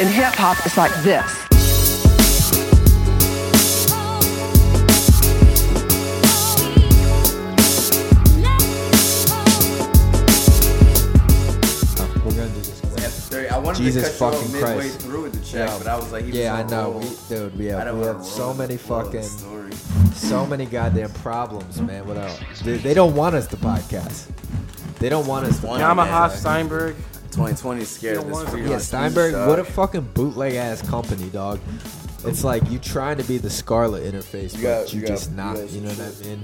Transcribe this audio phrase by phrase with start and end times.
[0.00, 1.46] But in hip hop, it's like this.
[12.24, 12.80] We're gonna do this.
[12.80, 12.92] quick.
[13.02, 15.00] After 30, I wanted Jesus to cut you off fucking midway Christ.
[15.00, 15.78] through with the check, Yeah.
[15.78, 17.00] but I was like, he was Yeah, I know, roll.
[17.00, 17.58] we, dude.
[17.58, 19.72] We I have, we have so many the flow of the fucking, story.
[20.14, 22.06] so many goddamn problems, man.
[22.06, 22.38] What else?
[22.62, 24.26] They, they don't want us to podcast.
[24.98, 25.66] They don't want us to.
[25.66, 25.94] One- podcast.
[25.96, 26.96] Yamaha Steinberg.
[27.30, 29.34] 2020 is scared of this want Yeah, Steinberg.
[29.48, 31.60] What a fucking bootleg ass company, dog.
[32.24, 35.12] It's like you trying to be the Scarlett interface, You but got- you you got-
[35.14, 35.56] just you not.
[35.56, 36.42] got You know what I mean?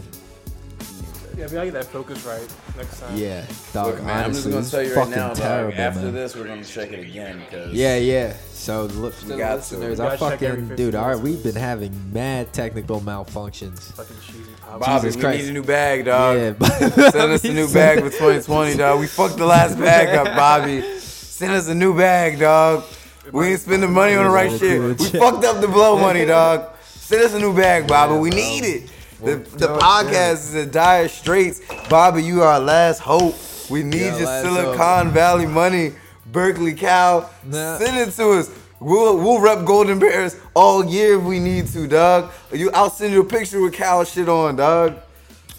[1.36, 2.40] Yeah, we gotta get that focus right
[2.78, 3.14] next time.
[3.14, 3.88] Yeah, dog.
[3.96, 5.28] Look, man, I'm just honestly, gonna this tell you right fucking now.
[5.28, 6.14] Dog, terrible, after man.
[6.14, 8.32] this, we're gonna check it again because Yeah, yeah.
[8.54, 9.56] So look, for the got to.
[9.56, 10.95] listeners, We I gotta check every fucking 15 dude.
[10.95, 11.45] All right, minutes.
[11.45, 13.80] we've been having mad technical malfunctions.
[13.93, 14.55] Fucking cheesy pop.
[14.66, 15.42] Bobby, Jesus we Christ.
[15.45, 16.36] need a new bag, dog.
[16.36, 16.68] Yeah,
[17.10, 19.00] Send us a new bag for 2020, dog.
[19.00, 20.82] We fucked the last bag up, Bobby.
[20.98, 22.84] Send us a new bag, dog.
[23.32, 24.80] We ain't spending money on the right shit.
[24.80, 26.76] We fucked up the blow money, dog.
[26.82, 28.18] Send us a new bag, Bobby.
[28.18, 28.90] We need it.
[29.20, 31.60] The, the podcast is in dire straits.
[31.88, 33.34] Bobby, you are our last hope.
[33.70, 35.92] We need your Silicon Valley money.
[36.26, 37.30] Berkeley Cow.
[37.44, 37.78] Nah.
[37.78, 38.50] Send it to us.
[38.80, 42.30] We'll, we'll rep Golden Bears all year if we need to, dog.
[42.52, 44.96] You, I'll send you a picture with cow shit on, dog.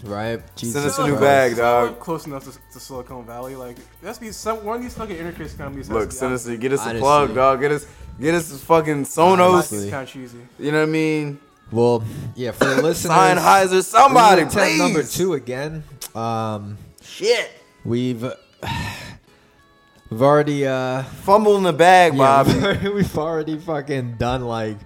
[0.04, 0.40] Right?
[0.54, 1.22] Jesus Send us a new Christ.
[1.22, 1.98] bag, dog.
[1.98, 3.56] Close enough to, to Silicon Valley.
[3.56, 5.90] Like, that's be some one of these fucking interface companies.
[5.90, 7.00] Look, send us, a, get us a Honestly.
[7.00, 7.60] plug, dog.
[7.60, 7.86] Get us,
[8.20, 9.52] get us a fucking Sonos.
[9.54, 9.78] Honestly.
[9.78, 10.38] It's kind of cheesy.
[10.60, 11.40] You know what I mean?
[11.72, 12.04] Well,
[12.36, 14.78] yeah, for the listeners, Sennheiser, somebody, we attempt please.
[14.78, 15.82] number two again.
[16.14, 17.50] Um, Shit.
[17.84, 18.24] we've
[20.10, 22.88] we've already uh, Fumble in the bag, yeah, Bobby.
[22.94, 24.78] we've already fucking done like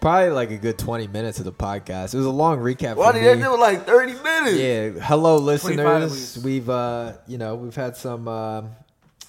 [0.00, 2.14] probably like a good twenty minutes of the podcast.
[2.14, 2.96] It was a long recap.
[2.96, 4.56] Why did they do like 30 minutes?
[4.56, 6.38] Yeah, hello listeners.
[6.42, 8.70] We've uh, you know, we've had some um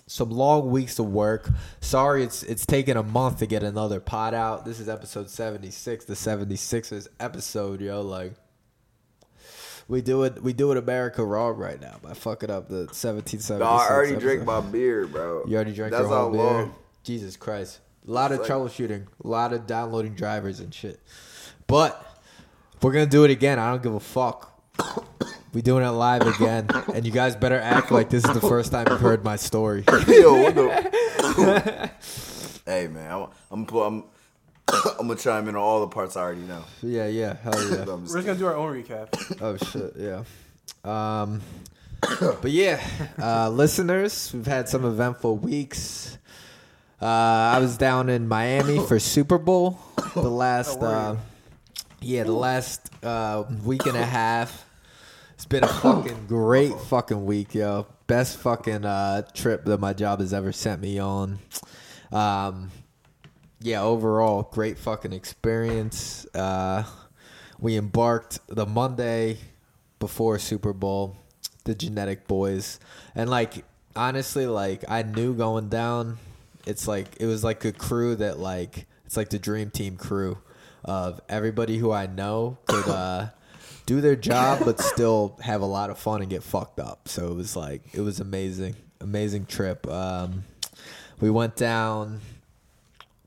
[0.08, 1.50] some long weeks of work.
[1.82, 4.66] Sorry it's it's taken a month to get another pod out.
[4.66, 8.34] This is episode 76, the 76ers episode, yo, like
[9.88, 13.60] we do it we do it America wrong right now by fucking up the 1776.
[13.60, 15.46] No, I already drank my beer, bro.
[15.48, 16.42] You already drank That's your whole beer?
[16.42, 16.76] long.
[17.04, 17.80] Jesus Christ.
[18.08, 21.00] A lot of like- troubleshooting, a lot of downloading drivers and shit.
[21.68, 22.04] But
[22.82, 24.54] we're gonna do it again, I don't give a fuck.
[25.54, 28.72] We doing it live again, and you guys better act like this is the first
[28.72, 29.84] time you've heard my story.
[30.08, 30.52] Yo,
[32.66, 34.04] hey, man, I'm, I'm, I'm,
[35.00, 36.64] I'm gonna chime in on all the parts I already know.
[36.82, 37.82] yeah, yeah, hell yeah.
[37.84, 39.08] I'm We're just just gonna do our own recap.
[39.42, 40.24] Oh shit, yeah.
[40.84, 41.42] Um,
[42.42, 42.86] but yeah,
[43.22, 46.18] uh, listeners, we've had some eventful weeks.
[47.02, 49.80] Uh, I was down in Miami for Super Bowl
[50.14, 50.94] the last, were you?
[50.94, 51.18] uh,
[52.02, 54.66] yeah, the last uh, week and a half.
[55.36, 57.86] It's been a fucking great fucking week, yo.
[58.08, 61.38] Best fucking uh, trip that my job has ever sent me on.
[62.12, 62.72] Um,
[63.60, 66.26] yeah, overall, great fucking experience.
[66.34, 66.84] Uh,
[67.60, 69.38] we embarked the Monday
[70.00, 71.18] before Super Bowl,
[71.64, 72.80] the Genetic Boys,
[73.16, 76.18] and like honestly, like I knew going down,
[76.66, 80.38] it's like it was like a crew that like it's like the dream team crew
[80.86, 83.30] of everybody who I know could uh,
[83.86, 87.08] do their job but still have a lot of fun and get fucked up.
[87.08, 89.88] So it was like it was amazing, amazing trip.
[89.88, 90.44] Um,
[91.20, 92.22] we went down.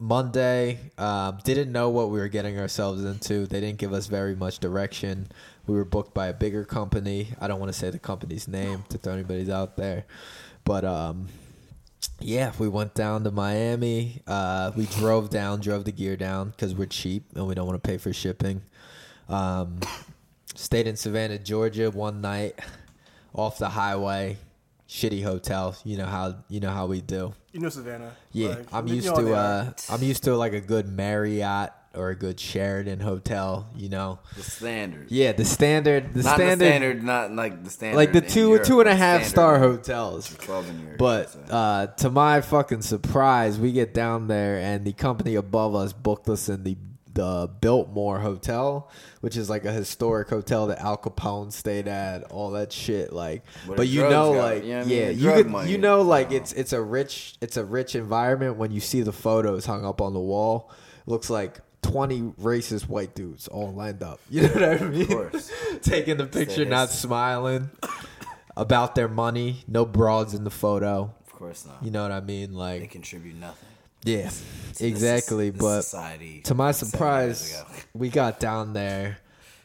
[0.01, 0.79] Monday.
[0.99, 3.47] Um, didn't know what we were getting ourselves into.
[3.47, 5.29] They didn't give us very much direction.
[5.67, 7.29] We were booked by a bigger company.
[7.39, 10.07] I don't want to say the company's name to throw anybody's out there,
[10.65, 11.29] but um,
[12.19, 14.23] yeah, we went down to Miami.
[14.27, 17.83] Uh, we drove down, drove the gear down because we're cheap and we don't want
[17.83, 18.63] to pay for shipping.
[19.29, 19.81] Um,
[20.55, 22.59] stayed in Savannah, Georgia, one night
[23.35, 24.39] off the highway.
[24.91, 25.77] Shitty hotel.
[25.85, 27.33] You know how you know how we do.
[27.53, 28.13] You know Savannah.
[28.33, 32.17] Yeah, Like, I'm used to uh I'm used to like a good Marriott or a
[32.17, 34.19] good Sheraton hotel, you know.
[34.37, 35.07] the standard.
[35.11, 37.97] Yeah, the standard the not standard, the standard, not like the standard.
[37.99, 40.37] like the two Europe, two and a but half standard star hotels.
[40.39, 41.41] 12 in Europe, But so.
[41.55, 46.29] uh, to my fucking surprise, we get down there and the company above us booked
[46.29, 46.77] us in the
[47.21, 48.91] the Biltmore Hotel,
[49.21, 53.13] which is like a historic hotel that Al Capone stayed at, all that shit.
[53.13, 54.99] Like, Where but you know, like, you know what I mean?
[54.99, 58.71] yeah, you could, you know, like it's it's a rich it's a rich environment when
[58.73, 60.71] you see the photos hung up on the wall.
[61.07, 61.61] looks like.
[61.83, 64.21] 20 racist white dudes all lined up.
[64.31, 65.07] You know what I mean?
[65.07, 65.51] course.
[65.83, 67.71] Taking the picture, not smiling
[68.55, 69.65] about their money.
[69.67, 71.15] No broads in the photo.
[71.27, 71.83] of course not.
[71.83, 72.53] You know what I mean?
[72.53, 73.70] Like they contribute nothing.
[74.05, 74.35] Yeah, to
[74.69, 75.51] this- exactly.
[75.51, 77.63] this but society to my surprise,
[77.95, 79.19] we got down there,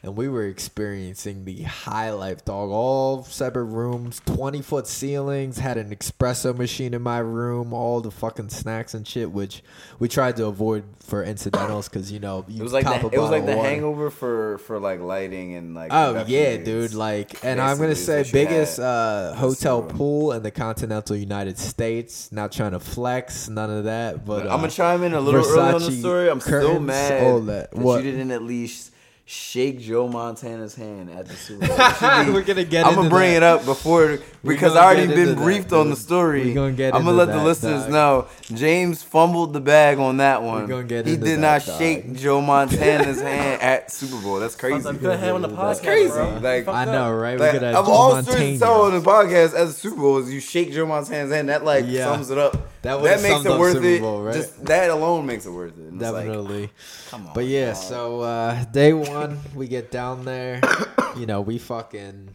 [0.06, 2.70] and we were experiencing the high life, dog.
[2.70, 8.10] All separate rooms, twenty foot ceilings, had an espresso machine in my room, all the
[8.10, 9.62] fucking snacks and shit, which
[9.98, 13.18] we tried to avoid for incidentals because you know you It was like the, it
[13.18, 13.56] was like the.
[13.56, 15.92] Hangover for for like lighting and like.
[15.92, 16.94] Oh yeah, dude!
[16.94, 21.16] Like, and I'm gonna say it's what you biggest uh, hotel pool in the continental
[21.16, 22.30] United States.
[22.30, 24.24] Not trying to flex, none of that.
[24.24, 26.30] But uh, I'm gonna chime in a little early on the story.
[26.30, 27.72] I'm still mad all that.
[27.72, 28.04] that What?
[28.04, 28.92] you didn't at least
[29.28, 31.76] shake Joe Montana's hand at the Super Bowl.
[32.24, 33.36] Be- We're gonna get I'm gonna bring that.
[33.38, 36.44] it up before because I already been into that, briefed on the story.
[36.46, 37.90] We're gonna get I'm gonna into let the listeners dog.
[37.90, 40.66] know James fumbled the bag on that one.
[40.68, 41.78] gonna get he into did that, not dog.
[41.78, 44.38] shake Joe Montana's hand at Super Bowl.
[44.38, 44.88] That's crazy.
[44.88, 45.56] You could have had him on the podcast.
[45.66, 46.12] That's crazy.
[46.12, 46.38] Bro.
[46.40, 47.36] Like- I know, right?
[47.38, 50.18] Like, we of Joe all stories to tell on the podcast as a Super Bowl
[50.18, 51.48] is you shake Joe Montana's hand.
[51.48, 52.04] That like Yeah.
[52.12, 52.56] sums it up.
[52.86, 54.00] That That, makes it worth Super it.
[54.00, 54.34] Bowl, right?
[54.34, 55.86] Just that alone makes it worth it.
[55.86, 56.70] And it's like, Definitely.
[57.08, 57.34] come on.
[57.34, 60.60] But yeah, so uh, day one, we get down there.
[61.16, 62.28] You know, we fucking.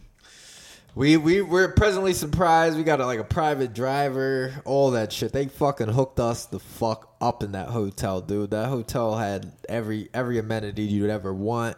[0.96, 2.76] We we we're presently surprised.
[2.76, 5.32] We got a, like a private driver, all that shit.
[5.32, 8.50] They fucking hooked us the fuck up in that hotel, dude.
[8.50, 11.76] That hotel had every every amenity you'd ever want.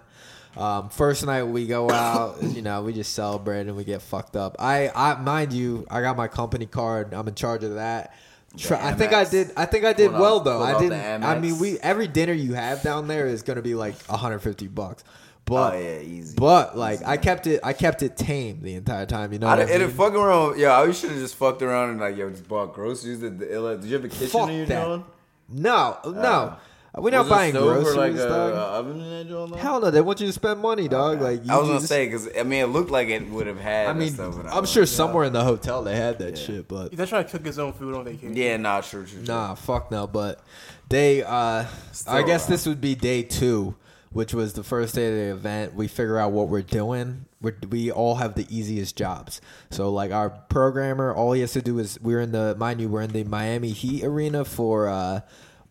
[0.56, 4.34] Um, first night we go out, you know, we just celebrate and we get fucked
[4.36, 4.56] up.
[4.58, 7.12] I, I mind you, I got my company card.
[7.12, 8.14] I'm in charge of that.
[8.56, 9.52] Try, I think I did.
[9.56, 10.62] I think I did well though.
[10.62, 11.24] I didn't.
[11.24, 15.04] I mean, we every dinner you have down there is gonna be like 150 bucks.
[15.46, 16.36] But oh yeah, easy.
[16.38, 17.60] but like Easy, I kept it.
[17.62, 19.32] I kept it tame the entire time.
[19.32, 19.46] You know.
[19.46, 19.90] I I didn't mean?
[19.90, 20.58] fucking around.
[20.58, 23.20] Yeah, I should have just fucked around and like yo, just bought groceries.
[23.20, 25.04] Did, the, did you have a kitchen Fuck in your that.
[25.50, 26.12] No, no.
[26.12, 26.56] Uh.
[26.96, 28.52] We're Was not buying groceries, like a, dog.
[28.52, 29.56] a oven in that joint.
[29.56, 31.20] Hell no, they want you to spend money, dog.
[31.20, 33.58] Like I was gonna just- say because I mean it looked like it would have
[33.58, 33.88] had.
[33.88, 34.87] I mean, stuff, I I'm don't sure know.
[34.87, 36.44] somewhere in the hotel they had that Yeah.
[36.44, 38.37] shit, but They're trying to cook his own food on vacation.
[38.37, 39.26] Yeah, nah, sure, true, true.
[39.35, 40.06] Nah, fuck no.
[40.06, 40.41] But
[40.88, 41.64] they, uh,
[42.06, 43.75] I guess uh, this would be day two,
[44.12, 45.75] which was the first day of the event.
[45.75, 47.25] We figure out what we're doing.
[47.41, 49.41] We're, we all have the easiest jobs.
[49.70, 52.88] So, like, our programmer, all he has to do is we're in the, mind you,
[52.88, 55.20] we're in the Miami Heat Arena for uh,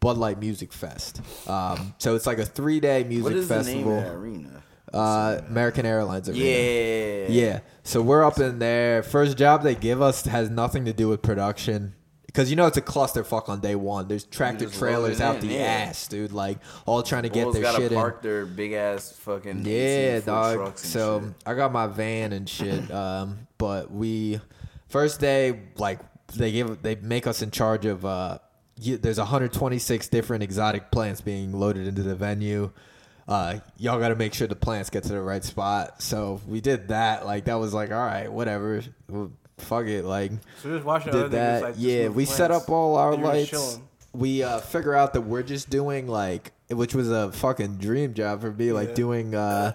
[0.03, 1.21] Bud Light Music Fest.
[1.47, 3.83] Um, so it's like a three day music What is festival.
[3.83, 4.63] the name of that arena?
[4.93, 6.43] Uh, American Airlines Arena.
[6.43, 7.59] Yeah, Yeah.
[7.83, 9.01] So we're up in there.
[9.01, 11.95] First job they give us has nothing to do with production.
[12.25, 14.07] Because you know it's a clusterfuck on day one.
[14.09, 15.61] There's tractor trailers out in, the yeah.
[15.61, 16.33] ass, dude.
[16.33, 17.97] Like all trying to get Bulls their gotta shit in.
[17.97, 20.77] park their big ass fucking Yeah, dog.
[20.77, 21.29] So shit.
[21.45, 22.91] I got my van and shit.
[22.91, 24.41] Um, but we
[24.89, 25.99] first day like
[26.35, 28.03] they give they make us in charge of.
[28.03, 28.39] Uh,
[28.79, 32.71] you, there's 126 different exotic plants being loaded into the venue.
[33.27, 36.01] Uh, y'all got to make sure the plants get to the right spot.
[36.01, 37.25] So we did that.
[37.25, 38.81] Like that was like all right, whatever.
[39.09, 40.03] Well, fuck it.
[40.03, 40.31] Like
[40.61, 41.61] So just watching did that.
[41.63, 43.79] like, yeah, we set up all our you're lights.
[44.13, 48.41] We uh, figure out that we're just doing like, which was a fucking dream job
[48.41, 48.95] for me, like Yeah.
[48.95, 49.71] doing uh,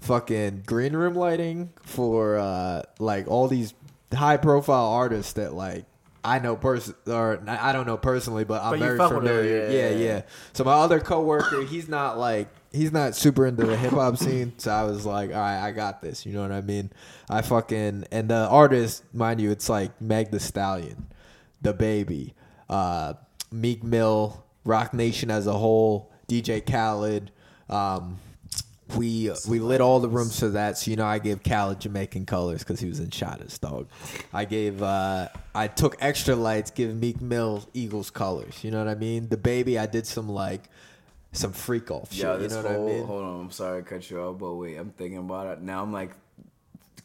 [0.00, 3.74] fucking green room lighting for uh, like all these
[4.14, 5.84] high profile artists that like.
[6.26, 9.32] I know person or I don't know personally, but I'm But very fuck with them,
[9.32, 9.70] familiar.
[9.70, 9.96] Yeah, yeah.
[9.96, 10.22] yeah,
[10.54, 14.52] So my other coworker, he's not like he's not super into the hip hop scene.
[14.58, 16.26] So I was like, all right, I got this.
[16.26, 16.90] You know what I mean?
[17.30, 21.06] I fucking and the artist, mind you, it's like Meg The Stallion,
[21.62, 22.32] DaBaby,
[22.68, 23.14] uh,
[23.52, 27.30] Meek Mill, Roc Nation as a whole, DJ Khaled.
[27.70, 28.18] Um,
[28.96, 30.78] we we lit all the rooms for that.
[30.78, 33.88] So you know, I gave Khaled Jamaican colors because he was in Shotters, dog.
[34.32, 38.62] I gave uh, I took extra lights, give Meek Mill Eagles colors.
[38.62, 39.26] You know what I mean?
[39.26, 40.64] DaBaby, I did some like
[41.32, 42.24] some freak off shit.
[42.24, 43.06] Yo, you know whole, what I mean?
[43.06, 45.82] hold on, I'm sorry to cut you off, but wait, I'm thinking about it now.
[45.82, 46.10] I'm like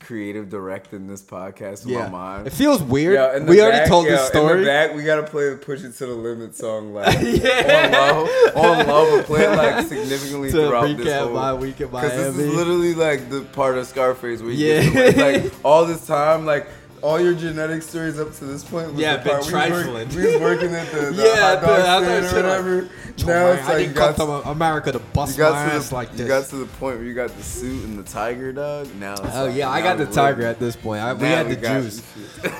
[0.01, 2.47] creative directing this podcast in yeah, my mind.
[2.47, 3.13] it feels weird.
[3.13, 4.53] Yo, we already told yo, this story.
[4.53, 7.85] In the back, we gotta play the "Push It to the Limit" song, like Yeah.
[8.11, 11.33] on love, on love, and play it like significantly throughout this whole.
[11.33, 14.89] my week in Because this is literally like the part of Scarface where you Yeah.
[14.89, 16.67] get to, like all this time, like
[17.01, 18.91] all your genetic stories up to this point.
[18.93, 20.09] Was Yeah, the been part we was work- trifling.
[20.15, 23.47] We was working at the, the Yeah, hot dog I stand or shit like- now
[23.51, 25.95] it's I like you got, to America to you bust got my to ass the
[25.95, 26.27] like you this.
[26.27, 28.87] got to the point where you got the suit and the tiger dog.
[28.95, 31.01] Now it's Oh like, yeah, I got the tiger at this point.
[31.01, 32.01] I, we had we the juice.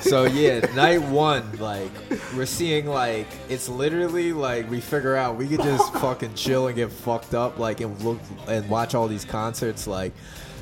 [0.02, 1.90] so yeah, night one, like
[2.36, 6.76] we're seeing like it's literally like we figure out we could just fucking chill and
[6.76, 8.18] get fucked up, like and look
[8.48, 9.86] and watch all these concerts.
[9.86, 10.12] Like,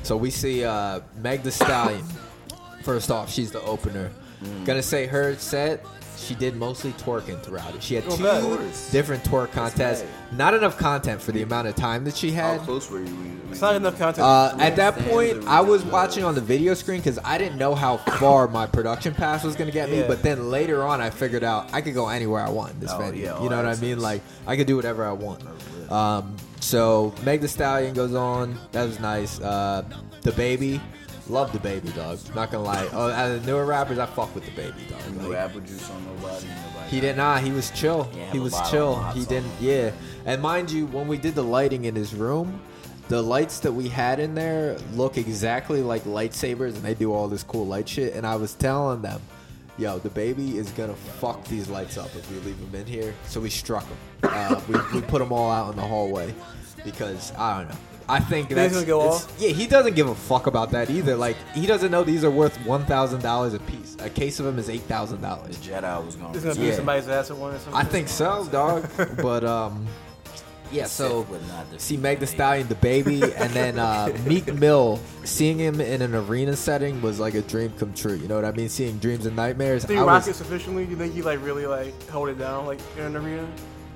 [0.03, 2.03] so we see uh Meg The Stallion.
[2.83, 4.11] First off, she's the opener.
[4.43, 4.65] Mm.
[4.65, 5.85] Gonna say her set.
[6.17, 7.81] She did mostly twerking throughout it.
[7.81, 8.43] She had Oh, two bet.
[8.43, 8.91] course.
[8.91, 10.01] different twerk contests.
[10.03, 10.37] right.
[10.37, 12.43] Not enough content for the amount of time that she had.
[12.43, 12.61] How had.
[12.61, 13.05] close were you?
[13.05, 14.25] when you- It's not enough content.
[14.25, 17.73] Uh, at that point, I was watching on the video screen because I didn't know
[17.73, 19.99] how far my production pass was gonna get me.
[20.01, 20.07] Yeah.
[20.07, 22.91] But then later on, I figured out I could go anywhere I want in this
[22.93, 23.23] Oh, venue.
[23.23, 23.81] yeah, you know what I access.
[23.81, 23.99] mean?
[23.99, 25.41] Like I could do whatever I want.
[25.91, 28.57] Um, so Meg the Stallion goes on.
[28.73, 29.41] That was nice.
[29.41, 29.83] Uh,
[30.21, 30.79] DaBaby,
[31.27, 32.19] love DaBaby dog.
[32.35, 32.87] Not gonna lie.
[32.93, 35.15] Oh, out of the newer rappers, I fuck with DaBaby dog.
[35.21, 36.47] No Like, apple juice on nobody.
[36.47, 37.41] nobody he did not.
[37.41, 38.09] He was chill.
[38.15, 39.01] Yeah, he was chill.
[39.13, 39.51] He didn't.
[39.61, 39.91] Yeah.
[40.25, 42.59] And mind you, when we did the lighting in his room,
[43.07, 47.27] the lights that we had in there look exactly like lightsabers, and they do all
[47.27, 48.13] this cool light shit.
[48.13, 49.21] And I was telling them,
[49.77, 53.39] "Yo, DaBaby is gonna fuck these lights up if we leave him in here." So
[53.39, 53.97] we struck him.
[54.23, 56.33] Uh, we we put them all out in the hallway
[56.83, 57.75] because I don't know.
[58.11, 59.33] I think They that's just go off?
[59.39, 59.49] yeah.
[59.49, 61.15] He doesn't give a fuck about that either.
[61.15, 63.95] Like he doesn't know these are worth one thousand dollars a piece.
[63.99, 65.57] A case of them is eight thousand dollars.
[65.57, 66.35] The Jedi was going.
[66.35, 66.69] It's gonna Yeah.
[66.71, 67.73] be somebody's ass at one or something.
[67.75, 68.85] I think so, dog.
[69.21, 69.87] but um,
[70.71, 70.85] yeah.
[70.85, 74.99] So would not defeat see Meg the the Stallion, DaBaby, and then uh, Meek Mill.
[75.23, 78.15] Seeing him in an arena setting was like a dream come true.
[78.15, 78.69] You know what I mean?
[78.69, 79.85] Seeing dreams and nightmares.
[79.85, 80.85] Do you I rock was, it sufficiently?
[80.85, 83.47] You think he like really like hold it down like in an arena?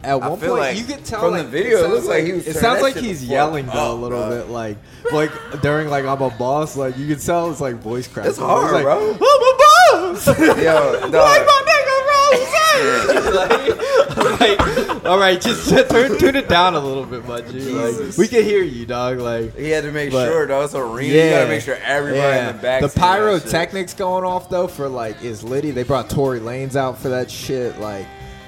[0.06, 2.24] At I one point, like you could tell from the video, it sounds looks like
[2.26, 4.30] he was It sounds like he's yelling though a little dog.
[4.32, 4.78] bit, like
[5.12, 5.32] like
[5.62, 6.76] during like I'm a boss.
[6.78, 8.30] Like you can tell it's like voice cracks.
[8.30, 9.12] It's hard, like, bro.
[9.12, 10.28] I'm a boss.
[10.40, 13.36] Yo, like my nigga Rose.
[13.36, 17.60] like, like, all right, just, turn, turn it down a little bit, my G.
[17.70, 19.20] Like, we can hear you, dog.
[19.20, 20.66] Like, He had to make But- sure, dog.
[20.66, 21.14] It's arena.
[21.14, 22.82] You gotta make sure everybody in the back.
[22.82, 23.44] The seeing that shit.
[23.44, 25.72] pyrotechnics going off though for like is Liddy.
[25.72, 27.80] They brought Tory Lanez out for that shit.
[27.80, 28.06] Like,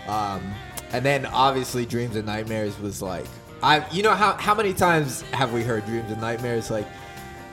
[0.07, 0.53] um,
[0.91, 3.25] and then obviously Dreams and Nightmares was like,
[3.63, 6.87] I, you know how how many times have we heard Dreams and Nightmares like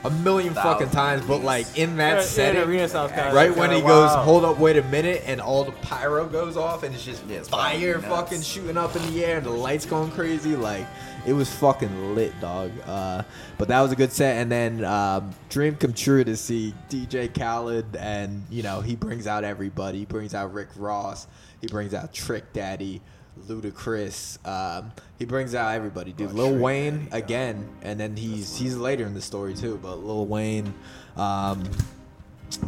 [0.03, 2.61] a million fucking times, at but like in that Yeah, yeah, setting.
[2.61, 4.25] the arena sounds kinda Right kinda when he goes, wild.
[4.25, 7.37] hold up, wait a minute, and all the pyro goes off, and it's just Yeah,
[7.37, 8.21] it's fire fucking nuts.
[8.21, 10.55] fucking shooting up in the air, and the lights going crazy.
[10.55, 10.85] Like
[11.25, 12.71] it was fucking lit, dog.
[12.85, 13.23] Uh,
[13.57, 17.27] but that was a good set, and then um, dream come true to see DJ
[17.33, 19.97] Khaled, and you know he brings out everybody.
[19.99, 21.25] He brings out Rick Ross.
[21.61, 23.01] He brings out Trick Daddy.
[23.47, 26.31] Ludacris, um, he brings out everybody, dude.
[26.33, 29.79] Lil Wayne again, and then he's he's later in the story too.
[29.81, 30.73] But Lil Wayne,
[31.15, 31.63] um,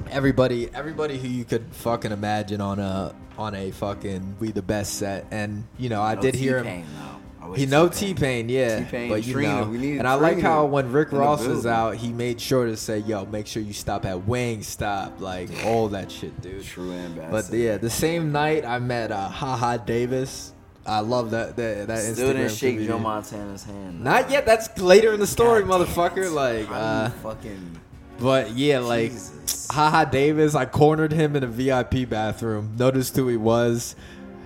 [0.10, 4.96] everybody everybody who you could fucking imagine on a on a fucking we the best
[4.96, 7.46] set and you know i No did hear him T-Pain, though.
[7.46, 8.16] I wish he know T-Pain.
[8.16, 11.66] t-pain yeah T-Pain, but you Trina, know and i like how when rick ross was
[11.66, 15.88] out he made sure to say yo make sure you stop at Wingstop like all
[15.90, 17.32] that shit dude True bad.
[17.32, 20.54] but yeah the same night i met uh haha davis
[20.88, 22.98] i love that that, that Still didn't Instagram shake Joe.
[23.00, 24.04] Montana's hand.
[24.04, 27.80] not yet that's later in the story God motherfucker like uh fucking
[28.20, 29.68] but yeah, like Jesus.
[29.70, 32.74] Haha Davis, I cornered him in a VIP bathroom.
[32.76, 33.96] Noticed who he was.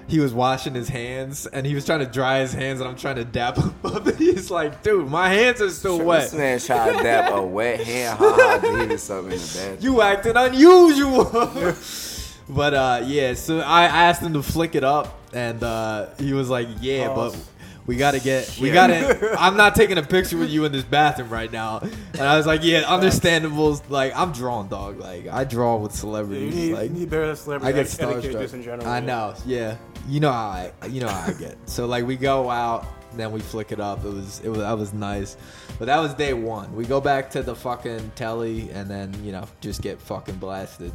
[0.09, 2.97] He was washing his hands and he was trying to dry his hands and I'm
[2.97, 4.05] trying to dap him up.
[4.05, 6.33] And he's like, dude, my hands are still This wet.
[6.33, 8.19] man tried to dap a wet hand.
[8.19, 9.77] Ha ha, Davis something in the bathroom.
[9.79, 11.23] You acting unusual.
[12.49, 16.49] but uh yeah, so I asked him to flick it up and uh he was
[16.49, 17.35] like, Yeah, Pause.
[17.35, 17.47] but
[17.87, 21.29] we gotta get we gotta I'm not taking a picture with you in this bathroom
[21.29, 21.79] right now.
[21.79, 23.81] And I was like, Yeah, understandable.
[23.89, 24.99] Like I'm drawn, dog.
[24.99, 26.55] Like I draw with Yeah, you celebrities.
[26.55, 28.87] need, like you need better I celebrity get etiquette just in general.
[28.87, 29.77] I know, yeah.
[30.07, 31.57] You know how I, you know how I get.
[31.69, 32.85] So like we go out,
[33.15, 34.03] then we flick it up.
[34.05, 35.37] It was, it was, that was nice.
[35.77, 36.73] But that was day one.
[36.75, 40.91] We go back to the fucking telly, and then you know just get fucking blasted.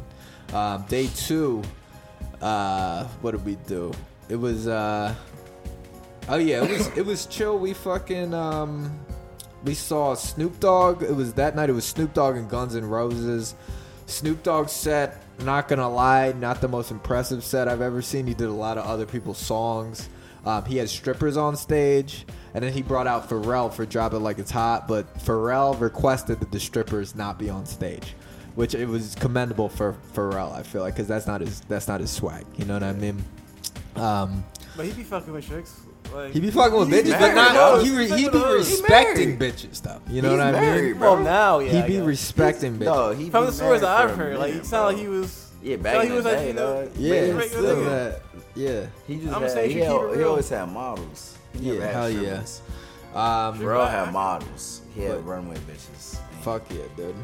[0.53, 1.61] Um, day two,
[2.41, 3.91] uh, what did we do?
[4.29, 5.15] It was, uh,
[6.29, 7.57] oh yeah, it was, it was chill.
[7.57, 8.99] We fucking, um,
[9.63, 11.03] we saw Snoop Dogg.
[11.03, 11.69] It was that night.
[11.69, 13.55] It was Snoop Dogg and Guns N' Roses.
[14.05, 15.21] Snoop Dogg set.
[15.43, 18.25] Not gonna lie, not the most impressive set I've ever seen.
[18.25, 20.09] He did a lot of other people's songs.
[20.45, 24.19] Um, he had strippers on stage, and then he brought out Pharrell for "Drop It
[24.19, 28.15] Like It's Hot." But Pharrell requested that the strippers not be on stage,
[28.55, 30.53] which it was commendable for Pharrell.
[30.53, 32.45] I feel like because that's not his that's not his swag.
[32.57, 33.23] You know what I mean?
[33.99, 34.43] Um,
[34.75, 35.79] But he be fucking with chicks.
[36.13, 37.83] Like, he be fucking with He's bitches, but married, not dog.
[37.85, 38.67] he, re, he be with those.
[38.69, 39.53] He's respecting married.
[39.55, 39.99] bitches though.
[40.09, 40.97] You know He's what I married, mean?
[40.99, 41.13] bro.
[41.15, 41.71] well, now, yeah.
[41.71, 42.05] he I be guess.
[42.05, 42.85] respecting bitches.
[42.85, 45.07] No, he From be the stories that I've heard, like he minute, sounded like he
[45.09, 45.51] was.
[45.61, 46.91] Yeah, sounded back like in he the was like, day, you know, dog.
[46.97, 48.21] yeah, still that,
[48.55, 48.85] yeah.
[49.07, 51.37] He just I'm had, saying he, you keep it al- he always had models.
[51.59, 52.43] He Yeah, had hell yeah.
[52.43, 52.61] strippers.
[53.15, 54.81] Um, Bro had models.
[54.93, 56.19] He had runway bitches.
[56.31, 57.15] And fuck yeah, dude.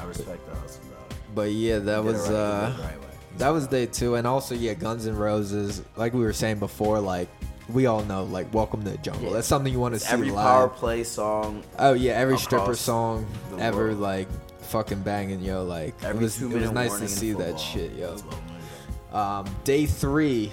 [0.00, 1.16] I respect the hustle, bro.
[1.34, 3.06] But yeah, that was right, he did uh, right way.
[3.38, 5.82] That was day two, and also yeah, Guns N' Roses.
[5.96, 7.28] Like we were saying before, like
[7.68, 9.28] we all know, like Welcome to the Jungle.
[9.28, 9.34] Yeah.
[9.34, 10.44] That's something you want to see Every live.
[10.46, 13.26] power play song, oh yeah, every stripper song
[13.58, 13.98] ever, world.
[13.98, 14.28] like
[14.62, 15.64] fucking banging, yo.
[15.64, 18.10] Like every it was, it was nice to see that shit, yo.
[18.10, 19.48] That's what I'm gonna do.
[19.50, 20.50] Um, day three,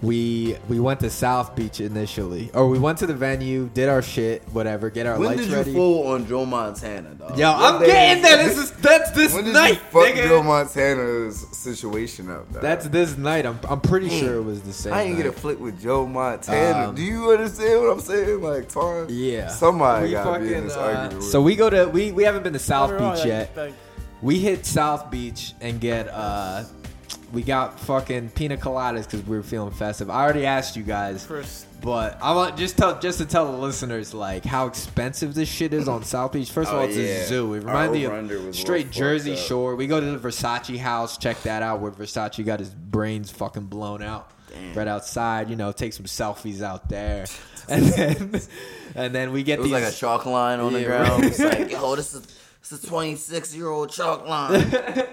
[0.00, 4.00] we we went to South Beach initially, or we went to the venue, did our
[4.00, 5.72] shit, whatever, get our When lights did you ready.
[5.74, 7.36] fool on Joe Montana, dog?
[7.36, 8.36] Yo, What I'm day getting that.
[8.44, 10.28] This is that's this When did night, you fuck nigga.
[10.28, 12.52] Joe Montana's situation up?
[12.52, 12.62] Dog?
[12.62, 13.44] That's this night.
[13.44, 14.92] I'm I'm pretty sure it was the same.
[14.92, 15.24] I ain't night.
[15.24, 16.90] get a flick with Joe Montana.
[16.90, 18.40] Um, Do you understand what I'm saying?
[18.40, 19.06] Like, Twan?
[19.10, 19.48] Yeah.
[19.48, 21.24] Somebody got to be in this uh, argument.
[21.24, 23.26] So we go to we we haven't been to South Don't get me wrong, Beach
[23.26, 23.72] yet.
[24.22, 26.64] We hit South Beach and get uh
[27.32, 30.08] we got fucking pina coladas because we were feeling festive.
[30.10, 33.58] I already asked you guys, Chris, but I want just tell just to tell the
[33.58, 36.50] listeners like how expensive this shit is on South Beach.
[36.50, 37.02] First of Oh, all, it's yeah.
[37.04, 37.52] a zoo.
[37.54, 39.38] It Our reminds me over-under of little straight fucked Jersey up.
[39.38, 39.76] Shore.
[39.76, 43.66] We go to the Versace house, check that out where Versace got his brains fucking
[43.66, 44.30] blown out.
[44.48, 44.72] Damn.
[44.74, 47.26] Right outside, you know, take some selfies out there,
[47.68, 48.40] and then
[48.94, 51.22] and then we get It was these like a chalk line on the Yeah, ground.
[51.22, 51.24] right.
[51.30, 52.22] It's like, yo, this is
[52.62, 54.64] this is a 26 year old chalk line.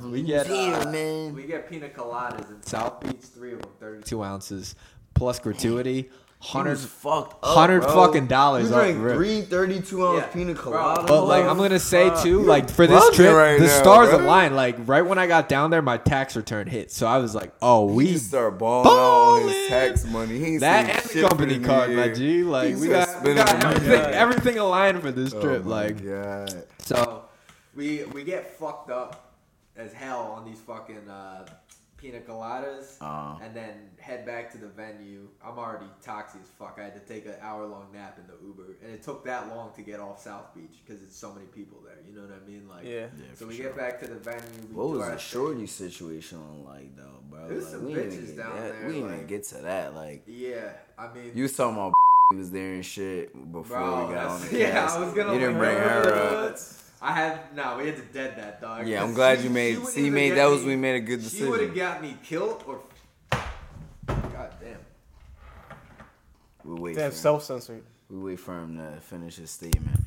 [0.00, 1.34] We get here, uh, man.
[1.34, 4.74] We get pina coladas in South Beach, three of them, thirty-two ounces
[5.14, 6.08] plus gratuity,
[6.40, 6.70] He hundred.
[6.70, 7.92] was fucked up, hundred bro.
[8.06, 10.62] fucking dollars You up drank three 32 ounce Yeah, pina bro.
[10.72, 11.06] coladas.
[11.06, 12.22] But like I'm gonna say Fuck.
[12.22, 14.20] too, like for this trip, right the now, stars bro.
[14.24, 14.56] aligned.
[14.56, 17.52] Like right when I got down there, my tax return hit, so I was like,
[17.60, 20.38] oh, we we just start balling out on his tax money.
[20.38, 22.14] He ain't that and the company for card, my year.
[22.14, 22.42] G.
[22.44, 25.64] Like He we got, we got everything, everything aligned for this Oh trip.
[25.64, 26.64] my like God.
[26.78, 27.24] So
[27.76, 29.31] we we get fucked up
[29.82, 31.46] as hell on these fucking uh,
[31.98, 33.38] pina coladas, Uh.
[33.42, 35.28] and then head back to the venue.
[35.44, 36.76] I'm already toxic as fuck.
[36.80, 39.48] I had to take an hour long nap in the Uber, and it took that
[39.48, 41.98] long to get off South Beach because it's so many people there.
[42.08, 42.68] You know what I mean?
[42.68, 43.06] Like, Yeah.
[43.34, 43.66] so we sure.
[43.66, 44.40] get back to the venue.
[44.70, 45.18] We What do was our the thing.
[45.18, 47.48] shorty situation like though, bro?
[47.48, 48.72] There's like, some we didn't bitches get down that.
[48.72, 49.94] there, We didn't like- even get to that.
[49.94, 51.92] Like Yeah, I mean, you was talking about
[52.34, 54.88] was there and shit before Bro, we got on that's- the yeah.
[54.90, 56.58] I was gonna You didn't bring bring her her up.
[57.02, 57.08] Up.
[57.10, 57.78] I had no.
[57.78, 58.86] We had to dead that dog.
[58.86, 59.78] Yeah, I'm glad she- you made.
[59.78, 61.46] would See, either made get that was we made a good decision.
[61.46, 61.92] She would have decision.
[61.92, 62.80] got me killed or.
[63.30, 64.78] God damn.
[66.64, 66.96] We wait.
[66.96, 67.82] damn self censored.
[68.10, 69.98] We wait for him to finish his statement.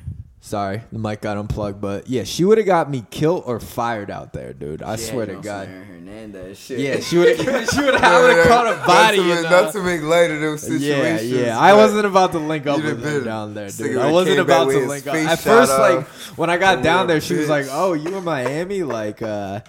[0.46, 4.12] Sorry, the mic got unplugged, but yeah, she would have got me killed or fired
[4.12, 4.80] out there, dude.
[4.80, 5.66] I Yeah, swear to God.
[5.66, 6.78] Hernandez shit.
[6.78, 7.68] Yeah, she would have.
[7.74, 9.16] she would have caught a body.
[9.16, 11.32] Not to, make, not to make light of those situations.
[11.32, 11.46] yeah.
[11.46, 11.58] yeah.
[11.58, 13.98] I wasn't about to link up with her down there, dude.
[13.98, 15.16] I wasn't about to link up.
[15.16, 15.80] At first, off.
[15.80, 16.06] like
[16.38, 18.84] when I got down there, she was like, "Oh, you in Miami?
[18.84, 19.62] Like, uh,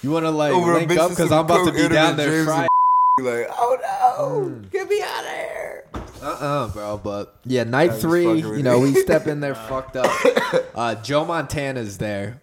[0.00, 2.68] you want to like Over link up because I'm about to be down there Friday."
[3.20, 5.83] Like, oh no, get me out of here.
[6.24, 6.98] Uh-uh, bro.
[6.98, 10.10] But yeah, night was three, you know, we step in there fucked up.
[10.74, 12.40] Uh, Joe Montana's there.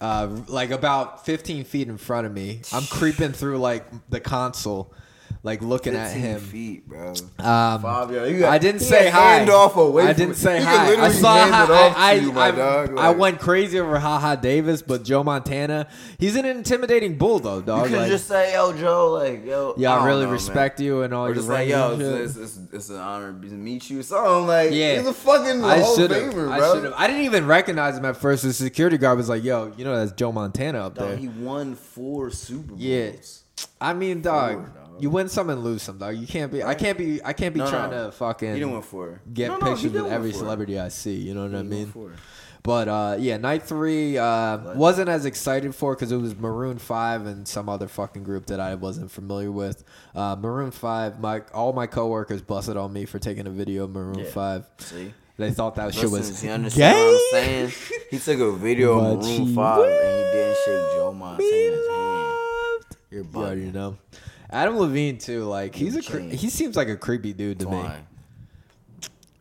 [0.00, 2.60] Uh, like about 15 feet in front of me.
[2.72, 4.92] I'm creeping through like the console,
[5.48, 6.40] like looking at him.
[6.40, 7.14] feet, bro.
[7.38, 7.82] Um,
[8.12, 8.30] yards.
[8.30, 9.48] You got- I didn't say hi.
[9.48, 10.94] off away I didn't say hi.
[11.02, 11.52] I saw it
[11.96, 12.98] I, you, I, dog.
[12.98, 17.62] I went crazy over Haha Davis, but Joe Montana, he's an intimidating bull though, You
[17.62, 17.88] dog.
[17.88, 20.32] could Like, just say, "Yo, Joe, like, yo, yeah, I really know, man.
[20.34, 23.32] respect you and all Or your just like, yo, it's, it's, it's, it's an honor
[23.32, 24.02] to meet you.
[24.02, 24.98] Something like, Yeah.
[24.98, 26.10] he's a fucking I Hall of.
[26.10, 26.74] Famer, I bro.
[26.74, 26.94] should have.
[26.98, 28.42] I didn't even recognize him at first.
[28.42, 31.28] The security guard was like, "Yo, you know that's Joe Montana up Dog, there." he
[31.28, 32.80] won four Super Bowls.
[32.80, 33.12] Yeah.
[33.80, 34.87] I mean, dog, Four, dog.
[35.00, 36.16] You win some and lose some, dog.
[36.16, 36.62] You can't be.
[36.62, 37.22] I can't be.
[37.24, 38.06] I can't be No, trying no.
[38.06, 39.20] to fucking He didn't win four.
[39.32, 40.40] get No, no, he pictures did with win every four.
[40.40, 41.16] celebrity I see.
[41.16, 41.86] You know what I He won mean?
[41.86, 42.12] four.
[42.64, 47.24] But uh, yeah, night three uh, wasn't as excited for because it was Maroon Five
[47.24, 49.84] and some other fucking group that I wasn't familiar with.
[50.14, 53.90] Uh, Maroon Five, my all my coworkers busted on me for taking a video of
[53.90, 54.24] Maroon Yeah.
[54.30, 54.66] Five.
[54.78, 55.14] See?
[55.38, 57.04] They thought that shit Listen, was you understand gay.
[57.04, 57.72] what I'm saying?
[58.10, 62.96] He took a video of But Maroon 5 and he didn't shake Joe Montana's hand.
[63.12, 63.72] You're You already bugging.
[63.74, 63.96] know.
[64.50, 65.44] Adam Levine too.
[65.44, 67.72] Like he's a cre- he seems like a creepy dude to me.
[67.72, 68.06] Twine.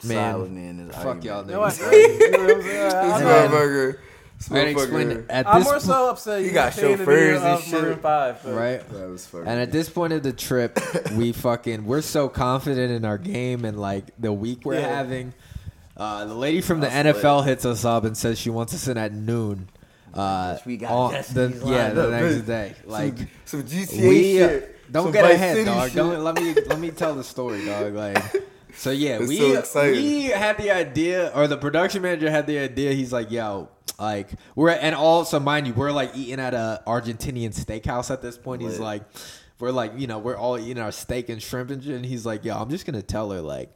[0.04, 1.48] Man, Side with me in Fuck y'all argument.
[1.48, 1.74] You know what?
[1.74, 2.20] niggas.
[2.20, 2.58] You know what I'm?
[2.62, 3.50] This I'm- Man.
[3.50, 3.98] motherfucker.
[4.38, 6.42] This I explained at I'm this more po- so upset.
[6.42, 8.00] He you got painted chauffeurs and shit.
[8.02, 8.90] Five, but- right.
[8.90, 9.48] That was fucking.
[9.48, 10.80] And at this point of the trip,
[11.16, 14.88] we fucking we're so confident in our game and like the week we're Yeah.
[14.96, 15.34] having.
[15.96, 18.88] Uh, the lady from the That's NFL hits us up and says she wants us
[18.88, 19.68] in at noon.
[20.14, 22.76] Uh, We got on- the, yeah, the next day.
[22.86, 23.16] Like
[23.46, 24.77] some GTA we uh, shit.
[24.92, 25.90] Don't get ahead, dog.
[25.90, 25.98] shit.
[25.98, 27.94] Don't let me let me tell the story, dog.
[27.94, 28.24] Like.
[28.74, 32.94] So yeah, we so we had the idea, or the production manager had the idea.
[32.94, 33.70] He's like, "Yo,
[34.00, 38.38] like we're and also mind you, we're like eating at a Argentinian steakhouse at this
[38.38, 39.02] point." He's like,
[39.60, 42.24] "We're like, you know, we're all eating our steak and shrimp and shit." And he's
[42.24, 43.74] like, "Yo, I'm just gonna tell her like."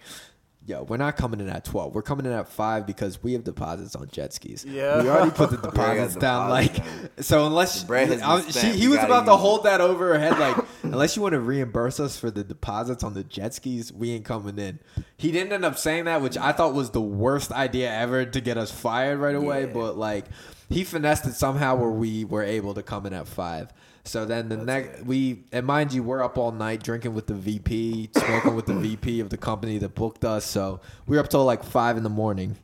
[0.68, 1.96] Yo, we're not coming in at twelve.
[1.96, 4.64] We're coming in at five because we have deposits on jet skis.
[4.64, 5.02] Yeah.
[5.02, 6.52] we already put the deposits down.
[6.52, 9.64] Like, deposits, so unless The bread has been I she, he was about to hold
[9.64, 13.16] that over her head, like, unless you want to reimburse us for the deposits on
[13.16, 14.78] the jet skis, we ain't coming in.
[15.18, 18.42] He didn't end up saying that, which I thought was the worst idea ever to
[18.42, 19.62] get us fired right away.
[19.62, 19.74] Yeah.
[19.74, 20.26] But like,
[20.70, 23.74] he finessed it somehow where we were able to come in at five.
[24.04, 27.36] So then the next we and mind you, we're up all night drinking with the
[27.36, 30.46] VP, smoking with the VP of the company that booked us.
[30.46, 32.58] So we were up till like five in the morning.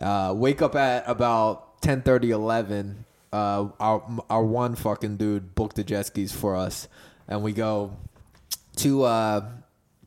[0.00, 3.04] Uh, wake up at about 10, 30, 11.
[3.32, 6.86] Uh, our our one fucking dude booked the jet skis for us,
[7.26, 7.96] and we go
[8.76, 9.44] to uh,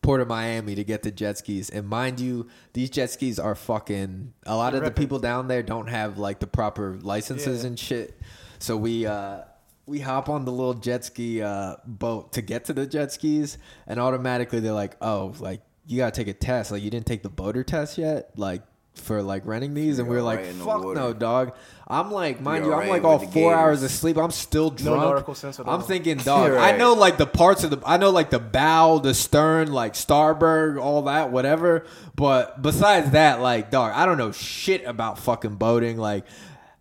[0.02, 1.70] Port of Miami to get the jet skis.
[1.70, 4.34] And mind you, these jet skis are fucking.
[4.46, 7.68] A lot of the people down there don't have like the proper licenses Yeah.
[7.68, 8.18] and shit.
[8.60, 9.42] So we uh,
[9.89, 13.58] we hop on the little jet ski uh, boat to get to the jet skis,
[13.88, 16.71] and automatically they're like, "Oh, like you gotta take a test.
[16.71, 18.32] Like you didn't take the boater test yet.
[18.38, 18.62] Like."
[18.95, 20.99] For like renting these, and we You're were like, right in the "Fuck water.
[20.99, 21.54] no, dog!"
[21.88, 24.17] I'm like, mind You're you, I'm right like all with the four hours of sleep.
[24.17, 25.02] I'm still drunk.
[25.02, 25.80] nautical sense at I'm all.
[25.82, 26.47] thinking, dog.
[26.47, 29.71] You're I know like the parts of the I know like the bow, the stern,
[29.71, 31.86] like starboard, all that, whatever.
[32.15, 35.95] But besides that, like dog, I don't know shit about fucking boating.
[35.95, 36.25] Like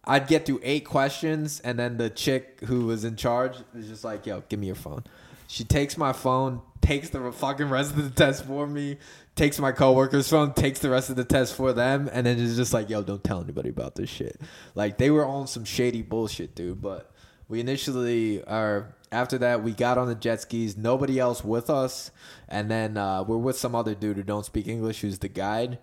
[0.09, 4.05] I'd get through eight questions and then the chick who was in charge is just
[4.05, 5.05] like, yo, give me your phone.
[5.49, 8.97] She takes my phone, takes the fucking rest of the test for me,
[9.37, 12.57] takes my coworker's phone, takes the rest of the test for them, and then is
[12.57, 14.41] just like, yo, don't tell anybody about this shit.
[14.75, 16.81] Like they were on some shady bullshit, dude.
[16.81, 17.08] But
[17.49, 22.11] we initially are after that we got on the jet skis nobody else with us
[22.49, 25.79] and then uh, we're with some other dude who don't speak english who's the guide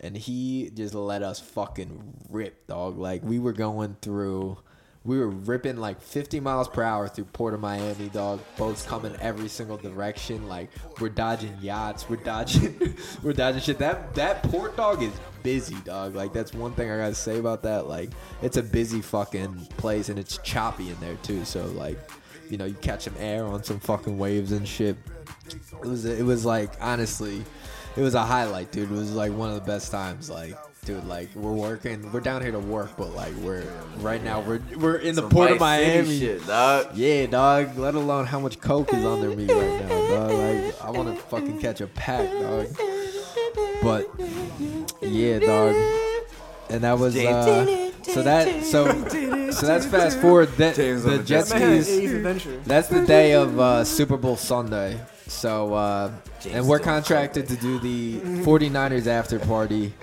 [0.00, 4.56] and he just let us fucking rip dog like we were going through
[5.04, 8.40] we were ripping like 50 miles per hour through Port of Miami, dog.
[8.58, 10.46] Boats coming every single direction.
[10.46, 10.68] Like
[11.00, 13.78] we're dodging yachts, we're dodging, we're dodging shit.
[13.78, 16.14] That that port dog is busy, dog.
[16.14, 17.86] Like that's one thing I gotta say about that.
[17.88, 18.10] Like
[18.42, 21.44] it's a busy fucking place and it's choppy in there too.
[21.44, 21.98] So like,
[22.48, 24.96] you know, you catch some air on some fucking waves and shit.
[25.82, 27.44] It was it was like honestly,
[27.96, 28.90] it was a highlight, dude.
[28.90, 30.30] It was like one of the best times.
[30.30, 33.64] Like, dude, like we're working, we're down here to work, but like we're
[33.98, 36.18] right now we're we're in the Some port of Miami.
[36.18, 36.90] shit, dog.
[36.94, 37.76] Yeah, dog.
[37.76, 40.30] Let alone how much coke is under me right now, dog.
[40.32, 42.68] Like I want to fucking catch a pack, dog.
[43.82, 44.08] But
[45.00, 45.74] yeah, dog.
[46.68, 48.86] And that was uh, so that so
[49.50, 50.48] so that's fast forward.
[50.56, 51.98] That James on the the jet jet Man, skis.
[51.98, 52.60] A's adventure.
[52.64, 55.00] That's the day of uh, Super Bowl Sunday.
[55.26, 56.10] So, uh,
[56.40, 59.94] James and we're Jones contracted to do the 49ers after party.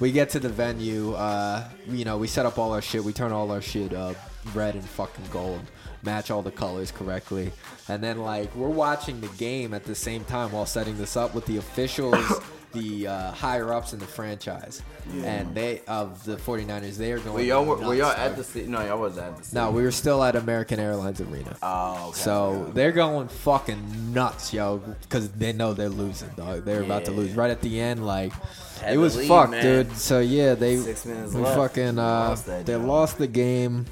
[0.00, 1.14] We get to the venue.
[1.14, 3.02] Uh, you know, we set up all our shit.
[3.02, 4.12] We turn all our shit uh,
[4.54, 5.62] red and fucking gold.
[6.02, 7.52] Match all the colors correctly.
[7.88, 11.34] And then, like, we're watching the game at the same time while setting this up
[11.34, 12.40] with the officials,
[12.80, 14.82] the uh, higher ups in the franchise.
[15.22, 17.34] And they, of the 49ers, they are going.
[17.34, 18.66] Were y'all were, were y'all at the city?
[18.66, 19.56] No, y'all wasn't at the city.
[19.56, 21.56] No, we were still at American Airlines Arena.
[21.62, 22.18] Oh, okay.
[22.18, 26.64] So they're going fucking nuts, yo, because they know they're losing, dog.
[26.64, 28.04] They're about to lose right at the end.
[28.04, 28.32] Like
[28.80, 29.62] Had it was leave, fucked, man.
[29.62, 29.96] dude.
[29.96, 31.56] So yeah, they Six we left.
[31.56, 32.84] fucking uh, Lost they job.
[32.84, 33.86] lost the game.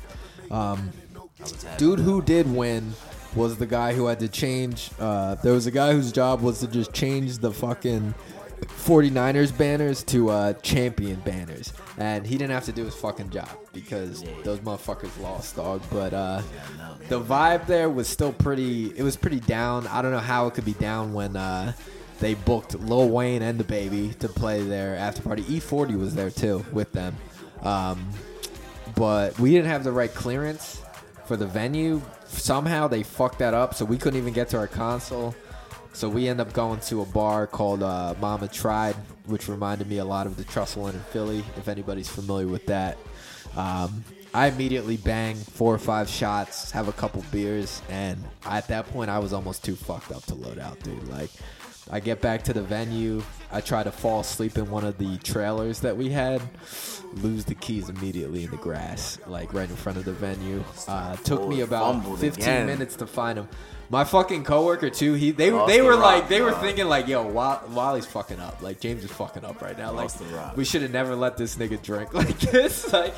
[0.51, 0.90] Um,
[1.38, 1.79] I was happy.
[1.79, 2.92] dude who did win
[3.35, 4.90] was the guy who had to change.
[5.01, 8.14] Uh, there was a guy whose job was to just change the fucking
[8.61, 11.73] 49ers banners to uh, champion banners.
[11.99, 15.83] And he didn't have to do his fucking job because those motherfuckers lost, dog.
[15.90, 16.43] But uh,
[17.09, 19.87] the vibe there was still pretty, it was pretty down.
[19.87, 21.37] I don't know how it could be down when.
[21.37, 21.73] Uh,
[22.21, 25.43] they booked Lil Wayne and DaBaby to play their after party.
[25.43, 27.17] E40 was there too with them.
[27.62, 28.09] Um,
[28.95, 30.81] but we didn't have the right clearance
[31.27, 32.01] for the venue.
[32.27, 35.35] Somehow they fucked that up, so we couldn't even get to our console.
[35.95, 39.99] So we end up going to a bar called uh, Mama Tried, which reminded me
[39.99, 40.43] a lot of the
[40.77, 41.45] Inn in Philly.
[41.57, 42.99] If anybody's familiar with that,
[43.57, 44.05] um,
[44.35, 49.09] I immediately bang four or five shots, have a couple beers, and at that point
[49.09, 51.09] I was almost too fucked up to load out, dude.
[51.09, 51.31] Like.
[51.91, 53.23] I get back to the venue.
[53.53, 56.41] I try to fall asleep in one of the trailers that we had.
[57.17, 60.65] Lose the keys immediately in the grass, like right in front of the venue.
[60.89, 63.49] Uh, took me about 15 minutes to find them.
[63.90, 65.14] My fucking coworker too.
[65.14, 68.40] He they Lost they the were rock, like they were thinking like, yo, Wally's fucking
[68.40, 68.62] up.
[68.62, 69.92] Like James is fucking up right now.
[69.92, 70.57] Lost like the rock.
[70.57, 72.92] we should have never let this nigga drink like this.
[72.92, 73.14] Like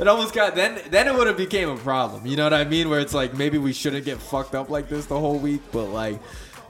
[0.00, 2.26] it almost got then then it would have became a problem.
[2.26, 2.88] You know what I mean?
[2.88, 5.86] Where it's like maybe we shouldn't get fucked up like this the whole week, but
[5.86, 6.18] like.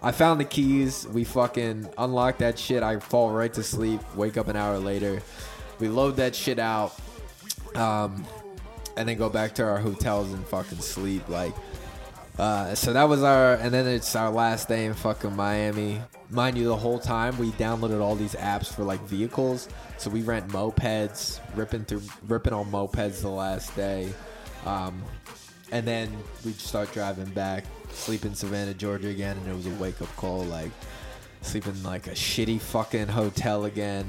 [0.03, 1.09] I found the keys.
[1.09, 2.83] We fucking unlock that shit.
[2.83, 4.01] I fall right to sleep.
[4.15, 5.23] Wake up an hour later.
[5.81, 6.95] We load that shit out.
[7.75, 8.25] Um,
[8.97, 11.29] and then go back to our hotels and fucking sleep.
[11.29, 11.55] Like,
[12.39, 16.01] uh, so that was our, and then it's our last day in fucking Miami.
[16.31, 19.69] Mind you, the whole time we downloaded all these apps for like vehicles.
[19.97, 24.13] So we rent mopeds, ripping through, ripping on mopeds the last day.
[24.67, 25.03] Um,
[25.73, 29.71] and then we start driving back, sleep in Savannah, Georgia again, and it was a
[29.83, 30.45] wake up call.
[30.45, 30.71] Like,
[31.41, 34.07] sleep in like a shitty fucking hotel again.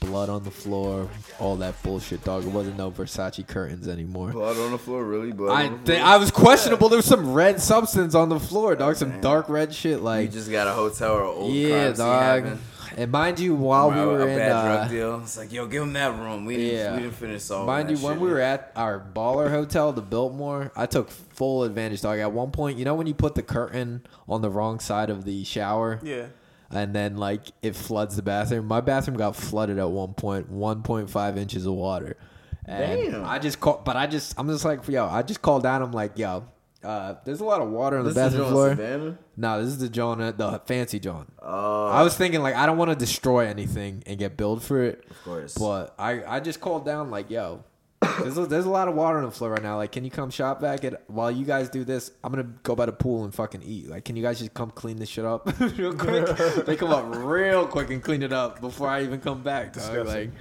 [0.00, 1.08] Blood on the floor,
[1.38, 2.44] all that bullshit, dog.
[2.44, 4.32] It wasn't no Versace curtains anymore.
[4.32, 5.32] Blood on the floor, really?
[5.32, 6.10] Blood I on the th- floor?
[6.12, 6.88] I was questionable.
[6.88, 8.96] There was some red substance on the floor, dog.
[8.96, 9.20] Some man.
[9.20, 12.22] dark red shit, Like you just got a hotel or old yeah, crime dog.
[12.44, 12.58] happen.
[12.96, 15.66] And mind you, while we a were in, bad uh, drug deal, it's like, yo,
[15.68, 16.44] give him that room.
[16.44, 16.96] We didn't, Yeah.
[16.96, 18.20] we didn't finish solving Mind that you, when shit.
[18.22, 22.18] we were at our baller hotel, the Biltmore, I took full advantage, dog.
[22.18, 25.24] At one point, you know when you put the curtain on the wrong side of
[25.24, 26.26] the shower, Yeah.
[26.70, 28.66] And then like it floods the bathroom.
[28.66, 32.16] My bathroom got flooded at one point, one point five inches of water.
[32.66, 33.24] And Damn.
[33.24, 35.82] I just call, but I just, I'm just like, yo, I just called down.
[35.82, 36.44] I'm like, yo,
[36.84, 38.68] uh, there's a lot of water on This the bathroom floor.
[38.70, 39.18] Savannah?
[39.36, 41.30] No, this is the John, uh, the fancy John.
[41.42, 44.82] Oh, I was thinking like I don't want to destroy anything and get billed for
[44.82, 45.04] it.
[45.10, 45.58] Of course.
[45.58, 47.64] But I, I just called down like, yo,
[48.00, 49.76] there's a, there's a lot of water on the floor right now.
[49.76, 50.84] Like, can you come shop back?
[50.84, 53.88] And while you guys do this, I'm gonna go by the pool and fucking eat.
[53.88, 55.46] Like, can you guys just come clean this shit up
[55.78, 56.26] real quick?
[56.66, 59.72] they come up real quick and clean it up before I even come back.
[59.74, 59.82] Dog.
[59.82, 60.30] Disgusting.
[60.30, 60.38] Like,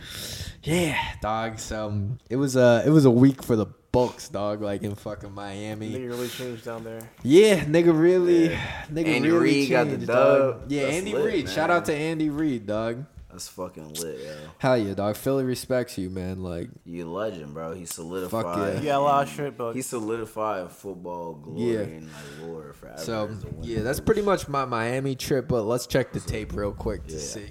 [0.64, 1.60] yeah, dog.
[1.60, 4.62] So um, it was a it was a week for the books, dog.
[4.62, 5.92] Like in fucking Miami.
[5.92, 7.02] Nigga really changed down there.
[7.24, 8.86] Yeah, nigga really, Yeah.
[8.92, 10.08] nigga Andy really Reid got the dub.
[10.08, 10.72] dog.
[10.72, 11.46] Yeah, That's Andy lit, Reid.
[11.46, 11.54] man.
[11.56, 13.06] Shout out to Andy Reid, dog.
[13.32, 14.36] That's fucking lit, yo.
[14.58, 15.16] Hell yeah, dog.
[15.16, 16.42] Philly respects you, man.
[16.42, 17.74] Like, You legend, bro.
[17.74, 18.74] He solidified.
[18.74, 18.80] yeah.
[18.80, 21.80] You got a lot of shit, but He solidified football glory Yeah.
[21.82, 22.98] and like lore forever.
[22.98, 23.58] so as a winner.
[23.62, 25.48] yeah, that's pretty much my Miami trip.
[25.48, 27.20] But let's check the tape real quick to Yeah.
[27.20, 27.50] see.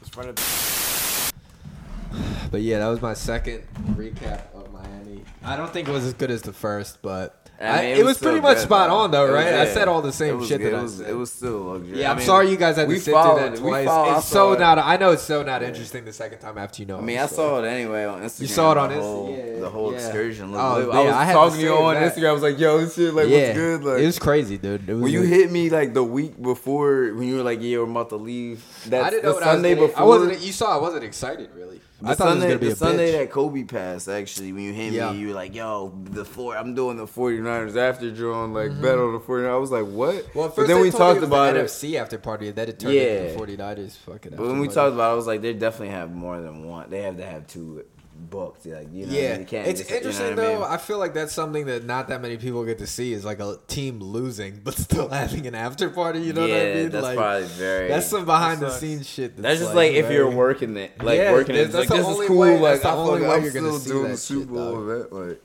[0.00, 0.34] it's running.
[2.50, 5.22] But yeah, that was my second recap of Miami.
[5.42, 8.04] I don't think it was as good as the first, but I I- mean, it,
[8.04, 9.54] was still pretty much good, spot on though, It was- right?
[9.54, 10.72] I said all the same was shit good.
[10.72, 11.10] that it I was, said.
[11.10, 12.00] It was still luxury.
[12.00, 13.86] yeah, I I'm mean, sorry you guys had to we sit followed through that twice.
[13.86, 14.58] followed- I it's so it.
[14.60, 14.78] not.
[14.78, 16.98] I know it's so not interesting the second time after you know.
[16.98, 18.40] I mean, I saw it anyway on Instagram.
[18.40, 19.98] You saw it on the Insta- whole, yeah, the whole yeah.
[19.98, 20.52] excursion.
[20.52, 20.88] Looked Oh, lit.
[20.88, 22.14] yeah, I was I talking to you on that.
[22.14, 22.28] Instagram.
[22.28, 24.86] I was like, "Yo, this shit, like, yeah, what's good?" Like, it was crazy, dude.
[24.88, 28.10] When you hit me like the week before, when you were like, "Yeah, we're about
[28.10, 30.02] to leave." That I didn't know what I was Sunday gonna- before.
[30.02, 30.40] I wasn't.
[30.40, 30.76] You saw.
[30.76, 31.63] I wasn't excited really.
[32.04, 34.62] The I thought Sunday, it was gonna be the Sunday that Kobe passed, actually, when
[34.64, 35.12] you hit Yeah.
[35.12, 38.82] me, you were like, yo, the four, I'm doing the 49ers after drawing, like, Mm-hmm.
[38.82, 39.50] bet on the 49ers.
[39.54, 40.26] I was like, what?
[40.34, 41.64] Well, at but first then we talked about the it.
[41.66, 42.50] NFC after party.
[42.50, 43.02] Then it turned Yeah.
[43.02, 44.32] into the 49ers fucking.
[44.36, 44.74] But when we party.
[44.74, 46.90] talked about it, I was like, they definitely have more than one.
[46.90, 47.84] They have to have two
[48.30, 48.66] booked.
[48.66, 50.36] Like, you know, Yeah, you can't it's just- you know interesting I mean?
[50.36, 50.64] though.
[50.64, 53.40] I feel like that's something that not that many people get to see is like
[53.40, 56.20] a team losing but still having an after party.
[56.20, 56.88] You know yeah, what I mean?
[56.90, 57.88] that's like, probably very.
[57.88, 59.36] that's some behind the scenes shit.
[59.36, 61.70] That's just like, if you're working it, like Yeah, working it.
[61.72, 62.38] that's Like the this is only cool.
[62.38, 64.08] way- like that's the I only fucking- way I'm you're gonna still see doing that
[64.10, 64.88] the Super shit, Bowl dog.
[64.90, 65.12] event.
[65.12, 65.42] Like,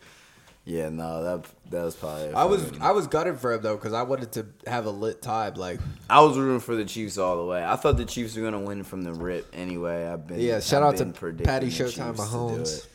[0.65, 2.33] yeah, no, that that was probably.
[2.33, 4.91] I was fucking- I was gutted for him though because I wanted to have a
[4.91, 5.55] lit time.
[5.55, 7.63] Like I was rooting for the Chiefs all the way.
[7.63, 10.05] I thought the Chiefs were gonna win from the rip anyway.
[10.07, 12.85] I've been yeah, shout I've out to Patty Showtime Chiefs to Mahomes.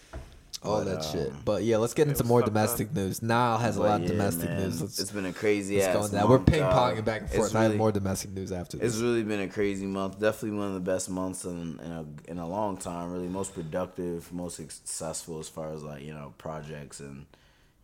[0.63, 1.29] All But, that shit.
[1.31, 2.55] um, But yeah, let's get into more fucked up.
[2.55, 3.21] domestic news.
[3.23, 4.81] Niall has a But lot of domestic man, news.
[4.81, 5.95] Let's, it's been a crazy let's ass.
[5.95, 6.27] go on that.
[6.29, 7.55] We're ping ponging back and It's forth.
[7.55, 8.95] I have more domestic news after this.
[8.95, 10.19] It's really been a crazy month.
[10.19, 13.13] Definitely one of the best months in in a in a long time.
[13.13, 17.27] Really, most productive, most successful as far as like you know projects and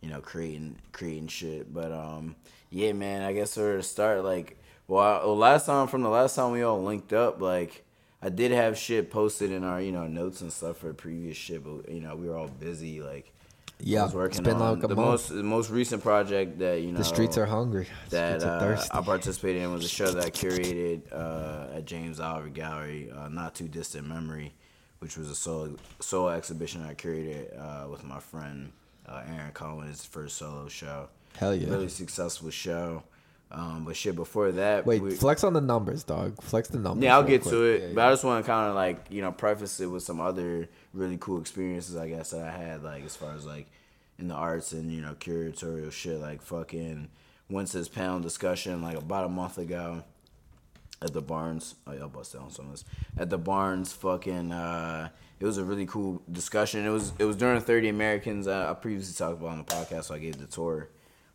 [0.01, 1.73] you know creating creating shit.
[1.73, 2.35] But um,
[2.69, 3.21] yeah, man.
[3.23, 6.61] I guess we're to start, like, well, I, last time from the last time we
[6.63, 7.85] all linked up, like.
[8.23, 11.63] I did have shit posted in our, you know, notes and stuff for previous shit,
[11.63, 13.01] but you know, we were all busy.
[13.01, 13.33] Like,
[13.79, 15.07] Yeah, I was working it's been on like a the month.
[15.07, 17.87] most the most recent project that you know the streets are hungry.
[18.11, 18.85] That are uh.
[18.91, 23.27] I participated in was a show that I curated uh, at James Oliver Gallery, uh,
[23.29, 24.53] not too distant memory,
[24.99, 28.71] which was a solo solo exhibition I curated uh, with my friend
[29.07, 29.87] uh, Aaron Cohen.
[29.87, 31.09] His first solo show.
[31.37, 31.69] Hell yeah.
[31.69, 33.03] Really successful show.
[33.53, 36.41] Um, but shit, before that, Wait, we- flex on the numbers, dog.
[36.41, 37.03] Flex the numbers.
[37.03, 37.51] yeah, I'll get quick.
[37.53, 37.81] to it.
[37.81, 38.07] Yeah, But yeah.
[38.07, 41.17] I just want to kind of like you know preface it with some other really
[41.19, 43.67] cool experiences I guess that I had like as far as like
[44.19, 47.09] in the arts and you know curatorial shit like fucking
[47.49, 50.03] to this panel discussion like about a month ago
[51.01, 51.75] at the Barnes.
[51.85, 52.85] Oh, y'all bust down some of this
[53.17, 53.91] at the Barnes.
[53.91, 55.09] Fucking, uh,
[55.41, 56.85] it was a really cool discussion.
[56.85, 58.47] It was it was during Thirty Americans.
[58.47, 60.89] I, I previously talked about on the podcast, so I gave the tour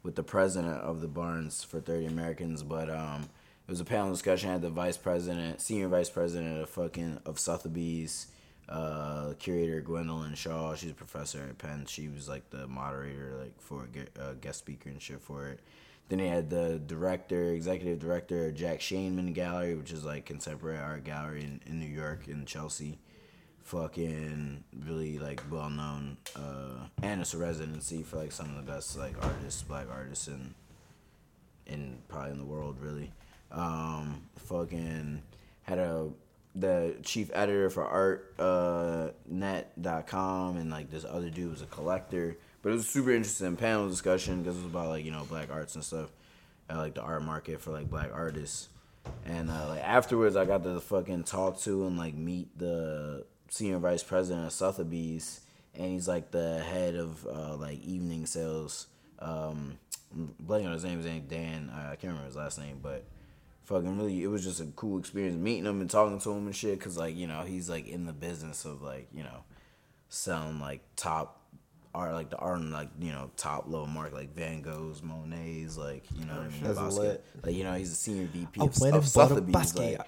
[0.04, 2.62] with the president of the Barnes for Thirty Americans.
[2.62, 3.22] But um,
[3.66, 4.50] it was a panel discussion.
[4.50, 8.28] I had the vice president, senior vice president of fucking of Sotheby's.
[8.68, 11.86] Uh, curator Gwendolyn Shaw, she's a professor at Penn.
[11.86, 13.86] She was like the moderator, like for
[14.40, 15.60] guest speaker and shit for it.
[16.08, 21.04] Then they had the director, executive director, Jack Shainman Gallery, which is like contemporary art
[21.04, 22.98] gallery in, in New York in Chelsea.
[23.66, 28.72] Fucking really like well known, uh, and it's a residency for like some of the
[28.72, 30.54] best like artists, black artists in
[31.66, 33.10] in probably in the world really.
[33.50, 35.22] Um, fucking
[35.62, 36.10] had a
[36.54, 42.36] the chief editor for art uh, and like this other dude was a collector.
[42.62, 45.52] But it was super interesting panel discussion because it was about like, you know, black
[45.52, 46.10] arts and stuff.
[46.68, 48.68] Like the art market for like black artists.
[49.24, 53.78] And uh, like afterwards, I got to fucking talk to and like meet the senior
[53.78, 55.40] vice president of Sotheby's,
[55.74, 58.86] and he's like the head of uh, like evening sales.
[59.18, 59.78] Um,
[60.14, 60.96] blanking on his name.
[60.98, 61.70] His name Dan.
[61.74, 63.04] I can't remember his last name, but
[63.64, 66.56] fucking really, it was just a cool experience meeting him and talking to him and
[66.56, 66.80] shit.
[66.80, 69.44] Cause like you know he's like in the business of like you know
[70.08, 71.40] selling like top
[71.96, 75.76] art, like the art, and like you know top level mark, like Van Goghs, Monets,
[75.76, 76.98] like you know, what I mean, That's Basquiat.
[76.98, 77.24] lit.
[77.42, 80.00] like you know he's a senior VP of, went of and Sotheby's, like,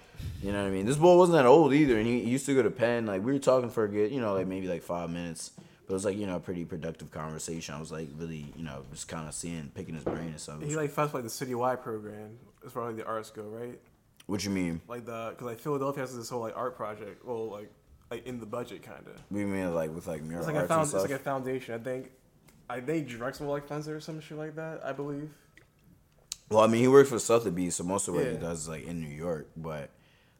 [0.43, 0.87] you know what I mean.
[0.87, 3.07] This boy wasn't that old either, and he, he used to go to Penn.
[3.07, 5.53] Like we were talking for a good, you know, like maybe like five minutes.
[5.87, 7.75] But it was like you know a pretty productive conversation.
[7.75, 10.63] I was like really you know just kind of seeing, picking his brain and stuff.
[10.63, 13.79] He like funds like the citywide program as far as like the arts go, right?
[14.27, 14.83] What you mean?
[14.87, 17.71] Like the because like Philadelphia has this whole like art project, well like
[18.11, 19.21] like in the budget kind of.
[19.31, 21.03] We mean like with like mural It's like a arts found, and it's stuff?
[21.11, 21.75] like a foundation.
[21.75, 22.11] I think
[22.71, 24.81] I think Drexel like funds it or some shit like that.
[24.85, 25.31] I believe.
[26.51, 28.87] Well, I mean, he works for Sotheby's, so most of what he does is like
[28.87, 29.49] in New York.
[29.57, 29.91] But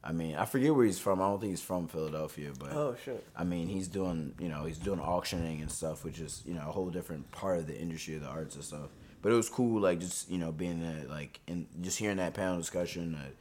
[0.03, 1.21] I mean, I forget where he's from.
[1.21, 3.23] I don't think he's from Philadelphia, but Oh shit.
[3.37, 6.61] I mean, he's doing you know he's doing auctioning and stuff, which is you know
[6.67, 8.89] a whole different part of the industry of the arts and stuff.
[9.21, 12.35] But it was cool, like just you know being there, like and just hearing that
[12.35, 13.33] panel discussion, the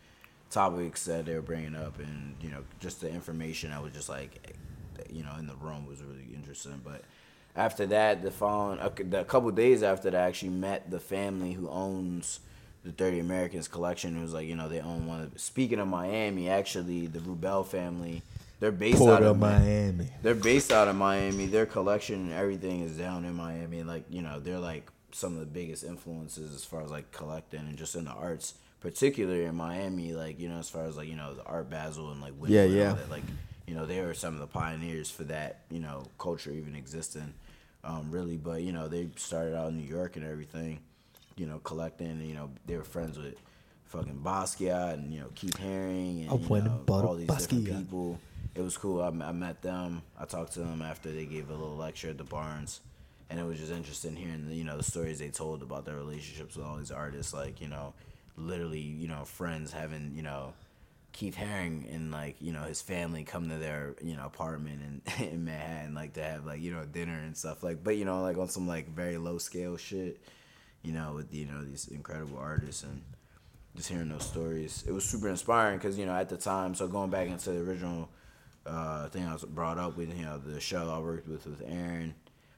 [0.49, 4.09] topics that they were bringing up, and you know just the information that was just
[4.09, 4.55] like
[5.09, 6.81] you know in the room was really interesting.
[6.83, 7.03] But
[7.55, 11.67] after that, the following a, couple days after that, I actually met the family who
[11.69, 12.39] owns
[12.83, 14.15] the 30 Americans collection.
[14.15, 17.65] It was like, you know, they own one of, speaking of Miami, actually, the Rubell
[17.65, 18.21] family,
[18.59, 20.09] they're based out of Mi- Miami.
[20.21, 21.47] They're based out of Miami.
[21.47, 23.83] Their collection and everything is down in Miami.
[23.83, 27.61] Like, you know, they're like some of the biggest influences as far as like collecting
[27.61, 31.07] and just in the arts, particularly in Miami, like, you know, as far as like,
[31.07, 32.93] you know, the Art Basel and like Yeah, and yeah.
[32.93, 33.23] that, like,
[33.67, 37.33] you know, they were some of the pioneers for that, you know, culture even existing,
[37.83, 38.37] um, really.
[38.37, 40.79] But, you know, they started out in New York and everything,
[41.35, 43.35] you know, collecting, and, you know, they were friends with
[43.85, 48.19] fucking Basquiat and, you know, Keith Haring and, you know, all these different people.
[48.55, 49.01] It was cool.
[49.01, 50.01] I, I met them.
[50.19, 52.81] I talked to them after they gave a little lecture at the Barnes.
[53.29, 56.55] And it was just interesting hearing, you know, the stories they told about their relationships
[56.55, 57.33] with all these artists.
[57.33, 57.93] Like, you know,
[58.37, 60.53] literally, you know, friends having, you know,
[61.17, 64.81] Keith Haring and like you know his family come to their you know apartment
[65.17, 68.05] in in Manhattan like to have like you know dinner and stuff like but you
[68.05, 70.21] know like on some like very low scale shit
[70.83, 73.01] you know with you know these incredible artists and
[73.75, 76.87] just hearing those stories it was super inspiring because you know at the time so
[76.87, 78.09] going back into the original
[78.67, 81.63] uh, thing I was brought up with you know the show I worked with with
[81.65, 82.13] Aaron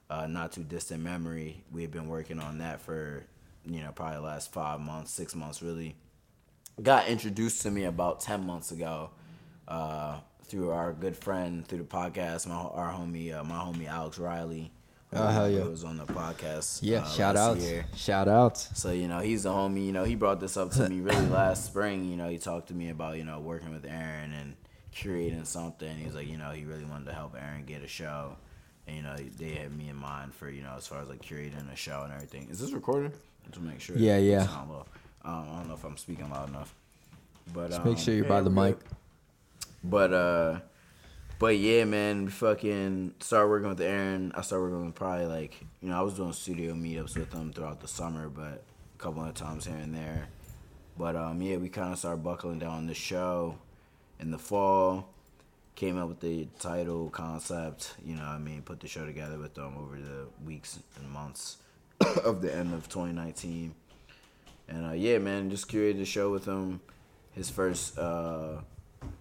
[0.10, 3.24] uh, not too distant memory we had been working on that for
[3.66, 5.96] you know probably the last five months six months really
[6.82, 9.10] got introduced to me about 10 months ago
[9.68, 14.18] uh, through our good friend through the podcast my our homie uh, my homie alex
[14.18, 14.72] riley
[15.12, 15.64] Oh, hell yeah.
[15.64, 17.64] was on the podcast Yeah, uh, shout outs.
[17.64, 17.88] year.
[17.96, 18.70] Shout outs.
[18.76, 19.88] So you know he's the homie.
[19.88, 22.06] You know he brought this up to me really last spring.
[22.06, 24.54] You know he talked to me about you know working with Aaron and
[24.94, 25.98] curating something.
[25.98, 28.36] He's like you know he really wanted to help Aaron get a show,
[28.86, 31.24] and you know they had me in mind for you know as far as like
[31.24, 32.48] curating a show and everything.
[32.52, 33.12] Is this recording?
[33.52, 33.98] To make sure.
[33.98, 34.46] Yeah, yeah.
[34.46, 34.86] sound low.
[35.24, 36.74] Um, I don't know if I'm speaking loud enough,
[37.54, 38.78] but Just um, make sure you're yeah, by the mic.
[39.84, 40.60] but uh,
[41.40, 44.32] but yeah, man, we fucking started working with Aaron.
[44.36, 47.52] I started working with probably like you know I was doing studio meetups with him
[47.52, 48.64] throughout the summer, but
[48.96, 50.28] a couple of times here and there.
[50.98, 53.56] But um, yeah, we kind of started buckling down the show
[54.20, 55.10] in the fall.
[55.76, 58.26] Came up with the title concept, you know.
[58.26, 61.58] I mean, put the show together with them over the weeks and months
[62.24, 63.74] of the end of 2019.
[64.68, 66.80] And uh, yeah, man, just curated the show with him.
[67.32, 68.62] His first uh,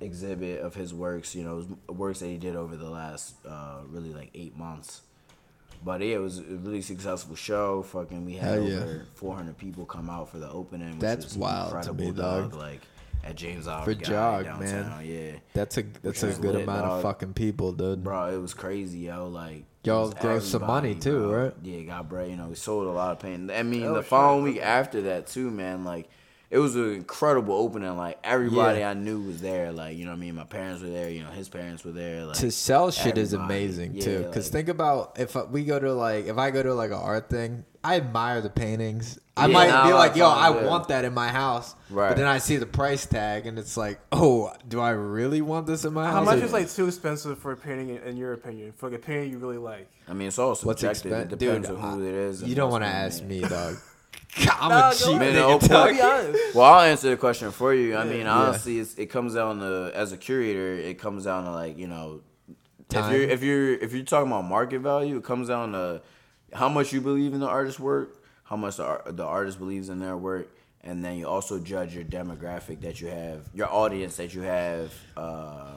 [0.00, 4.12] exhibit of his works, you know, works that he did over the last uh, really
[4.12, 5.02] like eight months.
[5.84, 7.82] But yeah, it was a really successful show.
[7.82, 8.76] Fucking, we had Hell yeah.
[8.78, 10.92] over 400 people come out for the opening.
[10.92, 12.54] Which That's was wild to incredible, me, dog.
[12.54, 12.80] Like
[13.24, 15.06] at James Oliver For Jog, downtown, man.
[15.06, 16.96] Yeah, That's a that's a good lit, amount dog.
[16.96, 18.02] of fucking people, dude.
[18.02, 19.28] bro, it was crazy, yo.
[19.28, 21.44] Like Y'all it grossed some money, too, bro.
[21.44, 21.54] right?
[21.62, 22.30] Yeah, got bread.
[22.30, 23.50] You know, we sold a lot of paint.
[23.50, 24.08] I mean, Oh, the shit.
[24.08, 25.84] following week after that too, man.
[25.84, 26.08] Like,
[26.50, 27.96] it was an incredible opening.
[27.96, 28.90] Like everybody Yeah.
[28.90, 29.70] I knew was there.
[29.72, 31.10] Like, you know, what I mean, my parents were there.
[31.10, 32.24] You know, his parents were there.
[32.24, 34.18] Like, to sell shit is amazing Yeah, too.
[34.24, 36.96] Because like- think about if we go to like if I go to like an
[36.96, 39.18] art thing, I admire the paintings.
[39.36, 41.76] I Yeah, might be like, yo, I times, want that in my house.
[41.90, 42.08] Right.
[42.08, 45.66] But then I see the price tag and it's like, oh, do I really want
[45.68, 46.14] this in my house?
[46.14, 48.72] How much is like too expensive for a painting in, in your opinion?
[48.76, 49.86] For like a painting you really like?
[50.08, 51.12] I mean, it's all What's subjective.
[51.12, 51.78] expensive, it depends dude?
[51.78, 52.42] on who I- it is.
[52.42, 53.76] You don't want to ask me, dog.
[54.60, 55.18] I'm Nah, a go cheap.
[55.18, 55.90] Man, nigga, the dog.
[55.90, 56.54] Be honest.
[56.54, 57.96] Well, I'll answer the question for you.
[57.96, 58.32] I mean, Yeah.
[58.34, 61.86] honestly, it's, it comes down to as a curator, it comes down to like you
[61.88, 62.20] know,
[62.88, 63.12] Time.
[63.12, 66.00] if you're if you're if you're talking about market value, it comes down to
[66.52, 69.88] how much you believe in the artist's work, how much the art, the artist believes
[69.90, 70.48] in their work,
[70.82, 74.92] and then you also judge your demographic that you have, your audience that you have
[75.16, 75.72] uh,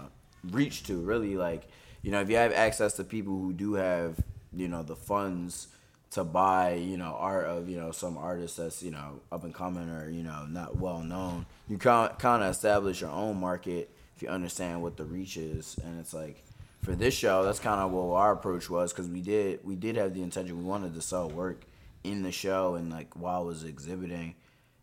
[0.51, 1.01] reach to.
[1.01, 1.67] Really, like
[2.01, 4.15] you know, if you have access to people who do have
[4.53, 5.67] you know the funds
[6.11, 9.53] to buy you know art of you know some artist that's you know up and
[9.53, 14.21] coming or you know not well known, you kind of establish your own market if
[14.21, 16.43] you understand what the reach is, and it's like
[16.83, 19.95] for this show, that's kind of what our approach was because we did we did
[19.95, 21.63] have the intention we wanted to sell work
[22.03, 24.35] in the show and like while I was exhibiting,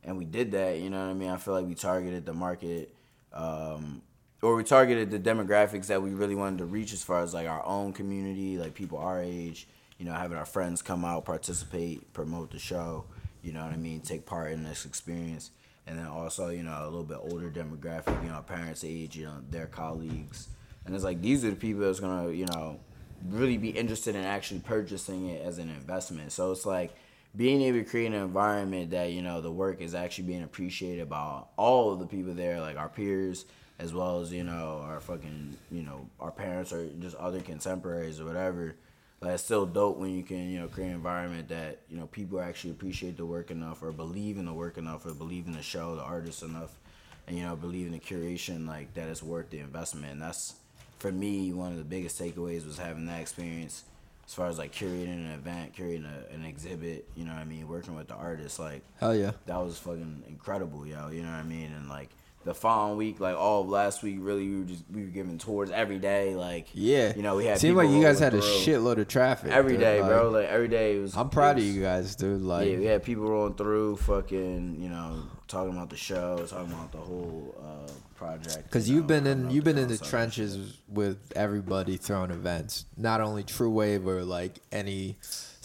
[0.03, 0.79] and we did that.
[0.79, 1.31] You know what I mean?
[1.31, 2.95] I feel like we targeted the market,
[3.33, 4.03] um,
[4.43, 7.47] or we targeted the demographics that we really wanted to reach as far as like
[7.47, 9.69] our own community, like people our age.
[9.99, 13.05] You know, having our friends come out, participate, promote the show.
[13.43, 14.01] You know what I mean?
[14.01, 15.51] Take part in this experience,
[15.87, 18.23] and then also you know a little bit older demographic.
[18.23, 19.17] You know, parents' age.
[19.17, 20.49] You know, their colleagues
[20.89, 22.81] and it's like these are the people that's gonna, you know,
[23.29, 26.33] really be interested in actually purchasing it as an investment.
[26.33, 26.95] So it's like
[27.37, 31.11] being able to create an environment that, you know, the work is actually being appreciated
[31.11, 33.45] by all of the people there, like our peers,
[33.79, 38.19] as well as, you know, our fucking, you know, our parents or just other contemporaries
[38.19, 38.75] or whatever.
[39.21, 42.07] Like it's still dope when you can, you know, create an environment that, you know,
[42.07, 45.53] people actually appreciate the work enough or believe in the work enough or believe in
[45.53, 46.79] the show, the artist enough
[47.27, 50.13] and, you know, believe in the curation like that it's worth the investment.
[50.13, 50.55] And that's
[51.01, 53.85] for me, one of the biggest takeaways was having that experience
[54.29, 57.45] as far as like curating an event, curating a, an exhibit, you know what I
[57.45, 59.33] mean, working with the artists, like Hell yeah.
[59.47, 61.09] that was fucking incredible, yo.
[61.09, 61.73] You know what I mean?
[61.73, 62.11] And like
[62.49, 65.37] the following week, like all of last week, really we were just we were giving
[65.37, 67.13] tours every day, like Yeah.
[67.15, 67.59] you know we had.
[67.59, 69.81] Seemed like you guys had rolling a shitload of traffic every dude.
[69.81, 70.31] day, Like, bro.
[70.31, 71.15] Like every day it was.
[71.15, 72.41] I'm proud it of you guys, dude.
[72.41, 76.73] Like, yeah, we had people rolling through, fucking, you know, talking about the show, talking
[76.73, 78.65] about the whole uh, project.
[78.65, 82.87] Because you you've know, been in you've been in the trenches with everybody throwing events,
[82.97, 85.19] not only True Wave or like any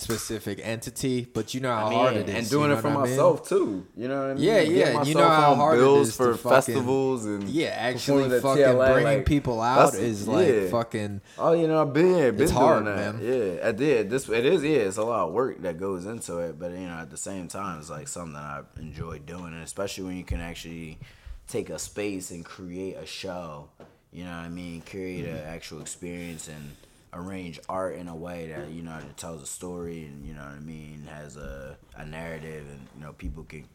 [0.03, 2.35] specific entity, but you know how I mean, hard it is.
[2.35, 2.99] and doing you know it for I mean?
[3.01, 3.87] myself too.
[3.95, 4.43] You know what I mean?
[4.43, 8.29] Yeah, yeah, you know how hard it bills is for fucking- festivals and Yeah, actually
[8.39, 10.69] fucking TLA, bringing like, people out is like yeah.
[10.69, 11.21] fucking.
[11.37, 13.15] Oh, you know, I've been been It's hard, that.
[13.15, 13.19] man.
[13.21, 14.09] Yeah, I did.
[14.09, 14.63] This it is.
[14.63, 17.17] Yeah, it's a lot of work that goes into it, but you know, at the
[17.17, 20.99] same time, it's like something I enjoy doing, and especially when you can actually
[21.47, 23.69] take a space and create a show.
[24.11, 24.81] You know what I mean?
[24.81, 25.47] Create an mm-hmm.
[25.49, 26.75] actual experience and
[27.13, 30.41] arrange art in a way that you know that tells a story and you know
[30.41, 33.65] what I mean has a a narrative and you know people can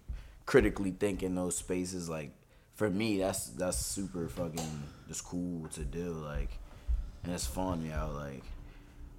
[0.47, 2.09] critically think in those spaces.
[2.09, 2.32] Like
[2.78, 6.51] for me that's that's super fucking just cool to do like
[7.24, 8.45] and it's fun yo like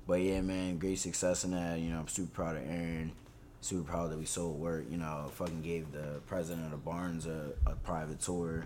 [0.08, 3.12] but yeah man great success in that you know I'm super proud of Aaron
[3.60, 7.26] super proud that we sold work you know fucking gave the president of the Barnes
[7.26, 8.64] a, a private tour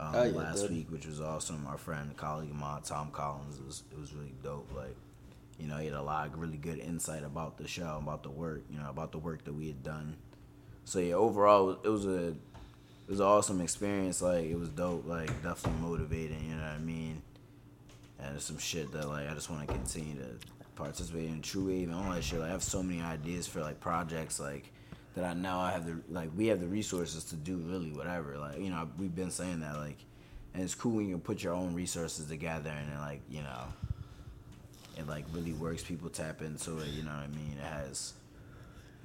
[0.00, 0.70] um, Oh, yeah, last dude.
[0.72, 4.12] week which was awesome our friend colleague of mine Tom Collins it was, it was
[4.14, 4.96] really dope like
[5.58, 8.30] you know, he had a lot of really good insight about the show, about the
[8.30, 10.16] work, you know, about the work that we had done.
[10.86, 12.36] So yeah, overall, it was a it
[13.08, 14.22] was an awesome experience.
[14.22, 15.06] Like it was dope.
[15.06, 16.48] Like definitely motivating.
[16.48, 17.20] You know what I mean?
[18.18, 20.28] And there's some shit that like I just want to continue to
[20.76, 22.40] participate in True Wave and all that shit.
[22.40, 24.72] Like I have so many ideas for like projects like
[25.14, 28.36] that I know I have the like we have the resources to do really whatever.
[28.38, 29.98] Like you know we've been saying that like,
[30.54, 33.64] and it's cool when you put your own resources together and then like you know
[34.96, 35.82] it like really works.
[35.82, 36.88] People tap into it.
[36.88, 37.56] You know what I mean?
[37.58, 38.12] It has,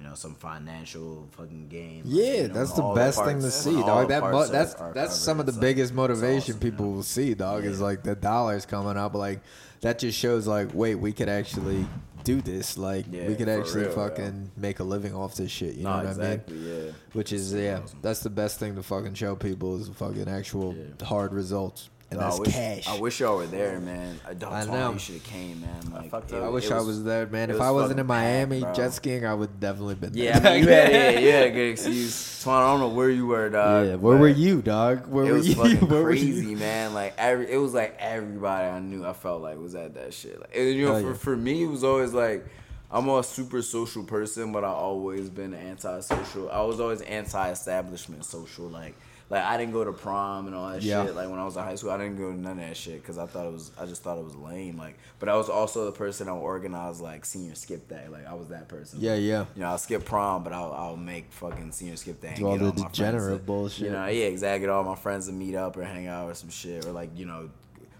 [0.00, 3.72] you know, some financial fucking like, Yeah, you know, that's the best thing to see,
[3.74, 4.08] dog.
[4.08, 6.66] That mo- parts are- that's are that's some of the like- biggest it's motivation awesome,
[6.66, 6.92] you people know?
[6.92, 7.64] will see, dog.
[7.64, 9.14] Is like the dollars coming up.
[9.14, 9.40] Like
[9.80, 11.86] that just shows like, wait, we could actually
[12.26, 12.76] do this.
[12.76, 15.74] Like Yeah, we could actually real, fucking make a living off this shit.
[15.76, 16.56] You know what exactly.
[16.56, 16.84] I mean?
[16.86, 16.92] Yeah.
[17.12, 21.06] Which is yeah, that's the best thing to fucking show people is fucking actual Yeah.
[21.06, 22.52] hard results, and Dog, that's I wish,
[22.84, 22.88] cash.
[22.88, 24.20] I wish y'all were there, man.
[24.24, 24.72] I don't I know.
[24.72, 24.92] know.
[24.92, 25.90] You should have came, man.
[25.92, 27.50] Like, fucked it- I wish it I was there, man.
[27.50, 28.84] If was I wasn't in Miami packed, bro.
[28.84, 30.24] jet skiing, I would definitely been there.
[30.24, 32.14] Yeah, I mean, you had, yeah, you had good excuse.
[32.44, 33.86] Twan, I don't know where you were, dog.
[33.88, 33.94] yeah.
[33.96, 35.08] Where were you, dog?
[35.08, 35.54] Where It were was you?
[35.56, 36.94] fucking Where crazy, man.
[36.94, 39.04] Like every, it was like everybody I knew.
[39.04, 40.38] I felt like was at that shit.
[40.40, 41.14] Like, and, you know, Hell for, yeah.
[41.14, 42.46] for me, it was always like
[42.88, 46.48] I'm a super social person, but I always been anti-social.
[46.52, 48.66] I was always anti-establishment social.
[48.68, 48.94] Like,
[49.28, 51.04] like I didn't go to prom and all that Yeah.
[51.04, 51.16] shit.
[51.16, 53.02] Like when I was in high school, I didn't go to none of that shit
[53.02, 53.72] because I thought it was.
[53.78, 54.76] I just thought it was lame.
[54.78, 58.06] Like, but I was also the person that organized like senior skip day.
[58.08, 59.00] Like I was that person.
[59.00, 59.46] Yeah, yeah.
[59.56, 62.34] You know, I'll skip prom, but I'll, I'll make fucking senior skip day.
[62.36, 63.86] Do all the my degenerate to- bullshit.
[63.86, 64.60] You know, yeah, exactly.
[64.60, 67.10] Get all my friends to meet up or hang out or some shit, or like
[67.16, 67.50] you know,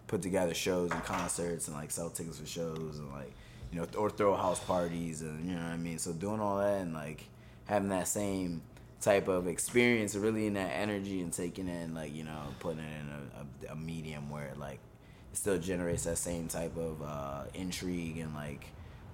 [0.06, 3.32] put together shows and concerts and like sell tickets for shows and like
[3.72, 5.98] you know, or throw house parties and you know what I mean.
[5.98, 7.24] So doing all that and like
[7.64, 8.62] having that same
[9.00, 12.80] type of experience, really in that energy and taking it and like you know, putting
[12.80, 14.78] it in a, a, a medium where it like
[15.32, 18.64] it still generates that same type of uh, intrigue and like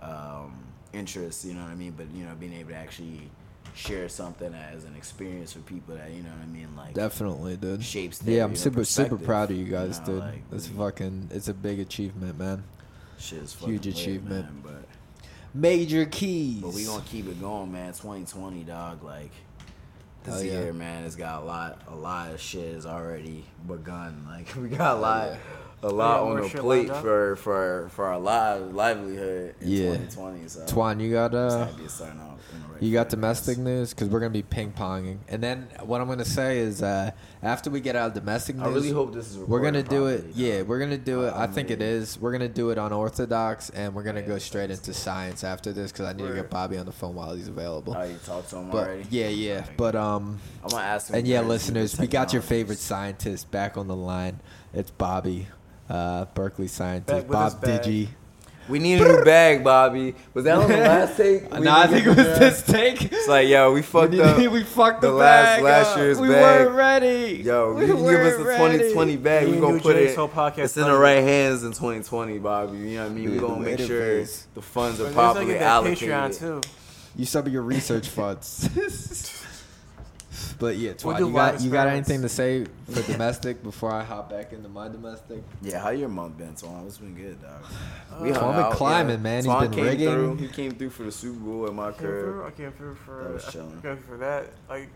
[0.01, 1.45] um, interest.
[1.45, 1.93] You know what I mean?
[1.97, 3.31] But you know, being able to actually
[3.75, 7.57] share something as an experience for people that you know what I mean, like Definitely,
[7.57, 7.83] dude.
[7.83, 10.19] Shapes their, Yeah, I'm super super proud of you you guys, know, dude.
[10.19, 12.65] like, it's fucking it's a big achievement, man.
[13.19, 14.45] shit is Huge lit, achievement.
[14.47, 14.85] man, but
[15.55, 16.61] Major keys.
[16.63, 17.93] but we gonna keep it going, man.
[17.93, 19.03] 2020, dog.
[19.03, 19.31] Like
[20.25, 20.73] this Hell yeah.
[20.73, 21.81] man, it's got a lot.
[21.89, 24.25] A lot of shit has already begun.
[24.29, 25.29] Like we got a lot.
[25.29, 25.37] yeah.
[25.85, 29.79] A lot Yeah, on the plate for for for our live livelihood in Yeah.
[29.97, 30.49] 2020.
[30.49, 33.09] So Twan, you got uh, gotta be starting out in the right you got foot,
[33.09, 36.59] I domestic news because we're gonna be ping ponging, and then what I'm gonna say
[36.61, 37.11] is uh,
[37.43, 39.39] after we get out of domestic news, I really hope this is.
[39.39, 40.21] we're gonna do it.
[40.23, 41.31] properly, Yeah, we're gonna do it.
[41.31, 42.07] I I'm think it ready.
[42.21, 44.95] We're gonna do it on Orthodox, and we're gonna Yeah, go straight into good.
[44.95, 47.97] science after this because I need to get Bobby on the phone while he's available.
[47.99, 49.07] Oh, you talked to him But already.
[49.11, 49.55] yeah, yeah.
[49.63, 51.17] Alright, But um, I'm gonna ask him.
[51.17, 53.97] and yeah, where is he with listeners, we got your favorite scientist back on the
[53.97, 54.39] line.
[54.73, 55.49] It's Bobby,
[55.93, 57.85] uh, Berkeley scientist, Back with his Bob.
[57.85, 58.09] Digi.
[58.69, 60.15] We need a new bag, Bobby.
[60.35, 61.53] Was that on the last take?
[61.59, 63.03] We no, I think it was the- this take.
[63.13, 64.39] It's like, yo, we fucked we, up.
[64.39, 65.97] we fucked the, the last- bag last up.
[65.99, 66.41] year's we bag.
[66.67, 67.43] weren't ready.
[67.45, 68.79] Yo, we you give us weren't the ready.
[68.79, 69.43] 2020 bag.
[69.45, 70.17] Me We and gonna put Jake's it.
[70.17, 72.79] podcast It's in the right hands in 2020, Bobby.
[72.79, 73.25] You know what I mean?
[73.25, 74.47] We Dude, gonna make sure face.
[74.55, 76.09] the funds are But properly allocated.
[76.09, 76.61] Patreon too.
[77.17, 78.69] You sub your research funds.
[80.59, 84.31] but yeah, We'll you got you got anything to say for domestic before I hop
[84.31, 85.43] back into my domestic?
[85.61, 86.87] Yeah, how your month been, Twan?
[86.87, 87.51] It's been good, dog.
[88.11, 89.23] Uh, We hung Twan been climbing, yeah.
[89.23, 89.45] man.
[89.45, 90.09] He's Twan been came rigging.
[90.13, 90.37] Through.
[90.37, 93.25] He came through for the Super Bowl at my I came I came through for.
[93.25, 93.83] That was chilling.
[93.83, 94.51] came for that.
[94.69, 94.89] Like,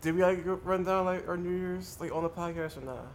[0.00, 3.06] did we like run down like our New Year's like on the podcast or not?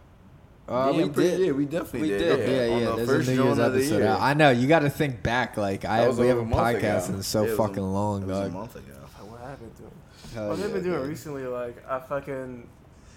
[0.68, 1.46] Uh, yeah, we pretty- did.
[1.46, 2.18] Yeah, we definitely We did.
[2.18, 2.90] did, yeah, On yeah.
[2.90, 3.98] the There's first a New Year's episode.
[4.00, 4.16] year.
[4.20, 5.56] I know you got to think back.
[5.56, 6.56] Like I, we over a haven't ago.
[6.58, 8.92] podcasted in so Yeah, it fucking a- long, It was a month ago.
[9.22, 9.90] What have I been doing?
[10.38, 11.08] Hell yeah, I've been doing dude.
[11.08, 12.68] recently, like I fucking,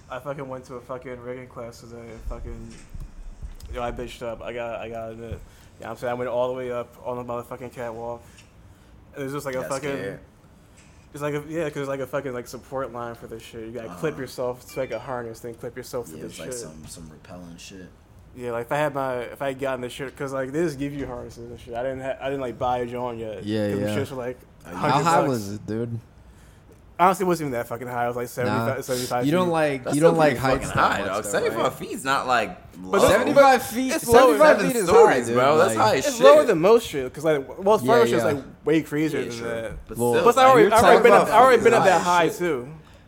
[0.10, 2.00] I fucking went to a fucking rigging class today.
[2.00, 2.74] And fucking,
[3.74, 4.42] yo, I bitched up.
[4.42, 5.40] I got, I got admit.
[5.80, 8.22] Yeah, I'm saying I went all the way up on the motherfucking catwalk.
[9.14, 9.90] And It was just like a Got fucking.
[9.90, 10.20] scared.
[11.14, 13.66] It's like a yeah, cause it's like a fucking like support line for this shit.
[13.66, 14.22] You gotta clip Uh-huh.
[14.22, 17.10] yourself to like a harness, then clip yourself to Yeah, this it's like some some
[17.10, 17.88] repellent shit.
[18.34, 20.64] Yeah, like if I had my if I had gotten this shit, cause like they
[20.64, 21.74] just give you harnesses and shit.
[21.74, 23.44] I didn't ha- I didn't like buy a joint yet.
[23.44, 23.88] Yeah, yeah.
[23.88, 25.30] shits were like How How 100 high bucks.
[25.30, 26.00] was it, dude?
[27.02, 28.06] Honestly, it wasn't even that fucking high.
[28.06, 28.82] It was like 75, Nah.
[28.82, 29.52] 75 You don't feet.
[29.52, 31.74] like That's you don't like heights that high, much, though, Seventy-five right?
[31.74, 32.72] feet's not like.
[32.74, 33.00] But low.
[33.00, 33.94] that's- 75 feet.
[33.94, 35.34] It's 75 feet is stories, high, dude.
[35.36, 35.58] bro.
[35.58, 36.26] That's Like, high as It's shit.
[36.26, 38.32] lower than most shit, cause like Wells Fargo Yeah, shit's yeah.
[38.32, 39.48] like way crazier Yeah, than sure.
[39.62, 39.72] that.
[39.88, 42.28] But still, Plus, I already, I already been up, I already been up that high
[42.30, 42.38] shit.
[42.38, 42.68] too.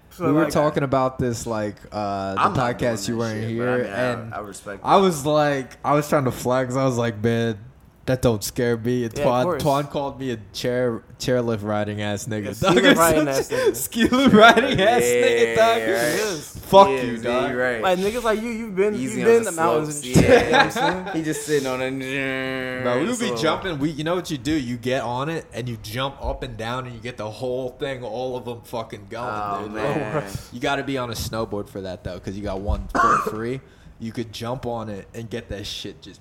[0.09, 3.49] So we were like, talking about this like uh the I'm podcast you weren't shit,
[3.49, 6.75] here I mean, and I respect I was like I was trying to flex.
[6.75, 7.57] I was like, man,
[8.05, 9.05] that don't scare me.
[9.05, 9.59] And Yeah, Twan.
[9.59, 12.61] Twan called me a chair chairlift riding ass nigga.
[12.61, 12.77] Yeah, dog.
[12.77, 13.75] ski riding ass nigga.
[13.75, 15.89] Ski lift riding ass nigga, dog.
[15.89, 16.63] Right.
[16.63, 17.55] Fuck Yeah, you, see, dog.
[17.55, 17.81] Right.
[17.81, 20.19] Like niggas like you, you've been, Easy you've been in the the mountains and slopes,
[20.19, 20.45] shit.
[20.45, 21.13] You know Yeah.
[21.13, 22.81] he just sitting on a.
[22.83, 23.79] Bro, we would be jumping.
[23.79, 24.51] We, you know what you do?
[24.53, 27.69] You get on it and you jump up and down and you get the whole
[27.69, 29.73] thing, all of them fucking going, Oh dude.
[29.73, 30.29] man.
[30.51, 33.21] You got to be on a snowboard for that though, because you got one foot
[33.29, 33.61] free.
[33.99, 36.19] You could jump on it and get that shit just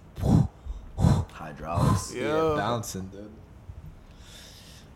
[1.32, 2.14] Hydraulics.
[2.14, 2.22] Yeah.
[2.22, 3.30] yeah, bouncing, dude.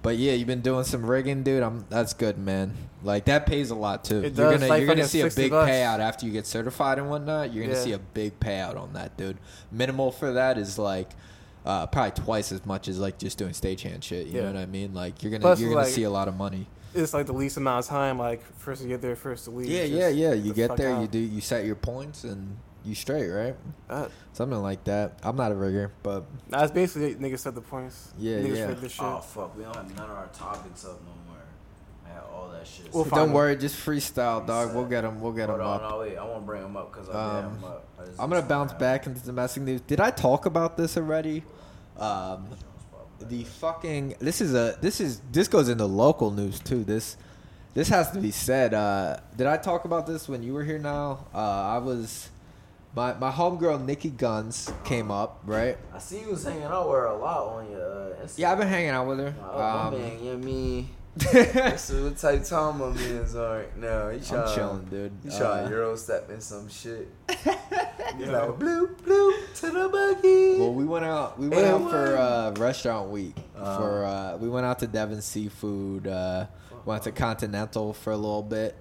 [0.03, 1.63] But yeah, you've been doing some rigging, dude.
[1.65, 2.75] I'm that's good, man.
[3.03, 4.19] Like that pays a lot too.
[4.19, 5.71] It you're does, gonna like you're gonna see a big bucks.
[5.71, 7.53] payout after you get certified and whatnot.
[7.53, 7.85] You're gonna Yeah.
[7.85, 9.39] see a big payout on that, dude.
[9.73, 11.11] Minimal for that is like
[11.65, 14.29] uh, probably twice as much as like just doing stagehand shit.
[14.29, 14.41] You Yeah.
[14.43, 14.95] know what I mean?
[14.95, 16.69] Like you're gonna Plus, you're gonna like- see a lot of money.
[16.95, 19.69] It's like the least amount of time, like first to get there, first to leave.
[19.69, 20.33] Yeah, yeah, yeah.
[20.33, 23.57] You get fuck there, you do you set your points and you straight, right?
[23.91, 25.18] Uh, Something like that.
[25.22, 28.12] I'm not a rigger, but that's it's basically niggas set the points.
[28.18, 28.66] Yeah, niggas yeah.
[28.74, 29.05] this shit.
[29.05, 31.43] Oh fuck, we don't have none of our topics up no more.
[32.07, 32.93] I had all that shit.
[32.93, 33.32] We'll So- don't them.
[33.32, 34.74] worry, just freestyle, dog.
[34.74, 35.20] We'll get them.
[35.20, 35.91] We'll get Hold them on, up.
[35.91, 37.16] no wait, I want to bring them up because I'm.
[37.47, 37.89] Um, up.
[37.99, 39.80] I I'm gonna bounce back into domestic news.
[39.82, 41.43] Did I talk about this already?
[41.99, 42.47] Um,
[43.20, 46.84] the fucking this is a this is this goes into local news too.
[46.84, 47.16] This
[47.72, 48.74] this has to be said.
[48.74, 50.78] Uh, did I talk about this when you were here?
[50.78, 52.28] Now uh, I was
[52.97, 55.76] my my homegirl Nikki Guns came up right.
[55.94, 57.82] I see you was hanging out with her a lot on your
[58.14, 58.38] uh, Instagram.
[58.38, 59.34] Yeah, I've been hanging out with her.
[59.44, 60.88] Oh, Um, man, you know what I mean?
[61.16, 64.11] That's what type of time my man's on right now.
[64.11, 65.12] He trying, I'm chilling, dude.
[65.22, 67.09] He trying Uh, to Euro step in some shit.
[67.30, 70.59] He's like, blue, blue, to the buggy.
[70.61, 71.38] Well, we went out.
[71.38, 73.34] We went out for uh, restaurant week.
[73.57, 73.78] Uh.
[73.78, 76.07] for uh, we went out to Devon Seafood.
[76.07, 76.47] Uh,
[76.84, 78.76] went to Continental for a little bit,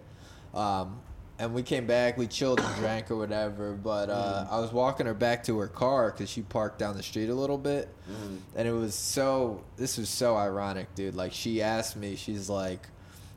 [0.53, 0.99] um,
[1.39, 2.17] and we came back.
[2.17, 3.73] We chilled and drank or whatever.
[3.73, 7.03] But uh, I was walking her back to her car because she parked down the
[7.03, 8.39] street a little bit, Mhm.
[8.55, 9.63] and it was so.
[9.77, 11.15] This was so ironic, dude.
[11.15, 12.87] Like she asked me, she's like,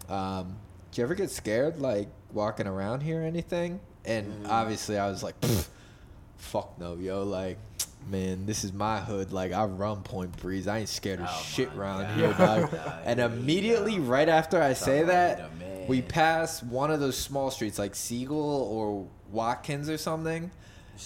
[0.08, 0.56] um,
[0.92, 4.50] "Do you ever get scared, like walking around here or anything?" And Mhm.
[4.50, 5.34] obviously, I was like,
[6.36, 7.58] "Fuck no, yo!" Like
[8.08, 9.32] man, this is my hood.
[9.32, 10.66] Like I run Point Breeze.
[10.68, 12.16] I ain't scared of Oh shit my around God.
[12.16, 12.70] here, dog.
[12.72, 14.00] God, And immediately, yeah.
[14.02, 15.06] right after I say Somebody
[15.42, 15.86] that, man.
[15.88, 20.50] we pass one of those small streets like Sigel or Watkins or something,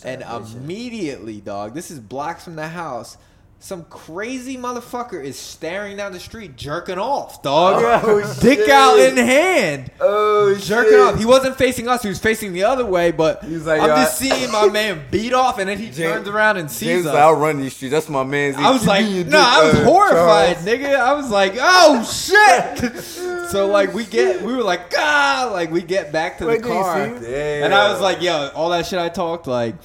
[0.05, 3.17] and immediately, dog, this is blocks from the house.
[3.63, 7.81] Some crazy motherfucker is staring down the street, jerking off, dog.
[8.03, 8.69] Oh, Dick shit.
[8.69, 9.89] out in hand.
[10.01, 11.17] Oh Jerking off.
[11.17, 12.03] He wasn't facing us.
[12.03, 13.13] He was facing the other way.
[13.13, 16.57] But like, I'm just seeing my man beat off, and then he James- turns around
[16.57, 17.15] and sees James, us.
[17.15, 17.93] I'll run these streets.
[17.93, 18.57] That's my man.
[18.57, 20.97] I was like, no, I was horrified, nigga.
[20.97, 23.01] I was like, oh shit.
[23.51, 26.69] so like we get, we were like, ah, like we get back to Wait, the
[26.69, 29.77] car, and I was like, yo, all that shit I talked, like,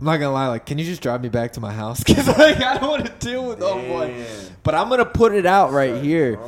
[0.00, 2.04] I'm not gonna lie, like, can you just drive me back to my house?
[2.04, 4.24] Cause like I don't want to deal with oh boy.
[4.62, 6.38] But I'm gonna put it out right here.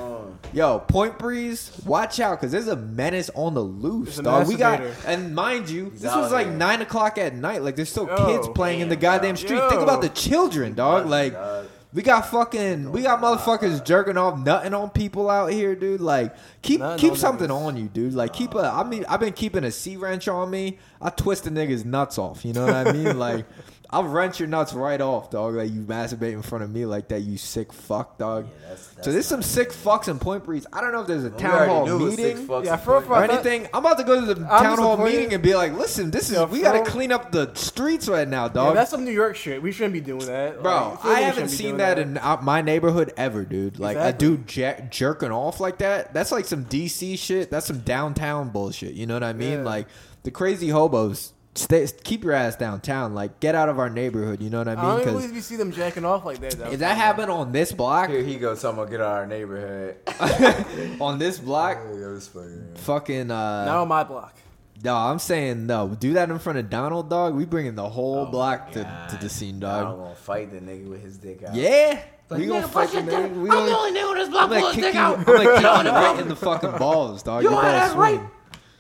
[0.52, 4.48] Yo, Point Breeze, watch out, cause there's a menace on the loose, There's a dog.
[4.48, 5.04] We got, masturbator.
[5.06, 6.56] and mind you, this out was like here.
[6.56, 7.62] nine o'clock at night.
[7.62, 8.26] Like, there's still Yo.
[8.26, 9.58] kids playing in the goddamn street.
[9.58, 9.68] Yo.
[9.70, 11.06] Think about the children, dog.
[11.06, 11.66] Like, dog.
[11.92, 16.00] We got fucking, we got motherfuckers jerking off, nutting on people out here, dude.
[16.00, 17.66] Like, keep Nutting keep on something niggas.
[17.66, 18.14] on you, dude.
[18.14, 18.60] Like, keep a.
[18.72, 20.78] I mean, I've been keeping a C wrench on me.
[21.00, 22.44] I twist the niggas nuts off.
[22.44, 23.18] You know what I mean?
[23.18, 23.46] like.
[23.92, 25.54] I'll wrench your nuts right off, dog.
[25.54, 28.44] Like you masturbate in front of me like that, you sick fuck, dog.
[28.46, 30.64] Yeah, that's- that's so there's some sick fucks in Point Breeze.
[30.72, 32.78] I don't know if there's a We town hall knew it was meeting Yeah, in
[32.78, 33.66] for a Point or anything.
[33.74, 36.30] I'm about to go to the I'm town hall meeting and be like, listen, this
[36.30, 38.74] is Yo, we got to clean up the streets right now, Yeah, dog.
[38.76, 39.60] that's some New York shit.
[39.60, 42.38] We shouldn't be doing that, Bro, Like, feel I haven't seen doing that, in uh,
[42.42, 43.80] my neighborhood ever, dude.
[43.80, 44.26] Like Exactly.
[44.26, 46.14] a dude jer- jerking off like that.
[46.14, 47.50] That's like some DC shit.
[47.50, 48.94] That's some downtown bullshit.
[48.94, 49.58] You know what I mean?
[49.60, 49.64] Yeah.
[49.64, 49.88] Like
[50.22, 51.32] the crazy hobos.
[51.56, 53.12] Stay, keep your ass downtown.
[53.14, 54.40] Like get out of our neighborhood.
[54.40, 54.84] You know what I I mean?
[54.84, 56.52] don't Because believe you see them jacking off like that.
[56.52, 56.70] Though.
[56.70, 59.26] if that happened on this block, Here he goes talking about get out of our
[59.26, 59.96] neighborhood.
[61.00, 62.74] on this block, Yeah, it was funny, man.
[62.76, 63.30] fucking.
[63.30, 64.36] uh not on my block.
[64.82, 65.88] No, I'm saying no.
[65.88, 67.34] Do that in front of Donald, dog.
[67.34, 69.86] We bringing the whole block to, to the scene, dog.
[69.86, 71.54] I'm gonna fight the nigga with his dick out.
[71.54, 73.34] Yeah, we gonna fuck fight the nigga.
[73.34, 75.00] We I'm gonna, the only nigga on this I'm block gonna pulling kick dick you.
[75.00, 75.18] out.
[75.18, 77.42] I'm gonna kick you right in the fucking balls, dog.
[77.42, 78.20] You Your know balls that's right.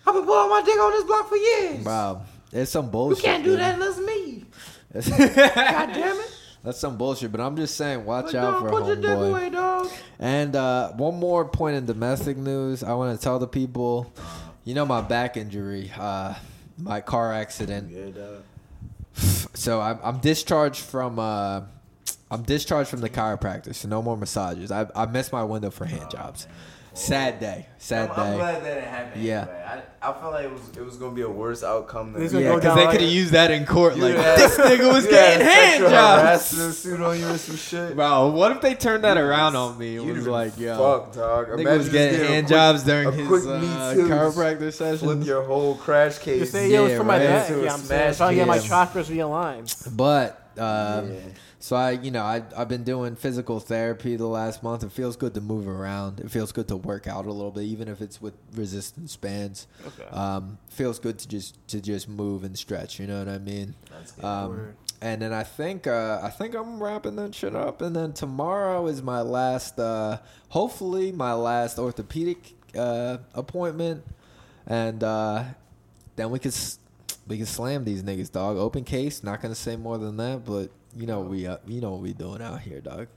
[0.06, 1.84] I've been pulling my dick on this block for years.
[1.84, 2.22] Wow,
[2.52, 3.18] it's some bullshit.
[3.18, 3.60] You can't do dude.
[3.60, 4.44] that unless me.
[4.92, 5.04] God
[5.36, 6.36] God damn it.
[6.62, 9.04] That's some bullshit, but I'm just saying, watch Like, out dog, for put your dick
[9.10, 9.30] homeboy.
[9.30, 9.88] away, dog.
[10.18, 14.12] And uh, one more point in domestic news, I want to tell the people,
[14.64, 16.34] you know, my back injury, uh,
[16.76, 17.88] my car accident.
[17.90, 18.42] Good, dog.
[19.54, 21.62] So I'm, I'm discharged from uh,
[22.30, 23.74] I'm discharged from the chiropractor.
[23.74, 24.70] So no more massages.
[24.70, 26.46] I I missed my window for hand jobs.
[27.00, 27.66] Sad day.
[27.78, 28.36] Sad I'm, I'm day.
[28.36, 29.22] glad that it happened.
[29.22, 29.40] Yeah.
[29.42, 29.82] anyway.
[30.02, 32.54] I, I felt like it was it was gonna be a worse outcome than Yeah,
[32.54, 33.96] because they like- could have used that in court.
[33.96, 34.36] Like Yeah.
[34.36, 36.22] this nigga was You getting hand jobs.
[36.22, 37.96] harassment suit on you or some shit.
[37.96, 39.96] Bro, what if they turned that around on me?
[39.96, 41.46] It was like, been yo, fuck, dog.
[41.48, 44.08] nigga Imagine was just getting a hand quick- jobs during his quick uh, Me Too.
[44.10, 45.26] chiropractor Flip sessions.
[45.26, 46.40] your whole crash case.
[46.40, 47.26] You say, yo, it's Yeah, for my right.
[47.26, 47.48] back.
[47.50, 48.70] Into a Yeah, I'm saying, smash trying to get my case.
[48.70, 49.96] chakras realigned.
[49.96, 51.18] But um, Yeah.
[51.62, 54.82] So I, you know, I I've been doing physical therapy the last month.
[54.82, 56.18] It feels good to move around.
[56.18, 59.66] It feels good to work out a little bit, even if it's with resistance bands.
[59.86, 60.08] Okay.
[60.10, 62.98] Um, feels good to just to just move and stretch.
[62.98, 63.74] You know what I mean?
[63.90, 64.24] That's good.
[64.24, 64.76] Um, Word.
[65.02, 67.82] and then I think uh, I think I'm wrapping that shit up.
[67.82, 74.02] And then tomorrow is my last, uh, hopefully my last orthopedic uh, appointment,
[74.66, 75.44] and uh,
[76.16, 76.54] then we could
[77.28, 78.56] we can slam these niggas, dog.
[78.56, 79.22] Open case.
[79.22, 82.12] Not gonna say more than that, but you know we uh, you know what we
[82.12, 83.08] doing out here, dog.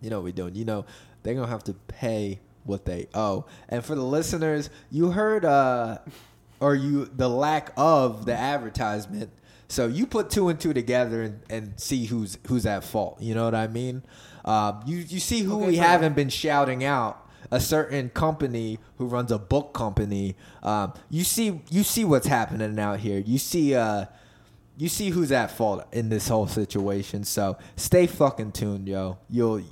[0.00, 0.54] You know what we doing.
[0.54, 0.84] You know
[1.22, 3.46] they're gonna have to pay what they owe.
[3.68, 5.98] And for the listeners, you heard uh,
[6.60, 9.30] or you the lack of the advertisement.
[9.68, 13.20] So you put two and two together and, and see who's who's at fault.
[13.20, 14.02] You know what I mean?
[14.44, 17.18] Um, you you see who Okay, we haven't been shouting out.
[17.50, 20.36] A certain company who runs a book company.
[20.62, 23.18] Um, you see you see what's happening out here.
[23.18, 24.06] You see uh,
[24.82, 27.22] you see who's at fault in this whole situation.
[27.22, 29.16] So stay fucking tuned, yo.
[29.30, 29.62] You'll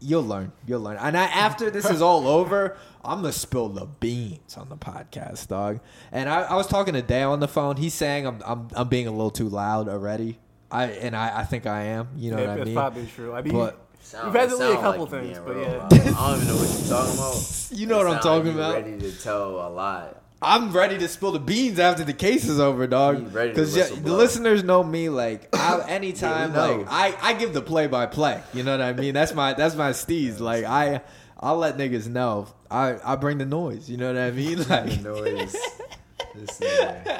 [0.00, 0.52] you'll learn.
[0.66, 0.98] You'll learn.
[0.98, 5.48] And I, after this is all over, I'm gonna spill the beans on the podcast,
[5.48, 5.80] dog.
[6.12, 7.78] And I, I was talking to Dale on the phone.
[7.78, 10.38] He's saying I'm I'm I'm being a little too loud already.
[10.70, 12.08] I and I, I think I am.
[12.16, 12.74] You know yeah, what I that's mean?
[12.74, 13.32] probably true.
[13.32, 15.86] I mean, But Sound- You've had it to leave a couple like things, but yeah.
[15.86, 17.56] I don't even know what you're talking about.
[17.78, 18.74] You know It what I'm talking like you about.
[18.74, 20.22] Ready to tell a lot.
[20.42, 23.32] I'm ready to spill the beans after the case is over, dog.
[23.32, 25.10] Because whistle the listeners know me.
[25.10, 28.42] Like, I, anytime, Yeah, like I, I give the play by play.
[28.54, 29.12] You know what I mean?
[29.12, 30.40] That's my that's my steez.
[30.40, 31.02] Like I,
[31.38, 32.48] I'll let niggas know.
[32.70, 33.90] I, I bring the noise.
[33.90, 34.62] You know what I mean?
[34.68, 35.56] Like, noise.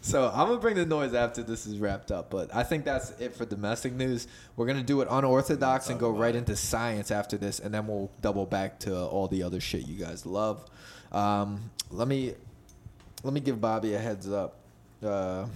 [0.00, 2.30] So I'm gonna bring the noise after this is wrapped up.
[2.30, 4.28] But I think that's it for domestic news.
[4.56, 8.10] We're gonna do it unorthodox and go right into science after this, and then we'll
[8.20, 10.64] double back to all the other shit you guys love.
[11.12, 12.34] Um, let me
[13.22, 14.56] let me give Bobby a heads up.
[15.04, 15.46] Uh,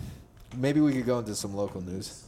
[0.56, 2.24] maybe we could go into some local news.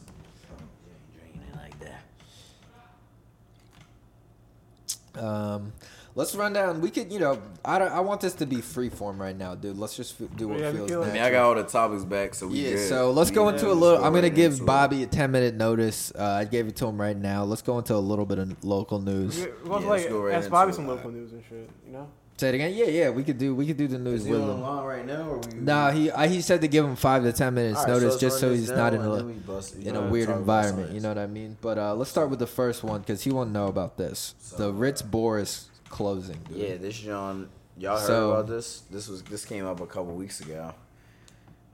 [5.17, 5.71] Um,
[6.15, 6.81] let's run down.
[6.81, 9.77] We could, you know, I, I want this to be free form right now, dude.
[9.77, 10.89] Let's just f- do what yeah, feels.
[10.89, 11.03] Natural.
[11.05, 12.71] I mean, I got all the topics back, so we yeah.
[12.71, 12.89] Good.
[12.89, 14.03] So let's we go into a little.
[14.03, 14.65] I'm gonna give.
[14.65, 16.11] Bobby a 10 minute notice.
[16.17, 17.43] Uh, I gave it to him right now.
[17.43, 19.39] Let's go into a little bit of local news.
[19.39, 20.89] We're, we're yeah, like, right ask Bobby some it.
[20.89, 21.69] local news and shit.
[21.85, 22.09] You know.
[22.37, 22.73] Say it again.
[22.75, 23.09] Yeah, yeah.
[23.11, 23.55] We could do.
[23.55, 24.61] We could do the news Is he with on him.
[24.61, 25.29] line right now?
[25.29, 27.83] Or we, Nah, he I, he said to give him five to ten minutes All
[27.85, 29.75] right, notice, let's just so this he's down not in and a then we bust
[29.75, 29.87] it.
[29.87, 30.87] in Yeah, a weird talk about environment.
[30.89, 30.95] science.
[30.95, 31.57] You know what I mean?
[31.61, 34.35] But uh, let's start with the first one because he won't know about this.
[34.39, 36.37] So, the Ritz Bourse closing.
[36.49, 36.57] Dude.
[36.57, 38.81] Yeah, this John, y'all heard So- about this?
[38.91, 40.73] This was this came up a couple weeks ago.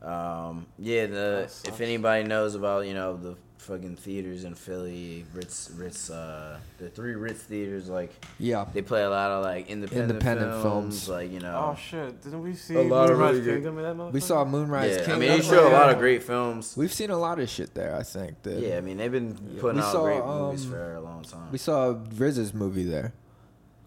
[0.03, 5.71] Um, yeah, the if anybody knows about you know the fucking theaters in Philly, Ritz,
[5.77, 8.65] Ritz, uh, the three Ritz theaters, like Yeah.
[8.73, 11.09] they play a lot of like independent, Independent films, films.
[11.09, 11.71] like you know.
[11.71, 12.21] Oh shit!
[12.23, 14.13] Didn't we see A lot of Moonrise really good- Kingdom in that motherfucker?
[14.13, 15.19] We saw Moonrise yeah, I Kingdom.
[15.19, 16.75] mean they show a lot of great films.
[16.75, 17.95] We've seen a lot of shit there.
[17.95, 18.41] I think.
[18.41, 18.63] Dude.
[18.63, 21.23] Yeah, I mean they've been putting We out saw, great movies um, for a long
[21.23, 21.51] time.
[21.51, 23.13] We saw RZA's movie there.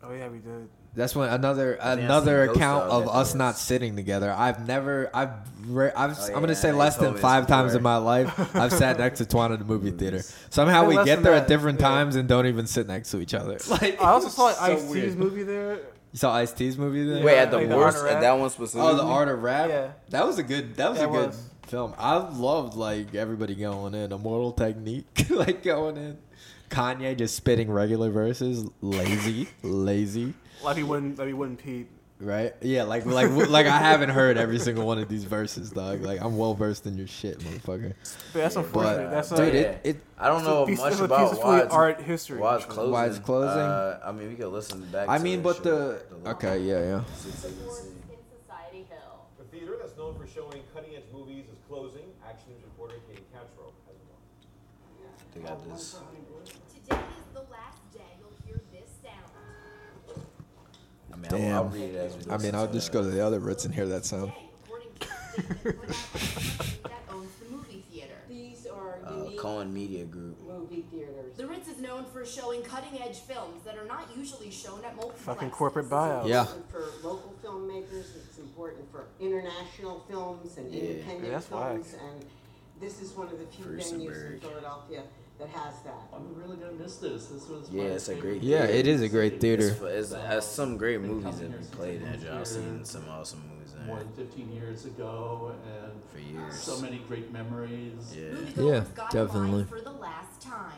[0.02, 0.68] Oh yeah, we did.
[0.96, 3.38] That's when another I think I another account of us day.
[3.38, 4.32] not sitting together.
[4.32, 5.30] I've never I've
[5.66, 8.98] re- I've Oh, I'm gonna say less than five times in my life I've sat
[8.98, 10.22] next to Twan in the movie theater.
[10.50, 11.88] Somehow we get there that, at different yeah.
[11.88, 13.58] times and don't even sit next to each other.
[13.68, 15.74] Like I also saw like, so Ice T's movie there.
[16.12, 17.24] You saw Ice T's movie there?
[17.24, 18.88] Wait, at the Like worst, Art at that one specifically.
[18.88, 19.68] Oh, the art of rap.
[19.68, 19.90] Yeah.
[20.10, 20.76] that was a good.
[20.76, 21.48] That was That a good was.
[21.66, 21.92] film.
[21.98, 24.12] I loved like everybody going in.
[24.12, 26.18] Immortal Technique, like going in.
[26.70, 28.64] Kanye just spitting regular verses.
[28.80, 30.34] Lazy, lazy.
[30.64, 31.18] Like he wouldn't.
[31.18, 31.88] Like he wouldn't Pete.
[32.20, 32.54] Right?
[32.62, 36.00] Yeah, like like like I haven't heard every single one of these verses, dog.
[36.02, 37.92] Like I'm well versed in your shit, motherfucker.
[38.32, 38.96] But that's Yeah, unfortunate.
[39.04, 42.00] But that's dude, uh, it, it I don't know piece, much about piece why art
[42.00, 42.38] history.
[42.38, 42.92] why it's closing.
[42.92, 43.60] Why it's closing?
[43.60, 45.08] Uh, I mean, we could listen back.
[45.08, 47.04] I mean, it, but shit, the okay, yeah, yeah.
[49.38, 52.06] The theater that's known for showing cutting-edge movies is closing.
[52.26, 54.20] Action News reporter Katie Castro has more.
[55.34, 55.96] They got this.
[61.30, 61.54] I mean, Damn.
[61.56, 62.92] I'll, I'll read it as we I mean, I'll just it.
[62.92, 64.32] go to the other Ritz and hear that sound.
[64.32, 68.14] Today, according to a statement put out by the company that owns the movie theater.
[68.28, 70.36] These are Uh, Cohen Media Group.
[70.46, 71.36] movie theaters.
[71.36, 75.16] The Ritz is known for showing cutting-edge films that are not usually shown at multiplexes.
[75.16, 76.26] Fucking corporate buyout.
[76.28, 76.44] Yeah.
[76.70, 80.80] For local filmmakers, it's important for international films and Yeah.
[80.82, 82.24] independent Yeah, that's films, and
[82.80, 85.02] this is one of the few venues in Philadelphia
[85.38, 85.94] that has that.
[86.14, 87.26] I'm really gonna miss this.
[87.26, 89.68] This was Yeah, it's a favorite great Yeah, theater it is a great theater.
[89.68, 92.20] It's, it's, it has some great movies that here we played in I it.
[92.20, 96.54] moved I've seen some awesome movies in More than 15 years ago, and for years.
[96.58, 98.14] so many great memories.
[98.16, 98.22] Yeah.
[98.62, 99.64] Yeah, got in line definitely.
[99.64, 100.72] for the last time.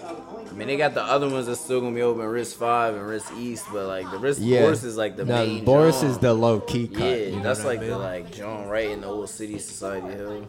[0.00, 3.06] I mean, they got the other ones that's still gonna be open, Ritz Five and
[3.06, 4.62] Ritz East, but like the Ritz Yeah.
[4.62, 5.64] Bourse is like the no, main.
[5.64, 6.12] Bourse joint.
[6.12, 7.00] is the low key cut.
[7.02, 7.90] Yeah, you know that's what I like mean?
[7.90, 10.46] the like John right in the old city society More hill.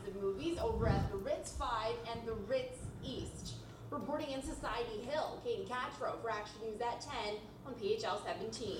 [0.62, 3.55] Over at the Ritz 5 and the Ritz East.
[3.91, 7.36] Reporting in Society Hill, Katie Castro for Action News at 10
[7.66, 8.78] on PHL 17.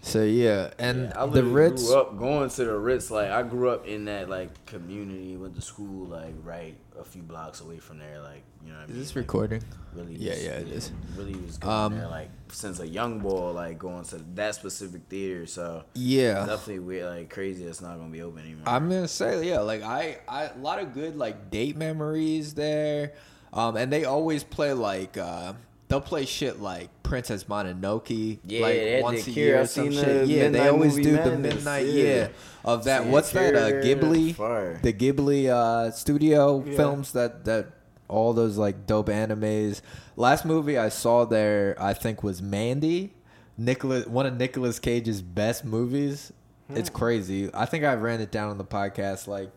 [0.00, 1.84] So yeah, and I the Ritz.
[1.86, 3.10] grew up going to the Ritz.
[3.10, 7.22] Like I grew up in that like community, went to school like right a few
[7.22, 8.20] blocks away from there.
[8.20, 8.98] Like you know what I Is mean?
[9.00, 9.62] this Like, recording?
[9.94, 10.92] Really, Yeah, was- yeah, it is.
[11.16, 15.02] Really was going Um, there like since a young boy, like going to that specific
[15.08, 15.46] theater.
[15.46, 16.46] So Yeah.
[16.46, 17.64] definitely weird, like crazy.
[17.64, 18.64] It's not gonna be open anymore.
[18.68, 23.14] I'm gonna say yeah, like I, I a lot of good like date memories there,
[23.52, 25.54] um, and they always play like uh,
[25.88, 30.04] they'll play shit like Princess Mononoke, Yeah, like once a year or I've some shit.
[30.04, 32.04] the Yeah, they always Movie do the midnight, yeah.
[32.04, 32.28] yeah,
[32.64, 33.02] of that.
[33.02, 33.54] Seen What's that?
[33.54, 34.78] Uh, Ghibli, fire.
[34.82, 36.76] the Ghibli uh, studio Yeah.
[36.76, 37.66] films that that
[38.08, 39.80] all those like dope animes.
[40.16, 43.12] Last movie I saw there, I think, was Mandy.
[43.56, 46.32] Nicolas, one of Nicolas Cage's best movies.
[46.70, 47.50] It's crazy.
[47.54, 49.26] I think I ran it down on the podcast.
[49.26, 49.50] Like,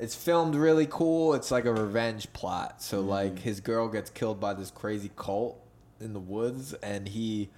[0.00, 1.34] it's filmed really cool.
[1.34, 2.82] It's like a revenge plot.
[2.82, 5.60] So like, his girl gets killed by this crazy cult
[6.00, 7.50] in the woods, and he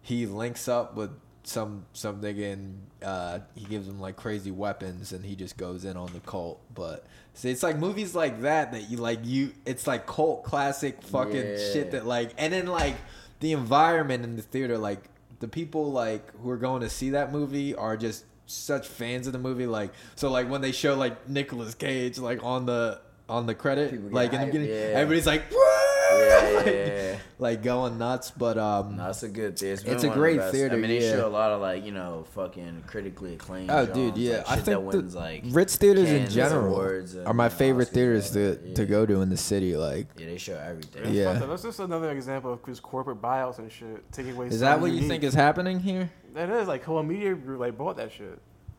[0.00, 1.10] he links up with
[1.44, 5.84] some some nigga and uh, he gives him like crazy weapons, and he just goes
[5.84, 6.60] in on the cult.
[6.74, 9.52] But so it's like movies like that that you like you.
[9.66, 11.56] It's like cult classic fucking Yeah.
[11.72, 12.96] shit that like, and then like
[13.40, 15.02] the environment in the theater, like
[15.40, 19.32] the people like who are going to see that movie are just such fans of
[19.32, 19.66] the movie.
[19.66, 23.90] Like so, like when they show like Nicolas Cage like on the on the credit,
[23.90, 24.74] People like in the beginning, yeah.
[24.74, 27.16] everybody's like, yeah, yeah, like, yeah.
[27.38, 28.30] like going nuts.
[28.30, 29.82] But um, No, it's a good theater.
[29.84, 31.12] been It's a one of the great theater, I mean, they yeah.
[31.12, 33.70] show a lot of like you know fucking critically acclaimed.
[33.70, 34.38] Oh, genres, dude, yeah.
[34.38, 37.88] like, I think that wins the like Ritz theaters in general and, are my favorite
[37.88, 39.76] Oscars, theaters to, that, to go to in the city.
[39.76, 41.04] Like, Yeah, they show everything.
[41.04, 41.38] That's Yeah.
[41.38, 41.48] fucked.
[41.48, 44.48] That's just another example of just corporate buyouts and shit taking away.
[44.48, 45.10] is that what you unique.
[45.10, 46.10] think is happening here?
[46.34, 48.38] That is like Cohen Media Group like bought that shit.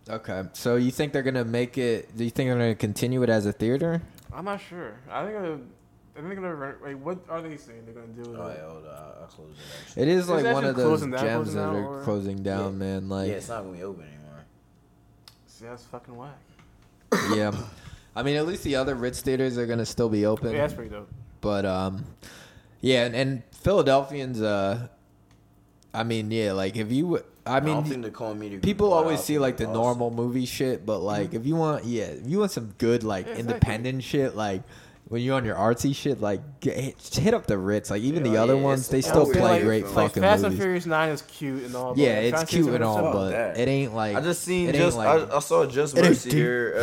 [0.10, 2.16] Okay, so you think they're gonna make it?
[2.18, 4.02] Do you think they're gonna continue it as a theater?
[4.34, 4.96] I'm not sure.
[5.10, 5.46] I think uh, I
[6.22, 6.76] think they're gonna run.
[6.84, 8.32] Wait, what are they saying they're gonna do?
[8.32, 8.58] with Oh, it?
[8.62, 8.90] yeah, hold on.
[8.92, 9.58] I'll I'll close it.
[9.88, 10.02] Actually.
[10.04, 13.08] It is Is like one of those down, gems that are or- closing down, man.
[13.08, 14.44] Like, yeah, it's not gonna be open anymore.
[15.48, 16.40] See, that's fucking whack.
[17.36, 17.52] yeah.
[18.16, 20.52] I mean, at least the other Ritz theaters are gonna still be open.
[20.52, 21.10] Yeah, that's pretty dope.
[21.42, 22.04] But um,
[22.82, 24.42] yeah, and, and Philadelphians.
[24.42, 24.88] Uh,
[25.94, 28.58] I mean, yeah, like if you, I I, mean, don't think the call media.
[28.58, 31.06] group people always see like the normal movie shit, but mm-hmm.
[31.06, 33.54] like if you want, yeah, if you want some good like Yeah, exactly.
[33.54, 34.64] independent shit, like.
[35.10, 37.92] When you're on your artsy shit, like get, hit- hit up the Ritz.
[37.92, 40.44] Like even the other yeah, ones, they still play like- great like Like fucking Fast
[40.44, 40.64] and movies.
[40.64, 41.94] Furious Nine is cute and all.
[41.96, 43.60] Yeah, it's cute and all, but that.
[43.60, 46.74] it ain't like I just seen just like- I, I saw Just Mercy here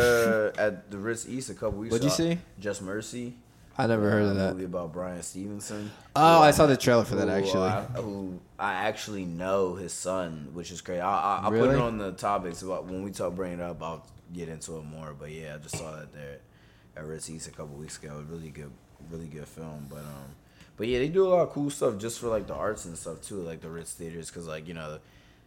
[0.55, 1.91] uh, at the Ritz East a couple weeks.
[1.91, 2.37] What'd you see?
[2.59, 3.33] Just Mercy.
[3.77, 4.53] I never heard of uh, that.
[4.53, 5.91] movie about Bryan Stevenson.
[6.15, 8.31] Oh, I saw the trailer for that, uh, actually.
[8.61, 11.01] I, actually know his son, which is crazy.
[11.01, 13.81] I, I, I'll put it on the topics about when we talk, bring it up.
[13.81, 15.15] I'll get into it more.
[15.17, 16.37] But yeah, I just saw that there
[16.95, 18.23] at Ritz East a couple weeks ago.
[18.29, 18.71] Really good,
[19.09, 19.87] really good film.
[19.89, 20.35] But um,
[20.77, 22.97] but yeah, they do a lot of cool stuff just for like the arts and
[22.97, 24.99] stuff too, like the Ritz theaters, because like you know,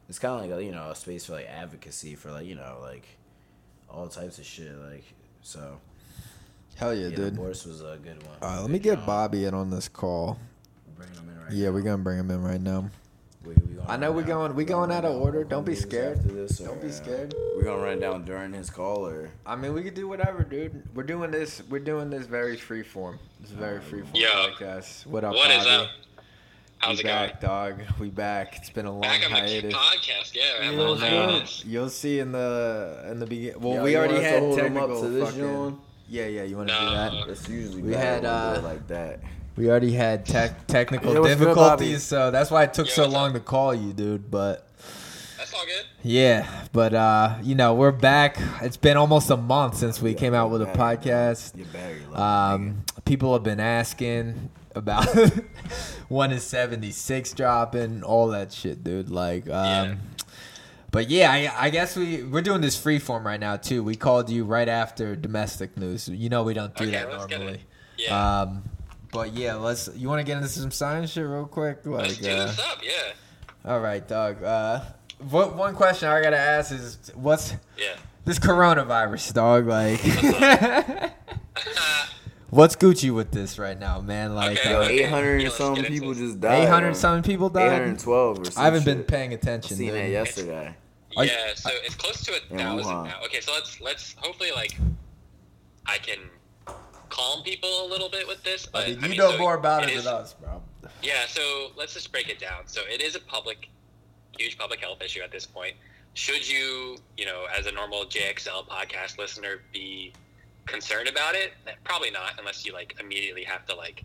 [0.08, 2.54] it's kind of like a, you know a space for like advocacy for like you
[2.54, 3.06] know like
[3.88, 4.74] all types of shit.
[4.76, 5.04] Like
[5.42, 5.78] so,
[6.76, 7.34] Hell yeah, yeah, dude.
[7.34, 8.36] the Bourse was a good one.
[8.42, 10.38] All right, let me get Bobby in on this call.
[10.96, 11.72] Bring him in right Yeah, now.
[11.72, 12.90] we're gonna bring him in right now.
[13.44, 15.44] We, we gonna I know we're down- going- we gonna going out of order.
[15.44, 16.22] Don't be scared.
[16.24, 17.34] this, or, Don't be uh, scared.
[17.56, 20.82] We're gonna run down during his call, or I mean, we could do whatever, dude.
[20.94, 21.62] We're doing this.
[21.68, 23.18] We're doing this very free form.
[23.40, 24.28] This is very free form Yo.
[24.28, 25.06] podcast.
[25.06, 25.84] What up, What is Bobby?
[25.84, 25.90] up?
[26.78, 27.28] How's we it going?
[27.30, 27.80] back, dog.
[27.98, 28.56] We back.
[28.56, 29.74] It's been a long Back on the hiatus.
[29.74, 30.42] podcast, yeah.
[30.60, 31.64] Yeah, I'm on what's hiatus.
[31.64, 33.60] You'll see in the in the beginning.
[33.60, 35.80] Well, Yeah, we already want us to had hold 'em up technical to this, fucking.
[36.08, 36.42] Yeah, yeah.
[36.42, 37.28] You want to do that?
[37.28, 39.20] it's usually We bad had, when we do uh, like that.
[39.56, 42.94] We already had tech technical Yeah, what's good, difficulties, so that's why it took Yeah,
[42.94, 43.34] so long up?
[43.34, 44.30] to call you, dude.
[44.30, 44.66] But
[45.38, 45.84] That's all good.
[46.02, 48.36] yeah, but uh, you know, we're back.
[48.62, 51.56] It's been almost a month since we Yeah, came out with a podcast.
[51.56, 55.06] You're bad, you're lucky, Um, people have been asking about
[56.08, 59.08] when is 76 dropping, all that shit, dude.
[59.08, 59.94] Like, um, Yeah.
[60.90, 63.84] but yeah, I, I guess we we're doing this free form right now too.
[63.84, 66.08] We called you right after domestic news.
[66.08, 67.38] You know we don't do Okay, that let's get it.
[67.44, 67.60] normally.
[67.98, 68.40] Yeah.
[68.40, 68.64] Um,
[69.14, 69.88] but yeah, let's.
[69.96, 71.78] You want to get into some science shit real quick?
[71.84, 73.12] Let's do uh, this up, yeah.
[73.70, 74.42] all right, Doug.
[74.44, 74.82] Uh,
[75.30, 77.94] what one question I gotta ask is, what's Yeah.
[78.26, 79.66] this coronavirus, dog?
[79.66, 80.00] Like,
[82.50, 84.34] what's Gucci with this right now, man?
[84.34, 85.04] Like, Okay, uh, okay.
[85.04, 86.16] 800 Yeah, and some people it.
[86.16, 86.64] just died.
[86.64, 87.66] 800 um, something people died.
[87.72, 89.08] 812 or some I haven't been shit.
[89.08, 89.76] paying I attention.
[89.76, 90.12] seen that dude.
[90.12, 90.74] yesterday.
[91.16, 93.04] Are- yeah, so it's close to a In thousand Wuhan.
[93.06, 93.20] now.
[93.26, 94.76] Okay, so let's let's hopefully like
[95.86, 96.18] I can
[97.14, 98.66] calm people a little bit with this.
[98.66, 100.60] But But you I mean, know so more about it, is- than us, bro.
[101.02, 102.62] Yeah, so let's just break it down.
[102.66, 103.68] So it is a public,
[104.38, 105.74] huge public health issue at this point.
[106.14, 110.12] Should you, you know, as a normal JXL podcast listener, be
[110.66, 111.52] concerned about it?
[111.84, 114.04] Probably not, unless you like immediately have to like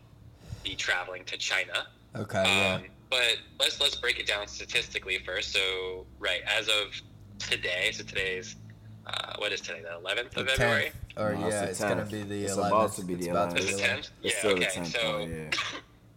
[0.64, 1.88] be traveling to China.
[2.16, 2.76] Okay, yeah.
[2.76, 5.51] Um, but let's let's break it down statistically first.
[5.53, 6.99] So right, as of
[7.39, 8.55] today, so today's
[9.14, 9.82] uh, what is today?
[9.82, 10.91] The eleventh The of February.
[11.18, 12.68] 10th, or No, yeah, the it's gonna be the It's 11th.
[12.68, 13.60] about to be It's the about to 11th.
[13.60, 13.97] Is be it the 10th?
[13.97, 14.39] It's yeah.
[14.39, 14.60] still okay.
[14.60, 14.86] the 10th.
[14.88, 15.49] So oh, yeah.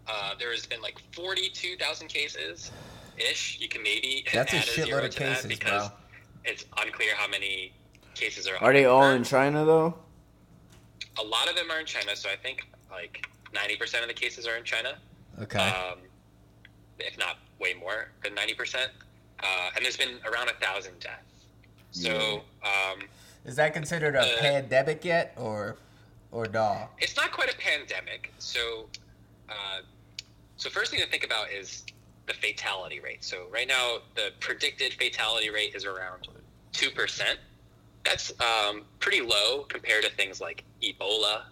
[0.12, 2.70] uh, there has been like forty-two thousand cases,
[3.18, 3.59] ish.
[3.61, 5.97] You can maybe That's a add shitload zero of to that cases, because bro.
[6.45, 7.72] it's unclear how many
[8.14, 8.57] cases are.
[8.59, 9.24] Are they all in.
[9.24, 9.95] China though?
[11.18, 14.14] A lot of them are in China, so I think like ninety percent of the
[14.14, 14.95] cases are in China.
[15.40, 15.59] Okay.
[15.59, 15.99] um,
[16.99, 18.74] if not way more than 90%.
[19.43, 21.22] Uh, and there's been around a thousand deaths.
[21.93, 23.03] So um,
[23.45, 25.76] Is that considered a uh, pandemic yet, or
[26.32, 26.88] or dog?
[26.99, 28.32] it's not quite a pandemic.
[28.38, 28.86] So,
[29.49, 29.80] uh,
[30.57, 31.84] so first thing to think about is
[32.26, 33.22] the fatality rate.
[33.22, 36.28] So right now, the predicted fatality rate is around
[36.72, 37.38] two percent.
[38.05, 41.43] That's um, pretty low compared to things like Ebola,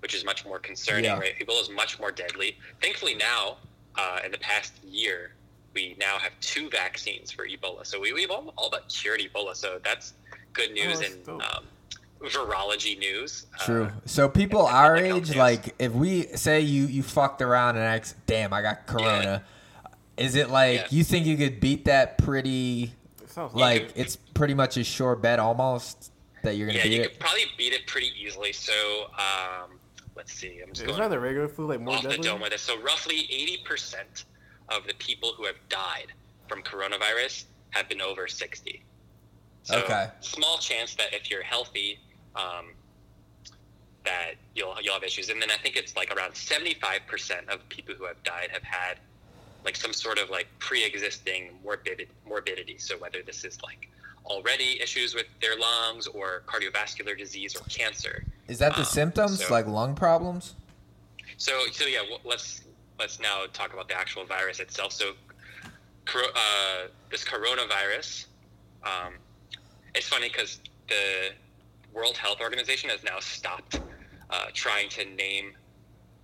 [0.00, 1.04] which is much more concerning.
[1.04, 1.18] Yeah.
[1.18, 2.56] Right, Ebola is much more deadly.
[2.80, 3.58] Thankfully, now
[3.96, 5.32] uh, in the past year,
[5.74, 7.86] we now have two vaccines for Ebola.
[7.86, 9.54] So we, we've all, all but cured Ebola.
[9.54, 10.14] So that's
[10.52, 11.56] good news that's and dope.
[11.56, 11.64] um,
[12.20, 13.46] virology news.
[13.60, 13.84] True.
[13.84, 15.36] Uh, so people and our public health age, news.
[15.36, 19.44] like if we say you you fucked around and asked, damn, I got corona.
[20.16, 20.86] Is it like Yeah.
[20.90, 22.92] you think you could beat that pretty?
[23.22, 26.12] It sounds Like it's pretty much a sure bet almost
[26.42, 27.10] that you're gonna yeah, beat you it.
[27.12, 28.52] could probably beat it pretty easily.
[28.52, 28.72] So
[29.14, 29.78] um,
[30.16, 30.60] let's see.
[30.60, 32.60] I'm just Isn't going that the regular flu like more off the dome with it.
[32.60, 33.28] So roughly
[33.66, 34.24] 80%
[34.70, 36.06] of the people who have died
[36.48, 38.82] from coronavirus have been over 60.
[39.62, 40.08] So Okay.
[40.20, 42.00] small chance that if you're healthy,
[42.34, 42.72] um,
[44.04, 45.28] that you'll you'll have issues.
[45.28, 48.98] And then I think it's like around 75% of people who have died have had
[49.64, 52.78] like some sort of like pre-existing morbid morbidity.
[52.78, 53.88] So whether this is like
[54.24, 58.24] already issues with their lungs or cardiovascular disease or cancer.
[58.48, 60.54] Is that the um, symptoms so- like lung problems?
[61.36, 62.62] So so yeah, w- let's
[63.00, 64.92] let's now talk about the actual virus itself.
[64.92, 65.12] So,
[66.14, 68.26] uh, this coronavirus,
[68.84, 69.14] um,
[69.94, 71.30] it's funny because the
[71.92, 73.80] World Health Organization has now stopped
[74.28, 75.52] uh, trying to name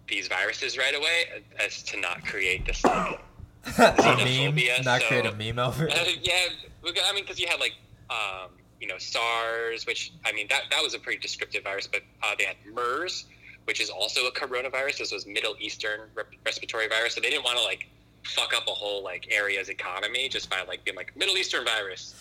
[0.06, 3.18] these viruses right away as to not create this like,
[3.64, 6.46] xenophobia, not so- create a meme over uh, yeah,
[6.84, 7.72] I mean, because you had like,
[8.10, 8.50] um,
[8.80, 12.34] you know, SARS, which I mean that that was a pretty descriptive virus, but uh,
[12.38, 13.24] they had MERS,
[13.66, 14.98] which is also a coronavirus.
[14.98, 17.86] This was Middle Eastern rep- respiratory virus, so they didn't want to like
[18.24, 22.14] fuck up a whole like area's economy just by like being like Middle Eastern virus.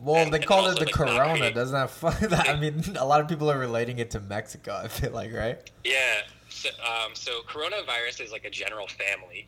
[0.00, 1.50] Well, and- they and call it the like, corona.
[1.52, 2.20] Doesn't that fuck?
[2.48, 4.80] I mean, a lot of people are relating it to Mexico.
[4.82, 5.58] I feel like, right?
[5.84, 6.22] Yeah.
[6.48, 9.46] So, um, so coronavirus is like a general family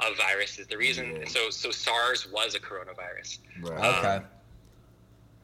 [0.00, 0.66] of viruses.
[0.66, 1.24] The reason, Yeah.
[1.26, 3.38] so so SARS was a coronavirus.
[3.62, 3.98] Right.
[3.98, 4.24] Okay.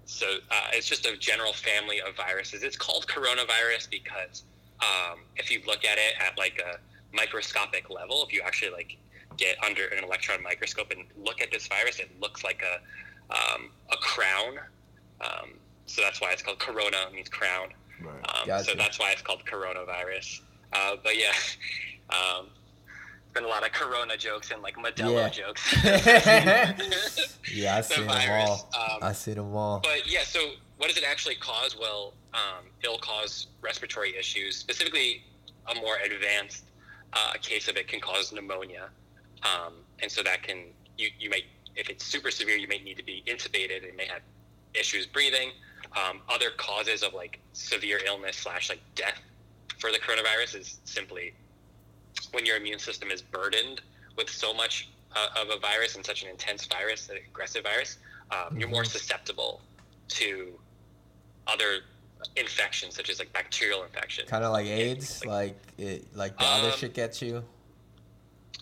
[0.04, 2.62] So uh, it's just a general family of viruses.
[2.62, 4.44] It's called coronavirus because
[4.82, 6.78] um, if you look at it at like a
[7.14, 8.96] microscopic level, if you actually like
[9.36, 12.80] get under an electron microscope and look at this virus, it looks like a
[13.34, 14.58] um, a crown.
[15.20, 15.50] Um,
[15.86, 16.96] so that's why it's called corona.
[17.08, 17.68] It means crown.
[18.00, 18.14] Right.
[18.14, 18.64] Um, Gotcha.
[18.64, 20.40] So that's why it's called coronavirus.
[20.72, 21.32] Uh, but yeah,
[22.10, 22.48] um,
[23.32, 25.28] been a lot of corona jokes and like Modelo Yeah.
[25.28, 25.72] jokes.
[27.52, 28.70] Yeah, I The them virus, all.
[28.74, 29.80] um, I seen them all.
[29.80, 31.76] But yeah, so what does it actually cause?
[31.78, 34.56] Well, um, it'll cause respiratory issues.
[34.56, 35.22] Specifically,
[35.70, 36.64] a more advanced
[37.12, 38.88] uh, case of it can cause pneumonia,
[39.42, 40.64] um, and so that can
[40.96, 41.44] you you might
[41.76, 44.20] if it's super severe, you may need to be intubated and may have
[44.74, 45.50] issues breathing.
[45.96, 49.20] Um, other causes of like severe illness slash like death
[49.78, 51.34] for the coronavirus is simply
[52.32, 53.80] when your immune system is burdened
[54.16, 57.98] with so much uh, of a virus and such an intense virus, an aggressive virus,
[58.30, 59.60] um, you're more susceptible
[60.08, 60.52] to
[61.46, 61.80] other
[62.36, 64.28] infections such as like bacterial infections.
[64.28, 67.44] Kind of like AIDS, like it, like the other Um, shit gets you.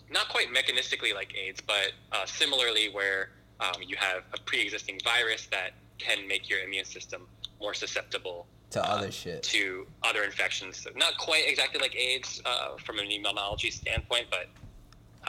[0.09, 5.45] Not quite mechanistically like AIDS, but uh, similarly where um, you have a pre-existing virus
[5.51, 7.27] that can make your immune system
[7.59, 9.43] more susceptible To other shit.
[9.43, 10.77] to other infections.
[10.77, 14.47] So not quite exactly like AIDS uh, from an immunology standpoint, but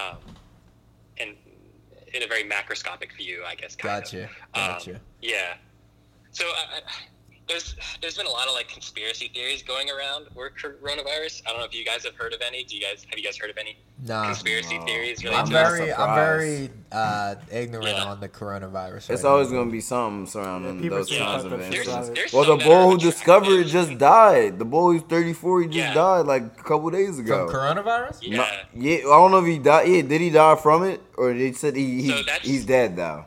[0.01, 0.19] um,
[1.17, 1.35] in
[2.15, 3.75] in a very macroscopic view, I guess.
[3.75, 4.25] Kind Gotcha.
[4.25, 4.31] Of.
[4.55, 4.95] Gotcha.
[4.95, 5.55] Um, yeah.
[6.31, 6.81] So uh,
[7.53, 11.43] there's there's been a lot of like conspiracy theories going around with coronavirus.
[11.47, 12.65] I don't know if you guys have heard of any.
[12.65, 14.25] Do you guys have you guys heard of any Nah.
[14.25, 14.85] conspiracy No.
[14.87, 16.39] theories I'm I'm related to not very, I'm surprised.
[16.41, 18.05] very uh, ignorant Yeah.
[18.05, 19.11] on the coronavirus.
[19.11, 21.77] It's always gonna be something surrounding Yeah, those kinds of up events.
[21.77, 22.15] shit There's, about it.
[22.17, 24.59] there's Well, the that boy who discovered it just died.
[24.59, 25.95] The boy who's 34, he just Yeah.
[25.95, 27.47] died like a couple days ago.
[27.49, 28.19] from coronavirus.
[28.23, 28.37] Yeah.
[28.39, 29.89] No- yeah, I don't know if he died.
[29.89, 33.27] Yeah, did he die from it, or they said he, he So he's dead now?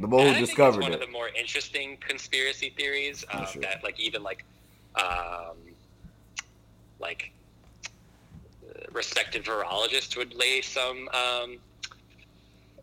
[0.00, 0.94] The boy who I think discovered one it.
[0.94, 3.60] of the more interesting conspiracy theories um, sure.
[3.62, 4.44] that, like, even like,
[4.94, 5.56] um,
[6.98, 7.32] like,
[8.64, 11.58] uh, respected virologists would lay some, um,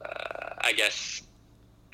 [0.06, 1.24] uh, I guess,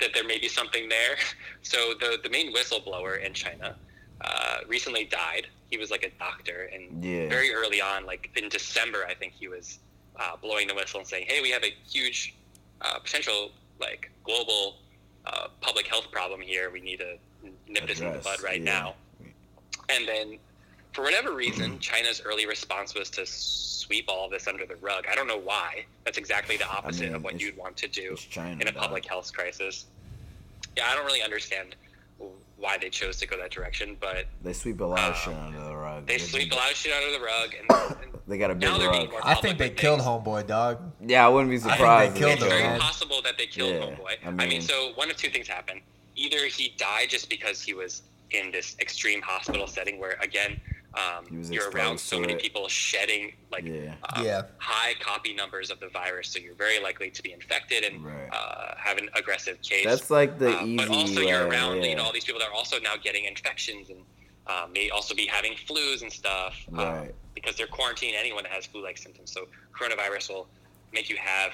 [0.00, 1.16] that there may be something there.
[1.62, 3.74] So the the main whistleblower in China
[4.20, 5.46] uh, recently died.
[5.70, 7.26] He was like a doctor, and Yeah.
[7.30, 9.78] very early on, like in December, I think he was
[10.20, 12.34] uh, blowing the whistle and saying, "Hey, we have a huge
[12.82, 14.83] uh, potential like global
[15.26, 16.70] uh, public health problem here.
[16.70, 17.16] We need to
[17.68, 18.72] nip this in the bud right yeah.
[18.72, 18.94] now."
[19.88, 20.38] And then,
[20.92, 25.04] for whatever reason, China's early response was to sweep all this under the rug.
[25.10, 25.84] I don't know why.
[26.04, 28.60] That's exactly the opposite mean, of what you'd want to do China.
[28.60, 29.86] in a public health crisis.
[30.76, 31.76] Yeah, I don't really understand
[32.56, 35.34] why they chose to go that direction, but They sweep a lot of Um, shit
[35.34, 36.06] under the rug.
[36.06, 37.70] they sweep a lot of shit under the rug, and,
[38.02, 39.10] and They got a big now they're rug.
[39.10, 40.08] more I think they with killed things.
[40.08, 40.92] Homeboy, dog.
[41.04, 42.16] Yeah, I wouldn't be think they surprised.
[42.16, 42.80] killed It's him, very man.
[42.80, 44.16] possible that they killed Yeah, Homeboy.
[44.24, 45.80] I I mean, mean- so one of two things happened.
[46.16, 50.58] Either he died just because he was in this extreme hospital setting where, again,
[50.94, 52.40] um, you're around so many it.
[52.40, 53.94] people shedding like Yeah.
[54.14, 54.42] um, Yeah.
[54.58, 58.28] high copy numbers of the virus, so you're very likely to be infected and Right.
[58.32, 59.84] uh, have an aggressive case.
[59.84, 62.40] That's like the Uh, easy but also you're way, around, you know, all these people
[62.40, 64.04] that are also now getting infections and
[64.46, 66.54] uh, may also be having flus and stuff.
[67.02, 69.30] um, because they're quarantining anyone that has flu-like symptoms.
[69.30, 70.48] So coronavirus will
[70.92, 71.52] make you have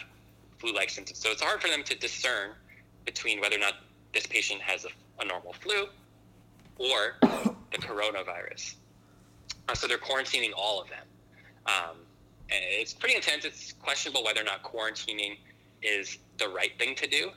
[0.58, 1.18] flu-like symptoms.
[1.18, 2.50] So it's hard for them to discern
[3.04, 3.74] between whether or not
[4.12, 4.88] this patient has a,
[5.22, 5.86] a normal flu
[6.78, 8.74] or the coronavirus.
[9.68, 11.06] Uh, so they're quarantining all of them.
[11.66, 11.96] Um,
[12.50, 13.44] and it's pretty intense.
[13.44, 15.38] It's questionable whether or not quarantining
[15.82, 17.30] is the right thing to do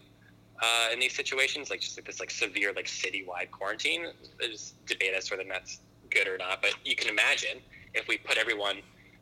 [0.62, 4.08] uh, in these situations, like just like this like severe like citywide quarantine.
[4.40, 5.80] There's debate as to whether that's
[6.10, 6.62] good or not.
[6.62, 7.60] But you can imagine
[7.94, 8.78] if we put everyone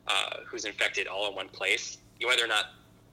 [0.07, 2.65] uh, who's infected all in one place, whether or not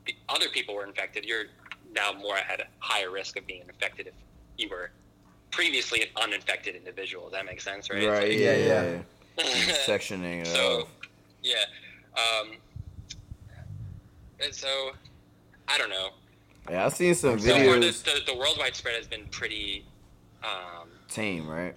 [0.07, 1.45] the other people were infected, you're
[1.93, 4.15] now more at a higher risk of being infected if
[4.57, 4.91] you were
[5.51, 7.25] previously an uninfected individual.
[7.25, 8.07] Does that make sense, right?
[8.07, 8.33] Right.
[8.33, 8.67] Yeah, Yeah.
[9.39, 9.45] yeah.
[9.45, 9.75] yeah.
[9.87, 10.89] Sectioning So, off.
[11.43, 11.55] yeah.
[12.17, 12.57] Um,
[14.45, 14.91] And so
[15.69, 16.11] I don't know.
[16.71, 18.03] Yeah, I've seen some So far, the, videos.
[18.05, 19.85] the, the worldwide spread has been pretty,
[20.43, 21.75] um, Tame, right?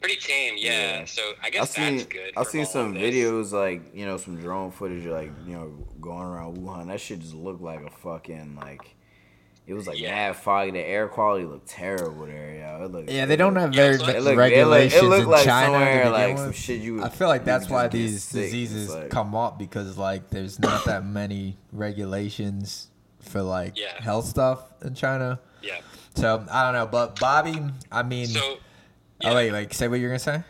[0.00, 0.54] pretty tame.
[0.58, 0.98] Yeah.
[0.98, 1.04] Yeah.
[1.04, 2.32] So I I've guess seen that's good.
[2.36, 5.68] I've seen some videos like you know some drone footage like you know
[6.00, 6.88] going around Wuhan.
[6.88, 8.96] That shit just looked like a fucking like.
[9.64, 10.10] It was like Yeah.
[10.10, 10.72] mad foggy.
[10.72, 12.84] The air quality looked terrible there, yo.
[12.84, 15.06] It looked, Yeah, it they don't looked- have very so good it looked, regulations it
[15.06, 15.66] looked, it looked in like China.
[15.72, 16.94] somewhere like some shit you.
[16.96, 20.84] would- I feel like that's why these diseases like- come up because like there's not
[20.86, 22.88] that many regulations
[23.22, 24.00] for like Yeah.
[24.02, 25.40] health stuff in China.
[25.62, 25.80] Yeah.
[26.16, 27.58] So I don't know, but Bobby,
[27.90, 28.58] I mean, So.
[29.24, 30.42] oh wait, like say what you're gonna say.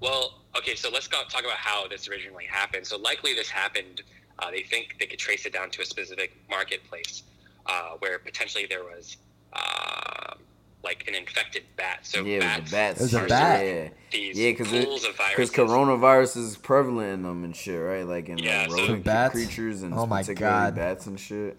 [0.00, 2.86] Well, okay, so let's go, talk about how this originally happened.
[2.86, 4.02] So likely this happened.
[4.38, 7.24] Uh, they think they could trace it down to a specific marketplace
[7.66, 9.16] uh, where potentially there was
[9.52, 10.34] uh,
[10.82, 11.98] like an infected bat.
[12.06, 13.20] So yeah, it bats was a bat.
[13.20, 13.66] It was a bat.
[13.66, 15.54] Yeah, These yeah, because pools of because viruses.
[15.54, 18.06] coronavirus is prevalent in them and shit, right?
[18.06, 19.34] Like in Yeah, like, so- rodent bats?
[19.34, 20.74] creatures and Oh my God.
[20.76, 21.58] bats and shit.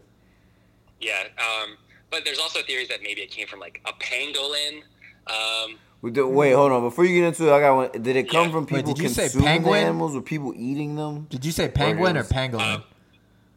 [1.01, 1.77] Yeah, um,
[2.09, 4.81] but there's also theories that maybe it came from like a pangolin.
[5.27, 6.81] Um, We wait, hold on.
[6.83, 8.01] Before you get into it, I got one.
[8.01, 8.51] Did it come Yeah.
[8.51, 9.83] from Wait, people did you say consuming the penguin?
[9.83, 11.27] animals or people eating them?
[11.29, 12.75] Did you say penguin or just- pangolin?
[12.75, 12.83] Um,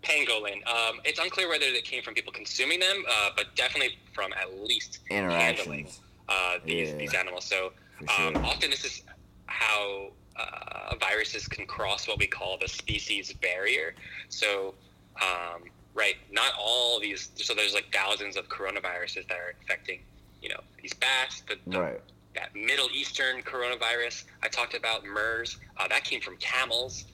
[0.03, 0.67] pangolin.
[0.67, 4.49] Um, it's unclear whether it came from people consuming them, uh, but definitely from at
[4.63, 5.89] least handling
[6.29, 6.97] uh, these Yeah.
[6.97, 7.45] these animals.
[7.45, 7.73] So
[8.19, 8.45] um, sure.
[8.45, 9.03] often this is
[9.47, 13.95] how uh, viruses can cross what we call the species barrier.
[14.29, 14.75] So
[15.23, 15.63] um,
[15.95, 17.31] right, not all these.
[17.37, 20.01] So there's like thousands of coronaviruses that are infecting,
[20.43, 21.43] you know, these bats.
[21.49, 22.01] The, the Right.
[22.35, 27.05] that Middle Eastern coronavirus I talked about, MERS, uh, that came from camels.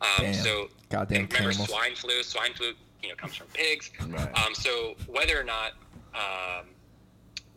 [0.00, 0.34] Um, Damn.
[0.34, 1.68] so Goddamn remember camels.
[1.68, 2.22] swine flu?
[2.22, 2.72] Swine flu,
[3.02, 3.90] you know, comes from pigs.
[4.08, 4.46] Right.
[4.46, 5.72] Um, so whether or not
[6.14, 6.66] um,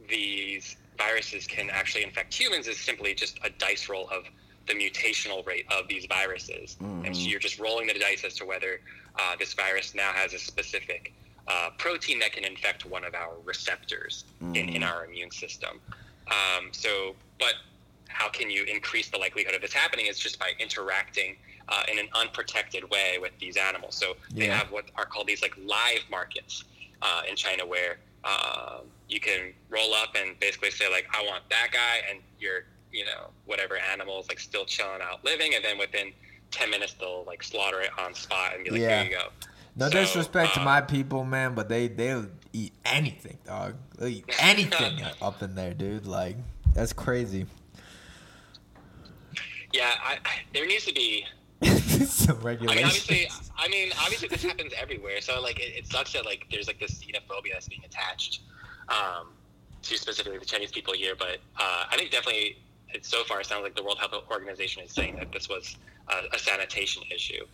[0.09, 4.25] these viruses can actually infect humans is simply just a dice roll of
[4.67, 7.29] the mutational rate of these viruses, and so Mhm.
[7.31, 8.81] you're just rolling the dice as to whether
[9.19, 11.13] uh, this virus now has a specific
[11.47, 14.87] uh, protein that can infect one of our receptors in, in Mhm.
[14.89, 15.81] our immune system.
[16.27, 17.55] Um, so, but
[18.07, 20.05] how can you increase the likelihood of this happening?
[20.05, 21.35] Is just by interacting
[21.67, 23.95] uh, in an unprotected way with these animals.
[23.95, 24.57] So they Yeah.
[24.57, 26.63] have what are called these like live markets
[27.01, 31.43] uh, in China, where um, you can roll up and basically say like, I want
[31.49, 35.77] that guy, and you're you know whatever animals like still chilling out living, and then
[35.77, 36.11] within
[36.51, 39.03] ten minutes they'll like slaughter it on spot and be like, Yeah.
[39.03, 39.27] here you go.
[39.75, 43.75] No So, disrespect to um, my people, man, but they they'll eat anything, dog.
[43.97, 46.05] They'll eat anything up in there, dude.
[46.05, 46.37] Like
[46.73, 47.45] that's crazy.
[49.73, 51.25] Yeah, I, I, there needs to be
[52.07, 55.21] Some I mean, obviously, I mean, obviously, this happens everywhere.
[55.21, 58.41] So, like, it, it sucks that like there's like this xenophobia that's being attached
[58.89, 59.27] um,
[59.83, 61.13] to specifically the Chinese people here.
[61.17, 62.57] But uh, I think definitely,
[62.93, 65.77] it, so far, it sounds like the World Health Organization is saying that this was
[66.09, 67.45] a, a sanitation issue.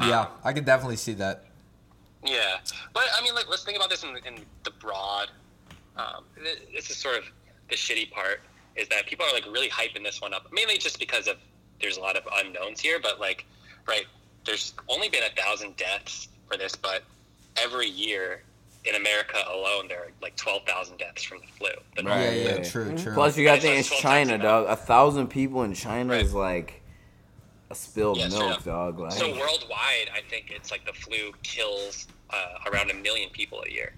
[0.00, 1.44] yeah, I can definitely see that.
[2.24, 2.56] Yeah,
[2.92, 5.28] but I mean, like, let's think about this in, in the broad.
[5.96, 6.24] Um,
[6.72, 7.24] this is sort of
[7.68, 8.40] the shitty part
[8.76, 11.36] is that people are like really hyping this one up, mainly just because of
[11.80, 12.98] there's a lot of unknowns here.
[13.00, 13.44] But like,
[13.86, 14.04] right,
[14.44, 17.02] there's only been a thousand deaths for this, but
[17.56, 18.42] every year
[18.84, 21.68] in America alone, there are like twelve thousand deaths from the flu.
[21.96, 22.64] The Yeah, normal yeah, flu.
[22.64, 23.14] true, true.
[23.14, 24.66] Plus, you got to think it's it's 12 China, dog.
[24.68, 26.22] A thousand people in China Right.
[26.22, 26.82] is like
[27.70, 28.64] a spilled Yeah, milk, up.
[28.64, 28.98] dog.
[29.00, 33.64] Like, So worldwide, I think it's like the flu kills uh, around a million people
[33.66, 33.92] a year.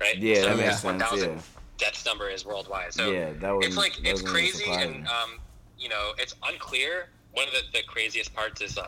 [0.00, 0.16] Right?
[0.16, 1.40] Yeah, so that makes this sense, 1,000 yeah.
[1.78, 2.92] deaths number is worldwide.
[2.94, 5.38] So Yeah, that wouldn't- it's like it's crazy, and um,
[5.78, 7.08] you know, it's unclear.
[7.32, 8.86] One of the, the craziest parts is um,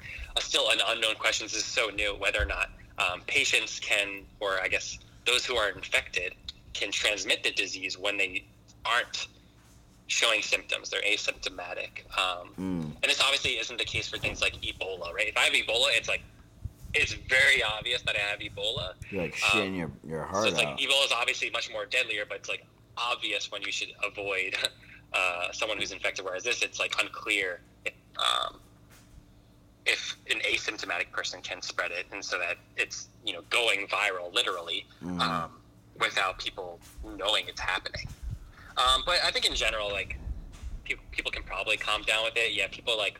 [0.00, 1.46] uh, still an unknown question.
[1.46, 5.56] This is so new whether or not um, patients can, or I guess those who
[5.56, 6.34] are infected,
[6.74, 8.44] can transmit the disease when they
[8.84, 9.28] aren't
[10.06, 10.90] showing symptoms.
[10.90, 12.04] They're asymptomatic.
[12.18, 12.84] Um, Mm.
[13.02, 15.28] and this obviously isn't the case for things like Ebola, right?
[15.28, 16.22] If I have Ebola, it's like
[16.94, 18.94] it's very obvious that I have Ebola.
[19.10, 20.78] you're like Um, shitting your, your So heart it's like.
[20.78, 22.64] Ebola is obviously much more deadlier, but it's like
[22.96, 24.56] obvious when you should avoid
[25.12, 26.24] uh, someone who's infected.
[26.24, 27.60] Whereas this, it's like unclear
[28.16, 28.58] um,
[29.88, 34.32] if an asymptomatic person can spread it, and so that it's you know going viral
[34.32, 35.20] literally Mhm.
[35.20, 35.50] um,
[35.98, 38.06] without people knowing it's happening.
[38.76, 40.16] Um, but I think in general, like
[40.84, 42.52] people, people can probably calm down with it.
[42.52, 43.18] Yeah, people like.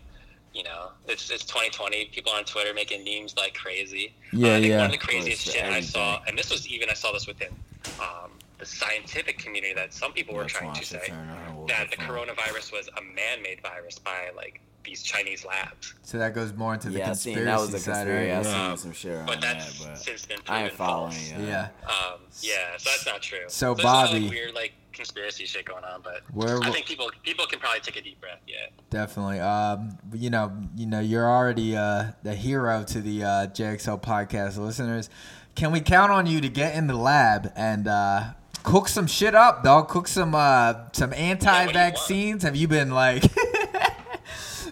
[0.54, 2.06] You know, it's it's 2020.
[2.06, 4.14] People on Twitter making memes like crazy.
[4.32, 4.76] Yeah, Uh, I think yeah.
[4.78, 7.54] One of the craziest shit I saw, and this was even I saw this within
[8.00, 11.68] um, the scientific community that some people were That's trying to say turn on World
[11.68, 15.94] that the coronavirus was a man-made virus by like these Chinese labs.
[16.02, 18.32] So that goes more into the Yeah, conspiracy seen that was a side, conspiracy.
[18.32, 18.46] I right?
[18.46, 21.12] seen Um, some shit around but that, that's but since been I proven ain't following
[21.12, 21.30] false.
[21.32, 21.40] it.
[21.46, 21.68] Yeah.
[21.86, 23.38] Um, yeah, so that's not true.
[23.48, 26.70] So, there's a lot Bobby- like, weird like conspiracy shit going on, but Where- I
[26.70, 28.40] think people people can probably take a deep breath.
[28.46, 28.56] Yeah.
[28.90, 29.40] Definitely.
[29.40, 34.56] Um, you know, you know, you're already uh, the hero to the uh, JXL podcast
[34.56, 35.10] listeners.
[35.54, 38.24] Can we count on you to get in the lab and uh,
[38.62, 39.88] cook some shit up, dog?
[39.88, 42.42] Cook some uh, some anti-vaccines.
[42.44, 43.24] Have you been like?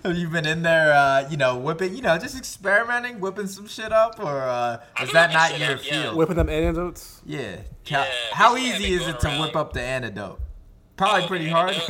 [0.06, 3.66] Have you been in there, uh, you know, whipping, you know, just experimenting, whipping some
[3.66, 6.16] shit up, or uh, is that not your field?
[6.16, 7.20] Whipping them antidotes.
[7.26, 7.56] Yeah.
[7.84, 10.40] Ca- How easy is it to whip up the antidote?
[10.96, 11.76] Probably pretty hard.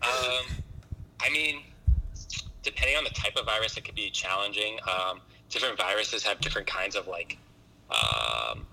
[0.00, 0.44] Um,
[1.20, 1.60] I mean,
[2.62, 4.78] depending on the type of virus, it could be challenging.
[4.88, 7.36] Um, different viruses have different kinds of like,
[7.90, 8.64] um,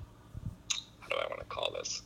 [1.00, 2.04] how do I want to call this?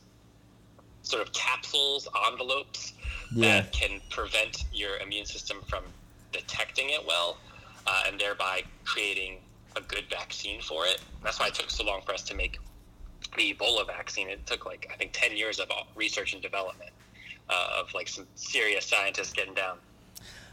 [1.02, 2.94] Sort of capsules, envelopes
[3.32, 3.60] Yeah.
[3.62, 5.84] that can prevent your immune system from
[6.32, 7.38] detecting it well,
[7.86, 9.38] uh, and thereby creating
[9.76, 11.00] a good vaccine for it.
[11.22, 12.58] That's why it took so long for us to make
[13.36, 14.28] the Ebola vaccine.
[14.28, 16.90] It took like I think ten years of uh, research and development
[17.48, 19.78] uh, of like some serious scientists getting down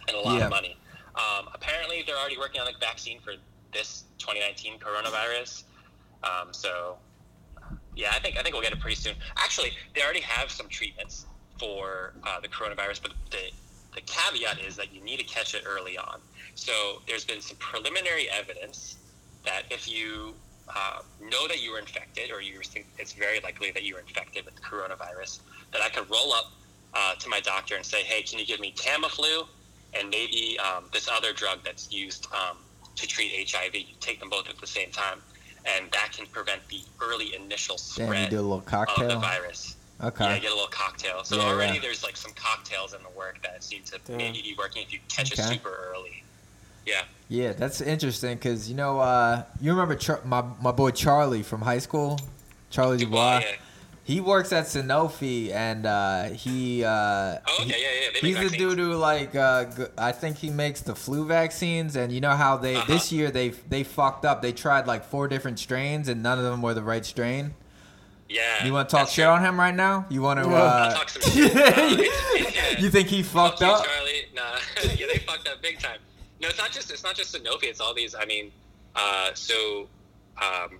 [0.07, 0.45] and a lot Yeah.
[0.45, 0.77] of money.
[1.15, 3.33] Um, apparently, they're already working on a vaccine for
[3.73, 5.63] this 2019 coronavirus.
[6.23, 6.97] Um, so,
[7.95, 9.15] yeah, I think I think we'll get it pretty soon.
[9.37, 11.25] Actually, they already have some treatments
[11.59, 13.51] for uh, the coronavirus, but the
[13.95, 16.19] the caveat is that you need to catch it early on.
[16.53, 18.97] So, there's been some preliminary evidence
[19.43, 20.35] that if you
[20.69, 24.01] uh, know that you were infected, or you think it's very likely that you were
[24.01, 25.39] infected with coronavirus,
[25.71, 26.51] that I could roll up
[26.93, 29.47] uh, to my doctor and say, "Hey, can you give me Tamiflu
[29.93, 32.57] and maybe um, this other drug that's used um,
[32.95, 33.75] to treat HIV?
[33.75, 35.21] You take them both at the same time,
[35.65, 39.05] and that can prevent the early initial Damn, spread you do a little cocktail.
[39.05, 40.25] of the virus." Okay.
[40.25, 41.23] Yeah, get a little cocktail.
[41.23, 41.81] So Yeah, already yeah.
[41.81, 44.17] there's like some cocktails in the work that seem to Damn.
[44.17, 46.23] maybe be working if you catch it super early.
[46.85, 47.01] Yeah.
[47.29, 51.61] Yeah, that's interesting because you know, uh, you remember Char- my my boy Charlie from
[51.61, 52.19] high school,
[52.69, 53.39] Charlie Dubois.
[53.39, 53.55] Yeah,
[54.05, 56.85] He works at Sanofi, and uh, he.
[56.85, 59.35] Uh, Oh, okay, he- yeah, yeah, they make He's the dude who like.
[59.35, 62.85] Uh, g- I think he makes the flu vaccines, and you know how they Uh-huh.
[62.87, 64.41] this year they they fucked up.
[64.41, 67.53] They tried like four different strains, and none of them were the right strain.
[68.29, 68.65] Yeah.
[68.65, 70.05] You want to talk shit on him right now?
[70.09, 70.49] You want to?
[70.49, 71.55] I'll Uh, talk some shit.
[71.55, 72.79] It's- yeah.
[72.83, 73.85] you think he fucked Fuck you, up?
[73.85, 74.25] Charlie.
[74.35, 74.41] Nah,
[74.95, 75.99] yeah, they fucked up big time.
[76.41, 77.63] No, it's not just it's not just Sanofi.
[77.63, 78.13] It's all these.
[78.15, 78.51] I mean,
[78.95, 79.87] uh, so
[80.41, 80.79] um,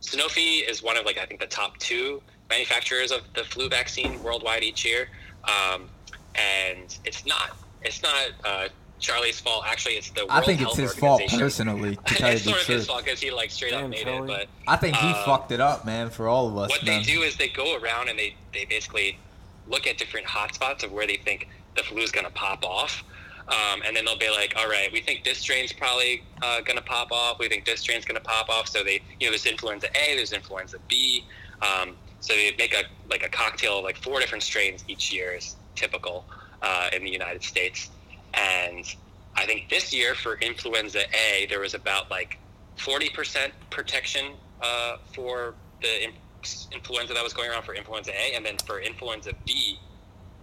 [0.00, 4.22] Sanofi is one of like I think the top two manufacturers of the flu vaccine
[4.22, 5.08] worldwide each year,
[5.44, 5.88] um,
[6.34, 8.68] and it's not it's not uh,
[8.98, 9.64] Charlie's fault.
[9.66, 11.66] Actually, it's the World I think it's Health his fault Organization.
[11.66, 11.96] personally.
[11.96, 13.88] To tell you it's the sort of his truth, fault because he like straight up
[13.88, 14.26] made it.
[14.26, 16.70] But I think he uh, fucked it up, man, for all of us.
[16.70, 17.02] what man.
[17.02, 19.18] they do is they go around and they, they basically
[19.66, 23.04] look at different hotspots of where they think the flu is going to pop off.
[23.48, 26.76] Um, and then they'll be like, all right, we think this strain's probably uh, going
[26.76, 27.38] to pop off.
[27.38, 28.68] We think this strain's going to pop off.
[28.68, 31.24] So they, you know, there's influenza A, there's influenza B.
[31.62, 35.32] Um, so they make a like a cocktail of like four different strains each year
[35.32, 36.26] is typical
[36.62, 37.90] uh, in the United States.
[38.34, 38.84] And
[39.34, 42.38] I think this year for influenza A, there was about like
[42.76, 44.32] 40% protection
[44.62, 46.12] uh, for the in-
[46.72, 49.78] influenza that was going around for influenza A, and then for influenza B,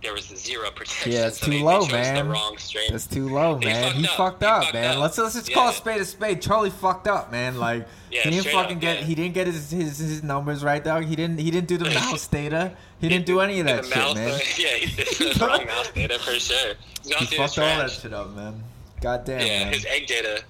[0.05, 1.11] there was zero protection.
[1.11, 2.15] Yeah, it's so too they, low, they man.
[2.27, 2.91] The wrong strain.
[2.91, 3.83] That's too low, He man.
[3.83, 4.11] fucked He up.
[4.15, 4.91] fucked up, fucked man.
[4.95, 5.01] up.
[5.01, 6.41] Let's let's just call a spade a spade.
[6.41, 7.57] Charlie fucked up, man.
[7.57, 8.99] Like Yeah, he didn't fucking up, get.
[8.99, 9.05] yeah.
[9.05, 11.05] He didn't get his, his his numbers right, dog.
[11.05, 12.73] He didn't he didn't do the mouse data.
[13.01, 14.31] He didn't do any of that shit, mouse, man.
[14.31, 16.73] uh, yeah, he did the wrong mouse data for sure.
[17.01, 18.63] His mouse He fucked all that shit up, man.
[19.01, 19.73] Goddamn, Yeah, man.
[19.73, 20.43] his egg data.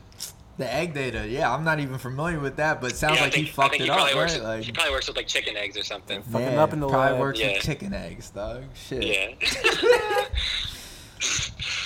[0.57, 3.33] The egg data, yeah, I'm not even familiar with that, but it sounds yeah, like
[3.33, 4.19] think, he fucked I think it he up, probably right?
[4.21, 6.23] works with, Like, he probably works with like chicken eggs or something.
[6.33, 7.19] yeah, up in the probably lab.
[7.19, 7.53] works Yeah.
[7.53, 8.63] with chicken eggs, dog.
[8.73, 9.03] Shit.
[9.03, 9.31] Yeah.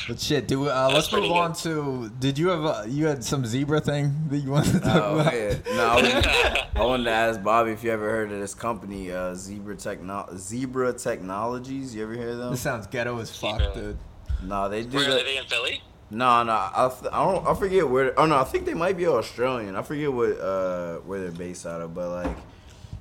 [0.07, 2.09] But shit, do uh, let's pretty move on to.
[2.17, 5.19] Did you have a, you had some zebra thing that you wanted to talk Oh,
[5.19, 5.33] about?
[5.35, 5.53] yeah.
[5.67, 6.25] No, I, was,
[6.75, 10.27] I wanted to ask Bobby if you ever heard of this company, uh, Zebra Techno-
[10.35, 11.93] Zebra Technologies.
[11.93, 12.49] You ever hear of them?
[12.51, 13.73] This sounds ghetto as fuck, Zebra.
[13.75, 13.97] dude.
[14.43, 15.83] No, they do Where are they in Philly?
[16.11, 17.45] No, no, I, th- I don't.
[17.47, 18.19] I forget where.
[18.19, 19.75] Oh no, I think they might be Australian.
[19.75, 22.37] I forget what uh where they're based out of, but like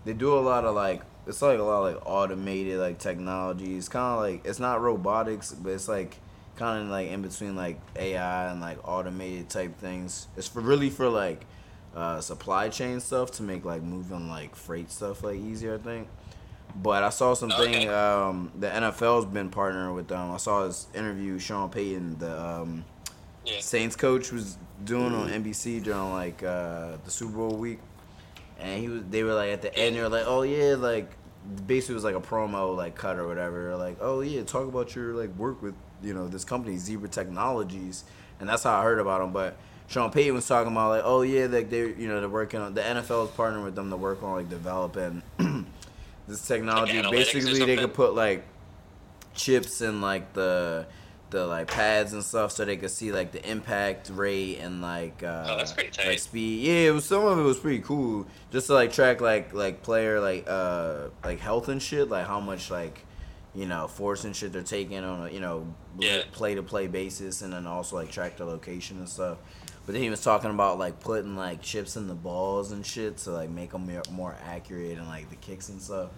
[0.04, 3.76] they do a lot of like it's like a lot of like automated like technology.
[3.76, 6.18] It's kind of like it's not robotics, but it's like
[6.56, 10.26] kind of like in between like AI and like automated type things.
[10.36, 11.46] It's for really for like
[11.96, 15.76] uh supply chain stuff to make like moving like freight stuff like easier.
[15.76, 16.08] I think.
[16.76, 17.74] But I saw something.
[17.74, 17.88] Okay.
[17.88, 20.30] Um, the NFL's been partnering with them.
[20.30, 21.38] I saw this interview.
[21.38, 22.84] Sean Payton, the um,
[23.48, 23.60] Yeah.
[23.60, 27.80] Saints coach, was doing on NBC during like uh, the Super Bowl week,
[28.60, 29.02] and he was.
[29.10, 29.96] They were like at the end.
[29.96, 31.10] They were like, "Oh yeah, like
[31.66, 33.76] basically it was like a promo like cut or whatever.
[33.76, 38.04] Like, oh yeah, talk about your like work with you know this company Zebra Technologies,
[38.40, 39.32] and that's how I heard about them.
[39.32, 39.56] But
[39.86, 42.74] Sean Payton was talking about like, oh yeah, like they you know they're working on
[42.74, 45.22] the NFL is partnering with them to work on like developing
[46.28, 47.02] this technology.
[47.02, 48.44] Like Basically, they could put like
[49.34, 50.86] chips in like the
[51.30, 55.22] the like pads and stuff, so they could see like the impact rate and like
[55.22, 56.06] uh, Oh, that's pretty tight.
[56.06, 56.62] like speed.
[56.64, 59.82] Yeah, it was some of it was pretty cool, just to like track like like
[59.82, 63.04] player like uh like health and shit, like how much like
[63.54, 65.66] you know force and shit they're taking on a you know
[65.98, 66.22] Yeah.
[66.32, 69.38] play to play basis, and then also like track the location and stuff.
[69.84, 73.16] But then he was talking about like putting like chips in the balls and shit
[73.18, 76.10] to like make them more, more accurate and like the kicks and stuff.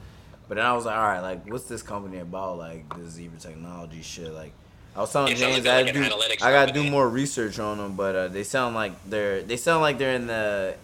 [0.49, 2.59] But then I was like, all right, like what's this company about?
[2.59, 4.33] Like this zebra technology shit.
[4.33, 4.53] Like
[4.97, 7.79] I was telling James, like I, gotta like do, I gotta do more research on
[7.79, 7.95] them.
[7.97, 10.75] But uh, they sound like they're they sound like they're in the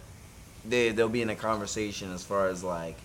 [0.65, 2.95] they they'll be in a conversation as far as like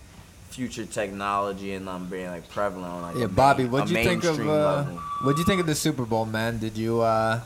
[0.51, 4.23] future technology and um being like prevalent on like Yeah, a Bobby, what'd you think
[4.25, 4.85] of uh,
[5.23, 6.59] what'd you think of the Super Bowl, man?
[6.59, 7.41] Did you uh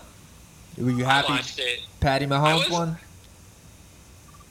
[0.76, 1.80] were you I happy watched it.
[2.00, 2.96] Patty Mahomes was- won?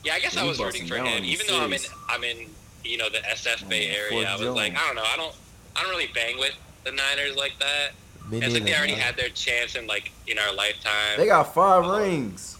[0.03, 1.79] Yeah, I guess Yeah, I was rooting for him, even though I'm in.
[2.09, 2.37] I'm in
[2.83, 4.27] you know the SF Bay Yeah, area.
[4.29, 5.35] I Fort was like, I don't know, I don't
[5.75, 6.53] I don't really bang with
[6.83, 7.91] the Niners like that.
[8.29, 9.01] Me it's like they already man.
[9.01, 11.17] had their chance in like in our lifetime.
[11.17, 12.57] They got five rings.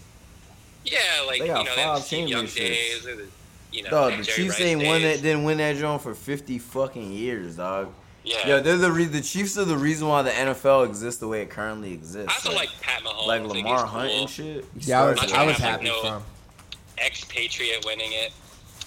[0.84, 3.04] yeah, like they you know, know, they they have have Steve young championships.
[3.04, 3.16] days.
[3.16, 3.28] the-
[3.72, 5.16] You know, Dog, the Chiefs ain't won days.
[5.18, 7.92] that didn't win that joint for fifty fucking years, dog.
[8.24, 8.46] Yeah.
[8.48, 11.42] Yo, they're the re- the Chiefs are the reason why the NFL exists the way
[11.42, 12.28] it currently exists.
[12.30, 13.26] I also like Pat Mahomes.
[13.26, 14.20] like Lamar he's Hunt cool.
[14.22, 14.64] and shit.
[14.78, 16.22] He Yeah, I was I was have, happy like, for no- him.
[16.98, 18.32] expatriate winning it.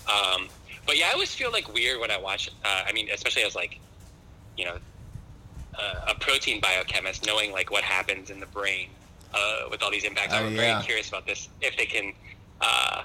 [0.10, 0.48] Um,
[0.86, 2.50] but yeah, I always feel like weird when I watch.
[2.66, 3.80] Uh, I mean, especially as like,
[4.58, 4.78] you know,
[5.80, 8.90] uh, a protein biochemist, knowing like what happens in the brain
[9.34, 10.34] uh, with all these impacts.
[10.34, 10.58] Oh, I'm yeah.
[10.74, 11.50] very curious about this.
[11.62, 12.14] If they can
[12.62, 13.04] uh,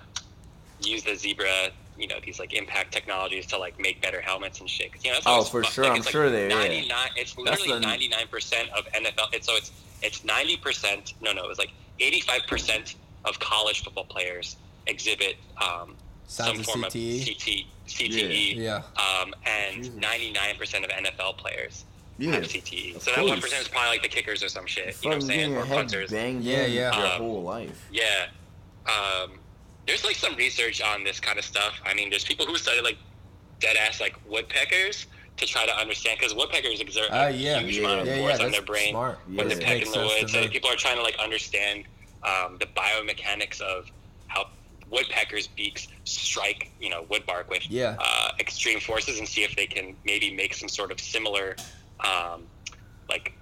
[0.82, 4.68] use the zebra, you know, these like impact technologies to like make better helmets and
[4.68, 4.90] shit.
[5.04, 5.72] you know, Oh, for fun.
[5.72, 5.84] sure.
[5.84, 6.54] Like, I'm like, sure they- yeah.
[6.54, 7.08] 99.
[7.16, 9.32] It's literally 99 percent of NFL.
[9.32, 9.70] It's so it's
[10.02, 11.14] it's 90 percent.
[11.20, 11.70] No, no, it was like
[12.00, 12.94] 85 percent
[13.24, 14.56] of college football players
[14.86, 15.96] exhibit um,
[16.26, 17.20] some of form CTE?
[17.22, 18.56] of CT, CTE.
[18.56, 18.82] Yeah.
[18.96, 21.84] Um, and 99% of NFL players
[22.18, 23.00] Yeah, have CTE.
[23.00, 24.96] So that one is probably like the kickers or some shit.
[25.02, 25.56] You know what I'm saying?
[25.56, 26.10] Or punters.
[26.10, 26.96] banged Yeah, in yeah.
[26.96, 27.88] your Um, whole life.
[27.90, 28.26] Yeah.
[28.86, 29.32] Um,
[29.86, 31.80] there's like some research on this kind of stuff.
[31.84, 32.98] I mean, there's people who study like
[33.60, 37.58] dead ass like woodpeckers to try to understand because woodpeckers exert a yeah.
[37.58, 39.18] huge yeah, amount of yeah, force yeah, on their brain smart.
[39.26, 39.54] when Yeah.
[39.54, 40.30] they're pecking the sense wood.
[40.30, 41.84] So people are trying to like understand
[42.22, 43.90] um, the biomechanics of
[44.28, 44.48] how
[44.90, 47.96] woodpeckers' beaks strike, you know, wood bark with Yeah.
[47.98, 51.56] uh, extreme forces, and see if they can maybe make some sort of similar,
[52.04, 52.44] um,
[53.08, 53.36] like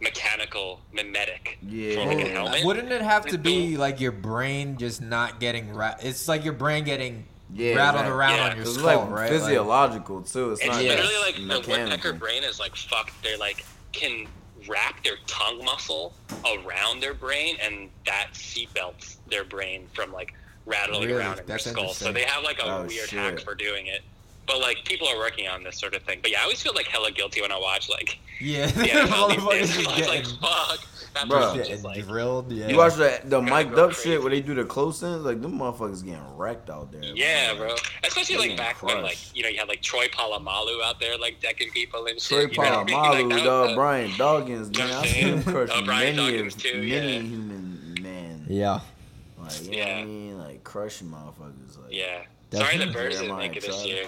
[0.00, 1.94] mechanical mimetic Yeah.
[1.94, 2.64] for like a helmet.
[2.64, 6.54] Wouldn't it have to be like your brain just not getting ra- It's like your
[6.54, 8.12] brain getting Yeah, rattled exactly.
[8.16, 8.44] around Yeah.
[8.50, 9.28] on your It's skull, like right?
[9.28, 10.52] physiological too.
[10.52, 13.12] It's, It's not literally just like the woodpecker brain is like fuck.
[13.22, 14.26] They're like can
[14.68, 16.14] wrap their tongue muscle
[16.46, 20.32] around their brain, and that seatbelts their brain from like
[20.66, 21.14] rattling Really?
[21.14, 21.92] around in That's their skull.
[21.94, 23.18] So they have like a Oh, weird shit.
[23.18, 24.02] hack for doing it.
[24.50, 26.18] But like people are working on this sort of thing.
[26.22, 29.28] But yeah, I always feel like hella guilty when I watch like yeah, the NFL
[29.30, 29.76] these Motherfuckers days.
[29.76, 30.86] just I'm like fuck.
[31.14, 31.40] That Bro.
[31.40, 32.52] person's just like drilled.
[32.52, 32.68] Yeah.
[32.68, 34.10] You watch the the Gonna mic'd up crazy.
[34.10, 37.02] shit where they do the close ins, like them motherfuckers getting wrecked out there.
[37.02, 37.74] yeah, bro.
[38.04, 40.98] Especially They like getting back when like you know you had like Troy Polamalu out
[41.00, 42.56] there like decking people and Trey shit.
[42.56, 43.28] you know what I mean?
[43.30, 46.16] Like, Polamalu, dog, Brian Dawkins, You know man, I I'm seen him crush Oh, Brian
[46.16, 47.20] many, Dawkins too, many yeah.
[47.22, 48.46] human men.
[48.48, 48.80] Yeah.
[49.38, 50.38] Like, you know what I mean?
[50.38, 51.82] Like crushing motherfuckers.
[51.82, 52.22] Like, Yeah.
[52.52, 52.92] Sorry the Definitely.
[52.94, 54.04] birds didn't make it this year.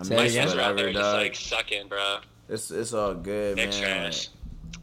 [0.00, 2.18] I Say My it sons are out there whatever, just like sucking, bro.
[2.48, 3.80] It's it's all good, Big man.
[3.82, 4.28] trash.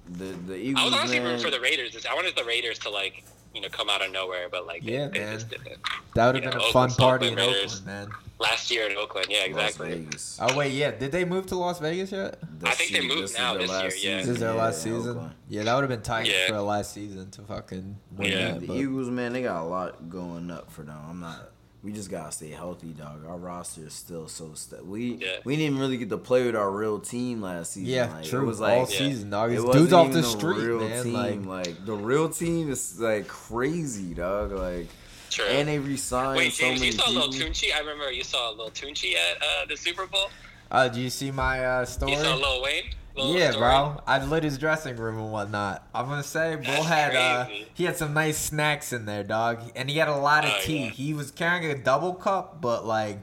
[0.09, 1.27] Like, the the I was honestly man.
[1.33, 2.05] rooting for the Raiders.
[2.09, 3.23] I wanted the Raiders to like,
[3.53, 5.33] you know, come out of nowhere, but like, Yeah, they, they man.
[5.33, 5.77] just didn't.
[6.15, 7.79] That would have been know, a fun Oakland, party in Oakland Raiders.
[7.81, 8.17] Oakland, man.
[8.39, 9.95] Last year in Oakland, yeah, Las exactly.
[9.95, 10.37] Vegas.
[10.39, 10.91] Oh wait, yeah.
[10.91, 12.37] Did they move to Las Vegas yet?
[12.63, 14.19] I think they moved this now this last year, yeah.
[14.19, 15.09] This is their last season.
[15.09, 15.33] Oakland.
[15.49, 16.47] Yeah, that would have been tight Yeah.
[16.49, 18.51] for a last season to fucking win Yeah.
[18.51, 18.67] that.
[18.67, 20.99] The Eagles, man, they got a lot going up for them.
[21.09, 21.49] I'm not.
[21.83, 23.23] We just gotta stay healthy, dog.
[23.27, 25.37] Our roster is still so st- we Yeah.
[25.45, 27.89] we didn't really get to play with our real team last season.
[27.89, 28.41] Yeah, like, true.
[28.41, 29.51] It was All like season, dog.
[29.51, 31.03] it It's wasn't dudes off even the street, real man.
[31.03, 31.13] Team.
[31.13, 34.51] Like, Like, the real team is like crazy, dog.
[34.51, 34.87] Like
[35.29, 35.45] True.
[35.45, 37.29] and they resigned Wait, so James, many you saw Lil.
[37.29, 37.73] Tunechi?
[37.73, 40.29] I remember you saw Lil Tunechi at uh, the Super Bowl.
[40.71, 42.13] uh, do you see my uh, story?
[42.13, 42.83] You saw Lil Wayne.
[43.17, 43.61] Lil Yeah, story?
[43.65, 44.01] bro.
[44.07, 45.83] I lit his dressing room and whatnot.
[45.93, 49.59] I'm gonna say Bull That's had uh, he had some nice snacks in there, dog,
[49.75, 50.85] and he had a lot of Oh, tea.
[50.85, 50.89] yeah.
[50.91, 53.19] He was carrying a double cup, but like,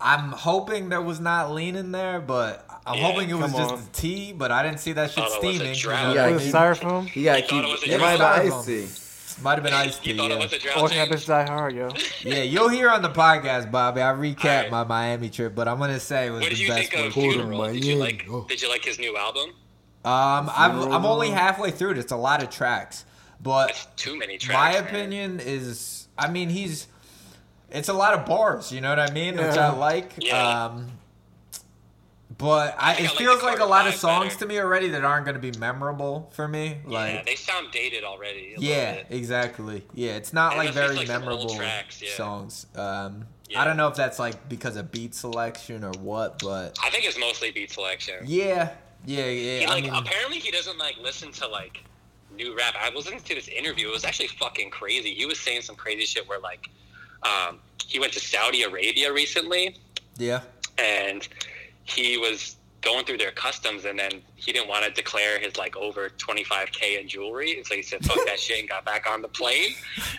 [0.00, 3.60] I'm hoping there was not lean in there, but I'm Yeah, hoping it was come
[3.60, 3.80] just on.
[3.80, 4.32] the tea.
[4.32, 5.74] But I didn't see that shit Thought it was steaming.
[5.74, 6.08] you drought.
[6.08, 6.54] know Yeah, what I With he- mean?
[6.54, 7.08] styrofoam?
[7.08, 7.64] He gotta keep.
[7.64, 8.56] it was a It might have been styrofoam.
[8.58, 9.02] iced tea.
[9.42, 10.16] Might have been You iced tea.
[10.16, 10.42] thought it Yeah.
[10.44, 10.76] was a drought.
[10.76, 10.98] All James?
[10.98, 11.90] habits die hard, yo.
[12.22, 14.00] yeah, you'll hear on the podcast, Bobby.
[14.00, 14.70] I recap Alright.
[14.70, 17.06] my Miami trip, but I'm gonna say it was What did the you best think
[17.06, 17.34] of place.
[17.34, 17.72] Funeral?
[17.72, 18.26] Did you like?
[18.30, 18.46] Oh.
[18.48, 19.50] Did you like his new album?
[20.04, 21.98] Um, I've, Funeral I'm only halfway through it.
[21.98, 23.04] It's a lot of tracks,
[23.42, 24.74] but That's too many my tracks.
[24.76, 24.84] man.
[24.84, 26.86] opinion is, I mean, he's,
[27.70, 28.70] it's a lot of bars.
[28.72, 29.36] You know what I mean?
[29.36, 30.12] Which I like.
[30.18, 30.64] Yeah.
[30.66, 30.92] Um,
[32.38, 34.38] but I, it I like feels the like a lot of songs better.
[34.40, 36.78] to me already that aren't going to be memorable for me.
[36.86, 38.54] yeah, Like, they sound dated already.
[38.58, 39.84] yeah, exactly.
[39.94, 42.10] Yeah, it's not And like very like, memorable tracks, yeah.
[42.14, 42.66] songs.
[42.76, 43.60] Um, Yeah.
[43.62, 47.04] I don't know if that's like because of beat selection or what, but I think
[47.04, 48.16] it's mostly beat selection.
[48.24, 48.70] yeah,
[49.06, 49.58] yeah, yeah.
[49.60, 51.84] He, I like mean, apparently he doesn't like listen to like
[52.34, 52.74] new rap.
[52.78, 53.88] I was listening to this interview.
[53.88, 55.14] It was actually fucking crazy.
[55.14, 56.68] He was saying some crazy shit where like
[57.22, 59.76] um, he went to Saudi Arabia recently
[60.18, 60.40] yeah,
[60.78, 61.26] and
[61.86, 62.56] he was
[62.86, 67.00] going through their customs and then he didn't want to declare his like over 25k
[67.00, 69.72] in jewelry so he said fuck that shit and got back on the plane.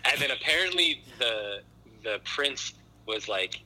[0.03, 1.61] And then apparently the
[2.03, 2.73] the prince
[3.05, 3.61] was like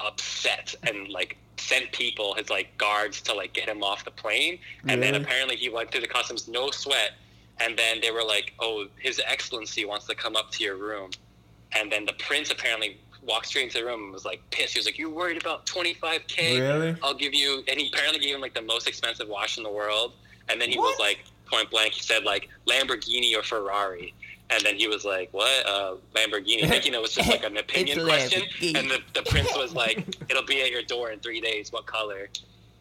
[0.00, 4.58] upset and like sent people his like guards to like get him off the plane.
[4.86, 7.12] And then apparently he went through the customs no sweat.
[7.58, 11.10] And then they were like oh his excellency wants to come up to your room.
[11.74, 14.74] And then the prince apparently walked straight into the room and was like pissed.
[14.74, 16.60] He was like, "You worried about 25k?
[16.60, 16.96] Really?
[17.02, 19.70] I'll give you." And he apparently gave him like the most expensive watch in the
[19.70, 20.12] world.
[20.48, 24.12] And then he was like, point blank, he said like Lamborghini or Ferrari.
[24.50, 25.66] And then he was like, "What?
[25.66, 28.42] Uh, Lamborghini?" Thinking it was just like an opinion question.
[28.74, 31.72] And the, the prince was like, "It'll be at your door in three days.
[31.72, 32.28] What color?"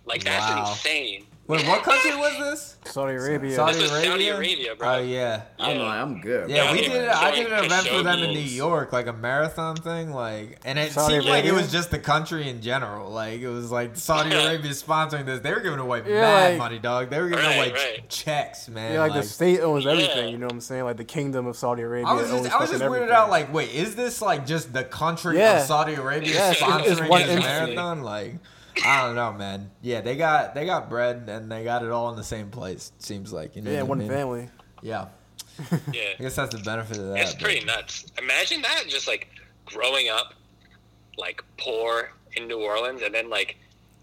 [0.06, 0.72] Like that's Wow.
[0.72, 1.26] insane.
[1.52, 2.78] Wait, what country was this?
[2.86, 3.54] Saudi Arabia.
[3.54, 4.04] Saudi Arabia.
[4.06, 4.88] Saudi Arabia, bro.
[4.96, 5.42] Oh yeah.
[5.60, 6.50] I'm like, I'm good.
[6.50, 6.92] Yeah, Yeah, we did.
[7.04, 10.60] were I did an event for them in New York, like a marathon thing, like,
[10.64, 13.10] and it Saudi seemed like it was just the country in general.
[13.12, 15.42] Like it was like Saudi Arabia sponsoring this.
[15.42, 17.10] They were giving away Yeah, mad like- money, dog.
[17.10, 18.10] They were giving Right, away right.
[18.10, 18.94] checks, man.
[18.94, 19.92] Yeah, like, the state owns Yeah.
[19.92, 20.30] everything.
[20.30, 20.86] You know what I'm saying?
[20.86, 22.08] Like the kingdom of Saudi Arabia.
[22.08, 23.12] I was owns just, I was just weirded everything.
[23.12, 23.30] out.
[23.30, 25.60] Like, wait, is this like just the country Yeah.
[25.60, 28.04] of Saudi Arabia Yeah, sponsoring this marathon?
[28.04, 28.36] Like,
[28.86, 29.72] I don't know, man.
[29.82, 32.92] Yeah, they got they got bread and they got it all in the same place.
[33.00, 33.72] Seems like you know.
[33.72, 34.10] yeah, what I one mean?
[34.10, 34.50] family.
[34.82, 35.08] Yeah,
[35.92, 36.02] Yeah.
[36.20, 37.18] I guess that's the benefit of that.
[37.20, 38.06] It's but- pretty nuts.
[38.18, 39.28] Imagine that just like
[39.66, 40.34] growing up
[41.18, 43.58] like poor in New Orleans and then like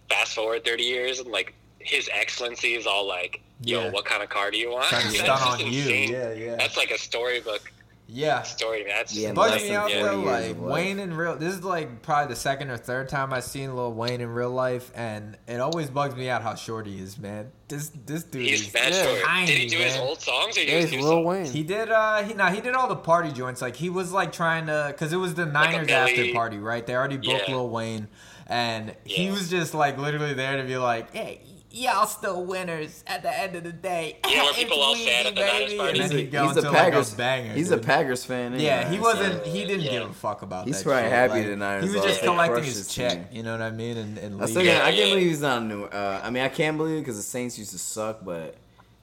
[0.08, 3.90] fast forward 30 years and like his excellency is all like, yo, Yeah.
[3.90, 4.86] what kind of car do you want?
[4.86, 5.80] Trying to That's stun just on you.
[5.80, 6.10] insane.
[6.10, 6.56] Yeah, yeah.
[6.56, 7.72] That's like a storybook
[8.10, 8.42] Yeah.
[8.42, 8.90] story to me.
[8.90, 10.56] That's Yeah, Bugs me out though, like.
[10.58, 11.36] Wayne in real.
[11.36, 14.50] This is like probably the second or third time I've seen Lil Wayne in real
[14.50, 17.52] life, and it always bugs me out how short he is, man.
[17.68, 19.04] This this dude he's is mad Yeah.
[19.04, 19.22] short.
[19.24, 21.26] tiny, Did he do his old songs or did Yeah, he he's do Lil songs?
[21.26, 21.44] Wayne.
[21.52, 21.90] He did.
[21.90, 23.60] Uh, he nah, he did all the party joints.
[23.60, 26.86] Like he was like trying to, cause it was the Niners after party, right?
[26.86, 27.56] They already booked Yeah.
[27.56, 28.08] Lil Wayne,
[28.46, 31.42] and he was just like literally there to be like, hey.
[31.78, 34.18] Y'all still winners at the end of the day.
[34.28, 36.00] Yeah, were It's people all sad at the Niners party?
[36.00, 37.52] And He's a, he's a into, like, Packers banger.
[37.54, 37.78] He's a.
[37.78, 38.58] Packers fan.
[38.58, 39.46] Yeah, he wasn't.
[39.46, 39.90] He didn't Yeah.
[40.00, 40.84] give a fuck about He's that.
[40.84, 41.12] probably shit.
[41.12, 43.12] happy like, the Niners He was just They collecting his his check.
[43.12, 43.24] team.
[43.30, 43.96] You know what I mean?
[43.96, 44.64] And, and I leaving.
[44.64, 45.84] can't, I can't believe he's not a new.
[45.84, 48.56] Uh, I mean, I can't believe because the Saints used to suck, but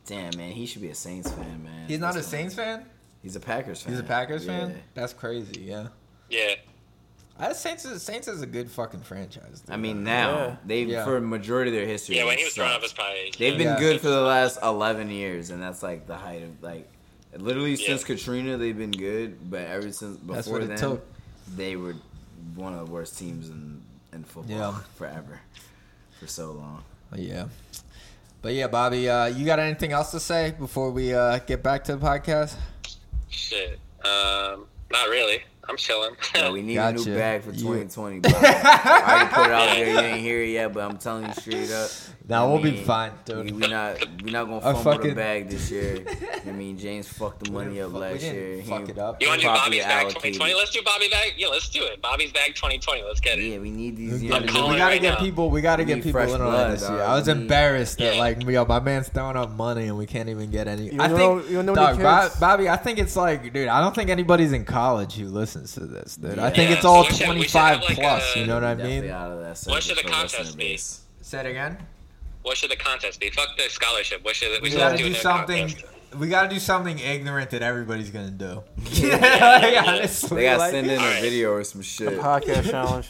[0.06, 1.88] damn, man, he should be a Saints fan, man.
[1.88, 2.40] He's not a That's fine.
[2.42, 2.86] Saints fan.
[3.24, 3.94] He's a Packers fan.
[3.94, 4.82] He's a Packers fan.
[4.94, 5.62] That's crazy.
[5.62, 5.88] Yeah.
[6.30, 6.56] Yeah.
[7.38, 9.62] I Saints is Saints is a good fucking franchise.
[9.62, 9.70] dude.
[9.72, 10.56] I mean, now Yeah.
[10.66, 11.04] they've Yeah.
[11.06, 12.16] for a majority of their history.
[12.16, 12.86] Yeah, when they he was growing up, sucked.
[12.86, 13.34] it's probably.
[13.38, 13.80] They've been Yeah.
[13.80, 16.88] good for the last eleven years, and that's like the height of like,
[17.36, 17.88] literally Yeah.
[17.88, 19.50] since Katrina, they've been good.
[19.50, 21.06] But ever since before then, took.
[21.56, 21.96] they were
[22.56, 23.82] one of the worst teams in
[24.14, 24.80] in football Yeah.
[24.96, 25.42] forever,
[26.20, 26.84] for so long.
[27.16, 27.46] yeah.
[28.42, 31.84] But yeah, Bobby, uh, you got anything else to say before we uh, get back
[31.86, 32.56] to the podcast?
[33.28, 33.80] Shit.
[34.06, 35.44] Um, not really.
[35.68, 36.16] I'm chilling.
[36.36, 38.20] Yeah, we need a new bag for You- 2020.
[38.20, 38.32] bro.
[38.36, 39.90] I already put it out there.
[39.94, 41.90] You ain't hear it yet, but I'm telling you straight up.
[42.28, 43.46] Nah, we'll be fine, dude.
[43.46, 46.04] We, we not we not gonna I fumble fucking- the bag this year.
[46.48, 48.64] I mean, James fucked the money up We last didn't year.
[48.64, 49.22] fuck He- it up.
[49.22, 50.54] You want to do properly Bobby's Bag 2020?
[50.56, 51.34] Let's do Bobby Bag.
[51.38, 52.02] Yeah, let's do it.
[52.02, 53.04] Bobby's Bag 2020.
[53.04, 53.44] Let's get it.
[53.44, 54.22] Yeah, we need these.
[54.24, 55.20] We gotta, we gotta right get now.
[55.20, 55.50] people.
[55.52, 56.82] We gotta We get people in on blood, this.
[56.82, 56.92] dog.
[56.94, 57.02] year.
[57.04, 60.08] I was We need- embarrassed that like yo, my man's throwing up money and we
[60.08, 60.86] can't even get any.
[60.94, 62.40] You I know- think, you know dog, any Bob- kids?
[62.40, 62.70] Bobby.
[62.70, 63.68] I think it's like, dude.
[63.68, 66.40] I don't think anybody's in college who listens to this, dude.
[66.40, 68.36] I think Yeah, it's all we should- we twenty should five have, like, plus.
[68.36, 69.10] a- you know what I mean?
[69.10, 70.64] out of that What should the contest be?
[70.72, 71.02] base.
[71.22, 71.78] Say it again.
[72.44, 73.30] What should the contest be?
[73.32, 74.24] Fuck the scholarship.
[74.24, 75.70] What should we We should gotta do do something.
[75.70, 75.86] contest?
[76.20, 78.64] We gotta do something ignorant that everybody's gonna do.
[79.02, 81.22] Like, honestly, They gotta like- send in a Alright.
[81.22, 82.08] video or some shit.
[82.08, 83.08] A Podcast challenge.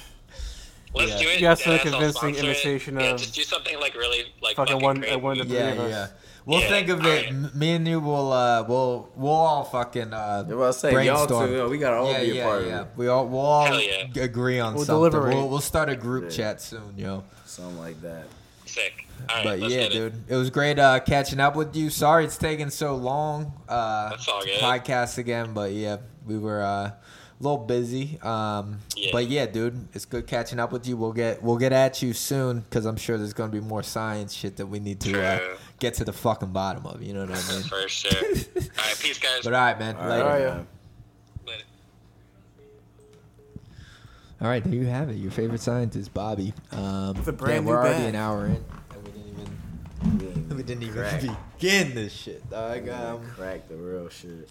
[0.94, 1.18] Let's Yeah.
[1.20, 1.34] do it.
[1.36, 2.44] You guys Yeah, a convincing sponsor it.
[2.46, 5.14] imitation Yeah, of just do something like really like fucking fucking one- crazy.
[5.16, 5.92] uh, one of the- Yeah, three of us.
[5.92, 6.08] yeah.
[6.46, 7.06] We'll Yeah, think of it.
[7.06, 7.28] alright.
[7.28, 8.32] M- Me and you will.
[8.32, 11.50] Uh, we'll we'll all fucking uh, Yeah, well, I say y'all brainstorm.
[11.50, 12.80] two, we gotta all yeah, be a yeah, part yeah.
[12.82, 12.94] of it.
[12.98, 14.08] We all we'll all yeah.
[14.22, 15.12] agree on We'll something.
[15.12, 15.36] deliberate.
[15.36, 16.30] We'll, we'll start a group Yeah.
[16.38, 17.24] chat soon, yo.
[17.46, 18.26] Something like that.
[18.66, 18.94] Sick.
[19.30, 19.94] All right, But let's yeah, get it.
[19.96, 21.90] dude, it was great uh, catching up with you.
[21.90, 23.54] Sorry it's taking so long.
[23.68, 24.60] Uh, That's all good.
[24.60, 25.98] Podcast again, but yeah,
[26.28, 26.92] we were uh,
[27.40, 28.20] a little busy.
[28.22, 29.10] Um, Yeah.
[29.12, 30.96] But yeah, dude, it's good catching up with you.
[30.98, 34.34] We'll get we'll get at you soon because I'm sure there's gonna be more science
[34.34, 35.40] shit that we need to uh,
[35.80, 37.02] get to the fucking bottom of.
[37.02, 37.64] You know what I mean?
[37.64, 38.12] For sure.
[38.24, 39.42] all right, peace, guys.
[39.44, 39.96] But all right, man.
[39.98, 40.24] All later.
[40.26, 40.48] right, yeah.
[40.56, 40.68] man.
[41.46, 41.64] Later.
[44.42, 45.16] All right, there you have it.
[45.16, 46.54] Your favorite scientist, Bobby.
[46.72, 48.10] Um, With a brand yeah, we're new already bag.
[48.10, 48.66] an hour in,
[50.02, 51.22] and we didn't even Crack.
[51.58, 52.88] begin this shit, dog.
[52.90, 54.50] Um, Crack the real shit.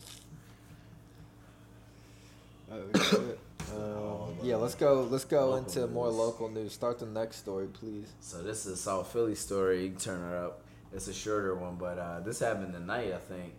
[2.94, 3.38] Oh, shit.
[3.74, 5.06] Um, yeah, let's go.
[5.10, 6.72] Let's go into more local news.
[6.72, 8.06] Start the next story, please.
[8.20, 9.84] So this is a South Philly story.
[9.84, 10.62] You can turn it up.
[10.92, 13.12] It's a shorter one, but uh, this happened tonight.
[13.12, 13.55] I think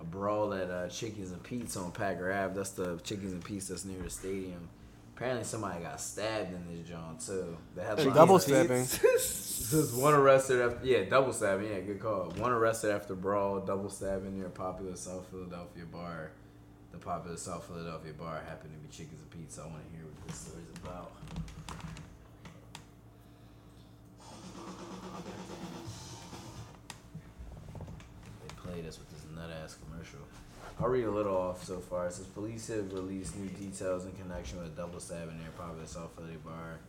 [0.00, 2.54] a brawl at uh, Chickies and Pete's on Packer Ave.
[2.54, 4.68] That's the Chickies and Pete's that's near the stadium.
[5.14, 7.58] Apparently, somebody got stabbed in this joint too.
[7.76, 8.86] They had Hey, double stabbing.
[9.10, 11.70] Just one arrested after yeah, double stabbing.
[11.70, 12.32] Yeah, good call.
[12.38, 16.30] One arrested after brawl, double stabbing near a popular South Philadelphia bar.
[16.92, 19.58] The popular South Philadelphia bar happened to be Chickies and Pete's.
[19.58, 21.12] I want to hear what this story's about.
[28.42, 30.20] They played us with this nut ass commercial.
[30.80, 32.06] I'll read a little off so far.
[32.06, 35.86] It says police have released new details in connection with a double stabbing near popular
[35.86, 36.80] South Philly bar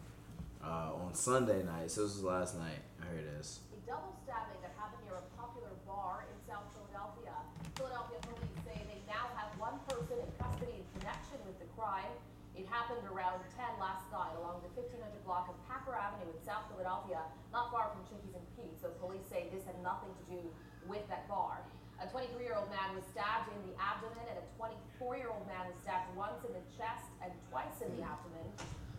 [0.64, 1.92] uh, on Sunday night.
[1.92, 2.80] So this was last night.
[3.04, 3.60] Here it is.
[3.76, 7.36] A double stabbing that happened near a popular bar in South Philadelphia.
[7.76, 12.16] Philadelphia police say they now have one person in custody in connection with the crime.
[12.56, 16.68] It happened around 10 last night along the 1500 block of Packer Avenue in South
[16.72, 18.80] Philadelphia, not far from Chickies and Pete's.
[18.80, 20.42] So police say this had nothing to do
[20.88, 21.64] with that bar.
[22.02, 26.44] A 23-year-old man was stabbed in the abdomen, and a 24-year-old man was stabbed once
[26.48, 28.48] in the chest and twice in the abdomen.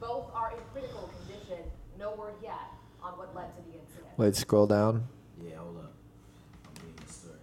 [0.01, 1.65] Both are in critical condition.
[1.99, 2.71] No word yet
[3.03, 4.17] on what led to the incident.
[4.17, 5.05] Wait, scroll down.
[5.43, 5.93] Yeah, hold up.
[6.67, 7.39] I'm reading the story.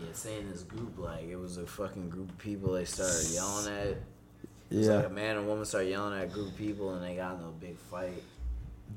[0.00, 3.72] Yeah, saying this group like it was a fucking group of people they started yelling
[3.74, 3.86] at.
[4.70, 4.96] It was Yeah.
[4.96, 7.34] like a man and woman started yelling at a group of people and they got
[7.34, 8.22] into a big fight.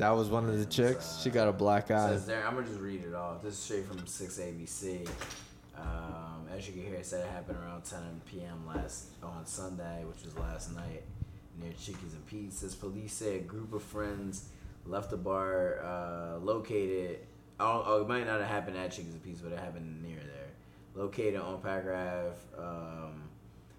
[0.02, 1.20] That was one of the chicks.
[1.22, 2.10] She got a black eye.
[2.10, 3.44] Says there, I'm gonna just read it off.
[3.44, 5.08] This is straight from 6 ABC.
[5.78, 8.66] Um, as you can hear, it said it happened around 10 p.m.
[8.66, 11.04] last on Sunday, which was last night,
[11.62, 12.58] near Chickies and Pete's.
[12.58, 14.50] Says police say a group of friends
[14.88, 17.20] left the bar uh, located.
[17.60, 20.18] Oh, oh, it might not have happened at Chickies and Pete's, but it happened near
[20.18, 20.50] there.
[20.96, 22.68] Located on Packer Ave.
[22.68, 23.22] Um,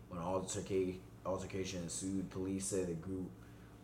[0.09, 3.28] when altercation altercation ensued, police say the group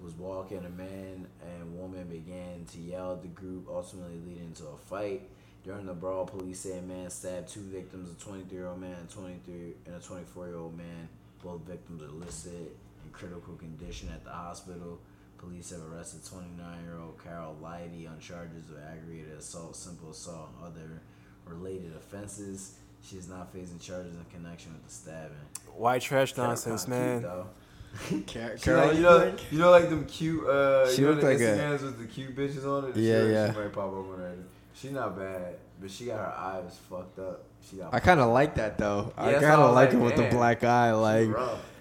[0.02, 0.58] was walking.
[0.64, 5.22] A man and woman began to yell at the group, ultimately leading to a fight.
[5.64, 9.74] During the brawl, police say a man stabbed two victims, a 23-year-old man and 23
[9.86, 11.08] and a 24-year-old man.
[11.42, 12.70] Both victims are listed
[13.04, 15.00] in critical condition at the hospital.
[15.36, 21.02] Police have arrested 29-year-old Carol Lighty on charges of aggravated assault, simple assault, and other
[21.46, 22.74] related offenses.
[23.02, 25.36] She is not facing charges in connection with the stabbing.
[25.74, 27.22] White trash nonsense, man.
[27.22, 27.46] though.
[28.32, 29.52] Car- She Carol, like, you you know, think?
[29.52, 30.46] you know, like them cute.
[30.46, 32.94] Uh, She you know look the like a- Instagrams with the cute bitches on it.
[32.94, 33.52] She Yeah, like- yeah.
[33.52, 34.34] She might pop up on her.
[34.74, 37.44] She not bad, but she got her eyes fucked up.
[37.68, 37.92] She got.
[37.92, 39.12] I kind of like that though.
[39.16, 40.92] I Yeah, that's kind of was like like, it with the black eye.
[40.92, 41.28] Like.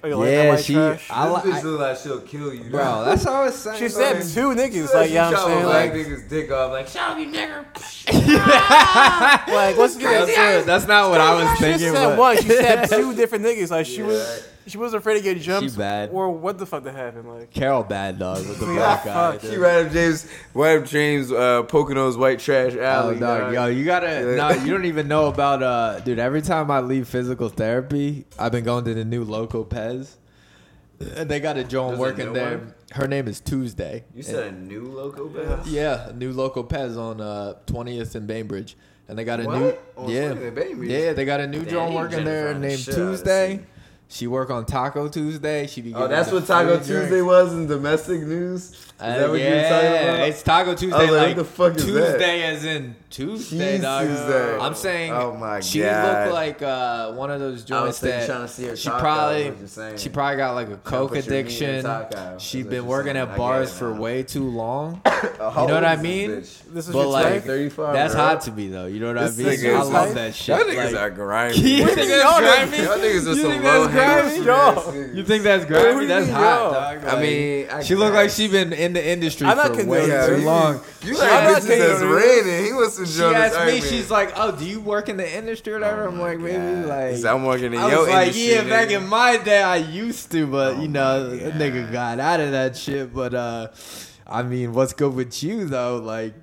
[0.03, 0.73] Oh, you like yeah, white she.
[0.73, 1.07] trash?
[1.11, 3.05] I this like, bitch look like she'll kill you, bro.
[3.05, 3.77] That's what I was saying.
[3.77, 5.63] She like- stabbed two niggas, She like, you know what I'm saying?
[5.63, 7.65] black Like, nigga's dick off, like, shout out you nigger.
[9.53, 11.79] like what's the That's, that's not what I was thinking.
[11.79, 11.93] She thinking.
[11.95, 12.37] said one.
[12.37, 13.69] She said two different niggas.
[13.71, 14.49] Like she was, right.
[14.67, 15.71] She was afraid to get jumped.
[15.71, 16.09] She bad.
[16.11, 17.27] Or what the fuck that happened?
[17.27, 19.37] Like Carol bad dog with the black eye.
[19.37, 19.41] fuck.
[19.41, 23.19] She right up James, right up James, uh, Pocono's white trash Oh, alley.
[23.19, 23.53] dog, dog.
[23.53, 24.35] yo, you gotta.
[24.35, 25.63] No, you don't even know about.
[25.63, 29.65] Uh, dude, every time I leave physical therapy, I've been going to the new local
[29.65, 30.15] Pez.
[31.15, 32.57] And they got a Joan working there.
[32.57, 32.73] one?
[32.91, 34.03] Her name is Tuesday.
[34.15, 35.67] You said a new local bed?
[35.67, 38.75] Yeah, a new local Pez on uh, 20th and Bainbridge.
[39.07, 39.57] And they got a What?
[39.59, 40.89] new On yeah Bainbridge?
[40.89, 43.59] yeah they got a new Damn, Joan you working there named shit of Tuesday.
[44.09, 45.67] She work on Taco Tuesday.
[45.67, 46.87] She be Oh, that's what Taco drinks.
[46.87, 48.86] Tuesday was in domestic news?
[48.99, 50.27] Is that what yeah, you were talking about?
[50.29, 50.97] it's Taco Tuesday.
[50.97, 51.91] like, what like the fuck is that?
[52.13, 54.07] Tuesday, as in Tuesday, Cheese dog.
[54.07, 54.57] Tuesday.
[54.57, 56.23] I'm saying, Oh my she God.
[56.25, 59.41] looked like uh, one of those joints that trying to see her she taco, probably
[59.43, 59.97] is what you're saying.
[59.97, 61.83] she probably got like a coke put your meat in addiction.
[61.83, 63.29] taco, is She's been working saying.
[63.29, 65.01] at bars for way too long.
[65.17, 65.23] You
[65.67, 66.29] know what I is this mean?
[66.75, 68.23] This is but your like 35, that's bro.
[68.23, 68.85] hot to me though.
[68.85, 69.75] You know what This I mean?
[69.75, 70.55] I love that shit.
[70.55, 71.57] Y'all niggas Like- are grimy.
[71.57, 72.77] You think that's Y'all grimy?
[72.83, 73.93] Y'all niggas are You some think low that's
[74.37, 74.45] grimy?
[74.45, 74.45] hangers.
[74.45, 75.15] Yo.
[75.17, 76.05] You think that's What grimy?
[76.05, 76.41] That's hot,
[76.93, 76.99] yo?
[77.01, 77.15] dog.
[77.15, 80.27] I mean, she looked like she been in the industry I'm not for way condoning
[80.27, 80.45] too it.
[80.45, 80.81] long.
[81.03, 82.05] You I'm like not bitches taking that's it.
[82.05, 82.65] raining.
[82.65, 83.85] He wants to She join asked this me, argument.
[83.91, 87.11] she's like, "Oh, do you work in the industry or whatever?" I'm like, maybe like.
[87.11, 88.53] He said, I'm working in I your was like, industry.
[88.55, 91.53] yeah, back nigga." in my day, I used to, but Oh you know, my that
[91.53, 93.13] nigga got out of that shit.
[93.13, 93.67] But uh,
[94.25, 95.97] I mean, what's good with you though?
[95.97, 96.33] Like,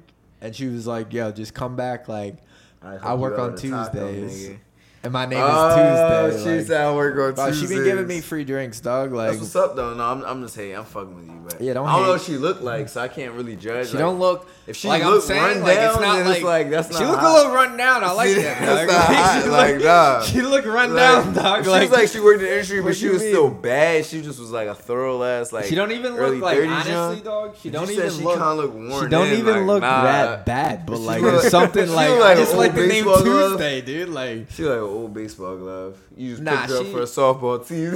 [0.40, 2.36] and she was like, "Yo, just come back." Like,
[2.82, 4.48] hope I work go on to Taco, Tuesdays.
[4.50, 4.58] nigga.
[5.04, 6.60] And my name Oh, is Tuesday.
[6.60, 7.78] she said I work on Bro, she Tuesdays.
[7.78, 9.12] been giving me free drinks, dog.
[9.12, 9.94] Like That's what's up, though.
[9.94, 10.76] No, I'm, I'm just hating.
[10.76, 12.12] I'm fucking with you, but Yeah, don't I don't know hate.
[12.12, 13.88] what she look like, so I can't really judge.
[13.88, 14.48] she like, don't look.
[14.66, 16.90] If she like look I'm saying, run like down, it's not like, it's like that's
[16.90, 16.98] not.
[16.98, 17.30] she look hot.
[17.30, 18.02] a little run down.
[18.02, 18.60] I like See, that.
[18.60, 18.88] that's Dog.
[18.88, 20.20] not hot, she like, look, nah.
[20.22, 21.64] She look run Like, down, dog.
[21.64, 23.30] She Like, was like she worked in the industry, but she was mean?
[23.30, 24.06] still bad.
[24.06, 25.66] She just was like a thorough ass like.
[25.66, 27.54] she don't even look like honestly, dog.
[27.60, 28.34] She don't even she look.
[28.38, 32.54] kinda look worn she don't even look that bad, but like something like I just
[32.56, 33.04] like the name.
[33.04, 34.08] Tuesday, dude.
[34.08, 35.98] Like She like old baseball glove.
[36.16, 37.94] You just Nah, picked her up for a softball team.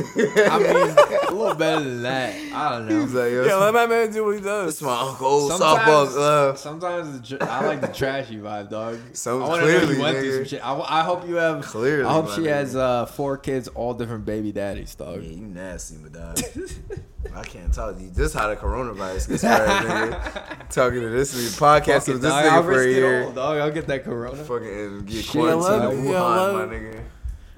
[0.51, 2.35] I mean, a little better than that.
[2.53, 3.03] I don't know.
[3.03, 4.79] was like, yo, Yeah, let my man do what he does.
[4.79, 6.59] That's my uncle old Sometimes- softball glove.
[6.59, 8.99] Sometimes I like the trashy vibe, dog.
[9.13, 10.67] So I want to know you went through some shit.
[10.67, 11.65] I, I hope you have.
[11.65, 12.49] Clearly, I hope she nigga.
[12.49, 15.23] has uh, four kids, all different baby daddies, dog.
[15.23, 16.39] Yeah, you nasty, but dog.
[17.35, 18.11] I can't talk to you.
[18.11, 20.69] This how the coronavirus gets spread, nigga.
[20.71, 22.45] Talking to this nigga, Fuck podcast with this dog.
[22.45, 23.25] I'll nigga for a year.
[23.25, 23.59] all, dog.
[23.59, 24.37] I'll get that corona.
[24.37, 27.03] Fucking and get Shit, quarantined let- in yeah, Wuhan, let- my nigga.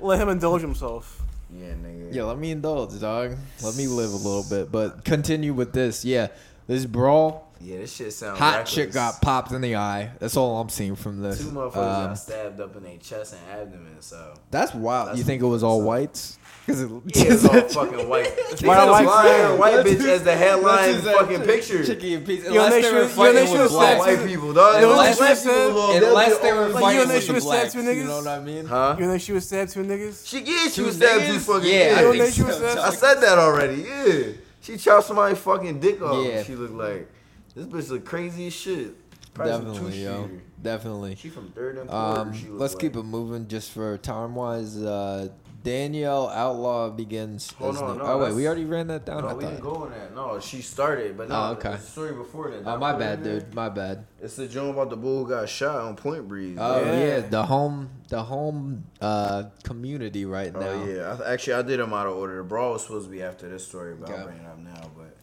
[0.00, 1.22] Let him indulge himself.
[1.54, 2.14] Yeah, nigga.
[2.14, 3.36] Yeah, let me indulge, dog.
[3.62, 6.04] Let me live a little bit, but continue with this.
[6.04, 6.28] Yeah,
[6.66, 7.48] this brawl.
[7.60, 8.74] Yeah, this shit sounds Hot reckless.
[8.74, 10.12] chick got popped in the eye.
[10.18, 11.38] That's all I'm seeing from this.
[11.40, 14.32] Two motherfuckers Um, got stabbed up in their chest and abdomen, so.
[14.50, 15.08] that's wild.
[15.08, 16.38] That's you think it was all so- whites?
[16.76, 16.90] Because it,
[17.26, 18.24] Yeah, it's all fucking white.
[18.58, 21.84] They got a white white, white bitch as the headline Let's just, fucking picture.
[21.84, 22.44] Chickies and Pete's.
[22.44, 23.90] Yo, Unless they they were fighting they with black.
[24.02, 24.74] said- white people, dog.
[24.74, 27.24] Yo, Them unless- black people, unless- little- they'll Unless they were fighting you and with
[27.24, 27.74] should the blacks.
[27.74, 28.66] You know what I mean?
[28.66, 28.96] Huh?
[28.98, 30.26] You know she was stabbed two niggas?
[30.26, 31.38] She yeah, she Two was stabbed two niggas?
[31.40, 31.94] fucking Yeah.
[31.96, 32.80] I You think know she was so.
[32.82, 33.82] I said that already.
[33.82, 34.22] Yeah,
[34.60, 36.24] she chopped somebody's fucking dick off.
[36.26, 36.42] Yeah.
[36.42, 37.08] She looked like
[37.54, 38.94] this bitch look crazy as shit.
[39.34, 40.22] Probably Definitely, yo.
[40.24, 40.42] two-shooter.
[40.62, 41.16] Definitely.
[41.16, 42.18] She from third and fourth.
[42.18, 42.80] Um, let's like.
[42.80, 44.76] keep it moving just for time wise.
[44.76, 45.28] Uh,
[45.62, 47.52] Danielle Outlaw begins.
[47.60, 49.22] As on, no, oh wait, we already ran that down.
[49.22, 49.62] No, I we didn't thought.
[49.74, 50.14] go on that.
[50.14, 51.72] No, she started, but no, Oh, okay.
[51.74, 52.62] a story before that.
[52.64, 53.54] Oh my bad, dude.
[53.54, 54.06] My bad.
[54.22, 56.56] It's the joint about the bull who got shot on Point Breeze.
[56.60, 57.20] Oh yeah, Yeah.
[57.20, 60.60] the home, the home uh, community right now.
[60.60, 62.38] Oh yeah, I actually I did them out of order.
[62.38, 64.18] The brawl was supposed to be after this story, but Okay.
[64.18, 64.90] I'll bring it up now.
[64.96, 65.14] But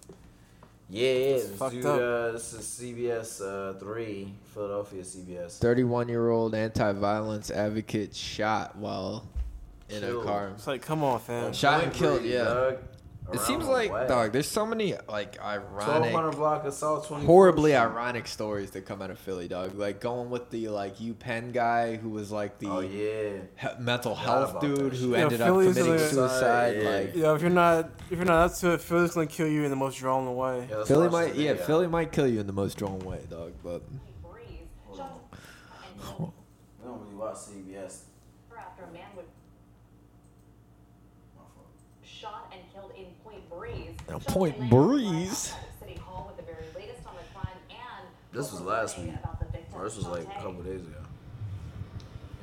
[0.90, 1.86] yeah, yeah, this dude.
[1.86, 5.58] Uh, this is CBS uh, three, Philadelphia CBS.
[5.58, 9.28] Thirty-one-year-old anti-violence advocate shot while
[9.90, 10.24] in Killed.
[10.24, 10.50] a car.
[10.56, 11.54] It's like, come on, fam.
[11.54, 12.44] Shot and killed, Breeze, yeah.
[12.44, 12.78] dog.
[13.34, 14.08] It seems like, way.
[14.08, 14.32] dog.
[14.32, 19.02] There's so many like Twelve ironic, hundred block assault, twenty horribly ironic stories that come
[19.02, 19.76] out of Philly, dog.
[19.76, 23.84] Like going with the like U Penn guy who was like the Oh yeah, he-
[23.84, 25.12] mental Forgot health dude who.
[25.12, 26.78] Yeah, ended up committing like- suicide.
[26.82, 26.90] Yeah.
[26.90, 29.66] Like Yeah, if you're not if you're not up to it, Philly's gonna kill you
[29.66, 30.66] in the most drawn way.
[30.70, 31.54] yeah Philly might, this yeah.
[31.56, 33.52] Philly might kill you in the most drawn way, dog.
[33.62, 33.82] But
[34.24, 35.12] Breeze shot
[35.84, 36.32] and killed
[36.82, 38.04] We don't really watch CBS.
[38.52, 39.26] her after a man would
[42.04, 43.74] shot and killed in Point Breeze.
[43.76, 43.76] Now, Shot Point and landed Breeze?
[43.76, 44.20] outside City Hall with the very latest on the
[47.34, 49.14] crime and This was last week.
[49.14, 50.94] about the victim, Or this was like a couple days ago.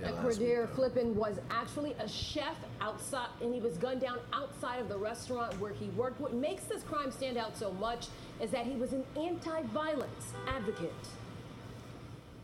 [0.03, 0.69] Yeah, last Quadir.
[0.75, 5.59] Flippin was actually a chef outside, and he was gunned down outside of the restaurant
[5.61, 6.21] where he worked.
[6.21, 8.09] What makes this crime stand out so much
[8.41, 10.93] is that he was an anti-violence advocate.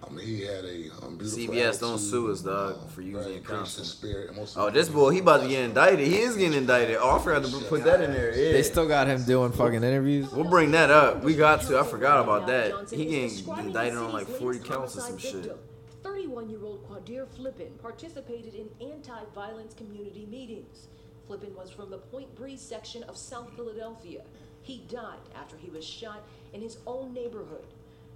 [0.02, 3.42] I mean, he had a um, beautiful CBS don't sue us, dog, um, for using
[3.42, 6.06] very your spirit, Oh, this boy, he about to get indicted.
[6.06, 6.96] He is getting indicted.
[6.98, 8.30] Oh, I forgot to put that in there.
[8.30, 8.52] Yeah.
[8.52, 10.30] they still got him doing fucking interviews.
[10.32, 11.22] We'll bring that up.
[11.22, 11.78] We got to.
[11.78, 12.90] I forgot about that.
[12.90, 15.56] He getting indicted on like 40 counts or some shit.
[16.02, 20.88] 31-year-old Quadir Flippin participated in anti-violence community meetings.
[21.26, 24.22] Flippin was from the Point Breeze section of South Philadelphia.
[24.62, 27.66] He died after he was shot in his own neighborhood.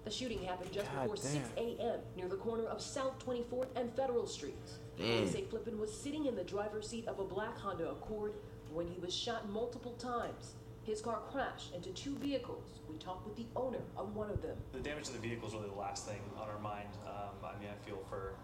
[0.05, 1.98] The shooting happened just God before 6 a.m.
[2.16, 4.74] near the corner of South 24th and Federal Streets.
[4.98, 5.06] Damn.
[5.06, 8.35] Police say Flippin was sitting in the driver's seat of a black Honda Accord
[8.72, 10.55] when he was shot multiple times.
[10.82, 12.81] His car crashed into two vehicles.
[12.90, 14.56] We talked with the owner of one of them.
[14.72, 16.89] The damage to the vehicle is really the last thing on our mind.
[17.06, 18.35] Um, I mean, I feel for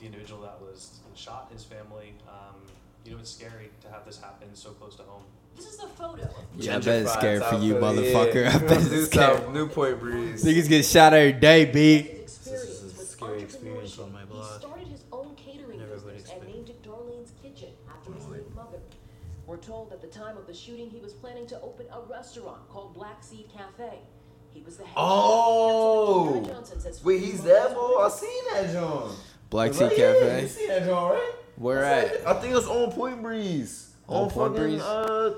[0.00, 2.14] the individual that was shot, his family.
[2.28, 2.56] Um,
[3.04, 5.22] you know, it's scary to have this happen so close to home.
[5.60, 6.28] This is a photo.
[6.56, 8.44] Yeah, I bet it's scared for you, motherfucker.
[8.44, 8.50] yeah.
[8.54, 9.38] I bet New it's scared.
[9.38, 10.44] South, Newport Breeze.
[10.44, 11.94] Niggas get shot every day, B.
[11.96, 12.48] experience
[12.82, 14.04] is a scary experience entrepreneurship.
[14.04, 18.12] on my He started his own catering Never business and named it Darlene's Kitchen after
[18.12, 18.78] his late mother.
[19.46, 22.68] We're told at the time of the shooting he was planning to open a restaurant
[22.68, 23.98] called Black Seed Cafe.
[24.52, 24.94] He was the head.
[24.96, 26.22] Oh!
[26.24, 27.96] Councilman Gary Johnson says Wait, he's was that boy?
[28.00, 29.14] I seen that John.
[29.48, 30.42] Black Like, Sea yeah, Cafe.
[30.42, 31.32] You seen that John, right?
[31.56, 32.24] Where That's at?
[32.26, 33.90] like- I think it's on Point Breeze.
[34.08, 34.82] On On, Point fucking Breeze?
[34.82, 35.34] uh,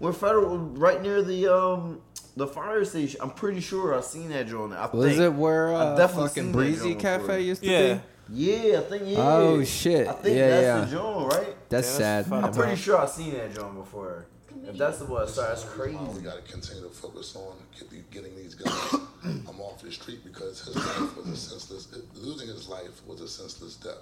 [0.00, 2.00] where federal, right near the um
[2.36, 3.20] the fire station.
[3.22, 4.72] I'm pretty sure I've seen that John.
[4.72, 5.20] I Was think.
[5.22, 7.38] it where I uh, definitely fucking Breezy Cafe before.
[7.38, 7.94] used to Yeah.
[7.94, 8.00] be?
[8.32, 9.16] Yeah, I think yeah.
[9.18, 10.06] Oh, shit.
[10.08, 10.80] I think Yeah, that's yeah.
[10.84, 11.68] the John, right?
[11.68, 12.18] That's Yeah, sad.
[12.24, 14.26] that's fucked I'm pretty sure I've seen that John before.
[14.66, 15.96] If that's the one, sorry, that's crazy.
[16.14, 18.94] We got to continue to focus on get getting these guys.
[19.24, 21.88] I'm off the street because his life was a senseless.
[22.14, 23.94] Losing his life was a senseless death.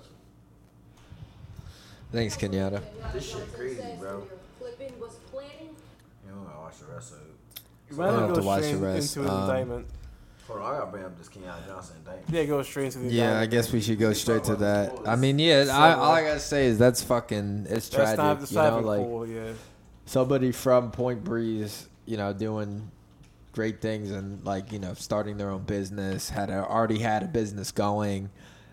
[2.12, 2.82] Thanks, Kenyatta.
[3.12, 4.26] This shit crazy, bro.
[4.58, 5.74] Flippin was planning
[6.42, 7.60] You know, I watch the rest of it.
[7.90, 9.16] You I might don't go have to watch the rest.
[9.16, 9.86] into his Um, indictment.
[10.46, 12.30] Hold on, I gotta bring up this Kenyatta Johnson indictment.
[12.30, 14.92] Yeah, go straight into the Yeah, I guess we should go straight to that.
[15.06, 18.16] I mean, yeah, I, all I gotta say is that's fucking it's That's tragic.
[18.18, 19.52] not the you know, like cool, yeah.
[20.06, 22.90] somebody from Point Breeze, you know, doing
[23.52, 27.28] great things and like you know starting their own business, had a, already had a
[27.28, 28.30] business going,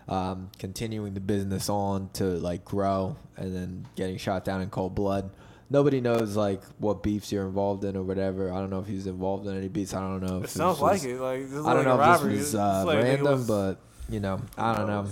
[0.08, 4.94] um, continuing the business on to like grow, and then getting shot down in cold
[4.94, 5.28] blood.
[5.68, 8.52] Nobody knows like what beefs you're involved in or whatever.
[8.52, 9.94] I don't know if he's involved in any beefs.
[9.94, 10.42] I don't know.
[10.44, 12.54] It sounds like just- it, like, this is I don't like know if this was
[12.54, 15.06] uh, like, I think it random, was- but you know, I don't know.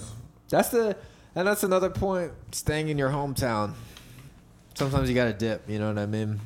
[0.49, 0.97] That's the
[1.35, 2.31] and that's another point.
[2.53, 3.73] Staying in your hometown.
[4.75, 5.69] Sometimes you gotta dip.
[5.69, 6.41] You know what I mean?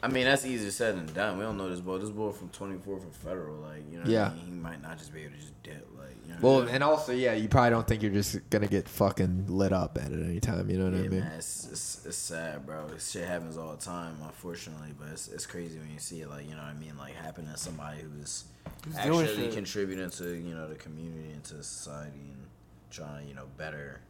[0.00, 1.38] I mean, that's easier said than done.
[1.38, 1.98] We don't know this boy.
[1.98, 4.04] This boy from 24 from federal, like you know.
[4.04, 4.26] What Yeah.
[4.30, 4.44] I mean?
[4.44, 6.38] He might not just be able to just dip, like you know.
[6.40, 6.74] Well, I mean?
[6.76, 10.12] and also, yeah, you probably don't think you're just gonna get fucking lit up at
[10.12, 10.70] it any time.
[10.70, 11.20] You know what yeah, I mean?
[11.20, 12.86] man, it's, it's it's sad, bro.
[12.86, 14.94] This shit happens all the time, unfortunately.
[14.96, 17.14] But it's, it's crazy when you see it, like you know what I mean, like
[17.16, 18.44] happen to somebody who's
[18.84, 22.46] Who's doing actually contributing to you know the community and to society and
[22.90, 24.00] trying to you know better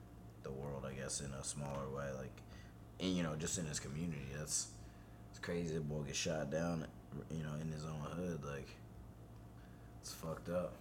[0.43, 2.43] the world, I guess, in a smaller way, like
[3.01, 4.27] and you know just in his community.
[4.39, 4.69] That's
[5.39, 5.75] it's crazy.
[5.75, 6.85] The boy gets shot down,
[7.31, 8.69] you know, in his own hood, like
[10.01, 10.75] it's fucked up.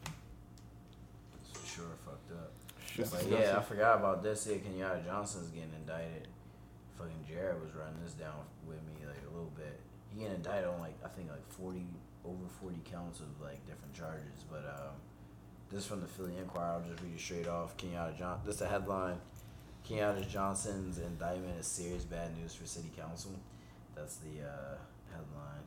[1.42, 2.52] It's for sure fucked up.
[3.30, 4.48] Yeah, I forgot about this.
[4.50, 6.28] Yeah, Kenyatta Johnson's getting indicted.
[6.98, 8.34] Fucking Jared was running this down
[8.68, 9.80] with me like a little bit.
[10.10, 11.86] He getting indicted on like I think like forty
[12.26, 14.44] over forty counts of like different charges.
[14.50, 14.96] But um,
[15.72, 16.82] this from the Philly Inquirer.
[16.82, 17.78] I'll just read it straight off.
[17.78, 18.40] Kenyatta John.
[18.44, 19.18] This is the headline.
[19.88, 23.32] Kenyatta Johnson's indictment is serious bad news for City Council.
[23.98, 24.78] That's the uh,
[25.12, 25.64] headline.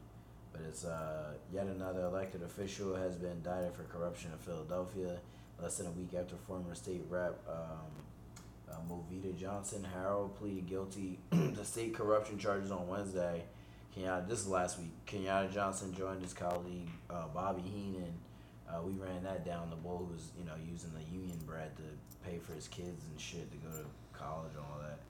[0.53, 5.19] But it's uh, yet another elected official has been indicted for corruption in Philadelphia.
[5.61, 7.91] Less than a week after former state rep um,
[8.71, 13.45] uh, Movita Johnson Harrell pleaded guilty to state corruption charges on Wednesday.
[13.97, 14.93] Kenyatta, this is last week.
[15.07, 18.13] Kenyatta Johnson joined his colleague uh, Bobby Henon.
[18.69, 19.69] Uh, we ran that down.
[19.69, 21.83] The boy who was, you know, using the union bread to
[22.25, 23.85] pay for his kids and shit to go to
[24.17, 25.01] college and all that.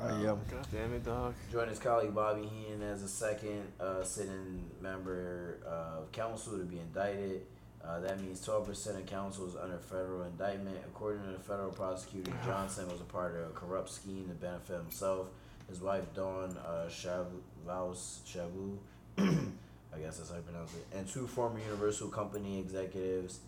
[0.00, 0.34] Oh, yeah.
[0.50, 1.34] God damn it, dog.
[1.52, 6.78] Joined his colleague Bobby Henon as a second uh, sitting member of council to be
[6.78, 7.42] indicted.
[7.86, 10.78] Uh, that means 12% of council is under federal indictment.
[10.86, 14.78] According to the federal prosecutor, Johnson was a part of a corrupt scheme to benefit
[14.78, 15.28] himself,
[15.68, 18.78] his wife Dawn uh, Chavous, Chavou,
[19.18, 23.40] I guess that's how you pronounce it, and two former Universal Company executives.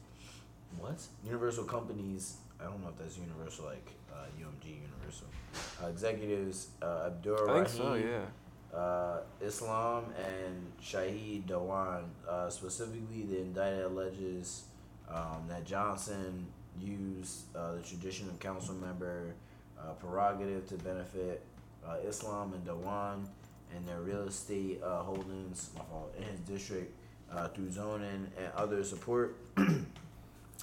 [0.79, 1.01] What?
[1.25, 4.06] Universal Companies, I don't know if that's Universal, like uh,
[4.39, 5.27] UMG Universal.
[5.83, 8.79] Uh, executives uh, Abdur I think so, yeah.
[8.79, 12.05] uh, Islam and Shahid Dawan.
[12.29, 14.65] Uh, specifically, the indicted alleges
[15.09, 16.47] um, that Johnson
[16.81, 19.35] used uh, the tradition of council member
[19.79, 21.43] uh, prerogative to benefit
[21.87, 23.27] uh, Islam and Dawan
[23.75, 25.71] and their real estate uh, holdings
[26.19, 26.93] in his district
[27.33, 29.37] uh, through zoning and other support.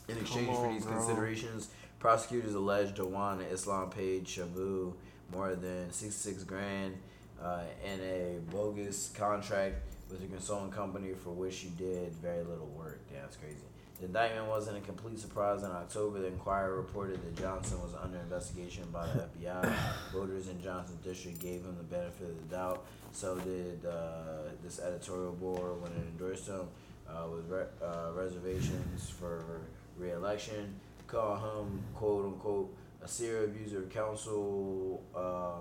[0.10, 0.98] In exchange for these bro.
[0.98, 1.70] considerations,
[2.04, 4.92] prosecutors alleged Dawan and Islam paid Shavu
[5.32, 6.98] more than 66 grand
[7.42, 9.76] uh, in a bogus contract
[10.12, 13.00] with a consulting company for which she did very little work.
[13.10, 13.56] Yeah, that's crazy.
[14.02, 15.64] The indictment wasn't a complete surprise.
[15.64, 19.74] In October, the Inquirer reported that Johnson was under investigation by the FBI.
[20.12, 22.86] Voters in Johnson district gave him the benefit of the doubt.
[23.14, 26.68] So did uh, this editorial board when it endorsed him
[27.08, 29.62] uh, with re- uh, reservations for
[29.98, 30.82] re-election.
[31.14, 35.58] Call him quote unquote a serial abuser council uh,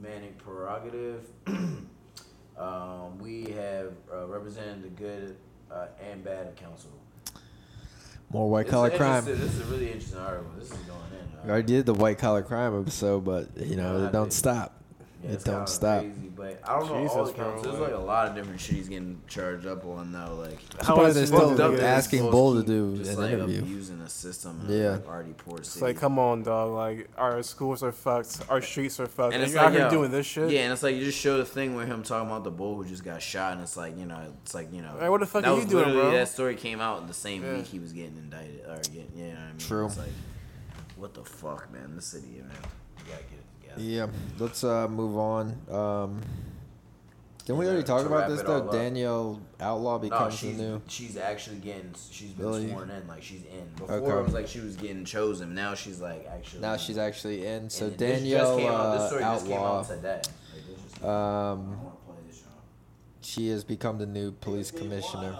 [0.00, 1.26] manic prerogative.
[1.46, 5.36] um, we have uh, represented the good
[5.70, 6.88] uh, and bad of council.
[8.30, 9.26] More white collar crime.
[9.26, 10.50] This is a really interesting article.
[10.58, 11.44] This is going in.
[11.44, 14.83] We already did the white collar crime episode, but you know it don't stop.
[15.24, 16.00] Yeah, it don't stop.
[16.02, 17.62] Crazy, but I don't know all the counts.
[17.62, 20.32] There's like- like a lot of different shit he's getting charged up on now.
[20.32, 23.60] Like How Surprised they're still fucked up asking Bull to do just an like interview.
[23.60, 24.60] Abusing the system.
[24.68, 24.90] in, Yeah.
[24.92, 25.84] like, already poor It's city.
[25.86, 26.72] like, come on, dog.
[26.72, 28.40] Like, our schools are fucked.
[28.50, 29.32] Our streets are fucked.
[29.32, 30.50] and And, it's you're like out here yo, doing this shit.
[30.50, 32.76] Yeah, and it's like you just show the thing with him talking about the bull
[32.76, 35.20] who just got shot, and it's like you know, it's like you know, Hey, what
[35.20, 36.10] the fuck are you doing, bro?
[36.10, 37.54] That story came out the same Yeah.
[37.56, 39.58] week he was getting indicted, or getting, you know I mean?
[39.58, 39.86] True.
[39.86, 40.08] It's like,
[40.96, 41.92] what the fuck, man?
[41.96, 42.50] This city, man,
[42.98, 43.33] you gotta get it together.
[43.76, 44.06] Yeah,
[44.38, 45.56] let's uh, move on.
[45.70, 46.20] Um,
[47.44, 48.56] didn't we Yeah, already talk to about wrap this it though?
[48.66, 48.72] up.
[48.72, 50.82] Danielle Outlaw No, becomes the she's new.
[50.86, 52.70] she's actually getting she's been Really?
[52.70, 53.66] sworn in like she's in.
[53.76, 54.18] Before Okay.
[54.20, 55.54] it was like she was getting chosen.
[55.54, 56.60] Now she's like actually.
[56.62, 57.68] Now she's actually in.
[57.68, 59.78] So And this just Danielle came out- this uh, story just came Outlaw.
[59.80, 60.14] out today.
[60.14, 60.22] Like,
[60.66, 62.52] this just- Um, wanna play this, y'all.
[63.20, 65.38] she has become the new police commissioner.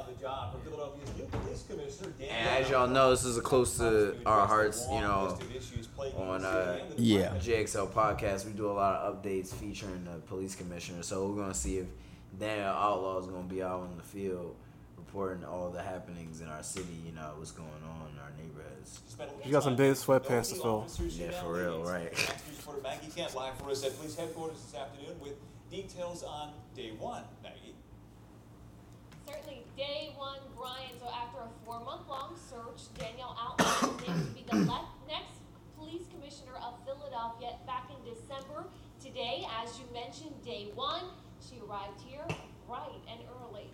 [1.34, 3.36] On the job for Philadelphia's new police commissioner, Dan And as y'all know, this is
[3.36, 5.38] a close to our hearts, you know,
[6.16, 7.34] on uh, Yeah.
[7.38, 8.46] JXL podcast.
[8.46, 11.02] We do a lot of updates featuring the police commissioner.
[11.02, 11.86] So we're gonna see if
[12.38, 14.56] Danielle Outlaw is gonna be out in the field
[14.96, 16.96] reporting all the happenings in our city.
[17.06, 19.00] You know what's going on in our neighborhoods.
[19.44, 20.86] You got some big sweatpants to fill.
[21.08, 22.12] Yeah, for real, right?
[22.12, 25.34] News reporter Maggie Kent live for us at police headquarters this afternoon with
[25.70, 27.22] details on day one.
[27.42, 27.63] Maggie.
[29.34, 30.94] Certainly, day one, Brian.
[31.00, 35.42] So after a four-month-long search, Danielle Outlaw was named to be the le- next
[35.76, 38.64] police commissioner of Philadelphia back in December.
[39.02, 41.02] Today, as you mentioned, day one,
[41.42, 42.26] she arrived here
[42.68, 43.66] bright and early.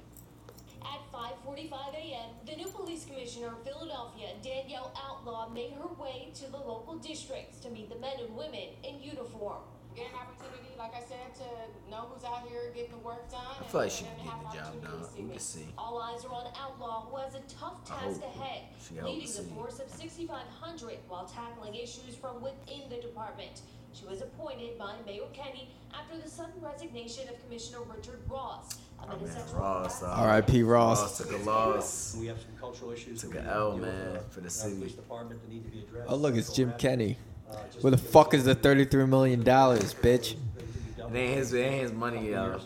[0.81, 6.51] At 5:45 a.m., the new police commissioner of Philadelphia, Danielle Outlaw, made her way to
[6.51, 9.61] the local districts to meet the men and women in uniform.
[9.97, 13.41] Get an opportunity, like I said, to know who's out here getting the work done.
[13.61, 15.09] I feel like she can get the job done.
[15.19, 15.67] We can see.
[15.77, 18.63] All eyes are on Outlaw, who has a tough task ahead,
[19.03, 23.63] leading the force of 6,500 while tackling issues from within the department.
[23.93, 28.79] She was appointed by Mayor Kenney after the sudden resignation of Commissioner Richard Ross.
[29.03, 30.03] Oh, man, Ross.
[30.03, 30.63] Uh, R.I.P.
[30.63, 31.19] Ross.
[31.19, 32.17] took a loss.
[32.17, 33.23] We have some cultural issues.
[33.23, 34.77] Took an L, deal with, man, uh, for the city.
[34.77, 36.11] Police department that need to be addressed.
[36.11, 37.17] Oh look, it's Jim Kenney.
[37.51, 40.37] Uh, Where the fuck is the thirty-three million dollars, bitch?
[40.99, 42.61] It ain't his, it ain't his money, yo.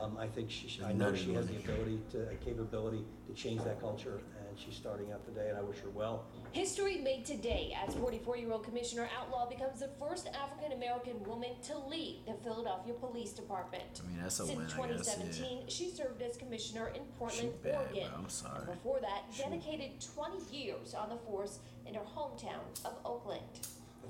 [0.00, 3.34] Um, I think she, should- I know she has the ability to, a capability to
[3.34, 4.14] change that culture,
[4.48, 6.24] and she's starting out today, and I wish her well.
[6.52, 12.22] History made today as 44-year-old Commissioner Outlaw becomes the first African American woman to lead
[12.26, 14.00] the Philadelphia Police Department.
[14.02, 17.50] I mean, that's a Since win, I guess, 2017, she served as commissioner in Portland,
[17.62, 18.08] She bad, Oregon.
[18.08, 18.18] bro.
[18.22, 18.64] I'm sorry.
[18.64, 23.42] Before that, dedicated 20 years on the force in her hometown of Oakland.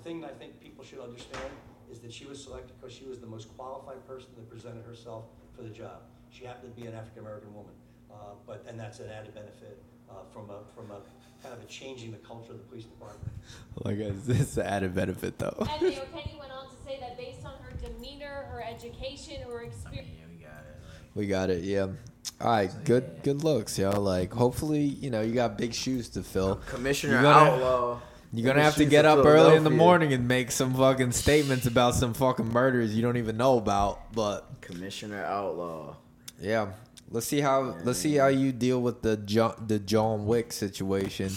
[0.00, 1.44] The thing that I think people should understand
[1.92, 5.24] is that she was selected because she was the most qualified person that presented herself
[5.54, 6.00] for the job.
[6.30, 7.74] She happened to be an African-American woman,
[8.10, 8.14] uh,
[8.46, 11.00] but, and that's an added benefit uh, from a, from a,
[11.42, 13.28] kind of a changing the culture of the police department.
[13.84, 15.66] Like it's, it's an added benefit though.
[15.70, 19.62] And Mayor Kenney went on to say that based on her demeanor, her education, her
[19.62, 20.08] experience.
[21.14, 21.88] We got it, yeah.
[22.40, 23.90] All right, good good looks, yo.
[23.90, 26.56] Like hopefully, you know, you got big shoes to fill.
[26.66, 28.00] Commissioner You're gonna- Outlaw.
[28.32, 31.66] You're gonna have to get up early in the morning and make some fucking statements
[31.66, 34.12] about some fucking murders you don't even know about.
[34.12, 35.96] But Commissioner Outlaw.
[36.40, 36.68] yeah,
[37.10, 41.32] let's see how let's see how you deal with the John the John Wick situation,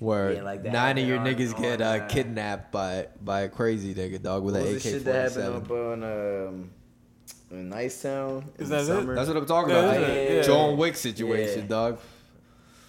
[0.00, 3.42] where Yeah, like nine of your happened niggas on- get uh, uh, kidnapped by by
[3.42, 4.98] a crazy nigga dog with What an AK forty seven.
[4.98, 6.02] shit that forty happened seven.
[6.02, 6.70] up on um,
[7.52, 8.86] in Nicetown in Is the that it?
[8.86, 9.14] summer?
[9.14, 9.96] That's what I'm talking Yeah, about.
[10.02, 10.34] is it?
[10.38, 10.42] Yeah.
[10.42, 11.66] John Wick situation, Yeah.
[11.68, 11.98] dog.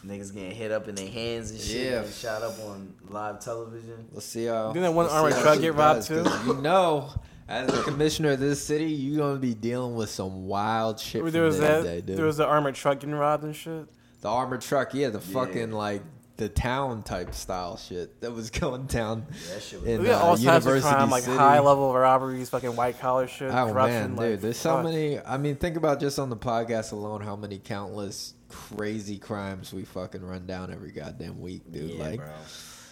[0.05, 1.91] Niggas getting hit up in their hands and shit.
[1.91, 2.01] Yeah.
[2.01, 4.07] and shot up on live television.
[4.11, 4.69] Let's see how.
[4.73, 6.25] Didn't that one armored truck get robbed too?
[6.47, 7.09] You know,
[7.47, 11.23] as the commissioner of this city, you're gonna be dealing with some wild shit.
[11.31, 11.83] There was that.
[11.83, 12.17] day, dude.
[12.17, 13.85] There was the armored truck getting robbed and shit.
[14.21, 16.01] the armored truck, yeah, the fucking like
[16.37, 20.23] the town type style shit that was going down that shit was in We got
[20.23, 21.37] uh, all types of University crime, like City.
[21.37, 23.93] high level robberies, fucking white collar shit, Oh corruption.
[24.01, 24.85] man, like, dude, there's so fuck.
[24.85, 25.19] many.
[25.19, 29.83] I mean, think about just on the podcast alone, how many countless crazy crimes we
[29.85, 31.91] fucking run down every goddamn week, dude.
[31.91, 32.29] Yeah, like, bro.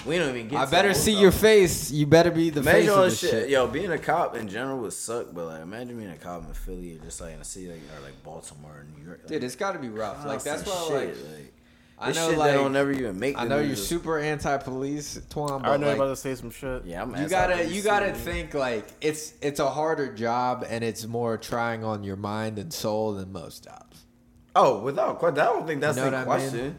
[0.06, 0.60] We don't even get.
[0.62, 1.22] I to better see stuff.
[1.22, 1.92] your face.
[1.92, 3.42] You better be the Imagine face all of this this shit.
[3.44, 3.50] shit.
[3.50, 6.54] Yo, being a cop in general would suck, but like, imagine being a cop in
[6.54, 9.28] Philly or just like in a city like, or like Baltimore or New York.
[9.28, 10.26] Dude, it's got to be rough.
[10.26, 11.54] Like that's why, constant like, shit, like,
[12.02, 13.38] I know, shit like, they don't never even make.
[13.38, 16.16] I know news you're is- super anti-police, Twan, I but know you're like, about to
[16.16, 16.86] say some shit.
[16.86, 17.14] Yeah, I'm.
[17.18, 18.16] you gotta, anti-police you gotta too.
[18.16, 22.72] think like it's it's a harder job and it's more trying on your mind and
[22.72, 23.89] soul than most jobs.
[24.56, 26.50] Oh, without question, I don't think that's You know the what I mean?
[26.50, 26.78] question.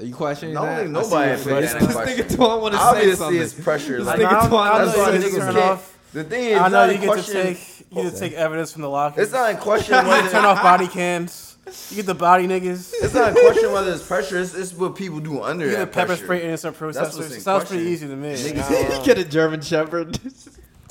[0.00, 0.80] Are you questioning I don't that?
[0.82, 1.52] think nobody is face.
[1.52, 2.38] questioning This that nigga question.
[2.38, 3.42] Twan want to say Obviously, something.
[3.42, 3.98] it's pressure.
[3.98, 5.56] This Like, nigga I know- Twan I That's you get to turn can't.
[5.64, 5.98] off.
[6.12, 8.32] The thing is, I it's know not you get to take you get to take
[8.34, 9.20] evidence from the locker.
[9.20, 11.56] It's not in question You get to whether turn off body cams.
[11.90, 12.92] You get the body niggas.
[13.02, 14.38] It's not a question whether it's pressure.
[14.38, 16.24] It's, it's what people do under You get the that pepper pressure.
[16.24, 17.18] spray innocent That's protesters.
[17.18, 18.34] what's in It sounds pretty easy to me.
[18.36, 19.04] Niggas- I.
[19.04, 20.18] Get a German Shepherd.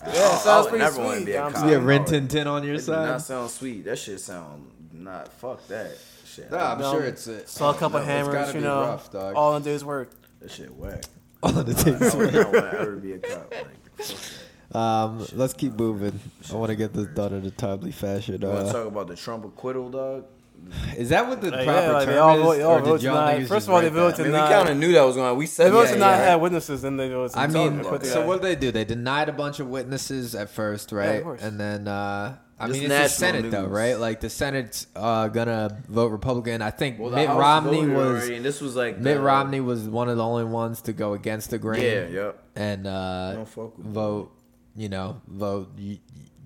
[0.05, 1.25] Oh, yeah, it sounds would pretty never wanna sweet.
[1.25, 1.61] be a I'm cop.
[1.61, 1.73] saying.
[1.73, 2.05] Yeah, Rin.
[2.05, 3.09] Tin Tin on your It side.
[3.09, 3.83] That sounds sweet.
[3.85, 5.33] That shit sound not.
[5.33, 5.97] Fuck that
[6.37, 6.51] shit.
[6.51, 7.49] Nah, I'm No, sure it's it.
[7.49, 9.35] Saw a couple No, hammers, gotta you be know, rough, dog.
[9.35, 10.11] all in a day's work.
[10.39, 11.03] That shit whack.
[11.43, 12.15] All the I days.
[12.15, 13.51] would not want to ever be a cop.
[13.53, 13.67] Like,
[13.99, 14.17] fuck
[14.71, 14.77] that.
[14.77, 16.19] Um, let's keep moving.
[16.51, 18.41] I want to get this done in a timely fashion.
[18.41, 20.25] You want to Uh, talk about the Trump acquittal, dog?
[20.97, 23.45] is that what the Uh, proper yeah, like, term all is, vote- all vote tonight.
[23.47, 24.21] First of all, they write voted that?
[24.21, 24.49] I mean, Denied.
[24.49, 25.27] we kind of knew that was going.
[25.29, 25.37] on.
[25.37, 26.25] We They voted that, to not yeah.
[26.31, 28.71] have witnesses, then they voted I mean, so what did they do?
[28.71, 31.23] They denied a bunch of witnesses at first, right?
[31.23, 31.41] course.
[31.41, 33.99] and then, uh, I mean, it's the national Senate though, right?
[33.99, 36.61] Like the Senate's uh, gonna vote Republican.
[36.61, 39.59] I think Well, Mitt House Romney was already, and this was like Mitt the- Romney
[39.61, 41.83] was one of the only ones to go against the grain.
[41.83, 42.43] Yeah, yep.
[42.55, 44.31] and uh, Don't vote.
[44.75, 45.99] You know, vote y-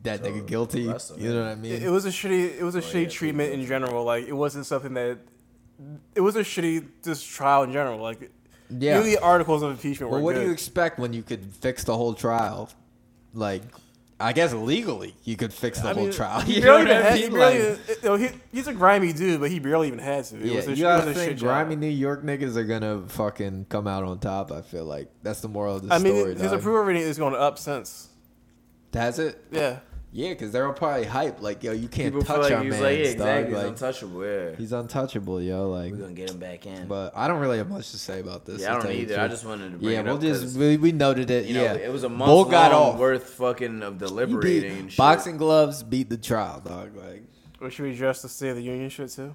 [0.03, 0.81] that nigga guilty.
[0.81, 0.88] You
[1.33, 1.73] know what I mean?
[1.73, 2.57] It, it was a shitty.
[2.59, 4.03] It was a shitty treatment in general.
[4.03, 5.19] Like it wasn't something that.
[6.15, 7.99] It was a shitty just trial in general.
[7.99, 8.31] Like
[8.69, 8.97] Yeah.
[8.97, 10.41] Usually articles of impeachment Well, what good.
[10.41, 12.69] do you expect when you could fix the whole trial?
[13.33, 13.63] Like,
[14.22, 16.41] I guess legally you could fix the I whole mean, trial.
[16.41, 17.77] He You know barely what even I mean?
[17.77, 20.38] Like- you know, he, he's a grimy dude, but he barely even had to.
[20.38, 21.48] It yeah, was a, you gotta was think shit job.
[21.48, 24.52] grimy New York niggas are gonna fucking come out on top.
[24.52, 26.34] I feel like that's the moral of the I mean, story.
[26.34, 26.60] his dog.
[26.60, 28.10] approval rating is going up since.
[28.93, 29.43] Has it?
[29.52, 29.80] Yeah.
[30.13, 31.41] Yeah, because they're all probably hype.
[31.41, 32.81] Like, yo, you can't People touch like our he's man.
[32.83, 33.11] like, yeah, dog.
[33.13, 34.55] exactly, he's Like, untouchable, yeah.
[34.57, 35.69] he's untouchable, yo.
[35.69, 36.88] Like, We're gonna get him back in.
[36.88, 38.61] But I don't really have much to say about this.
[38.61, 39.23] Yeah, I don't tell you the either.
[39.23, 41.45] I just wanted to bring yeah, it we'll up just 'cause, we, we noted it.
[41.45, 42.99] You know, yeah, it was a month Bull got long off.
[42.99, 44.97] worth fucking of He beat- deliberating and shit.
[44.97, 46.93] boxing gloves beat the trial, dog.
[46.97, 47.23] Like,
[47.61, 49.33] Or should we address the State of the Union shit too?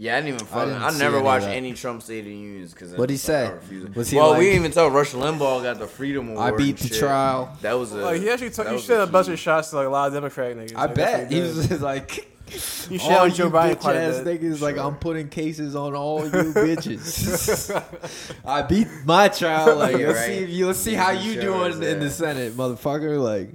[0.00, 0.68] Yeah, I didn't even fucking.
[0.74, 3.52] didn't I, never any watched any Trump State of the Unions because What'd he say?
[3.96, 6.54] Was he well, like- we didn't even tell Rush Limbaugh got the Freedom Award.
[6.54, 6.98] I beat the shit.
[6.98, 7.56] trial.
[7.62, 7.96] That was a.
[7.96, 9.90] Like he actually took that he was shit a bunch of shots to like a
[9.90, 10.76] lot of Democratic niggas.
[10.76, 11.56] I Like, bet he did.
[11.56, 12.12] was like,
[12.48, 14.40] He shit all on you Joe Biden bitch quite ass bit.
[14.40, 14.60] niggas.
[14.60, 18.38] Like, I'm putting cases on all you bitches.
[18.46, 19.74] I beat my trial.
[19.76, 20.26] Like, let's right.
[20.26, 22.08] see if you let's see how you Shows, doing in the.
[22.10, 23.20] Senate, motherfucker.
[23.20, 23.50] Like,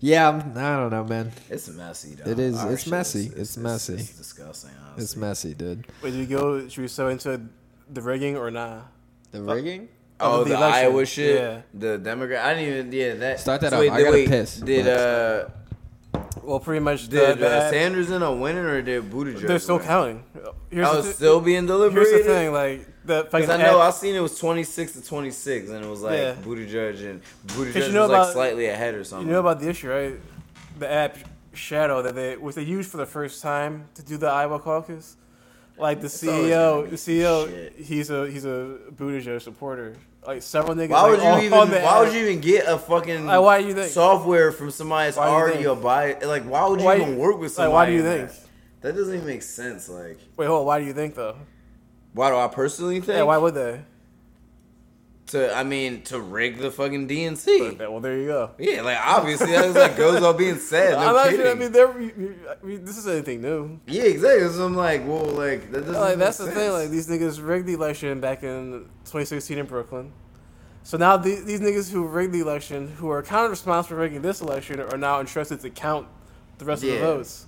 [0.00, 1.32] yeah, I'm, I don't know, man.
[1.48, 2.30] It's messy, though.
[2.30, 2.56] It is.
[2.58, 3.20] Our it's messy.
[3.20, 3.94] is- It's, it's- messy.
[3.94, 5.04] it's disgusting, honestly.
[5.04, 5.86] It's messy, dude.
[6.02, 6.68] Wait, do we go?
[6.68, 7.40] Should we sew into
[7.90, 8.82] the rigging or nah?
[9.30, 9.88] The rigging?
[10.20, 10.84] Oh, Of the, election.
[10.84, 11.34] Iowa shit.
[11.40, 11.60] Yeah.
[11.74, 12.44] The Democrat.
[12.44, 12.92] I didn't even.
[12.92, 13.40] Yeah, that.
[13.40, 13.80] Start that so up.
[13.80, 15.48] Wait, I did- gotta wait, piss, Did but- uh?
[16.42, 17.08] Well, pretty much.
[17.08, 19.46] Did the, the uh, Sanders end up winning or did Buttigieg?
[19.46, 19.86] They're still win?
[19.86, 20.24] counting.
[20.70, 22.12] Here's I was thi- still being deliberated.
[22.12, 24.92] Here's the thing, like the Because I know ad- I seen it was twenty six
[24.92, 26.34] to twenty six, and it was like Yeah.
[26.34, 29.26] Buttigieg and Buttigieg Because you know was like slightly ahead or something.
[29.28, 30.14] You know about the issue, right?
[30.78, 31.18] The app
[31.58, 35.16] Shadow that they was they used for the first time to do the Iowa caucus.
[35.76, 39.94] Like the CEO, the CEO, he's a he's a Buttigieg supporter.
[40.26, 40.90] Like several niggas.
[40.90, 41.82] Why like, would you on- even?
[41.82, 43.92] Why would you even get a fucking Like, why do you think?
[43.92, 46.14] software from somebody that's you already a buy?
[46.14, 47.72] Like, why would you Why- even work with like, somebody?
[47.72, 48.28] why do you think?
[48.30, 48.40] That?
[48.80, 49.88] That doesn't even make sense.
[49.88, 50.60] Like, Wait, hold.
[50.60, 51.36] on, Why do you think though?
[52.12, 53.16] why do I personally think?
[53.16, 53.80] Yeah, why would they?
[55.28, 57.78] To I mean, to rig the fucking DNC.
[57.78, 58.50] Well, there you go.
[58.58, 60.92] Yeah, like obviously that like goes without being said.
[60.98, 61.40] No I'm not kidding.
[61.40, 61.50] sure.
[61.50, 63.78] I mean, they're, I mean, this is anything new.
[63.86, 64.48] yeah, exactly.
[64.48, 66.00] So I'm like, well, like that doesn't.
[66.00, 66.72] Like that's the thing.
[66.72, 70.12] Like these niggas rigged the election back in 2016 in Brooklyn.
[70.82, 74.00] So now the, these niggas who rigged the election, who are kind of responsible for
[74.02, 76.06] rigging this election, are now entrusted to count
[76.56, 76.94] the rest of Yeah.
[76.94, 77.44] the votes.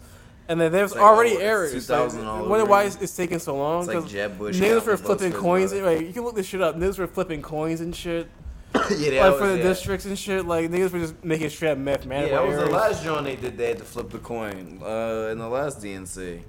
[0.51, 1.73] And then there's like, already oh, errors.
[1.73, 3.85] 2000 all Like, wonder why it's, it's taking so long.
[3.85, 5.71] It's like Jeb Bush Niggas were flipping coins.
[5.71, 5.87] brother.
[5.87, 6.75] Right, you can look this shit up.
[6.75, 8.29] Niggas were flipping coins and shit.
[8.91, 9.63] Yeah, that like for the yeah.
[9.63, 10.47] districts and shit.
[10.47, 13.37] Like niggas were just making straight up mathematical Yeah, that was the last joint they
[13.37, 13.57] did.
[13.57, 16.41] They had to flip the coin uh, in the last DNC.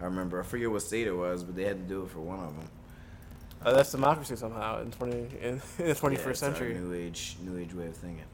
[0.00, 0.40] I remember.
[0.40, 2.56] I forget what state it was, but they had to do it for one of
[2.56, 2.68] them.
[3.62, 6.74] Uh, that's democracy somehow in 20 in, in the 21st Yeah, century.
[6.74, 8.24] new age, new age way of thinking.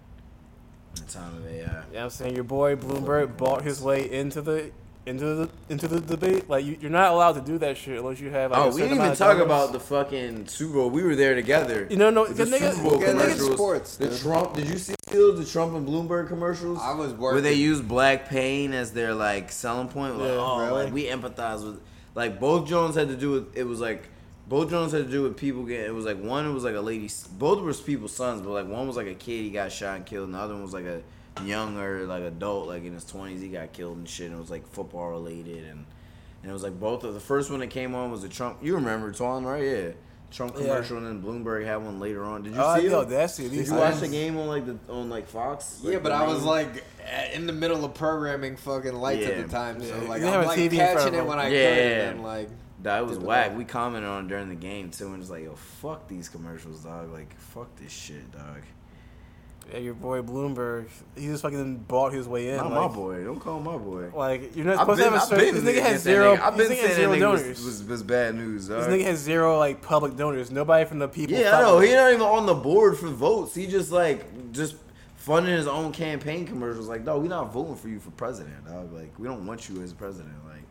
[0.94, 1.82] The time of AI.
[1.93, 4.70] Yeah, I'm saying your boy Bloomberg bought his way into the
[5.06, 6.50] into the into the debate.
[6.50, 8.50] Like you, you're not allowed to do that shit unless you have.
[8.50, 10.90] Like, oh, a we certain didn't even talk about the fucking Super Bowl.
[10.90, 11.86] We were there together.
[11.88, 13.52] You know, no, the the niggas- Super Bowl the niggas- commercials.
[13.54, 14.20] sports, The dude.
[14.20, 14.54] Trump.
[14.54, 16.78] Did you see still the Trump and Bloomberg commercials?
[16.82, 17.34] I was working.
[17.34, 20.18] Where they use black pain as their like selling point.
[20.18, 20.84] Like, Yeah, oh, really?
[20.84, 21.80] like we empathize with.
[22.14, 23.56] Like both Jones had to do with.
[23.56, 24.08] It was like.
[24.48, 25.86] Both Jones had to do with people getting.
[25.86, 26.46] It was like one.
[26.48, 27.10] It was like a lady.
[27.36, 29.42] Both were people's sons, but like one was like a kid.
[29.42, 31.02] He got shot and killed, and the other one was like a
[31.44, 33.40] younger, like adult, like in his twenties.
[33.40, 34.26] He got killed and shit.
[34.26, 35.84] And it was like football related, and
[36.42, 38.58] and it was like both of the first one that came on was the Trump.
[38.62, 39.62] You remember Twan, right?
[39.62, 39.90] Yeah,
[40.30, 40.62] Trump Yeah.
[40.62, 42.42] commercial, and then Bloomberg had one later on.
[42.42, 43.08] Did you Oh, I see know, it?
[43.08, 43.50] that's it.
[43.50, 45.80] Did you watch the game on like the on like Fox?
[45.82, 46.84] Yeah, Like, but I was like
[47.32, 49.28] in the middle of programming fucking lights Yeah.
[49.34, 51.38] at the time, so like You I'm like TV catching it when.
[51.38, 52.22] I Yeah, could, yeah, and then yeah.
[52.26, 52.48] like
[52.82, 53.50] That was whack.
[53.52, 53.56] out.
[53.56, 56.80] We commented on it during the game too, and just like, yo, fuck these commercials,
[56.84, 57.12] dog.
[57.12, 58.62] Like, fuck this shit, dog.
[59.72, 60.86] Yeah, your boy Bloomberg,
[61.16, 62.56] he just fucking bought his way in.
[62.56, 63.24] Not like, my boy.
[63.24, 64.10] Don't call my boy.
[64.14, 65.64] Like you're not supposed been, to have a certain.
[65.64, 66.36] This nigga has zero.
[66.36, 66.40] nigga.
[66.40, 67.48] I've been saying zero donors.
[67.48, 68.68] was, was, was bad news.
[68.68, 68.93] this dog.
[68.93, 70.52] nigga has zero like public donors.
[70.52, 71.36] Nobody from the people.
[71.36, 71.80] Yeah, I know.
[71.80, 73.55] He's not even on the board for votes.
[73.56, 74.76] He just like just
[75.16, 76.86] funding his own campaign commercials.
[76.86, 78.93] Like, no, we're not voting for you for president, dog.
[78.93, 80.32] Like, we don't want you as president.
[80.47, 80.62] Like,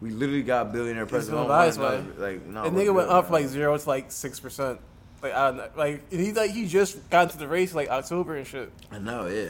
[0.00, 1.36] we literally got billionaire president.
[1.36, 1.84] gonna We buy don't his way.
[1.84, 4.80] want another- Like, no, And nigga went up from like zero to like six percent.
[5.22, 7.88] Like I don't know, like and he like he just got into the race like
[7.88, 8.72] October and shit.
[8.90, 9.48] I know, yeah.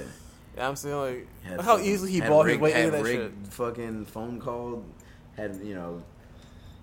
[0.57, 3.33] Yeah, I'm saying like Had how easily he bought rigged- his way into that shit.
[3.51, 4.83] Fucking phone call,
[5.37, 6.03] had you know,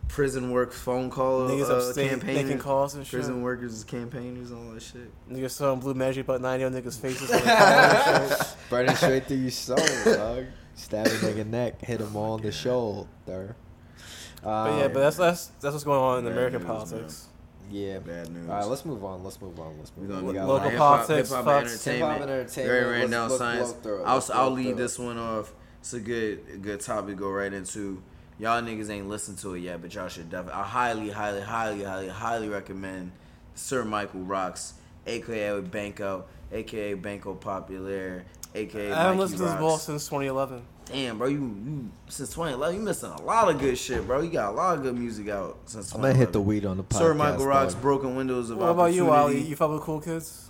[0.07, 1.49] prison work phone call.
[1.49, 3.19] Niggas uh, upstate making calls and shit.
[3.19, 5.11] Prison workers as campaigners, all that shit.
[5.29, 7.29] Niggas selling blue magic about ninety on niggas' faces.
[7.29, 8.55] when they and shit.
[8.69, 10.45] burning straight through your soul, dog.
[10.75, 13.07] Stab a nigga neck, hit him on the shoulder.
[13.25, 17.27] But yeah, but that's that's that's what's going on in American news, politics.
[17.71, 17.99] Yeah.
[17.99, 18.49] Bad news.
[18.49, 19.23] All right, let's move on.
[19.23, 19.77] Let's move on.
[19.79, 20.15] Let's move on.
[20.17, 21.61] gonna We get got Local like- hip hop, politics, hip hop, fucks.
[21.61, 21.95] entertainment.
[21.97, 22.73] Hip hop and entertainment.
[22.79, 23.71] Very ran Let's- down let's science.
[23.73, 24.03] blow through.
[24.03, 25.53] I'll I'll blow lead this one off.
[25.81, 28.01] It's a good a good topic to go right into.
[28.37, 30.59] Y'all niggas ain't listened to it yet, but y'all should definitely.
[30.59, 33.11] I highly, highly, highly, highly, highly recommend
[33.53, 34.73] Sir Michael Rocks,
[35.07, 38.23] aka Banco, aka Banco Popular,
[38.53, 38.91] aka.
[38.91, 39.61] I haven't Mikey listened to this Rocks.
[39.61, 40.63] ball since 2011.
[40.85, 44.21] Damn, bro, you, you since 2011, you missing a lot of good shit, bro.
[44.21, 45.93] You got a lot of good music out since.
[45.93, 46.97] I'm gonna hit the weed on the podcast.
[46.99, 47.81] Sir Michael Rocks, dog.
[47.81, 49.41] Broken Windows of What about you, Ali?
[49.41, 50.49] You fuck with cool kids?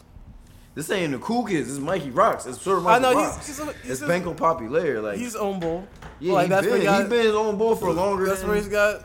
[0.74, 1.68] This ain't the cool kids.
[1.70, 2.46] This is Mikey Rocks.
[2.46, 3.48] It's Sir Michael I know, he's- Rocks.
[3.48, 5.02] he's a- he's it's a- Banco Popular.
[5.02, 5.88] Like He's own bull.
[6.20, 8.26] yeah, Like, he that's been, he got- he been his own bull for longer.
[8.26, 9.04] That's than, where he's got.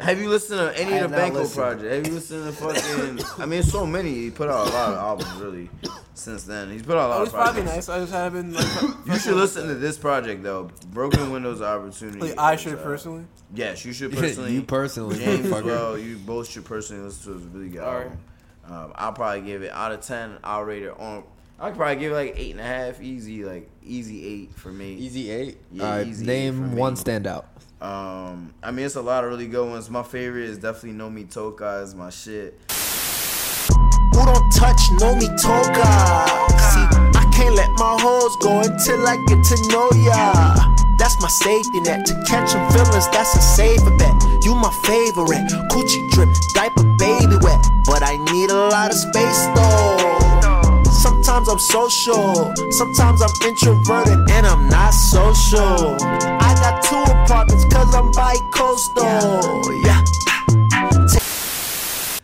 [0.00, 1.92] Have you listened to any I of the Banco project?
[1.92, 3.42] Have you listened to fucking?
[3.42, 4.12] I mean, so many.
[4.14, 5.70] He put out a lot of albums really
[6.14, 6.70] since then.
[6.70, 7.88] He's put out a lot Oh, of it's probably projects.
[7.88, 7.96] nice.
[7.96, 8.52] I just haven't.
[8.54, 10.70] Like, You should listen to this project though.
[10.88, 12.18] Broken Windows Opportunity.
[12.20, 13.24] Like, I should uh, personally.
[13.54, 14.52] Yes, you should personally.
[14.54, 15.98] you personally, James as well.
[15.98, 17.42] You both should personally listen to it.
[17.42, 18.06] It's a really good Alright.
[18.06, 18.18] album.
[18.70, 20.38] Um, I'll probably give it out of ten.
[20.42, 21.24] I'll rate it on.
[21.58, 23.02] I could probably give it like eight and a half.
[23.02, 24.94] Easy, like easy eight for me.
[24.94, 25.58] Easy eight.
[25.70, 26.80] Yeah, All right, easy eight for name me.
[26.80, 27.44] one standout.
[27.80, 29.88] Um, I mean, it's a lot of really good ones.
[29.88, 32.60] My favorite is definitely No Me Toka is my shit.
[34.12, 35.88] Who don't touch know me toga?
[36.60, 36.84] See,
[37.16, 40.76] I can't let my hoes go until I get to know ya.
[40.98, 42.04] That's my safety net.
[42.06, 44.12] To catch them feelings, that's a safer bet.
[44.44, 45.48] You my favorite.
[45.72, 47.64] Coochie drip, diaper baby wet.
[47.86, 50.20] But I need a lot of space though.
[51.00, 55.96] Sometimes I'm social, sometimes I'm introverted, and I'm not social.
[56.02, 59.04] I got two apartments cause I'm bi-coastal.
[59.84, 60.04] Yeah.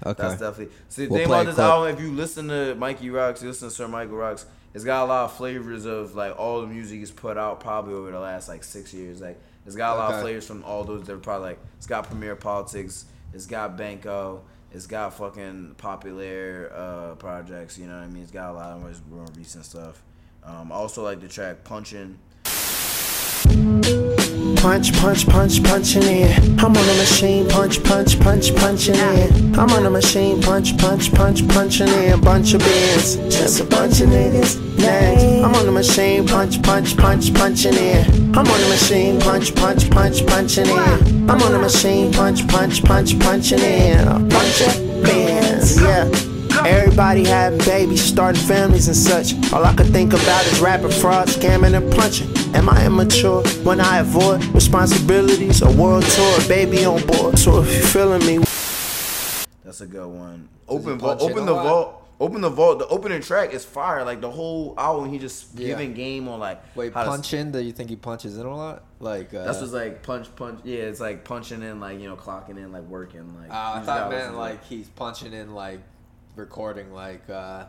[0.06, 0.22] Okay.
[0.22, 0.68] That's definitely.
[0.88, 3.48] See, the We'll thing play about this album, if you listen to Mikey Rocks, you
[3.48, 6.68] listen to Sir Michael Rocks, it's got a lot of flavors of like all the
[6.68, 9.20] music he's put out probably over the last like six years.
[9.20, 12.06] Like it's got a lot of flavors from all those different probably like it's got
[12.06, 17.76] Premier Politics, it's got Banco, it's got fucking popular uh, projects.
[17.76, 18.22] You know what I mean?
[18.22, 20.02] It's got a lot of more more recent stuff.
[20.44, 22.18] Um, I also like the track Punchin'.
[24.56, 26.58] Punch, punch, punch, punching in.
[26.58, 29.58] I'm on a machine, punch, punch, punch, punching in.
[29.58, 32.20] I'm on a machine, punch, punch, punch, punching in.
[32.20, 34.60] Bunch of beers, just a bunch of niggas.
[34.78, 38.36] Next, I'm on a machine, punch, punch, punch, punching in.
[38.36, 41.30] I'm on a machine, punch, punch, punch, punching in.
[41.30, 44.08] I'm on a machine, punch, punch, punch, punching in.
[44.08, 46.10] A bunch of bands, yeah.
[46.66, 49.34] Everybody having babies, starting families and such.
[49.52, 52.35] All I could think about is rapping, fraud, scamming, and punching.
[52.56, 55.60] Am I immature when I avoid responsibilities?
[55.60, 57.38] A world tour, baby on board.
[57.38, 58.38] So if you're feeling me,
[59.62, 60.48] That's a good one.
[60.66, 61.20] Open vault.
[61.20, 62.02] Open the vault.
[62.18, 62.78] Open the vault.
[62.78, 64.02] The opening track is fire.
[64.04, 65.66] Like the whole album, he just Yeah.
[65.68, 67.52] giving game on like Wait, how to- punch in?
[67.52, 68.84] Do you think he punches in a lot?
[69.00, 70.60] Like uh, That's just like punch, punch.
[70.64, 73.36] Yeah, it's like punching in, like you know, clocking in, like working.
[73.38, 75.80] Like Uh, I thought gotta man listen like he's punching in like
[76.36, 77.64] recording like uh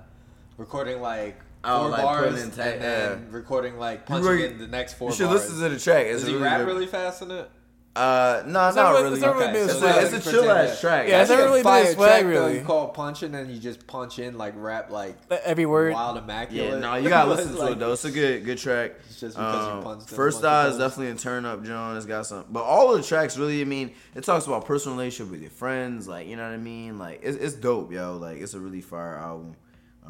[0.57, 3.17] recording like four like bars and then yeah.
[3.35, 5.41] recording like punching really- in the next four you should bars.
[5.49, 6.05] listen to the track.
[6.07, 6.67] It's Does he really rap good.
[6.67, 7.49] really fast in it?
[7.95, 9.13] Uh, no, It's not not really- really.
[9.15, 9.53] it's not really Okay.
[9.53, 9.81] been It's,
[10.13, 11.07] a, it's a chill ass track.
[11.09, 12.29] Yeah, it's not a really been fire a swag, track, though.
[12.29, 12.59] really.
[12.59, 15.93] You call punching and you just punch in like rap like Every word.
[15.93, 16.73] wild immaculate.
[16.73, 17.93] Yeah, no, you gotta listen to like- it though.
[17.93, 18.91] It's a good, good track.
[19.09, 21.97] It's just because you Um, punched First bunch Eye is definitely a turn up, John.
[21.97, 23.61] It's got some, but all of the tracks really.
[23.61, 26.57] I mean, it talks about personal relationship with your friends, like you know what I
[26.57, 26.99] mean.
[26.99, 28.17] Like it's, it's dope, yo.
[28.17, 29.55] Like it's a really fire album.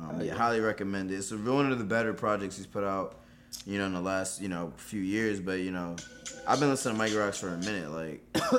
[0.01, 1.15] Um, yeah, highly recommend it.
[1.15, 3.19] It's one of the better projects he's put out,
[3.65, 5.39] you know, in the last you know few years.
[5.39, 5.95] But you know,
[6.47, 8.23] I've been listening to Mike Rocks for a minute, like,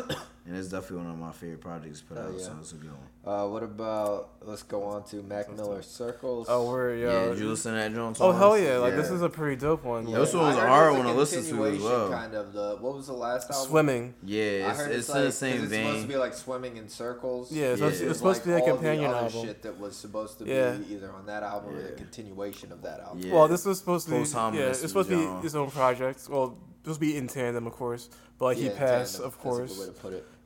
[0.47, 2.33] and it's definitely one of my favorite projects put out.
[2.37, 2.45] yeah.
[2.45, 3.01] So it's a good one.
[3.29, 6.47] Uh, what about let's go on to Mac Miller Circles.
[6.49, 7.11] Oh, we're yo.
[7.25, 8.15] Yeah, did you listen to that, John?
[8.21, 8.79] Oh hell yeah!
[8.79, 9.03] Like Yeah.
[9.03, 10.09] this is a pretty dope one.
[10.09, 12.09] Yeah, this one was I a hard one to listen to as well.
[12.11, 13.69] Kind of the what was the last album?
[13.69, 14.15] Swimming.
[14.25, 15.85] Yeah, I it's, heard it's, it's, in the like, same 'cause it's vein.
[15.89, 17.53] supposed to be like swimming in circles.
[17.53, 19.45] Yeah, it's supposed to- it's was supposed to be a all the companion other album.
[19.45, 20.71] Shit that was supposed to Yeah.
[20.79, 23.21] be either on that album or the continuation of that album.
[23.21, 23.35] Yeah.
[23.35, 24.17] Well, this was supposed to be
[24.57, 26.27] yeah, it's supposed to be his own project.
[26.31, 29.27] Well, it was be in tandem, of course, but like he Yeah, in passed, tandem.
[29.29, 29.91] of That's a course.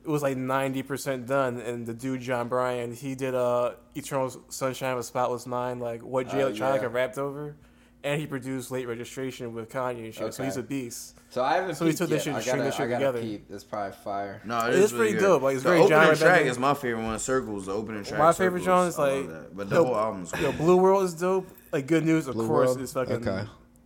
[0.03, 0.09] Good way to put it.
[0.09, 4.31] It was like ninety percent done, and the dude Jon Brion, he did uh Eternal
[4.49, 6.87] Sunshine of a Spotless Mind, like what Jay Oh, Electronica yeah.
[6.91, 7.55] rapped over,
[8.03, 10.33] and he produced Late Registration with Kanye and shit.
[10.33, 11.17] So he's a beast.
[11.29, 11.75] So I haven't.
[11.75, 13.21] So he took this shit I and string gotta, this shit I gotta together.
[13.21, 13.45] Peep.
[13.49, 14.41] It's probably fire.
[14.45, 16.41] No, It it is is pretty really dope, like, it's the very opening genre track
[16.45, 17.17] is my favorite one.
[17.19, 18.19] Circles, the opening track.
[18.19, 18.95] My favorite Circles.
[18.95, 20.65] genre is like but the yo, whole album's Yo, cool.
[20.65, 21.47] Blue World is dope.
[21.71, 22.81] Like Good News, of Blue course, World?
[22.81, 23.45] is fucking Okay.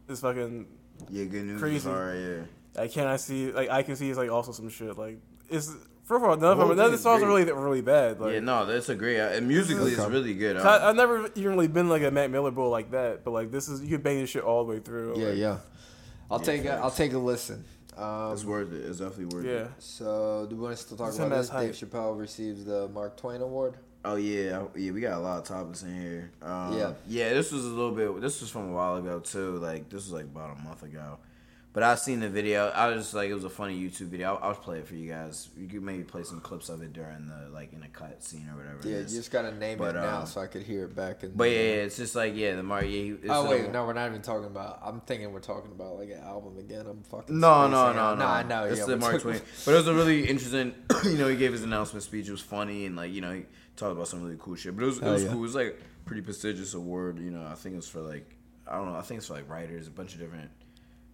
[0.10, 0.68] is fucking
[1.10, 1.62] Yeah, good news.
[1.62, 1.76] crazy.
[1.78, 2.82] Is alright, yeah.
[2.84, 5.20] I cannot see like I can see it's like also some shit like
[5.50, 5.72] it's
[6.08, 8.20] first of all none of Whole them none of the songs are really really bad.
[8.20, 9.18] Like yeah, no, that's a great.
[9.20, 10.58] And musically, it's really good.
[10.58, 13.52] I, I've never even really been like a Mac Miller bull like that, but like
[13.52, 15.20] this is you can bang this shit all the way through.
[15.20, 15.58] Yeah, like, yeah.
[16.32, 16.82] I'll Yeah, take a, facts.
[16.84, 17.64] I'll take a listen.
[17.98, 18.86] Um, it's worth it.
[18.86, 19.52] It's definitely worth Yeah.
[19.66, 19.70] it.
[19.80, 21.50] So, do we want to still talk It's about this?
[21.50, 21.90] as Dave.
[21.90, 23.76] Chappelle receives the Mark Twain Award.
[24.06, 24.92] Oh yeah, yeah.
[24.92, 26.32] We got a lot of topics in here.
[26.42, 26.94] Um, Yeah.
[27.08, 27.34] yeah.
[27.34, 28.22] This was a little bit.
[28.22, 29.58] This was from a while ago too.
[29.58, 31.18] Like this was like about a month ago.
[31.78, 32.70] But I seen the video.
[32.70, 34.30] I was just like, it was a funny YouTube video.
[34.34, 35.50] I'll, I'll play it for you guys.
[35.56, 38.50] You could maybe play some clips of it during the like in a cut scene
[38.52, 38.80] or whatever.
[38.84, 41.22] Yeah, you just gotta name But, it now um, so I could hear it back.
[41.22, 43.20] In But the- yeah, yeah, it's just like yeah, the Mario.
[43.24, 44.80] Yeah, Oh wait, no, we're not even talking about.
[44.84, 46.88] I'm thinking we're talking about like an album again.
[46.88, 47.40] I'm fucking.
[47.40, 48.16] No, no, no, no.
[48.16, 48.64] No, I know.
[48.64, 49.40] It's yeah, the Mark Twain.
[49.64, 50.74] But it was a really interesting.
[51.04, 52.28] You know, he gave his announcement speech.
[52.28, 53.46] It was funny and like you know he
[53.76, 54.76] talked about some really cool shit.
[54.76, 55.30] But it was it was yeah.
[55.30, 55.38] cool.
[55.38, 57.20] It was like pretty prestigious award.
[57.20, 58.36] You know, I think it was for like
[58.66, 58.98] I don't know.
[58.98, 60.50] I think it's for like writers, a bunch of different.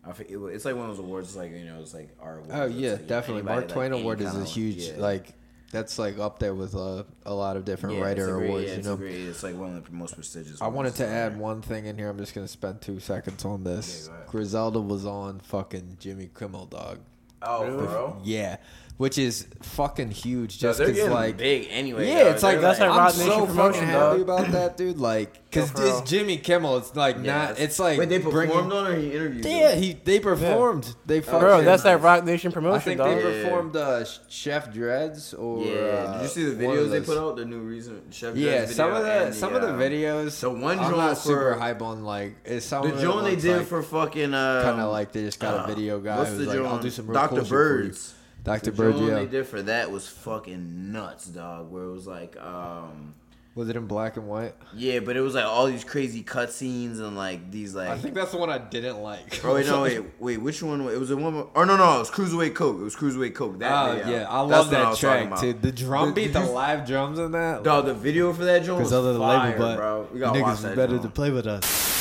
[0.06, 1.30] I think it, wa- it's like one of those awards.
[1.30, 2.40] It's like you know, it's like our.
[2.40, 3.42] Award, Oh yeah, like, you know, definitely.
[3.44, 4.94] Mark Twain any Award is a huge yeah.
[4.98, 5.34] like.
[5.72, 8.66] That's like up there with uh, a lot of different Yeah, writer a great- awards.
[8.68, 10.62] yeah, you it's know, it's like one of the most prestigious.
[10.62, 11.38] I wanted to add yeah.
[11.40, 12.10] one thing in here.
[12.10, 14.08] I'm just gonna spend two seconds on this.
[14.08, 14.18] Okay.
[14.28, 17.00] Griselda was on fucking Jimmy Kimmel, dog.
[17.42, 17.88] Oh, Really?
[17.88, 18.18] bro?
[18.24, 18.58] Yeah,
[18.98, 20.62] which is fucking huge.
[20.62, 22.34] Yo, Just they're because getting like big anyway, Yeah, dog.
[22.36, 24.22] it's like They're that's like- I'm Roc so Nation fucking promotion, happy dog.
[24.22, 25.00] about that, dude.
[25.00, 26.10] Like, cause Yo, for it's.
[26.10, 26.78] Jimmy Kimmel.
[26.78, 27.48] It's like Yeah, not.
[27.50, 29.82] that's- It's like Wait, they bringing- performed on or he interviewed Yeah, them?
[29.82, 30.96] he they performed.
[31.06, 31.40] They fucking.
[31.40, 33.18] Bro, that's that Roc Nation promotion, I think dog.
[33.18, 33.44] they Yeah.
[33.44, 35.64] performed uh, Chef Dreads or.
[35.64, 37.08] Yeah, uh, did you see the one of videos they those.
[37.08, 37.36] put out?
[37.38, 39.80] The new recent Chef Yeah, Dress some video of the and some of the um,
[39.80, 40.40] videos.
[40.40, 43.02] The one I'm joint not super for- hype on like is some The of it
[43.02, 45.74] joint they looks did like for fucking uh, kind of like they just got a
[45.74, 46.82] video guy What's who's the like, I'll joint?
[46.84, 47.30] do some real Dr.
[47.30, 47.84] cool shit for you.
[47.90, 48.14] Birds.
[48.44, 48.72] Dr.
[48.72, 49.16] The Bird, yeah.
[49.16, 51.72] they did for that was fucking nuts, dog.
[51.72, 53.14] Where it was like, um,
[53.56, 54.54] Was it in black and white?
[54.76, 57.88] yeah, but it was like all these crazy cutscenes and like these like.
[57.88, 59.40] I think that's the one I didn't like.
[59.46, 60.38] Oh wait, no, wait, wait.
[60.42, 60.82] Which one?
[60.90, 61.48] It was a one.
[61.56, 62.82] Or no, no, it was Cruiserweight Coke.
[62.82, 63.60] It was Cruiserweight Coke.
[63.60, 64.12] That Oh video.
[64.20, 65.40] yeah, I love what I that track about.
[65.40, 65.54] too.
[65.54, 67.64] The drum The- beat, the you- live drums in that.
[67.64, 70.08] Dog, the video for that joint was Because other than the fire, label, but bro.
[70.12, 71.04] We gotta niggas watch was that better joint.
[71.04, 71.93] to play with us.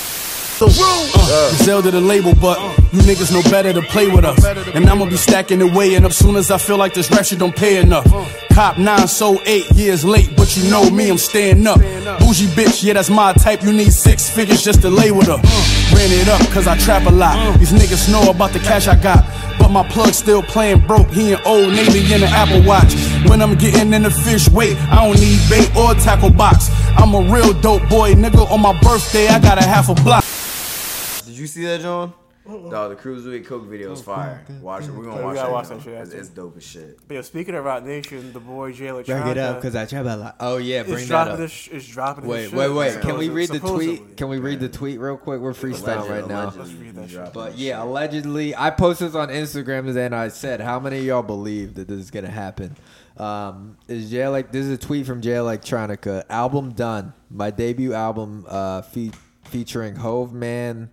[0.70, 0.86] So,
[1.34, 2.58] uh, Griselda the label, but
[2.92, 4.44] you niggas know better to play with us.
[4.74, 7.24] And I'ma be stacking the way, and up soon as I feel like this rap
[7.24, 8.06] shit don't pay enough.
[8.52, 11.80] Cop nine, so eight years late, but you know me, I'm staying up.
[12.20, 13.62] Bougie bitch, yeah, that's my type.
[13.62, 15.38] You need six figures just to lay with her.
[15.96, 17.58] Ran it up, cause I trap a lot.
[17.58, 19.24] These niggas know about the cash I got.
[19.58, 21.08] But my plug still playing broke.
[21.08, 22.94] He an old Navy in an Apple Watch.
[23.28, 26.68] When I'm getting in the fish weight, I don't need bait or tackle box.
[26.96, 28.50] I'm a real dope boy, nigga.
[28.50, 30.24] On my birthday, I got a half a block.
[31.42, 32.12] Did you see that, John?
[32.46, 34.44] Dog, the Cruiserweight Coke video is fire.
[34.60, 34.92] Watch it.
[34.92, 35.50] We're gonna watch that.
[35.50, 37.00] watch that shit It's, it's dope as shit.
[37.08, 39.06] But yo, speaking of Roc Nation, the boy Jay Electronica.
[39.06, 40.36] Bring it up because I trap a lot.
[40.38, 41.38] Oh yeah, bring that dropping up.
[41.40, 42.26] This, sh- is dropping.
[42.26, 43.00] Wait, his wait, shit, wait.
[43.00, 43.58] Can we supposedly- read the
[43.98, 44.16] tweet?
[44.16, 45.40] Can we read the tweet real quick?
[45.40, 46.52] We're freestyling right now.
[46.56, 47.32] Let's read that shit.
[47.32, 51.22] But yeah, allegedly, I posted this on Instagram and I said, "How many of y'all
[51.24, 52.76] believe that this is gonna happen?"
[53.16, 56.22] Um, is Jay like this is a tweet from Jay Electronica.
[56.28, 57.14] Album done.
[57.30, 59.10] My debut album, uh, fe-
[59.44, 60.90] featuring Hove Man.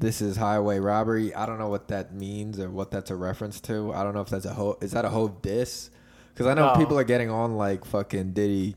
[0.00, 1.34] This is Highway Robbery.
[1.34, 3.92] I don't know what that means or what that's a reference to.
[3.92, 4.78] I don't know if that's a Hove.
[4.82, 5.90] Is that a Hove diss?
[6.32, 6.78] Because I know No.
[6.78, 8.76] people are getting on like fucking Diddy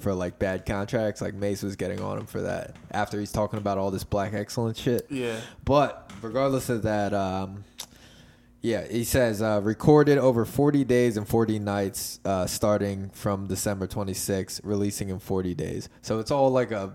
[0.00, 1.22] for like bad contracts.
[1.22, 4.34] Like Mase was getting on him for that after he's talking about all this black
[4.34, 5.06] excellence shit.
[5.08, 5.40] Yeah.
[5.64, 7.64] But regardless of that, um,
[8.60, 13.86] yeah, he says uh, recorded over 40 days and 40 nights, uh, starting from December
[13.86, 15.88] 26th, releasing in 40 days.
[16.02, 16.92] So it's all like a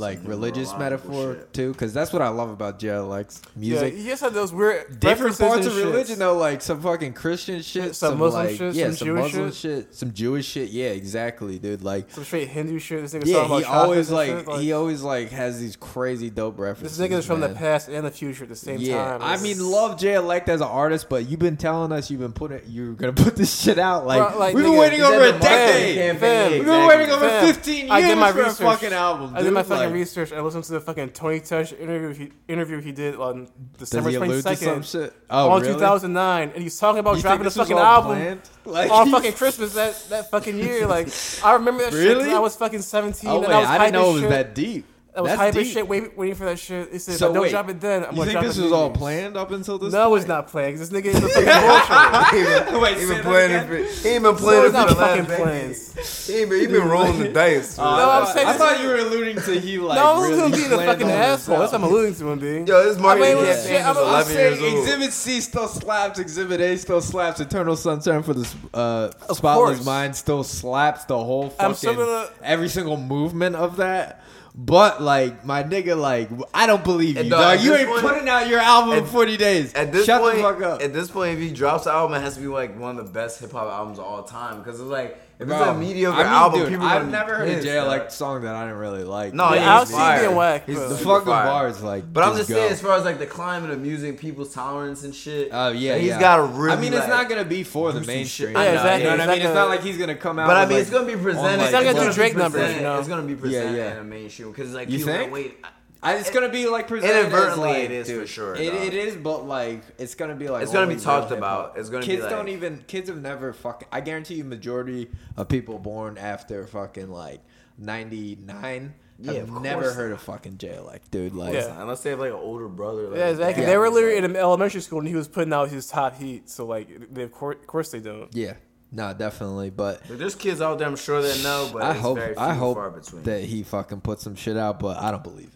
[0.00, 3.94] like religious metaphor too, because that's what I love about likes music.
[3.94, 6.18] Yeah, he had those weird Different parts of religion shits.
[6.18, 9.50] though, like some fucking Christian shit, Some Muslim like, shit, yeah, some some Jewish Muslim
[9.50, 9.56] shit.
[9.56, 10.70] shit, some Jewish shit.
[10.70, 11.82] Yeah, exactly, dude.
[11.82, 13.02] Like Some straight Hindu shit.
[13.02, 16.96] This nigga yeah, he always and like, he always like has these crazy dope references.
[16.96, 19.22] This nigga is from the past and the future at the same yeah, time.
[19.22, 22.32] I mean, love Jay Elect as an artist, but you've been telling us you've been
[22.32, 24.06] putting you're gonna put this shit out.
[24.06, 26.12] Like, Bro, like, we've been nigga, waiting over a decade.
[26.12, 26.20] We've
[26.64, 29.36] been waiting over Fam, 15 I did years my for a fucking album.
[29.36, 30.32] I did my fucking Like, research.
[30.32, 33.48] I listened to the fucking Tony Touch interview he, interview he did on
[33.78, 35.12] December twenty allude to some second, shit?
[35.28, 35.74] Oh, on really?
[35.74, 38.40] two thousand nine, and he's talking about You dropping was fucking album?
[38.66, 40.86] Like, on fucking Christmas that that fucking year.
[40.86, 41.08] Like
[41.42, 42.16] I remember that shit.
[42.16, 42.30] Really?
[42.30, 43.30] I was fucking seventeen.
[43.30, 44.30] Oh and I was I didn't know it was shit.
[44.30, 44.86] that deep.
[45.20, 46.90] I was That's hyping shit, waiting, waiting for that shit.
[46.92, 48.62] He said, So if I don't wait, drop it then, I'm you think this it
[48.62, 49.92] was all planned up until this?
[49.92, 50.20] No, point?
[50.22, 50.78] it's not planned.
[50.78, 52.66] This nigga is a fucking bullshit.
[52.66, 53.72] he been, Wait, he say been that playing again?
[53.72, 53.88] it.
[53.90, 56.26] For, he ain't been So playing it's it for not the fucking plans.
[56.26, 57.76] He ain't been, he been rolling the dice.
[57.76, 57.86] Man.
[57.86, 59.96] No, I'm I, saying I thought you were alluding to he like.
[59.96, 61.58] no, I'm really alluding to being a planned fucking asshole.
[61.58, 62.66] That's what I'm alluding to him being.
[62.66, 64.84] Yo, this marketing I mean, campaign shit, is I'm- I'm 11 saying years old.
[64.88, 66.18] Exhibit C still slaps.
[66.18, 67.40] Exhibit A still slaps.
[67.40, 69.84] Eternal Sunshine for the uh, Spotless.
[69.84, 71.04] Mind still slaps.
[71.04, 74.22] The whole I'm fucking every single movement of that.
[74.62, 77.64] But like my nigga, like I don't believe you, And, dog, dog.
[77.64, 79.72] You ain't point- putting out your album in forty days.
[79.72, 80.82] At this Shut point, the fuck up.
[80.82, 83.06] at this point, if he drops the album, it has to be like one of
[83.06, 84.58] the best hip hop albums of all time.
[84.58, 87.36] Because it's like if Bro, it's a mediocre I mean, album, dude, people I've never
[87.36, 89.32] heard a Jay like song that I didn't really like.
[89.32, 90.66] No, yeah, I've seen being whack.
[90.66, 92.12] He's the fucking bars like.
[92.12, 92.56] But I'm just go.
[92.56, 95.48] saying, as far as like the climate of music, people's tolerance and shit.
[95.50, 96.20] Oh uh, yeah, like, he's yeah.
[96.20, 96.76] got a really.
[96.76, 98.52] I mean, it's not gonna be for the mainstream.
[98.52, 99.10] Yeah, exactly.
[99.10, 99.46] You know what I mean?
[99.46, 100.46] It's not like he's gonna come out.
[100.46, 101.62] But I mean, it's gonna be presented.
[101.62, 102.70] It's not gonna do Drake numbers.
[102.70, 105.32] It's gonna be presented in a mainstream because like you think.
[105.32, 105.56] Wait,
[106.02, 107.68] I, it's it, gonna be like presented inadvertently.
[107.68, 108.54] Like, it is dude, for sure.
[108.54, 111.76] It, it is, but like it's gonna be like it's gonna be talked about.
[111.76, 113.88] It's gonna kids like, don't even kids have never fucking.
[113.92, 117.40] I guarantee you, majority of people born after fucking like
[117.78, 118.94] ninety nine.
[119.22, 119.94] Yeah, I've never not.
[119.94, 121.82] heard of fucking Jay like dude like yeah.
[121.82, 123.08] unless they have like an older brother.
[123.08, 123.66] Like, yeah, exactly.
[123.66, 126.64] They were literally in elementary school and he was putting out his top heat, so
[126.64, 128.34] like they, of, course, of course they don't.
[128.34, 128.54] Yeah,
[128.92, 129.68] no, definitely.
[129.68, 131.68] But there's kids out there, I'm sure that know.
[131.70, 132.78] But I hope I hope
[133.24, 135.49] that he fucking put some shit out, but I don't believe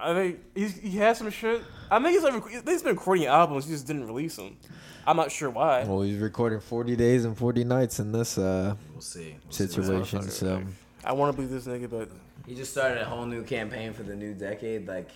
[0.00, 0.38] I think
[0.82, 1.62] he has some shit.
[1.90, 3.66] I think he's like, he's been recording albums.
[3.66, 4.56] He just didn't release them.
[5.06, 5.84] I'm not sure why.
[5.84, 9.36] Well, he's recording 40 days and 40 nights in this uh, we'll see.
[9.44, 10.22] We'll situation.
[10.22, 10.62] See so
[11.04, 12.10] I want to believe this nigga, but
[12.46, 14.86] he just started a whole new campaign for the new decade.
[14.86, 15.08] Like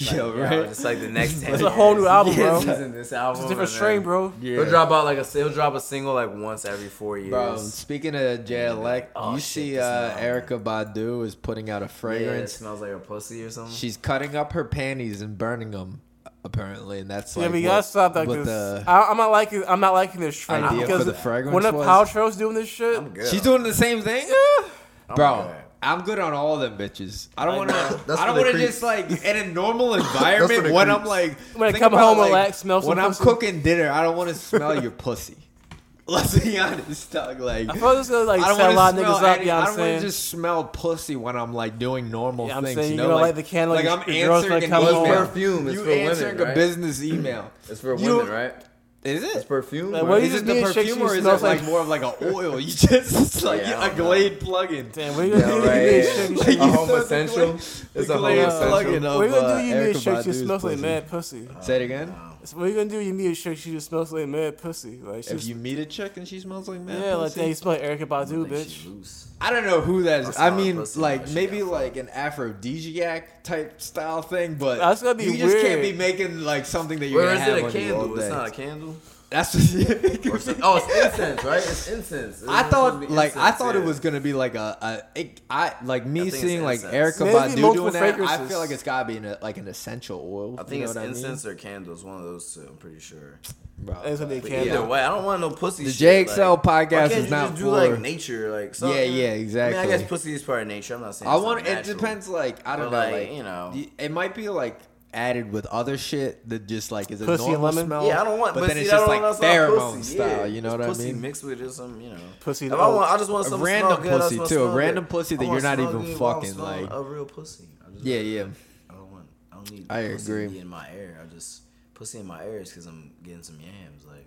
[0.00, 0.52] like, Yo, right.
[0.52, 1.54] Yo, like the next ten.
[1.54, 2.60] It's a whole new album, bro.
[2.60, 4.32] This album, it's a different strain, bro.
[4.40, 4.56] Yeah.
[4.56, 7.30] He'll drop out like a he'll drop a single like once every four years.
[7.30, 11.82] Bro, speaking of J Elect, oh, you shit, see uh, Erykah Badu is putting out
[11.82, 12.54] a fragrance.
[12.54, 13.74] Yeah, smells like a pussy or something.
[13.74, 16.02] She's cutting up her panties and burning them.
[16.44, 17.52] Apparently, and that's like yeah.
[17.52, 18.26] we gotta stop that.
[18.26, 19.64] Cause The, I, am not liking.
[19.66, 23.42] I'm not liking this trend because the fragrance when the Paltrow's doing this shit, she's
[23.42, 25.14] doing the same thing, yeah.
[25.14, 25.52] bro.
[25.82, 27.28] I'm good on all of them bitches.
[27.36, 27.76] I don't want to.
[28.18, 31.78] I don't want to just like in a normal environment when I'm like when I
[31.78, 32.88] come home, like, relax, smell some.
[32.88, 33.20] When pussy.
[33.20, 35.36] I'm cooking dinner, I don't want to smell your pussy.
[36.08, 37.38] Let's be honest, dog.
[37.38, 39.36] Like I feel this gonna like I set a lot of niggas up.
[39.36, 42.60] Any, you I don't want to just smell pussy when I'm like doing normal yeah,
[42.62, 42.90] things.
[42.90, 43.76] You know, like, like, the candle.
[43.76, 45.04] Like I'm answering an email.
[45.04, 45.68] Perfume.
[45.68, 47.52] You answering a business email.
[47.68, 48.54] it's for women, right?
[49.04, 49.36] Is it?
[49.36, 49.92] It's perfume.
[49.92, 52.58] Like, what is it the perfume or is it like, more of like an oil?
[52.58, 54.90] You just like yeah, a Glade plug-in.
[54.90, 56.52] Damn, what are you gonna do?
[56.52, 57.54] You a home essential.
[57.54, 58.70] It's a home essential.
[58.70, 59.68] What are you gonna do?
[59.68, 60.26] You need a shake.
[60.26, 61.48] You smell like mad pussy.
[61.60, 62.14] Say it again
[62.52, 63.00] what are you gonna do?
[63.00, 64.98] You meet a chick, she just smells like mad pussy.
[65.02, 67.54] Like if you meet a chick and she smells like mad, yeah, pussy, like they
[67.54, 69.26] smell like Erykah Badu, I bitch.
[69.40, 70.38] I don't know who that is.
[70.38, 75.30] I, mean, like maybe like an aphrodisiac type style thing, but that's gonna be you
[75.32, 75.40] weird.
[75.40, 78.18] just can't be making like something that you're Where gonna have it, a on candle?
[78.18, 78.96] It's not a candle.
[79.30, 79.74] That's just,
[80.62, 81.58] oh, it's incense, right?
[81.58, 82.40] It's incense.
[82.40, 83.82] It's I thought like incense, I thought yeah.
[83.82, 87.52] it was gonna be like a, a it, I like me I seeing like Erykah
[87.54, 88.20] Badu doing that.
[88.20, 90.58] I feel like it's gotta be like an essential oil.
[90.58, 91.56] I think you know it's incense I mean?
[91.56, 92.04] or candles.
[92.04, 92.66] One of those two.
[92.68, 93.38] I'm pretty sure.
[93.76, 94.78] Bro, it's gonna be candle.
[94.78, 95.84] Either way, I don't want no pussy.
[95.84, 99.78] The JXL like, podcast is not just do for like nature, like yeah, yeah, exactly.
[99.78, 100.94] I, mean, I guess pussy is part of nature.
[100.94, 101.66] I'm not saying I want.
[101.66, 102.28] It depends.
[102.28, 102.96] Like I don't know.
[102.96, 104.80] Like you know, it might be like
[105.12, 107.86] added with other shit that just like is a pussy normal lemon?
[107.86, 108.06] smell.
[108.06, 108.54] Yeah, I don't want.
[108.54, 110.28] But, but then it's just like pheromone pussy, style.
[110.28, 110.44] Yeah.
[110.44, 111.20] You know it's what I mean?
[111.20, 112.66] Mixed with just some, you know, pussy.
[112.66, 114.64] If I, want, I just want some random good, pussy too.
[114.64, 115.10] A random good.
[115.10, 117.64] pussy that you're not even fucking like a real pussy.
[118.00, 118.46] Yeah, yeah.
[118.88, 119.26] I don't want.
[119.50, 119.86] I don't need.
[119.90, 120.58] I agree.
[120.58, 121.62] In my air, I just
[121.94, 124.06] pussy in my air is because I'm getting some yams.
[124.06, 124.26] Like,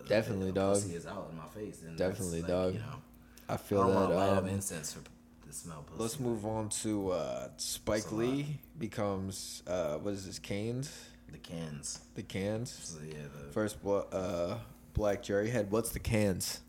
[0.00, 0.74] uh, definitely, dog.
[0.74, 1.82] Pussy is out in my face.
[1.96, 2.74] Definitely, dog.
[2.74, 3.02] You know,
[3.48, 4.10] I feel I that.
[4.10, 5.00] Want um, incense for
[5.56, 6.02] smell pussy.
[6.02, 10.38] Let's move on to uh, Spike Lee becomes uh, what is this?
[10.38, 10.90] Canes.
[11.32, 12.00] The Cannes.
[12.14, 12.70] The Cannes.
[12.70, 13.14] So, yeah.
[13.46, 14.56] The First uh,
[14.94, 15.70] black jury head.
[15.70, 16.60] What's the Cannes?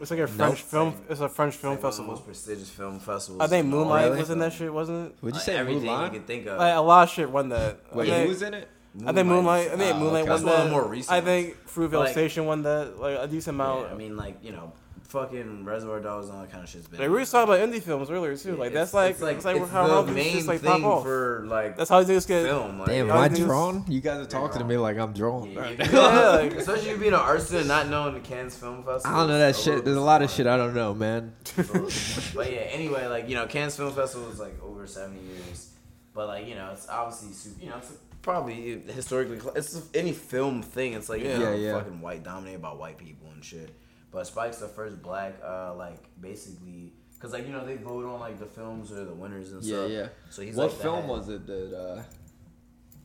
[0.00, 0.58] It's like a French nope.
[0.58, 0.94] film.
[1.08, 2.08] It's a French film like festival.
[2.08, 3.42] One of the most prestigious film festival.
[3.42, 4.18] I think Moonlight really?
[4.18, 5.16] was in that shit, wasn't it?
[5.22, 6.04] Would you say like everything Mulan?
[6.04, 6.58] you can think of?
[6.58, 7.80] Like a lot of shit won that.
[7.94, 8.68] Wait, think, who's in it?
[8.94, 9.08] Moonlight.
[9.08, 9.66] I think ah, Moonlight.
[9.66, 10.44] I think Moonlight oh, okay.
[10.44, 10.70] won that.
[10.70, 11.16] More recent.
[11.16, 12.98] I think Fruitvale like, Station won that.
[12.98, 13.86] Like a decent amount.
[13.86, 14.72] Yeah, I mean, like you know,
[15.08, 16.98] fucking Reservoir Dogs and all that kind of shit's been.
[16.98, 18.56] Like we were talking about indie films earlier too.
[18.56, 20.84] Like that's like, it's like, it's like it's how the main just, like, thing pop
[20.84, 21.02] off.
[21.04, 22.80] for like that's how these get film.
[22.80, 23.84] Like, Damn, am I drawn?
[23.88, 25.50] You guys are talking to me like I'm drawn.
[25.50, 25.78] Yeah, right.
[25.78, 29.14] yeah like, especially you being an artist and not knowing the Cannes Film Festival.
[29.14, 29.84] I don't know that shit.
[29.84, 31.32] There's a lot of shit I don't know, man.
[31.56, 35.70] but yeah, anyway, like you know, Cannes Film Festival is like over seventy years,
[36.12, 37.62] but like you know, it's obviously super.
[37.62, 40.94] You know, it's probably historically it's any film thing.
[40.94, 41.78] It's like yeah, you know, yeah, yeah.
[41.78, 43.70] fucking white dominated by white people and shit.
[44.14, 48.20] But Spike's the first black, uh, like basically, cause like you know they vote on
[48.20, 49.90] like the films or the winners and stuff.
[49.90, 50.08] Yeah, yeah.
[50.30, 52.02] So he's what like film was it that uh,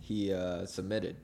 [0.02, 1.16] he uh, submitted?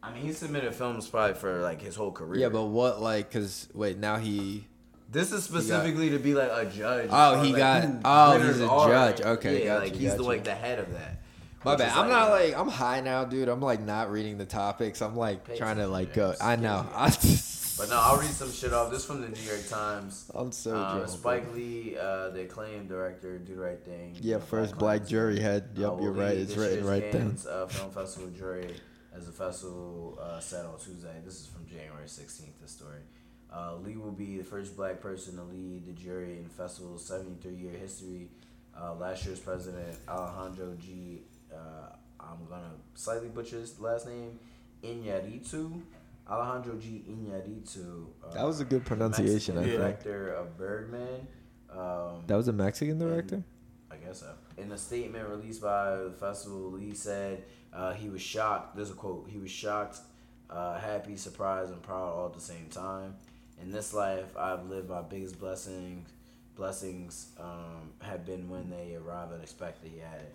[0.00, 2.42] I mean, he submitted films probably for like his whole career.
[2.42, 3.32] Yeah, but what like?
[3.32, 4.68] Cause wait, now he.
[5.10, 7.08] This is specifically got, to be like a judge.
[7.10, 7.88] Oh, he like, got.
[8.04, 8.88] Oh, he's a are.
[8.88, 9.20] judge.
[9.22, 10.22] Okay, yeah, gotcha, like he's gotcha.
[10.22, 11.20] the like the head of that.
[11.64, 11.90] My bad.
[11.96, 13.48] I'm like, not like I'm high now, dude.
[13.48, 15.02] I'm like not reading the topics.
[15.02, 16.34] I'm like trying to like go.
[16.40, 16.86] I know.
[16.94, 18.90] I just but no, I'll read some shit off.
[18.90, 20.30] This is from the New York Times.
[20.32, 21.54] I'm so uh, drunk, Spike.
[21.54, 24.16] Lee, uh, the acclaimed director, Do the Right Thing.
[24.20, 25.70] Yeah, first Black jury head.
[25.76, 26.36] uh, Yep, will you're right.
[26.36, 27.32] It's written year's right there.
[27.52, 28.76] Uh, Film Festival jury
[29.16, 31.14] as the festival uh, said on Tuesday.
[31.24, 32.60] This is from January 16th.
[32.62, 33.00] This story.
[33.52, 37.04] Uh, Lee will be the first black person to lead the jury in the festival's
[37.04, 38.28] 73 year history.
[38.80, 41.22] Uh, last year's president, Alejandro G.
[41.52, 41.56] Uh,
[42.20, 44.38] I'm gonna slightly butcher his last name,
[44.82, 45.80] Iñárritu.
[46.28, 47.04] Alejandro G.
[47.08, 48.06] Iñárritu.
[48.24, 49.76] Uh, That was a good pronunciation, I think.
[49.76, 51.26] Director of Birdman.
[51.70, 53.42] Um, That was a Mexican director.
[53.90, 54.32] I guess so.
[54.56, 58.74] In a statement released by the festival, Lee said uh, he was shocked.
[58.76, 59.28] There's a quote.
[59.28, 59.98] He was shocked,
[60.50, 63.14] uh, happy, surprised, and proud all at the same time.
[63.60, 66.08] In this life, I've lived my biggest blessings.
[66.56, 69.90] Blessings um, have been when they arrive unexpectedly.
[69.96, 70.26] He added.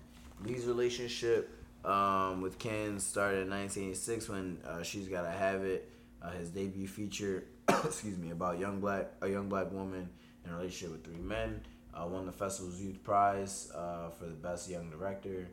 [0.43, 1.49] Lee's relationship
[1.85, 5.89] um, with Cannes started in 1986 when uh, She's Gotta Have It.
[6.21, 10.09] Uh, his debut feature, excuse me, about young black a young black woman
[10.43, 11.61] in a relationship with three men.
[11.93, 15.47] Uh, won the festival's youth prize uh, for the best young director.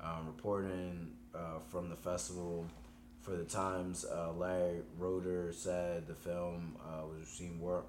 [0.00, 2.66] Um, reporting uh, from the festival
[3.22, 6.76] for the Times, uh, Larry Rohter said the film
[7.08, 7.84] was received war-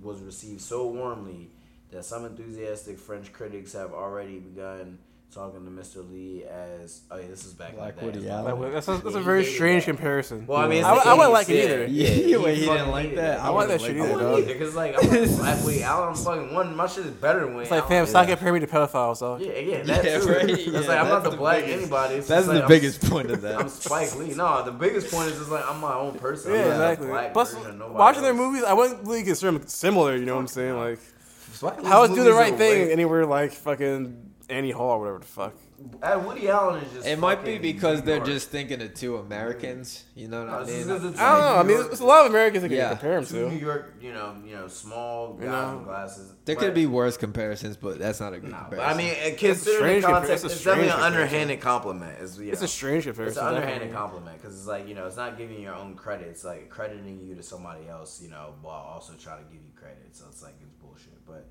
[0.00, 1.50] was received so warmly
[1.90, 4.98] that some enthusiastic French critics have already begun
[5.32, 6.08] talking to Mr.
[6.10, 8.28] Lee as oh yeah, this is back Like in the Woody day.
[8.30, 8.60] Allen.
[8.60, 9.92] Like, that's a- that's a very strange that.
[9.94, 10.44] comparison.
[10.46, 11.86] Well, I mean, it's I- I wouldn't like it either.
[11.86, 13.38] Yeah, Yeah, wait, he fucking didn't like that?
[13.38, 13.44] it.
[13.44, 14.38] I wouldn't like that, wouldn't dog.
[14.40, 16.76] either, Cause like I'm like, Black Woody Allen, I'm fucking one.
[16.76, 19.36] My shit is better than Woody It's like, fam, stop comparing me to pedophiles, though.
[19.38, 20.28] Yeah, yeah, that Yeah, too.
[20.28, 22.14] right, It's yeah, like I'm not that's the the black biggest- anybody.
[22.16, 23.60] It's that's the biggest point of that.
[23.60, 24.34] I'm Spike Lee.
[24.34, 26.52] No, the biggest point is just like I'm my own person.
[26.54, 27.08] Yeah, exactly.
[27.32, 30.16] Plus, version of nobody watching their movies, I wouldn't really consider them similar.
[30.16, 30.76] You know what I'm saying?
[30.76, 30.98] Like,
[31.52, 34.98] Spike Lee's how is do the right thing way- anywhere like fucking Annie Hall or
[35.00, 35.54] whatever the fuck?
[36.02, 37.06] Uh, Woody Allen is just.
[37.06, 40.04] It might be because they're just thinking of two Americans.
[40.14, 40.76] You know what No, I mean?
[40.76, 41.56] just 'cause it's I don't know.
[41.56, 42.88] I mean, York- there's a lot of Americans that can Yeah.
[42.90, 43.64] compare him Two New to.
[43.64, 45.76] York, you know, you know, small guys You know.
[45.78, 46.32] with glasses.
[46.44, 48.90] There But- could be worse comparisons, but that's not a good But comparison.
[48.90, 51.60] I mean, uh, considering strange the compar- context, it's a it's definitely an strange underhanded
[51.62, 52.18] compliment.
[52.20, 53.42] It's, you It's a strange It's comparison.
[53.42, 53.96] an underhanded definitely.
[53.96, 56.28] compliment because it's like you know, it's not giving your own credit.
[56.28, 59.70] It's like crediting you to somebody else, you know, while also trying to give you
[59.74, 60.08] credit.
[60.12, 61.24] So it's like it's bullshit.
[61.26, 61.46] But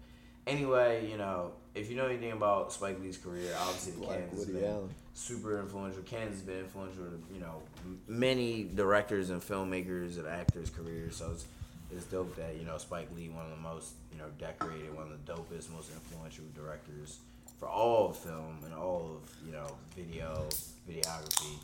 [0.45, 4.45] anyway, you know, if you know anything about Spike Lee's career, obviously the Cannons has
[4.45, 4.89] been Allen.
[5.13, 6.01] super influential.
[6.03, 7.61] Cannons has been influential to you know
[8.07, 11.15] many directors and filmmakers and actors' careers.
[11.15, 11.45] So it's
[11.91, 15.07] it's dope that you know Spike Lee, one of the most you know decorated, one
[15.11, 17.19] of the dopest, most influential directors
[17.59, 20.47] for all of film and all of you know video
[20.89, 21.57] videography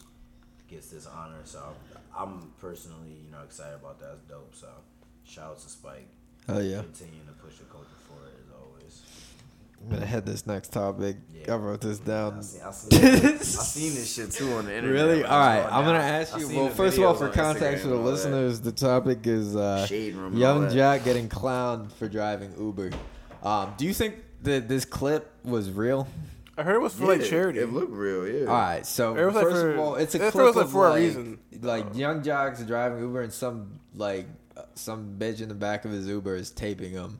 [0.70, 1.42] gets this honor.
[1.44, 1.62] So
[2.18, 4.14] I'm personally you know excited about that.
[4.14, 4.56] It's dope.
[4.56, 4.68] So
[5.26, 6.08] shout out to Spike.
[6.48, 6.82] Oh yeah.
[6.82, 7.95] Continuing to push the culture forward as always.
[9.82, 11.18] I'm gonna head this next topic.
[11.34, 11.54] Yeah.
[11.54, 12.40] I wrote this down.
[12.40, 15.06] I seen, I seen, I seen this shit too on the internet.
[15.08, 15.24] Really?
[15.24, 15.58] All right.
[15.58, 15.64] I right.
[15.66, 16.48] was I'm going gonna ask you.
[16.50, 18.12] Well, first of all, for on context Instagram for the and all that.
[18.12, 20.74] listeners, the topic is uh, Shade room young that.
[20.74, 22.92] Jack getting clowned for driving Uber.
[23.44, 26.08] Um, do you think that this clip was real?
[26.58, 27.60] I heard it was for like charity.
[27.60, 28.46] It looked real, yeah.
[28.48, 30.56] All right, so It was, like, first for- of all, it's a it clip was,
[30.56, 31.40] like, of for a like, reason.
[31.62, 34.26] like Yung Jocs driving Uber, and some like
[34.56, 37.20] uh, some bitch in the back of his Uber is taping him,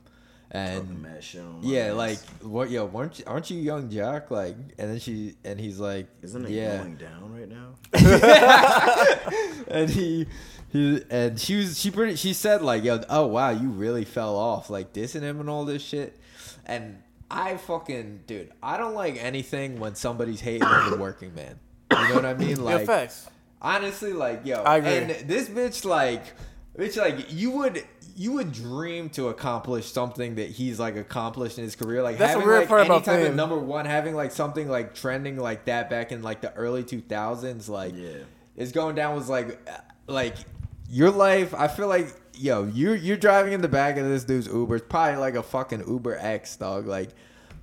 [0.56, 1.94] and mad shit on my yeah, ass.
[1.94, 2.70] like what?
[2.70, 4.30] Yo, weren't you, aren't you Yung Joc?
[4.30, 7.74] Like, and then she and he's like, Isn't it yeah, going down right now?
[9.68, 10.26] and he.
[10.70, 14.36] He, and she was she pretty she said like yo oh wow you really fell
[14.36, 16.18] off like dissing him and all this shit
[16.66, 17.00] and
[17.30, 21.60] I fucking dude I don't like anything when somebody's hating on the working man
[21.92, 23.30] you know what I mean like facts.
[23.62, 25.14] honestly like yo I agree.
[25.14, 26.24] and this bitch like
[26.76, 27.84] bitch like you would
[28.16, 32.02] you would dream to accomplish something that he's like accomplished in his career.
[32.02, 34.68] Like That's having weird like part any about type of number one having like something
[34.68, 38.08] like trending like that back in like the early 2000s like Yeah.
[38.56, 39.60] is going down was like
[40.06, 40.34] like
[40.88, 44.46] your life i feel like yo you're you're driving in the back of this dude's
[44.46, 46.86] uber it's probably like a fucking uber x dog.
[46.86, 47.10] Like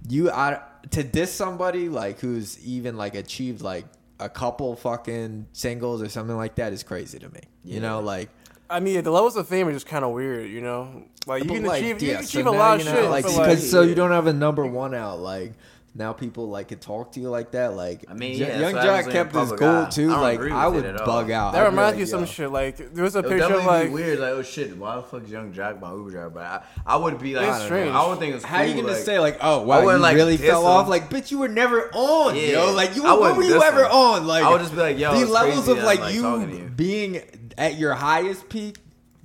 [0.09, 0.61] you I,
[0.91, 3.85] to diss somebody like who's even like achieved like
[4.19, 7.39] a couple fucking singles or something like that is crazy to me.
[7.63, 8.30] You know like
[8.73, 11.03] I mean, the levels of fame are just kind of weird, you know.
[11.27, 13.09] Like you but, can like, achieve, you yeah, can so achieve a lot of shit.
[13.09, 15.53] like but, like, so you don't have a number one out like
[15.95, 18.73] now people like could talk to you like that like I mean, J- yeah, young
[18.73, 19.89] that's what jack kept his cool goal eye.
[19.89, 22.25] too I like i would it bug out that I'd reminds like, me of some
[22.25, 22.49] shit.
[22.51, 24.95] Like there was a It would picture of like be weird, like oh shit, why
[24.95, 26.29] the fuck is Yung Joc my Uber driver?
[26.31, 28.01] But I, I would be like, It's I, don't know.
[28.01, 30.01] I would think it's How you gonna like, say like, oh I wow, you wouldn't,
[30.01, 30.87] like, really fell off?
[30.89, 32.41] Like, bitch, you were never on, Yeah.
[32.41, 32.73] yo.
[32.73, 34.25] Like, you I when were you ever on?
[34.25, 36.49] Like, I would just be like, yo, the levels of like I'm, like, you, talking
[36.49, 36.69] to you.
[36.69, 37.21] being
[37.57, 38.77] at your highest peak,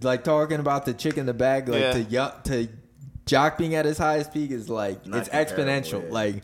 [0.03, 2.33] like talking about the chick in the bag, like Yeah.
[2.43, 2.69] to to
[3.27, 6.11] Joc being at his highest peak is like Not it's exponential.
[6.11, 6.43] Like,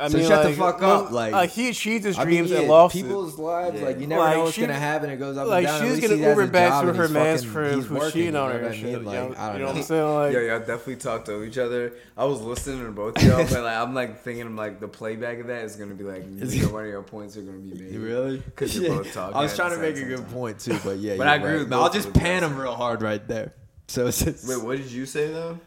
[0.00, 1.10] I so mean, shut like, the fuck up.
[1.10, 3.02] Like, like, he achieved his I mean, dreams yeah, and lost it.
[3.02, 3.78] people's lives.
[3.80, 3.86] Yeah.
[3.86, 5.10] Like you never Like, know what's she- gonna happen.
[5.10, 5.82] It goes up like, and down.
[5.82, 7.98] At she's gonna he has Uber back to her he's man's fucking- friend he's who's
[7.98, 8.90] working, cheating on know her what and shit.
[8.90, 9.80] you Like, know, I don't you know what know.
[9.80, 10.14] I'm saying?
[10.14, 11.92] Like, Yo, y'all definitely talk to each other.
[12.16, 14.88] I was listening to both of y'all, but like I'm like thinking I'm like the
[14.88, 17.74] playback of that is gonna be like neither one of your points are gonna be
[17.78, 17.94] made.
[17.96, 18.38] Really?
[18.38, 19.36] Because you're both talking.
[19.36, 21.16] I was trying to make a good point too, but yeah.
[21.16, 22.50] But I agree with No, I'll just pan guys.
[22.50, 23.52] him real hard right there.
[23.88, 25.58] So it's just, Wait, what did you say though?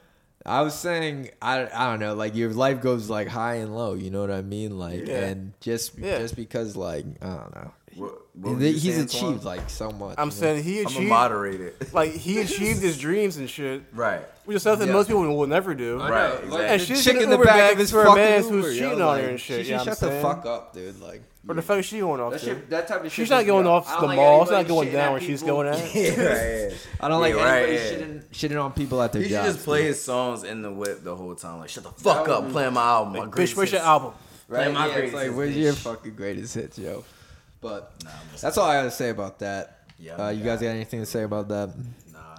[0.45, 3.93] I was saying I, I don't know like your life goes like high and low.
[3.93, 4.77] You know what I mean?
[4.77, 5.25] Like Yeah.
[5.25, 6.19] and just Yeah.
[6.19, 7.71] just because like I don't know.
[7.95, 9.45] What, what were He- you he's saying, achieved Twan?
[9.45, 10.15] like so much.
[10.17, 10.39] I'm you know?
[10.39, 11.09] saying he I'ma achieved.
[11.09, 11.75] moderate.
[11.93, 13.83] Like he achieved his dreams and shit.
[13.93, 14.21] Right.
[14.45, 14.93] Which is something Yeah.
[14.93, 15.99] most people will never do.
[15.99, 16.65] Right, exactly.
[16.65, 18.55] And she's chick in the Uber back back of his to her fucking man Uber,
[18.55, 19.65] who's yo, cheating on her and shit.
[19.65, 20.35] She you know should what shut I'm the saying?
[20.35, 20.99] fuck up, dude.
[21.01, 22.45] Like Or the fuck is she going off that to?
[22.45, 23.11] shit, that type of shit.
[23.11, 23.89] She's not going off.
[23.89, 24.45] off the like mall.
[24.45, 25.77] She's not going down at where she's going at.
[25.95, 26.87] Yeah, right.
[27.01, 27.91] I don't like Yeah, right, anybody yeah.
[28.07, 29.53] shitting, shitting on people at their He should jobs.
[29.55, 29.87] just play dude.
[29.87, 31.59] his songs in the whip the whole time.
[31.59, 33.13] Like, shut the fuck up, playing my album.
[33.13, 34.13] My Bitch, where's your album?
[34.47, 34.73] Play Right?
[34.73, 35.59] my Yeah, greatest like, hits, where's bitch.
[35.61, 37.03] your fucking greatest hits, yo?
[37.59, 38.09] But Nah,
[38.39, 39.79] that's all I gotta say about that.
[39.99, 41.69] Yeah, uh, you guys got anything to say about that?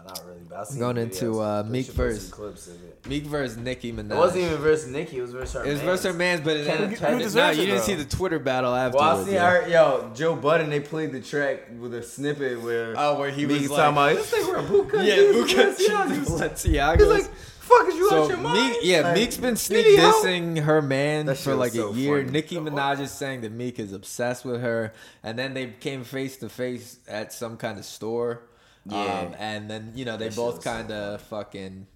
[0.05, 0.41] Nah, not really.
[0.49, 2.29] But I seen Going into uh, Meek should put some verse.
[2.31, 3.07] clips of it.
[3.09, 4.11] Meek versus Nicki Minaj.
[4.13, 5.19] It wasn't even versus Nicki.
[5.19, 5.65] It was versus her.
[5.65, 5.85] It was mans.
[5.87, 8.05] versus her man's, but it Kenneth ended, tried to- no, deserves you didn't see the
[8.05, 9.03] Twitter battle afterwards.
[9.03, 9.21] Well.
[9.21, 9.41] I see yo.
[9.41, 10.69] her, yo, Joe Budden.
[10.71, 13.95] They played the track with a snippet where Oh, where he Meek was is talking
[13.97, 16.99] like- about this thing where Buka Yeah, Jeans, Buka Balenciagas." Balenciagas.
[16.99, 19.57] He's like, "Fuck, is you so out your mind?" Meek, yeah, Like, Meek's been you
[19.57, 20.25] sneak need help?
[20.27, 22.19] dissing her man That for like so a year.
[22.21, 22.31] funny.
[22.31, 26.37] Nicki Minaj is saying that Meek is obsessed with her, and then they came face
[26.39, 28.43] to face at some kind of store.
[28.87, 29.21] Yeah.
[29.29, 31.87] um, and then you know they That both kind of fucking.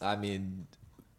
[0.00, 0.66] I mean.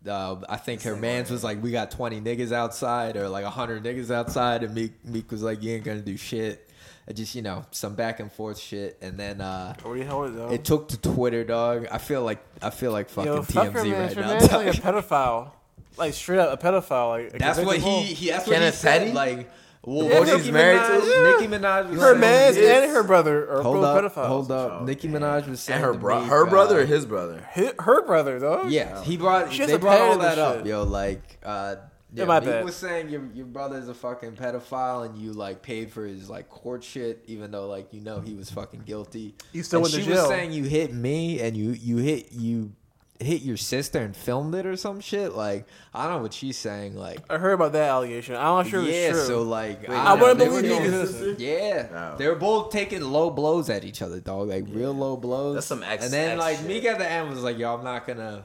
[0.08, 3.84] Uh, I think her man's was like, "We got twenty niggas outside, or like hundred
[3.84, 6.68] niggas outside," and Meek Meek was like, "You ain't gonna do shit."
[7.08, 10.24] I just you know some back and forth shit, and then uh, What the hell
[10.24, 10.52] is that?
[10.54, 11.86] it took to Twitter, dog.
[11.92, 14.02] I feel like I feel like fucking Yo, fuck TMZ her, man.
[14.02, 14.28] right Her now.
[14.28, 14.66] man's dog.
[14.66, 15.52] like a pedophile.
[15.98, 17.24] Like straight up a pedophile.
[17.26, 19.00] Like a That's what he, he that's what Kenneth he said.
[19.02, 19.12] Petty?
[19.12, 19.52] Like,
[19.84, 21.08] well, Yeah, what she's Nicki married Minaj, to?
[21.10, 21.32] Yeah.
[21.32, 24.28] Nicki Minaj was Her man man's and her brother are Hold both up, pedophiles.
[24.28, 24.84] hold up.
[24.84, 27.48] Nicki Minaj was saying And her to bro- Meek, her brother uh, or his brother?
[27.54, 28.64] Hi- her brother, though.
[28.68, 29.52] Yeah, he brought.
[29.52, 30.68] She They brought all that up, shit.
[30.68, 30.84] yo.
[30.84, 31.76] Like, uh,
[32.14, 32.66] yeah, Yeah, my Meek bad.
[32.66, 36.50] was saying your your brother's a fucking pedophile, and you like paid for his like
[36.50, 39.34] court shit, even though like you know he was fucking guilty.
[39.54, 40.18] He still and went to she jail.
[40.24, 42.74] was saying you hit me, and you you hit you
[43.22, 45.34] hit your sister and filmed it or some shit.
[45.34, 46.96] Like, I don't know what she's saying.
[46.96, 48.36] Like, I heard about that allegation.
[48.36, 49.28] I'm not sure yeah, it's true.
[49.28, 51.40] so like, Wait, I don't wouldn't know, they believe were he doing- was innocent.
[51.40, 52.16] Yeah, Wow.
[52.18, 54.50] they were both taking low blows at each other, dog.
[54.50, 55.56] Like real low blows.
[55.56, 56.68] That's some ex- And then ex like shit.
[56.68, 58.44] Meek at the end was like, "Yo, I'm not gonna."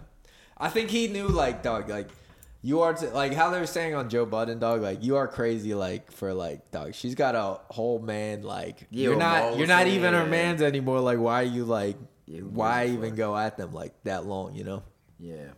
[0.59, 2.09] I think he knew, like, dog, like
[2.63, 4.81] you are t- like how they were saying on Joe Budden, dog.
[4.83, 6.95] Like you are crazy, like for like, dog.
[6.95, 8.43] She's got a whole man.
[8.43, 10.29] Like Yeah, you're with not, you're not even her yeah.
[10.31, 11.01] man's anymore.
[11.01, 11.97] Like why are you like,
[12.27, 14.55] Yeah, why even go at them like that long?
[14.55, 14.83] You know.
[15.19, 15.53] Yeah.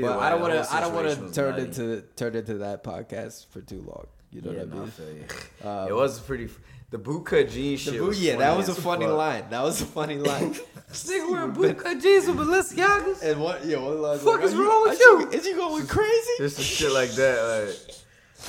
[0.00, 0.72] but I don't want to.
[0.72, 4.06] I don't want to turn into turn into that podcast for too long.
[4.30, 5.24] You know yeah, what I no, I mean?
[5.64, 6.48] Um, it was pretty.
[6.90, 8.00] The bootcut jeans The shit.
[8.00, 9.16] boot, yeah, that was a funny fuck.
[9.16, 9.44] line.
[9.50, 10.54] That was a funny line.
[10.90, 13.22] Nigga wearing bootcut jeans with Balenciagas.
[13.22, 13.64] And what?
[13.64, 14.18] Yeah, what line?
[14.18, 15.30] Fuck like, is wrong with are you?
[15.30, 16.30] Is you going crazy?
[16.38, 17.66] Just some shit like that.
[17.66, 17.96] Like,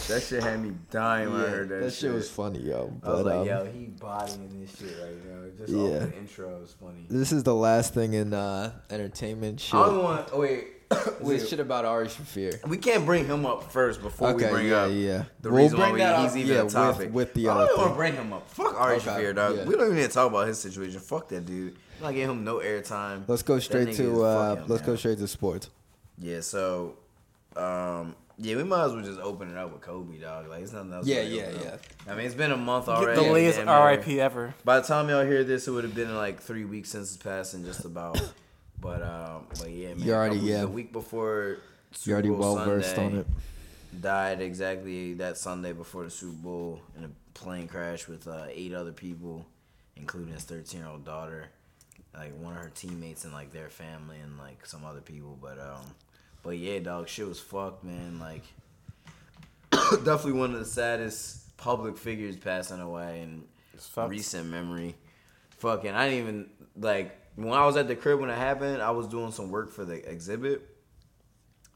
[0.07, 2.93] that shit had me dying when I heard that, that shit was funny, yo.
[3.03, 5.49] I was But, like, um, yo, he bodying this shit right now.
[5.57, 6.03] Just Yeah.
[6.05, 7.05] off the intro was funny.
[7.09, 9.73] This is the last thing in uh, entertainment shit.
[9.75, 10.29] I don't want.
[10.31, 10.67] Oh, wait.
[11.19, 12.65] With shit about Ari Shafir.
[12.67, 15.23] We can't bring him up first before we bring yeah, up yeah.
[15.41, 17.13] the We'll reason why bring we, that he's up, even yeah, a with- topic.
[17.13, 18.47] with the I don't want to bring him up.
[18.51, 19.55] Fuck Ari Okay, Shafir, dog.
[19.57, 19.63] yeah.
[19.65, 20.99] We don't even need to talk about his situation.
[20.99, 21.75] Fuck that dude.
[21.97, 23.23] I'm not getting him no airtime.
[23.27, 25.71] Let's go straight to uh, let's go straight to sports.
[26.19, 26.97] Yeah, so
[27.55, 30.47] um yeah, we might as well just open it up with Kobe, dog.
[30.49, 31.07] Like it's nothing else.
[31.07, 31.69] Yeah, yeah, yeah.
[31.71, 31.79] up.
[32.07, 33.23] I mean, it's been a month already.
[33.23, 33.59] the latest.
[33.59, 34.53] RIP ever.
[34.63, 37.17] By the time y'all hear this, it would have been like three weeks since his
[37.17, 38.21] passing, just about.
[38.77, 39.99] But um, but yeah, man.
[40.05, 40.61] You already- yeah.
[40.61, 41.57] The week before.
[41.91, 43.27] Super You're already well versed on it.
[43.99, 48.73] Died exactly that Sunday before the Super Bowl in a plane crash with uh, eight
[48.73, 49.45] other people,
[49.95, 51.45] including his 13 year old daughter,
[52.13, 55.37] like one of her teammates and like their family and like some other people.
[55.41, 55.85] But um,
[56.45, 58.19] but yeah, dog, shit was fucked, man.
[58.19, 58.43] Like
[59.71, 63.43] definitely one of the saddest public figures passing away in
[64.09, 64.95] recent memory.
[65.57, 68.81] Fucking, I didn't even like when I was at the crib when it happened.
[68.81, 70.61] I was doing some work for the exhibit,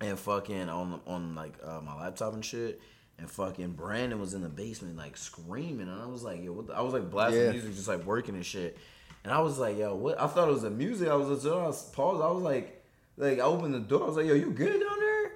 [0.01, 2.81] and fucking on on like uh, my laptop and shit.
[3.17, 6.67] And fucking Brandon was in the basement like screaming, and I was like, yo, what?
[6.67, 6.73] The?
[6.73, 7.51] I was like blasting Yeah.
[7.51, 8.77] music, just like working and shit.
[9.25, 10.21] And I was like, yo, what?
[10.21, 11.09] I thought it was the music.
[11.09, 12.23] I was, so I was paused.
[12.23, 12.78] I was like,
[13.19, 14.03] like I opened the door.
[14.03, 15.31] I was like, yo, you good down there?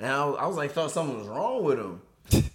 [0.00, 2.02] And I was, I was like, thought something was wrong with him.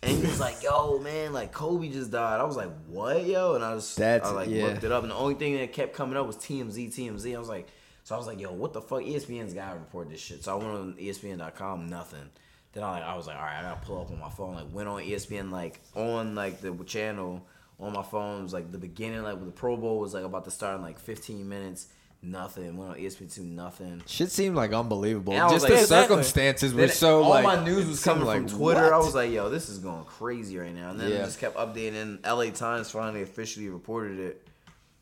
[0.04, 3.56] And he was like, "Yo, man, like Kobe just died." I was like, "What, yo?"
[3.56, 4.66] And I was, That's- I like yeah.
[4.68, 7.36] looked it up, and the only thing that kept coming up was TMZ, TMZ.
[7.36, 7.68] I was like,
[8.04, 10.44] so I was like, "Yo, what the fuck?" ESPN's gotta report this shit.
[10.44, 12.30] So I went on ESPN.com, nothing.
[12.74, 14.54] Then I like, I was like, "All right, I gotta pull up on my phone."
[14.54, 17.42] Like, went on ESPN, like on like the channel
[17.80, 18.42] on my phone.
[18.42, 20.76] It was like the beginning, like when the Pro Bowl was like about to start
[20.76, 21.88] in like 15 minutes.
[22.26, 22.78] Nothing.
[22.78, 24.02] Went on E ESPN two, nothing.
[24.08, 25.34] Shit seemed like unbelievable.
[25.34, 26.16] And I was Just like, the exactly.
[26.16, 27.44] circumstances were so all like.
[27.44, 28.94] my news was coming like, from Twitter.
[28.94, 31.16] I was like, "Yo, this is going crazy right now." And then Yeah.
[31.18, 32.02] it just kept updating.
[32.02, 34.48] And LA Times finally officially reported it.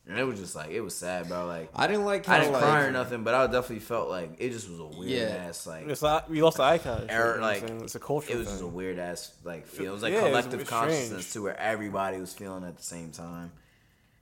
[0.07, 1.45] And it was just like it was sad, bro.
[1.45, 4.09] Like I didn't like I how, didn't like- cry or nothing, but I definitely felt
[4.09, 5.45] like it just was a weird Yeah.
[5.47, 7.05] ass like It's not, we lost the icon.
[7.07, 7.81] era, You know like saying?
[7.83, 9.91] it's a cultural It was just a weird ass like feel.
[9.91, 11.33] It was like Yeah, it's- collective it's consciousness strange.
[11.33, 13.51] too, where everybody was feeling at the same time.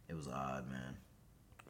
[0.10, 0.98] It was odd, man.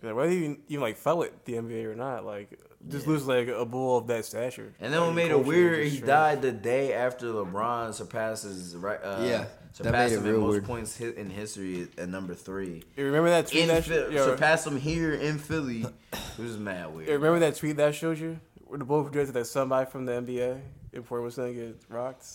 [0.02, 3.48] Yeah, whether you even like felt it the NBA or not, like just lose like
[3.50, 4.74] a bull of that stature.
[4.80, 6.06] And then what Like, made it weird, he strange.
[6.08, 9.00] died the day after LeBron surpasses right.
[9.04, 10.64] Uh, Yeah, that surpassed made it him in real most weird.
[10.66, 12.84] points hit in history at number three.
[12.96, 15.86] You remember that tweet in that Phil- yo- surpassed him here in Philly?
[16.40, 17.10] It was mad weird.
[17.10, 18.40] Yeah, remember that tweet that I showed you?
[18.64, 20.62] Where the bull predicted that somebody from the NBA
[20.94, 22.26] in Portland was gonna get rocked.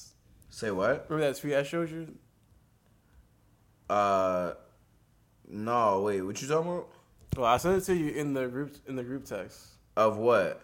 [0.51, 1.07] Say what?
[1.09, 2.15] Remember that tweet I showed you?
[3.89, 4.53] Uh,
[5.49, 6.89] no, wait, what you talking about?
[7.37, 9.59] Well, I sent it to you in the group in the group text.
[9.97, 10.61] Of what?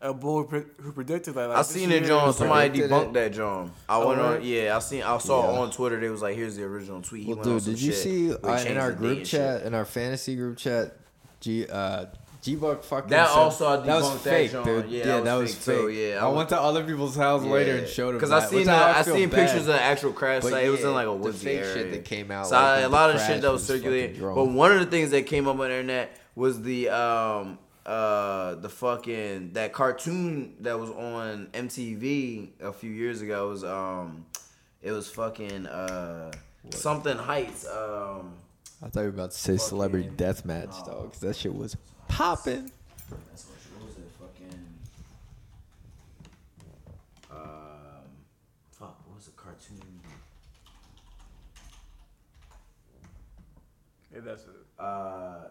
[0.00, 1.48] A bull who, pre- who predicted that.
[1.48, 2.32] Like, I seen it, year- John.
[2.32, 3.12] Somebody debunked it.
[3.12, 3.70] that, John.
[3.88, 4.42] I Oh, went on.
[4.42, 5.02] Yeah, I seen.
[5.04, 5.60] I saw Yeah.
[5.60, 6.00] on Twitter.
[6.00, 8.34] They was like, "Here's the original tweet." He Well, went dude, did you shit see
[8.34, 9.38] uh, in our group and shit.
[9.40, 10.96] chat, in our fantasy group chat,
[11.40, 12.06] G uh,
[12.42, 14.90] G Buck fucking That said- also I that was debunked that, fake, dude.
[14.90, 15.96] Yeah, Yeah, that that was was fake, fake.
[16.12, 18.64] Yeah, I I went to other people's house later and showed them Because I seen
[18.66, 19.38] the, I, seen bad.
[19.46, 20.64] pictures of the actual crash site.
[20.64, 21.74] it was yeah, in like a the woodsy fake area.
[21.74, 24.20] shit that came out, So like, I- a lot of shit that was was circulating.
[24.20, 28.56] But one of the things that came up on the internet was the um uh
[28.56, 33.46] the fucking that cartoon that was on MTV a few years ago.
[33.46, 34.26] It was um
[34.82, 36.32] it was fucking uh
[36.70, 38.34] something heights um.
[38.84, 41.12] I thought you were about to say celebrity death match, dog.
[41.12, 41.76] 'cause that shit was
[42.12, 42.70] popping.
[43.30, 44.10] That's what, what was it?
[44.20, 44.66] Fucking.
[47.30, 48.04] Um,
[48.70, 48.96] fuck.
[49.06, 50.00] What was the cartoon?
[54.12, 54.50] Yeah, that's it.
[54.78, 55.48] Uh,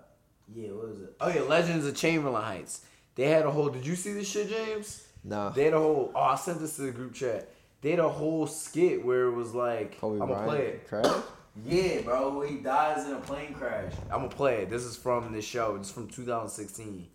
[0.53, 0.69] yeah.
[0.69, 1.15] What was it?
[1.19, 2.85] Oh yeah, Legends of Chamberlain Heights.
[3.15, 3.69] They had a whole.
[3.69, 5.07] Did you see this shit, James?
[5.23, 5.49] No.
[5.49, 6.11] They had a whole.
[6.15, 7.49] Oh, I sent this to the group chat.
[7.81, 11.23] They had a whole skit where it was like, Kobe I'm gonna play Bryant it.
[11.65, 12.41] Yeah, bro.
[12.41, 13.91] He dies in a plane crash.
[14.09, 14.69] I'm gonna play it.
[14.69, 15.75] This is from this show.
[15.75, 17.07] It's from 2016.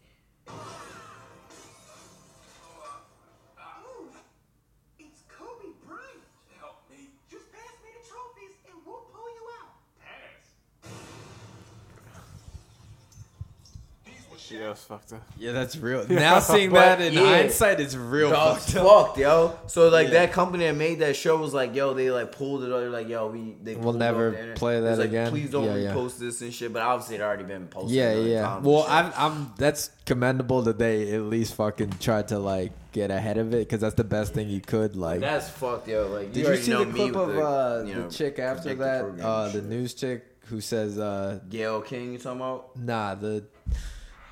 [14.51, 15.23] Yeah, it's fucked up.
[15.39, 16.07] Yeah, that's real.
[16.09, 18.87] Now seeing that in hindsight, it's real Dog, fucked up.
[19.07, 19.59] fucked, yo.
[19.67, 20.27] So like Yeah.
[20.27, 22.69] that company that made that show was like, yo, they like pulled it.
[22.69, 24.57] They're like, yo, we they We'll never the internet.
[24.57, 25.31] play It was that like, again.
[25.31, 25.95] Please don't Yeah, yeah.
[25.95, 26.73] repost this and shit.
[26.73, 27.97] But obviously it already been posted.
[27.97, 28.59] Yeah, yeah.
[28.59, 28.87] Well.
[28.89, 29.53] I'm, I'm.
[29.59, 33.81] That's commendable that they at least fucking tried to like get ahead of it because
[33.81, 35.21] that's the best thing you could like.
[35.21, 36.09] That's fucked, yo.
[36.09, 38.39] Like, Did you already see know the me clip of the, uh, you the chick
[38.39, 39.05] after that?
[39.23, 42.77] Uh, the news chick who says, uh, Gayle King, you talking about?
[42.79, 43.45] Nah, the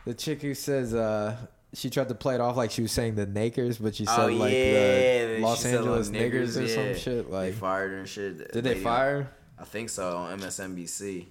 [0.05, 1.37] the chick who says uh,
[1.73, 4.19] she tried to play it off like she was saying the Nakers, but she said
[4.21, 6.75] oh like yeah, the she Los said, Angeles like, Niggers or yeah.
[6.75, 7.27] some shit.
[7.31, 8.53] they Like, fired her and shit.
[8.53, 9.31] Did they fire?
[9.59, 11.27] I think so on MSNBC.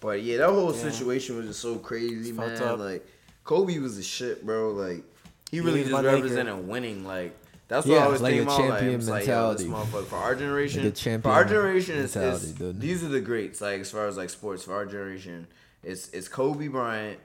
[0.00, 0.90] But yeah, that whole Yeah.
[0.90, 2.78] situation was just so crazy, It's man.
[2.78, 3.06] Like
[3.44, 4.70] Kobe was a shit, bro.
[4.72, 5.02] Like
[5.50, 6.16] he He really was just my Laker.
[6.22, 7.04] represented winning.
[7.06, 7.36] Like
[7.68, 8.60] that's what Yeah, I was like thinking about.
[8.60, 9.64] Like, champion like, yo, mentality.
[9.66, 10.84] motherfucker for our generation.
[10.84, 13.60] Like the for champion our generation, is, is these are the greats.
[13.62, 15.46] Like as far as like sports for our generation,
[15.82, 17.18] it's it's Kobe Bryant.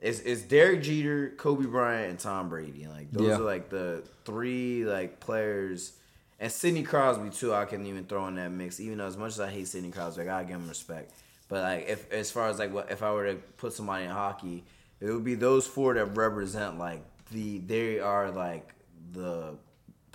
[0.00, 2.86] It's, it's Derek Jeter, Kobe Bryant, and Tom Brady.
[2.86, 3.36] Like those Yeah.
[3.38, 5.92] are like the three like players,
[6.38, 7.52] and Sidney Crosby too.
[7.52, 8.78] I can even throw in that mix.
[8.78, 11.12] Even though as much as I hate Sidney Crosby, I gotta give him respect.
[11.48, 14.10] But like if as far as like what if I were to put somebody in
[14.10, 14.62] hockey,
[15.00, 18.72] it would be those four that represent like the they are like
[19.12, 19.54] the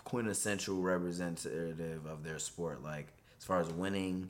[0.05, 2.83] quintessential representative of their sport.
[2.83, 3.07] Like
[3.37, 4.29] as far as winning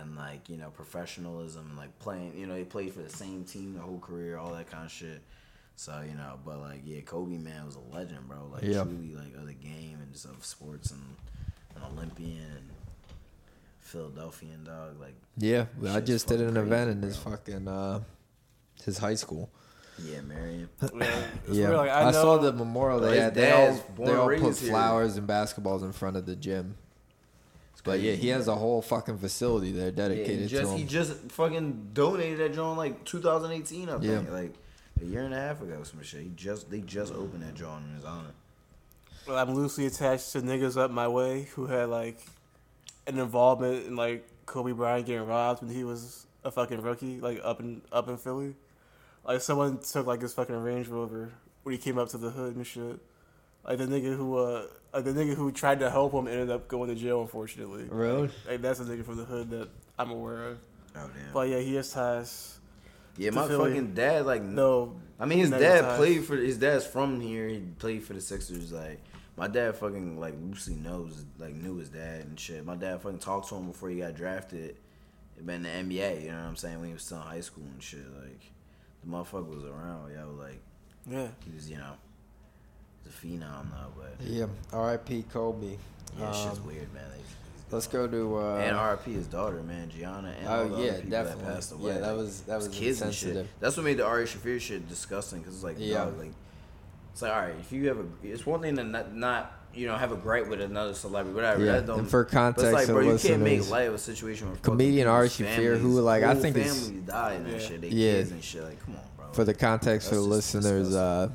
[0.00, 2.36] and like you know professionalism, like playing.
[2.38, 4.90] You know he played for the same team the whole career, all that kind of
[4.90, 5.20] shit.
[5.76, 8.38] So you know, but like yeah, Kobe man was a legend, bro.
[8.52, 8.82] Like Yeah.
[8.82, 11.02] truly like of the game and just of sports and
[11.76, 12.70] an Olympian and
[13.80, 15.00] Philadelphian dog.
[15.00, 17.08] Like yeah, I just did an crazy, event in bro.
[17.08, 18.00] his fucking uh,
[18.84, 19.50] his high school.
[20.02, 20.68] Yeah, Merion.
[20.94, 23.34] Yeah, Yeah, like, I, I saw the memorial Bro, they had.
[23.34, 24.70] They all, they all put raised here.
[24.70, 26.76] flowers and basketballs in front of the gym.
[27.84, 30.84] But yeah, he has a whole fucking facility there Yeah, dedicated he just to he
[30.84, 34.32] just fucking donated that joint like 2018, I think, Yeah.
[34.32, 34.54] like
[35.00, 36.22] a year and a half ago, some shit.
[36.22, 38.30] He just they just opened that joint in his honor.
[39.26, 42.18] Well, I'm loosely attached to niggas up my way who had like
[43.06, 47.40] an involvement in like Kobe Bryant getting robbed when he was a fucking rookie, like
[47.42, 48.54] up in up in Philly.
[49.24, 51.30] Like someone took like his fucking Range Rover
[51.62, 53.00] when he came up to the hood and shit.
[53.64, 56.68] Like the nigga who uh like the nigga who tried to help him ended up
[56.68, 57.84] going to jail unfortunately.
[57.88, 58.22] Really?
[58.22, 59.68] Like, like, that's a nigga from the hood that
[59.98, 60.58] I'm aware of.
[60.96, 61.32] Oh damn.
[61.32, 62.58] But yeah, he has ties.
[63.16, 63.70] Yeah, my Philly.
[63.70, 65.96] fucking dad like No, I mean his dad ties.
[65.98, 67.46] played for his dad's from here.
[67.48, 68.72] He played for the Sixers.
[68.72, 69.00] Like
[69.36, 72.64] my dad fucking like loosely knows like knew his dad and shit.
[72.64, 74.76] My dad fucking talked to him before he got drafted.
[75.44, 76.78] Been in the NBA, you know what I'm saying?
[76.78, 77.98] When he was still in high school and shit.
[78.22, 78.40] Like
[79.04, 80.12] the motherfucker was around.
[80.12, 80.60] Yeah, like
[81.10, 81.28] Yeah.
[81.44, 81.94] he was, you know,
[83.04, 84.46] he's a phenom now, but Yeah.
[84.72, 85.24] R.I.P.
[85.32, 85.76] Kobe.
[86.18, 87.04] yeah, shit's Um, weird, man.
[87.10, 87.18] They,
[87.74, 89.12] Let's go to uh, and R.I.P.
[89.14, 91.10] his daughter, man, Gianna, and Oh, yeah, definitely.
[91.10, 91.94] that passed away.
[91.94, 93.28] Yeah, that was- that was kids and shit.
[93.30, 93.48] insensitive.
[93.60, 95.38] That's what made the Ari Shafir shit disgusting.
[95.38, 96.04] Because it's like, Yeah.
[96.04, 96.32] dog, like
[97.12, 99.86] it's like, all right, if you have a, it's one thing to not, not you
[99.86, 101.64] know, have a gripe with another celebrity, whatever.
[101.64, 103.94] Yeah, that don't, and for but it's context like, bro, you can't make light of
[103.94, 107.62] a situation where comedian Ari Shafir, who, like, I think is- families die and that
[107.62, 108.12] shit, they Yeah.
[108.16, 108.64] kids and shit.
[108.64, 109.32] Like, come on, bro.
[109.32, 111.30] For the context for the That's just listeners, uh,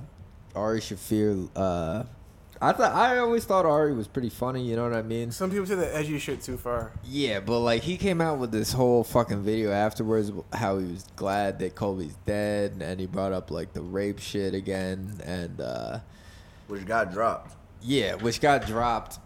[0.57, 1.49] Ari Shafir.
[1.55, 2.03] Uh,
[2.59, 4.63] I thought I always thought Ari was pretty funny.
[4.67, 5.31] You know what I mean?
[5.31, 6.91] Some people say the edgy shit too far.
[7.05, 11.05] Yeah, but like he came out with this whole fucking video afterwards, how he was
[11.15, 15.99] glad that Kobe's dead, and he brought up like the rape shit again, and uh,
[16.67, 17.53] which got dropped.
[17.83, 19.19] Yeah, which got dropped.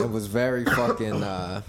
[0.00, 1.22] it was very fucking.
[1.22, 1.62] Uh,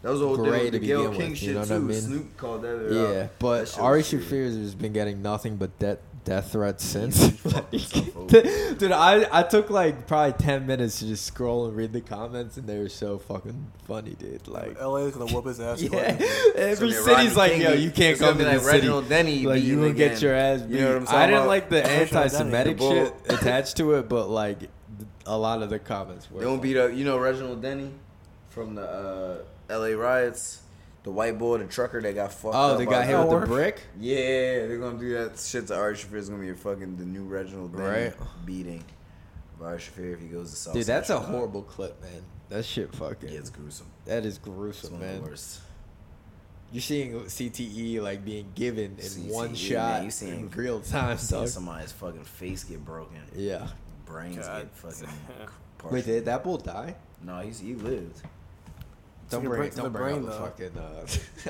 [0.00, 1.38] That was the whole thing great with to the Gayle begin King with.
[1.38, 1.80] shit You know what I too.
[1.82, 2.00] mean?
[2.00, 2.92] Snoop called that out.
[2.92, 4.22] Yeah, That but shit Ari was shitty.
[4.24, 7.28] Shafir has been getting nothing but death death threats since.
[8.28, 12.56] Dude, I I took like probably ten minutes to just scroll and read the comments,
[12.56, 14.48] and they were so fucking funny, dude.
[14.48, 15.82] Like LA is gonna whoop his ass.
[15.82, 16.16] Yeah,
[16.56, 18.76] every So city's like, King yo, you can't come to like the city.
[18.78, 20.76] Reginald Denny like you beating will get your ass beat.
[20.76, 21.48] You know what I'm I didn't about?
[21.48, 24.70] like the anti-Semitic shit attached to it, but like
[25.26, 26.40] a lot of the comments were.
[26.40, 26.92] They won't beat up.
[26.92, 27.92] You know Reginald Denny
[28.48, 29.38] from the uh,
[29.72, 29.94] L.A.
[29.94, 30.61] riots.
[31.04, 32.78] The white boy, the trucker that got fucked Oh, up.
[32.78, 33.80] the by guy hit with the brick?
[33.98, 36.14] Yeah, they're gonna do that shit to Ari Shafir.
[36.14, 38.14] It's gonna be a fucking the new Reginald Denny Right.
[38.46, 38.84] beating
[39.58, 40.74] of Ari Shafir if he goes to South.
[40.74, 42.22] Dude, that's a horrible clip, man.
[42.50, 43.30] That shit fucking.
[43.30, 43.86] Yeah, it's gruesome.
[44.04, 45.22] That is gruesome, one of the man.
[45.22, 45.60] worst.
[46.70, 50.80] You're seeing CTE like being given in CTE, one man, shot you seeing in real
[50.80, 51.18] time.
[51.18, 53.18] Seeing somebody's fucking face get broken.
[53.34, 53.66] Yeah.
[54.06, 54.62] brains God.
[54.62, 55.08] get fucking.
[55.90, 56.94] Wait, did that bull die?
[57.22, 58.22] No, he's he lived.
[59.32, 60.78] Don't bring, to don't the bring up the fucking.
[60.78, 61.06] Uh,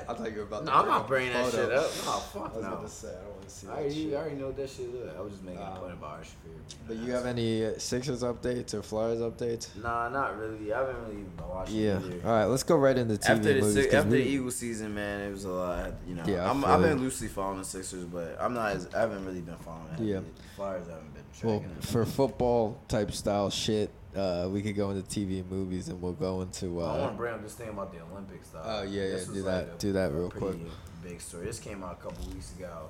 [0.11, 0.65] I thought you were about.
[0.65, 1.71] No, I'm not bringing that shit up.
[1.73, 2.71] No, fuck I was no.
[2.77, 4.13] gonna say I don't want to see I that already, shit.
[4.13, 5.17] I already know what that shit is.
[5.17, 6.75] I was just making a point about Ari Shafir.
[6.89, 9.69] But you have any Sixers updates or Flyers updates?
[9.83, 10.73] Nah, not really.
[10.73, 11.77] I haven't really watching.
[11.77, 11.99] Yeah.
[11.99, 12.21] either.
[12.25, 13.85] All right, let's go right into TV After the movies.
[13.85, 15.93] Si- after we- the Eagles season, man, it was a lot.
[16.07, 18.73] You know, Yeah, I I've been loosely following the Sixers, but I'm not.
[18.77, 19.89] As, I haven't really been following.
[19.99, 20.01] it.
[20.01, 20.21] Yeah.
[20.21, 20.25] The
[20.57, 21.85] Flyers haven't been Well, it.
[21.85, 26.13] for football type style shit, uh, we could go into TV and movies, and we'll
[26.13, 26.81] go into.
[26.83, 28.63] I want Uh, to bring up this thing about the Olympics, though.
[28.65, 30.57] Oh, yeah, yeah, do that- do that real quick.
[31.03, 31.45] Big story.
[31.47, 32.89] This came out a couple weeks ago.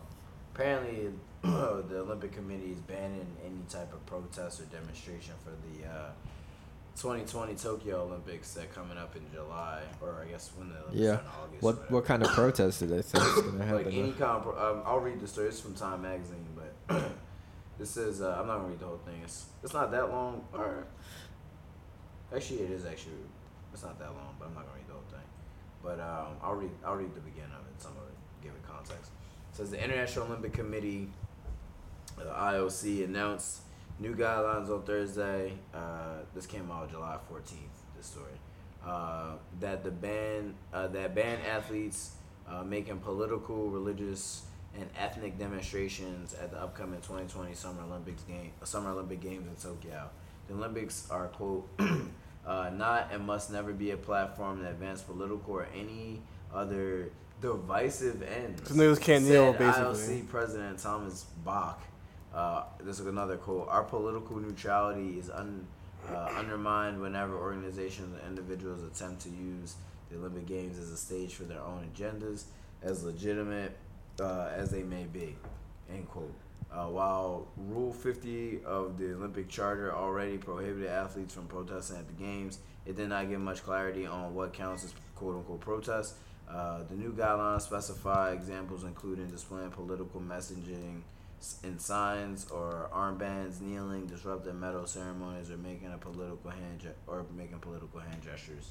[0.54, 1.08] Apparently,
[1.42, 6.10] the Olympic Committee is banning any type of protest or demonstration for the uh,
[6.96, 11.08] 2020 Tokyo Olympics that coming up in July, or I guess when the Olympics yeah.
[11.10, 11.62] are in August.
[11.62, 13.84] What what kind of protest do they think is gonna happen?
[13.84, 15.48] like any kind of, pro- um, I'll read the story.
[15.48, 17.02] It's from Time Magazine, but
[17.78, 19.20] this is uh, I'm not gonna read the whole thing.
[19.24, 20.44] It's it's not that long.
[20.52, 20.86] Or
[22.34, 23.14] actually, it is actually
[23.72, 25.28] it's not that long, but I'm not gonna read the whole thing.
[25.82, 27.80] But um, I'll read I'll read the beginning of it.
[27.80, 29.10] Some of it, give it context.
[29.50, 31.08] It says the International Olympic Committee,
[32.16, 33.62] the IOC, announced
[33.98, 35.52] new guidelines on Thursday.
[35.74, 37.56] Uh, this came out July 14th.
[37.96, 38.32] This story
[38.86, 42.12] uh, that the ban uh, that ban athletes
[42.48, 44.42] uh, making political, religious,
[44.78, 50.10] and ethnic demonstrations at the upcoming 2020 Summer Olympics game Summer Olympic Games in Tokyo.
[50.48, 51.68] The Olympics are quote
[52.46, 56.20] uh, not and must never be a platform that advance political or any
[56.52, 58.68] other divisive ends.
[58.68, 60.20] So niggas can't kneel, basically.
[60.20, 61.82] IOC President Thomas Bach.
[62.34, 63.68] Uh, this is another quote.
[63.68, 65.66] Our political neutrality is un,
[66.10, 69.74] uh, undermined whenever organizations and individuals attempt to use
[70.10, 72.44] the Olympic Games as a stage for their own agendas,
[72.82, 73.76] as legitimate
[74.20, 75.36] uh, as they may be.
[75.90, 76.32] End quote.
[76.74, 82.14] Uh, while Rule 50 of the Olympic Charter already prohibited athletes from protesting at the
[82.14, 86.14] Games, it did not give much clarity on what counts as quote unquote protest.
[86.48, 91.00] Uh, the new guidelines specify examples including displaying political messaging
[91.62, 97.24] in signs or armbands, kneeling, disrupting medal ceremonies, or making a political hand ge- or
[97.36, 98.70] making political hand gestures.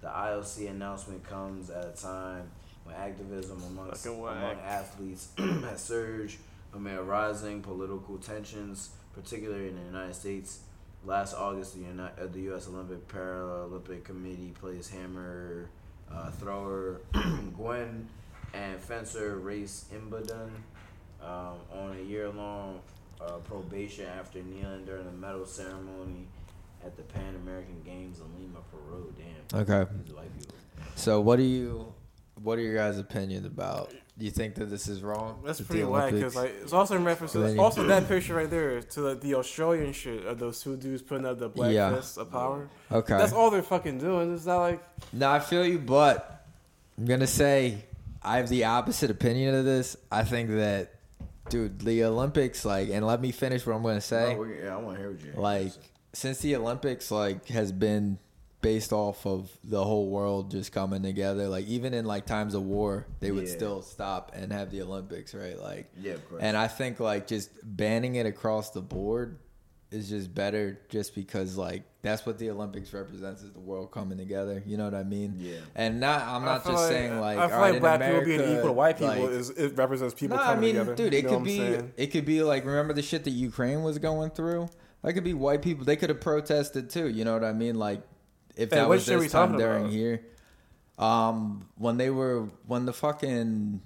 [0.00, 2.50] The IOC announcement comes at a time
[2.84, 6.38] when activism amongst among athletes has surged
[6.74, 10.60] amid rising political tensions, particularly in the United States.
[11.04, 12.68] Last August, the, Uni- uh, the U.S.
[12.68, 15.68] Olympic Paralympic Committee placed hammer
[16.12, 17.00] uh, thrower
[17.56, 18.08] Gwen
[18.54, 20.50] and fencer Race Imboden
[21.20, 22.80] um, on a year-long
[23.20, 26.26] uh, probation after kneeling during the medal ceremony
[26.84, 29.12] at the Pan American Games in Lima, Peru.
[29.16, 29.60] Damn.
[29.62, 29.90] Okay.
[30.04, 30.54] These white people.
[30.94, 31.92] So what do you
[32.42, 33.92] what are your guys' opinions about?
[34.22, 35.42] Do you think that this is wrong?
[35.44, 38.36] That's with the pretty whack because like it's also in reference to also that picture
[38.36, 41.72] right there to like, the Australian shit of those two dudes putting up the black
[41.72, 41.92] Yeah.
[41.96, 42.68] fists of power.
[42.92, 43.18] Okay.
[43.18, 44.32] that's all they're fucking doing.
[44.32, 46.46] It's not like No, I feel you, but
[46.96, 47.78] I'm gonna say
[48.22, 49.96] I have the opposite opinion of this.
[50.12, 50.94] I think that
[51.48, 54.34] dude, the Olympics, like, and let me finish what I'm gonna say.
[54.34, 55.32] No, we- yeah, I want to hear what you.
[55.36, 55.72] like
[56.12, 58.18] since the Olympics like has been
[58.62, 62.62] based off of the whole world just coming together like even in like times of
[62.62, 63.52] war they would Yeah.
[63.54, 66.40] still stop and have the Olympics right like Yeah, of course.
[66.42, 69.38] and I think like just banning it across the board
[69.90, 74.16] is just better just because like that's what the Olympics represents is the world coming
[74.16, 75.56] together you know what I mean Yeah.
[75.74, 78.00] and not I'm not just like- saying like I feel all right, like in black
[78.00, 80.74] people being equal to white people like- is it represents people no, coming I mean,
[80.76, 80.94] together.
[80.94, 81.92] dude, You it know could be saying?
[81.96, 84.68] it could be like remember the shit that Ukraine was going through.
[85.02, 85.84] That could be white people.
[85.84, 87.08] They could have protested too.
[87.08, 87.74] You know what I mean?
[87.74, 88.02] Like
[88.56, 89.92] if Hey, that was this time during about?
[89.92, 90.22] here,
[90.98, 93.80] um, when they were when the fucking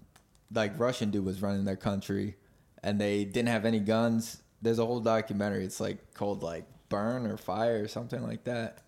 [0.52, 2.36] like Russian dude was running their country,
[2.82, 4.42] and they didn't have any guns.
[4.62, 5.64] There's a whole documentary.
[5.64, 8.78] It's like called like Burn or Fire or something like that.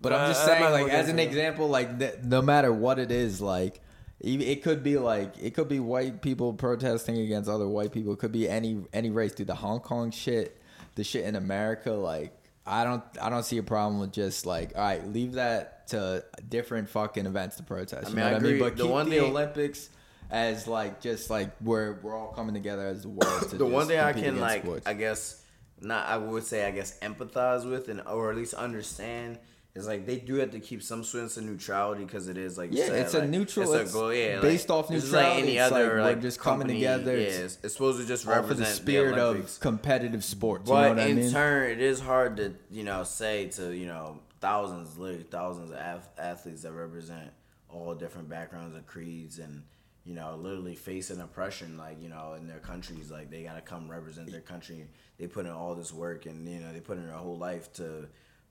[0.00, 1.24] But I'm Uh, just saying, like as an it.
[1.28, 3.80] example, like th- no matter what it is, like
[4.20, 8.12] it could be like it could be white people protesting against other white people.
[8.12, 9.32] It could be any any race.
[9.32, 10.60] Dude, the Hong Kong shit,
[10.94, 12.32] the shit in America, like
[12.66, 16.24] I don't I don't see a problem with just like all right, leave that to
[16.48, 18.06] different fucking events to protest.
[18.06, 18.58] I you mean, know I what I mean?
[18.58, 19.88] But The keep one the thing- Olympics
[20.30, 23.50] as like just like where we're all coming together as the world.
[23.50, 24.86] To the one thing I can like, sports.
[24.86, 25.42] I guess,
[25.80, 29.38] not I would say, I guess, empathize with and or at least understand
[29.74, 32.70] is like they do have to keep some sense of neutrality because it is like
[32.72, 35.22] Yeah, said, it's a neutral- It's it's a goal, yeah, based like, off is like
[35.22, 35.42] neutrality.
[35.48, 37.12] any It's other like we're like just coming together.
[37.16, 40.68] Yeah, It's it's, it's supposed to just represent the spirit the of competitive sports.
[40.68, 41.32] But you know what I in mean?
[41.32, 45.76] turn, it is hard to you know say to you know thousands, literally thousands of
[45.78, 47.30] ath- athletes that represent
[47.70, 49.62] all different backgrounds and creeds, and
[50.04, 53.10] you know literally facing oppression like you know in their countries.
[53.10, 54.86] Like they gotta come represent their country.
[55.18, 57.72] They put in all this work, and you know they put in their whole life
[57.74, 58.06] to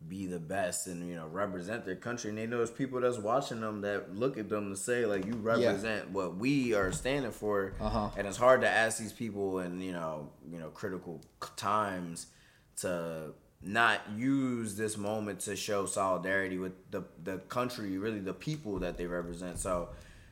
[0.08, 2.30] be the best and you know represent their country.
[2.30, 5.26] And they know there's people that's watching them that look at them to say like
[5.26, 7.74] you represent what we are standing for.
[7.80, 8.10] Uh-huh.
[8.18, 11.22] And it's hard to ask these people in you know you know critical
[11.56, 12.28] times
[12.78, 18.80] to not use this moment to show solidarity with the the country, really the people
[18.80, 19.60] that they represent.
[19.60, 19.90] So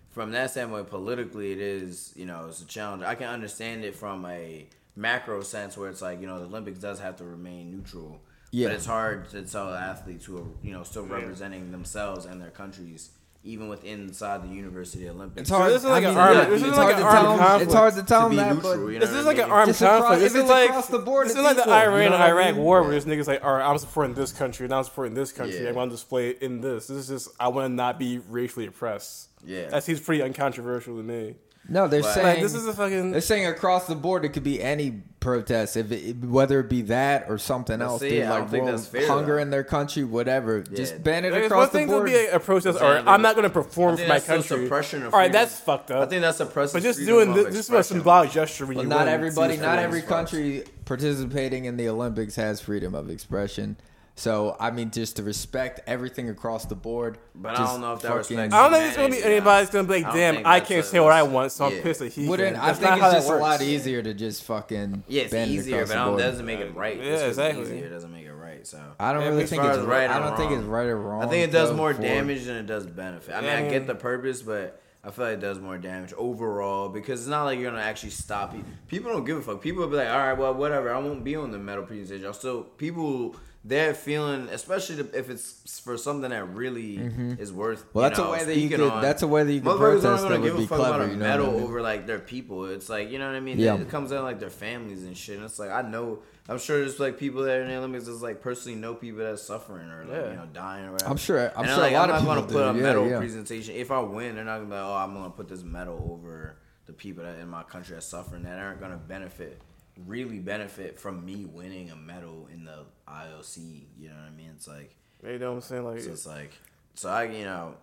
[0.09, 3.03] from that standpoint, politically, it is you know it's a challenge.
[3.03, 6.79] I can understand it from a macro sense where it's like you know the Olympics
[6.79, 8.19] does have to remain neutral.
[8.51, 8.67] Yeah.
[8.69, 11.15] But it's hard to tell athletes who are you know still Yeah.
[11.15, 13.11] representing themselves and their countries.
[13.45, 15.71] Even within inside the University Olympics, It's hard.
[15.71, 17.31] this is like I an mean, armed- yeah, this is like an to armed tell
[17.31, 17.63] 'em- conflict.
[17.63, 19.29] It's hard to tell them be that, neutral, but you know This what is I
[19.29, 19.51] like an mean?
[19.53, 20.21] armed across- conflict.
[20.21, 22.21] This is like across the board, This it's is like the Iran know and what
[22.21, 24.83] I Iraq war, where this niggas like, all right, I'm supporting this country, and I'm
[24.83, 25.63] supporting this country.
[25.63, 25.69] Yeah.
[25.69, 26.87] I want to display it in this.
[26.87, 29.29] This is just I want to not be racially oppressed.
[29.45, 29.69] Yeah.
[29.69, 31.35] that seems pretty uncontroversial to me.
[31.69, 34.29] No, they're But- saying Like, this is a fucking- They're saying across the board it
[34.29, 38.01] could be any protest, if it, whether it be that or something But else.
[38.01, 39.41] see, dude, I don't like think world that's fair, hunger though.
[39.41, 40.61] in their country, whatever.
[40.61, 40.99] Just Yeah.
[40.99, 42.07] ban it Like, it's across one the thing board.
[42.07, 44.15] to be a, a protest, or like- I'm not going to perform think for my
[44.15, 44.65] that's still country.
[44.65, 46.01] suppression of all right, that's fucked up.
[46.01, 48.85] I think that's suppressive But just doing this, this is a symbolic gesture when Well,
[48.85, 49.09] you not win.
[49.13, 53.75] everybody, not every country participating in the Olympics has freedom of expression.
[54.19, 57.19] So I mean, just to respect everything across the board.
[57.33, 59.35] But I don't know if that fucking- respects I don't think it's gonna be humanity,
[59.37, 62.01] anybody's gonna be like, damn, think I can't say what I want, so I'm pissed
[62.01, 62.57] that he Wouldn't.
[62.57, 65.93] I think it's just a lot easier to just fucking Yeah, it's easier, but the
[65.93, 66.19] I don't, board.
[66.19, 66.97] that doesn't make it right.
[66.97, 67.77] Yeah, Just 'cause it's exactly.
[67.77, 68.67] Easier doesn't make it right.
[68.67, 69.87] So I don't Yeah, really think it's right.
[69.87, 71.23] right I don't think it's right or wrong.
[71.23, 73.33] I think it does more damage than it does benefit.
[73.33, 76.89] I mean, I get the purpose, but I feel like it does more damage overall
[76.89, 78.69] because it's not like you're gonna actually stop people.
[78.89, 79.61] People don't give a fuck.
[79.61, 80.93] People will be like, all right, well, whatever.
[80.93, 82.25] I won't be on the metal presentation.
[82.25, 83.37] I'll still people.
[83.65, 87.37] They're feeling, especially if it's for something that really Mhm.
[87.39, 87.83] is worth.
[87.93, 89.01] Well, that's a way that you could- on.
[89.01, 91.17] that's a way that you could protest that would be a clever, about a you
[91.17, 91.63] know I medal mean?
[91.63, 92.65] over like their people.
[92.67, 93.59] It's like you know what I mean.
[93.59, 93.75] Yeah.
[93.75, 95.35] It comes down like their families and shit.
[95.35, 96.19] And it's like I know.
[96.47, 99.19] I'm sure there's like people that are in the Olympics that's like personally know people
[99.19, 100.29] that's suffering or like Yeah.
[100.31, 101.11] you know dying or whatever.
[101.11, 102.65] I'm sure- I'm And sure a like, lot I'm of not gonna put a.
[102.77, 103.17] Yeah, medal yeah.
[103.19, 103.75] presentation.
[103.75, 106.55] If I win, they're not gonna be like, oh, I'm gonna put this medal over
[106.85, 109.61] the people that in my country are suffering that aren't gonna benefit,
[110.05, 113.83] really benefit from me winning a medal in the IOC.
[113.97, 114.51] You know what I mean?
[114.55, 115.83] It's like, You know what I'm saying?
[115.85, 116.51] Like, so it's like,
[116.95, 117.75] so I, you know,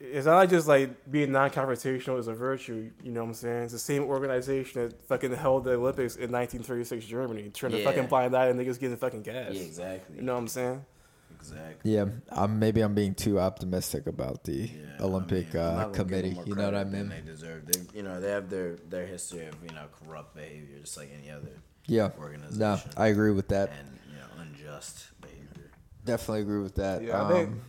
[0.00, 2.90] it's not like just like being non-confrontational is a virtue.
[3.04, 3.62] You know what I'm saying?
[3.64, 7.84] It's the same organization that fucking held the Olympics in 1936 Germany, trying to Yeah.
[7.84, 9.52] fucking blind eye and niggas getting fucking gas.
[9.54, 10.16] Yeah, exactly.
[10.16, 10.84] You know what I'm saying?
[11.42, 11.94] Exactly.
[11.94, 16.08] Yeah, I'm, maybe I'm being too optimistic about the Olympic I'm uh, not gonna give
[16.08, 16.50] them committee.
[16.50, 17.08] You know what I mean?
[17.08, 17.66] They deserve.
[17.66, 21.10] They, you know, they have their their history of you know corrupt behavior, just like
[21.18, 21.50] any other
[21.86, 22.58] Yeah, organization.
[22.58, 23.70] no, I agree with that.
[23.78, 25.70] and you know unjust behavior.
[26.04, 27.02] Definitely agree with that.
[27.02, 27.60] Yeah, I think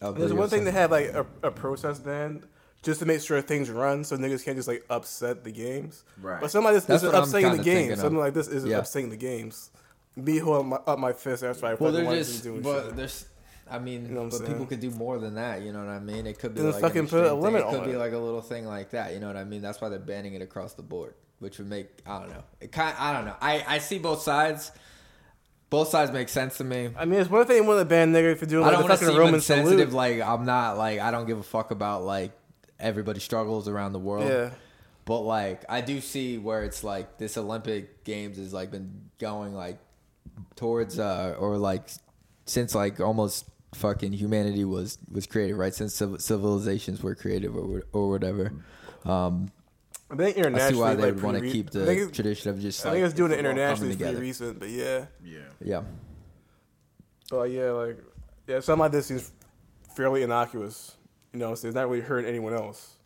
[0.00, 2.44] Um, there's one go, thing to have like a, a protest ban
[2.82, 6.04] just to make sure things run, so niggas can't just like upset the games.
[6.20, 6.40] Right.
[6.40, 7.76] But something like this That's isn't what I'm upsetting the kinda games.
[7.78, 7.98] thinking of.
[8.00, 8.78] Something like this isn't Yeah.
[8.78, 9.70] upsetting the games.
[10.16, 12.96] Me holding my, up my fist after I Well, they're just, doing but shit.
[12.96, 13.26] there's
[13.70, 15.62] I mean, You know but people could do more than that.
[15.62, 16.26] You know what I mean?
[16.26, 17.98] It could be Then like fucking put a limit It could be it.
[17.98, 19.14] like a little thing like that.
[19.14, 19.62] You know what I mean?
[19.62, 22.42] That's why they're banning it across the board, which would make I don't know.
[22.60, 23.36] It kind I don't know.
[23.40, 24.72] I I see both sides.
[25.70, 26.90] Both sides make sense to me.
[26.98, 28.88] I mean, it's one thing want to ban nigga for doing I like don't the
[28.88, 29.90] want to fucking seem Roman insensitive.
[29.90, 29.92] salute.
[29.94, 32.32] Like I'm not like I don't give a fuck about like
[32.78, 34.28] everybody struggles around the world.
[34.28, 34.50] Yeah.
[35.06, 39.54] But like I do see where it's like this Olympic Games has like been going
[39.54, 39.78] like
[40.56, 41.88] towards uh or like
[42.46, 47.82] since like almost fucking humanity was was created right since civ- civilizations were created or
[47.92, 48.52] or whatever.
[49.04, 49.50] Um,
[50.10, 52.08] I think I see internationally, why they like, would want to keep re- I think
[52.08, 52.84] the tradition of just.
[52.84, 55.06] I like, think it's doing it football coming internationally is pretty recent, but yeah.
[55.24, 55.38] Yeah.
[55.64, 55.82] Yeah.
[57.30, 57.98] But yeah, like
[58.46, 59.32] yeah, something like this seems
[59.96, 60.96] fairly innocuous.
[61.32, 62.96] You know, so it's not really hurting anyone else.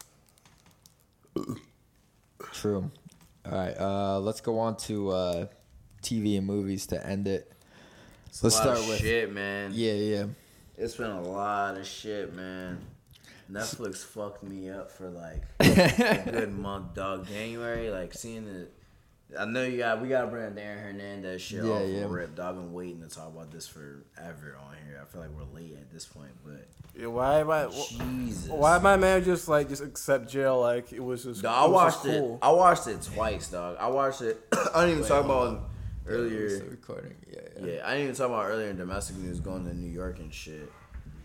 [2.52, 2.90] True.
[3.44, 5.46] All right, uh, let's go on to uh,
[6.06, 7.50] TV and movies to end it.
[8.28, 9.70] It's let's a lot start of with shit, man.
[9.74, 10.24] Yeah, yeah.
[10.78, 12.78] It's been a lot of shit, man.
[13.50, 17.26] Netflix fucked me up for like a good month, dog.
[17.28, 18.72] January, like seeing it.
[19.38, 21.98] I know you got we gotta bring Aaron Hernandez shit Yeah, off yeah.
[22.00, 22.06] yeah.
[22.08, 22.34] rip.
[22.36, 25.00] Dog, I've been waiting to talk about this forever on here.
[25.00, 26.66] I feel like we're late at this point, but
[27.00, 27.66] Yeah, why am I?
[27.68, 28.48] Jesus.
[28.48, 31.42] Why my man just like just accept jail like it was just?
[31.42, 32.20] Dog, I it was watched just it.
[32.20, 32.38] cool.
[32.42, 33.76] I watched it twice, dog.
[33.80, 34.40] I watched it.
[34.52, 35.64] I didn't even Wait, talk about on.
[36.06, 36.48] Earlier.
[36.48, 37.14] Yeah, recording.
[37.30, 37.66] Yeah, yeah.
[37.66, 40.32] Yeah, I didn't even talk about earlier in domestic news going to New York and
[40.32, 40.70] shit.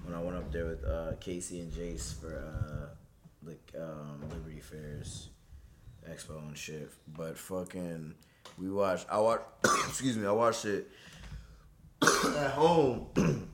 [0.03, 2.95] When I went up there with uh, Casey and Jace for uh,
[3.43, 5.29] like um, Liberty Fairs
[6.09, 6.91] Expo and shit.
[7.07, 8.15] But fucking,
[8.57, 9.07] we watched.
[9.09, 9.43] I watched.
[9.87, 10.25] excuse me.
[10.27, 10.89] I watched it
[12.03, 13.07] at home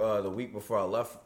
[0.00, 1.16] uh, the week before I left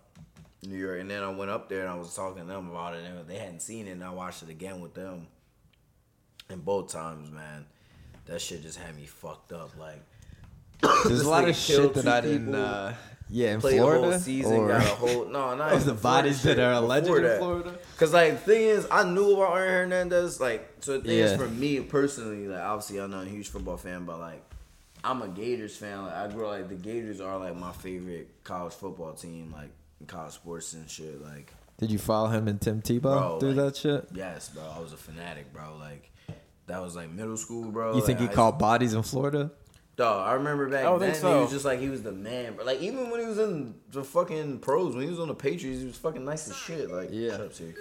[0.63, 2.95] New York, and then I went up there and I was talking to them about
[2.95, 5.29] it, and they hadn't seen it, and I watched it again with them.
[6.51, 7.67] And both times, man,
[8.29, 9.71] that shit just had me fucked up.
[9.79, 10.03] Like,
[11.07, 12.47] There's a lot of shit that I didn't.
[12.47, 12.95] people, Uh,
[13.31, 14.07] yeah, in played Florida.
[14.07, 17.09] a whole season, or got a whole no, not of the bodies that are alleged
[17.09, 17.79] in Florida.
[17.99, 20.41] Cause like the thing is, I knew about Aaron Hernandez.
[20.41, 21.25] Like, so the thing Yeah.
[21.25, 24.43] is for me personally, like obviously I'm not a huge football fan, but like
[25.05, 26.05] I'm a Gators fan.
[26.05, 29.71] Like I grew up, like the Gators are like my favorite college football team, like
[30.01, 31.21] in college sports and shit.
[31.23, 34.09] Like Did you follow him and Tim Tebow Bro, through like, that shit?
[34.15, 34.63] Yes, bro.
[34.75, 35.77] I was a fanatic, bro.
[35.79, 36.11] Like
[36.69, 37.95] that was like middle school, bro.
[37.97, 39.51] You think he Like, I- caught bodies in Florida?
[39.97, 42.13] Dog, I remember back I don't then think he was just like he was the
[42.13, 42.55] man.
[42.57, 45.35] But like even when he was in the fucking pros, when he was on the
[45.35, 46.89] Patriots, he was fucking nice as shit.
[46.91, 47.31] Like Yeah.
[47.33, 47.75] shut up, Siri.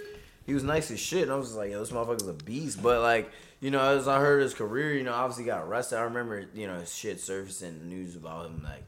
[0.47, 1.23] He was nice as shit.
[1.23, 2.81] And I was just like, yo, this motherfucker's a beast.
[2.81, 5.97] But like, you know, as I heard his career, you know, obviously got arrested.
[5.97, 8.83] I remember, you know, shit surfacing the news about him like,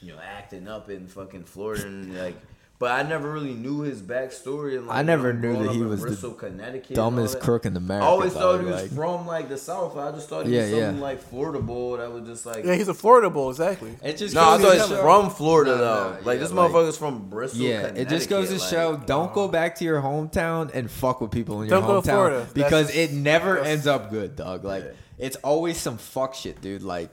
[0.00, 2.36] you know, acting up in fucking Florida and like
[2.78, 5.88] but I never really knew his backstory and like I never knew that he in
[5.88, 8.06] was the Bristol, Connecticut dumbest crook in America.
[8.06, 9.96] I always thought he was like- from like the south.
[9.96, 11.02] I just thought he Yeah, was some yeah.
[11.02, 13.96] like Florida boy that was just like Yeah, he's a Florida bull, exactly.
[14.02, 16.10] It just no, I thought he's from Florida No, though.
[16.10, 17.60] no, like yeah, this like- motherfucker's from Bristol.
[17.62, 20.90] Yeah, it just goes to Connecticut, show don't go um, back to your hometown and
[20.90, 22.38] fuck with people in your Don't go to hometown Florida.
[22.40, 24.64] That's because just- it never ends up good, dog.
[24.64, 26.82] Like it's always some fuck shit, dude.
[26.82, 27.10] Like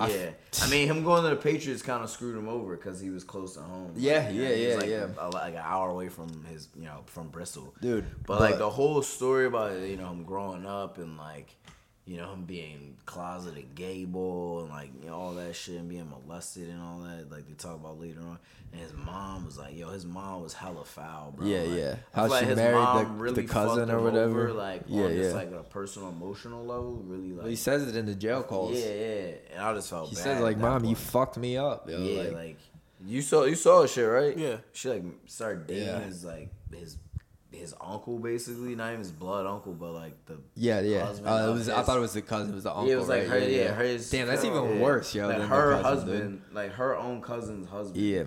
[0.00, 0.30] I- Yeah,
[0.62, 3.24] I mean, him going to the Patriots kind of screwed him over because he was
[3.24, 3.92] close to home.
[3.96, 5.06] Yeah, Like, yeah, he was, yeah, like, yeah.
[5.18, 8.70] A, like an hour away from his, you know, from Bristol, Dude, But, like the
[8.70, 11.54] whole story about you know him growing up and like,
[12.04, 15.88] you know, him being closeted gay boy and like you know all that shit and
[15.88, 17.30] being molested and all that.
[17.30, 18.38] Like they talk about later on,
[18.72, 21.46] and his mom was like, yo, his mom was hella foul, bro.
[21.46, 21.94] Yeah, Like, yeah.
[22.12, 24.48] How feel like she married the- really the cousin or whatever.
[24.48, 25.36] over, like Yeah, on just yeah.
[25.36, 27.38] like a personal emotional level, really like.
[27.42, 28.76] well, he says it in the jail calls.
[28.76, 29.30] Yeah, yeah.
[29.54, 31.98] And I just felt He bad says like, that "Mom, you fucked me up." Yo.
[31.98, 32.56] yeah, like, like,
[33.06, 34.36] you saw you saw shit, right?
[34.36, 34.56] Yeah.
[34.72, 36.00] She like started dating Yeah.
[36.00, 36.96] his like his
[37.52, 41.04] his uncle basically, not even his blood uncle, but like the yeah, yeah.
[41.24, 41.68] Uh, it was.
[41.68, 42.52] I thought it was the cousin.
[42.52, 42.88] It was the uncle.
[42.88, 43.30] yeah, it was like right?
[43.30, 44.10] her, yeah, yeah, hers.
[44.10, 44.82] Damn, that's even yeah.
[44.82, 45.28] worse, yo.
[45.28, 48.04] Like her husband, like her own cousin's husband.
[48.04, 48.24] Yeah.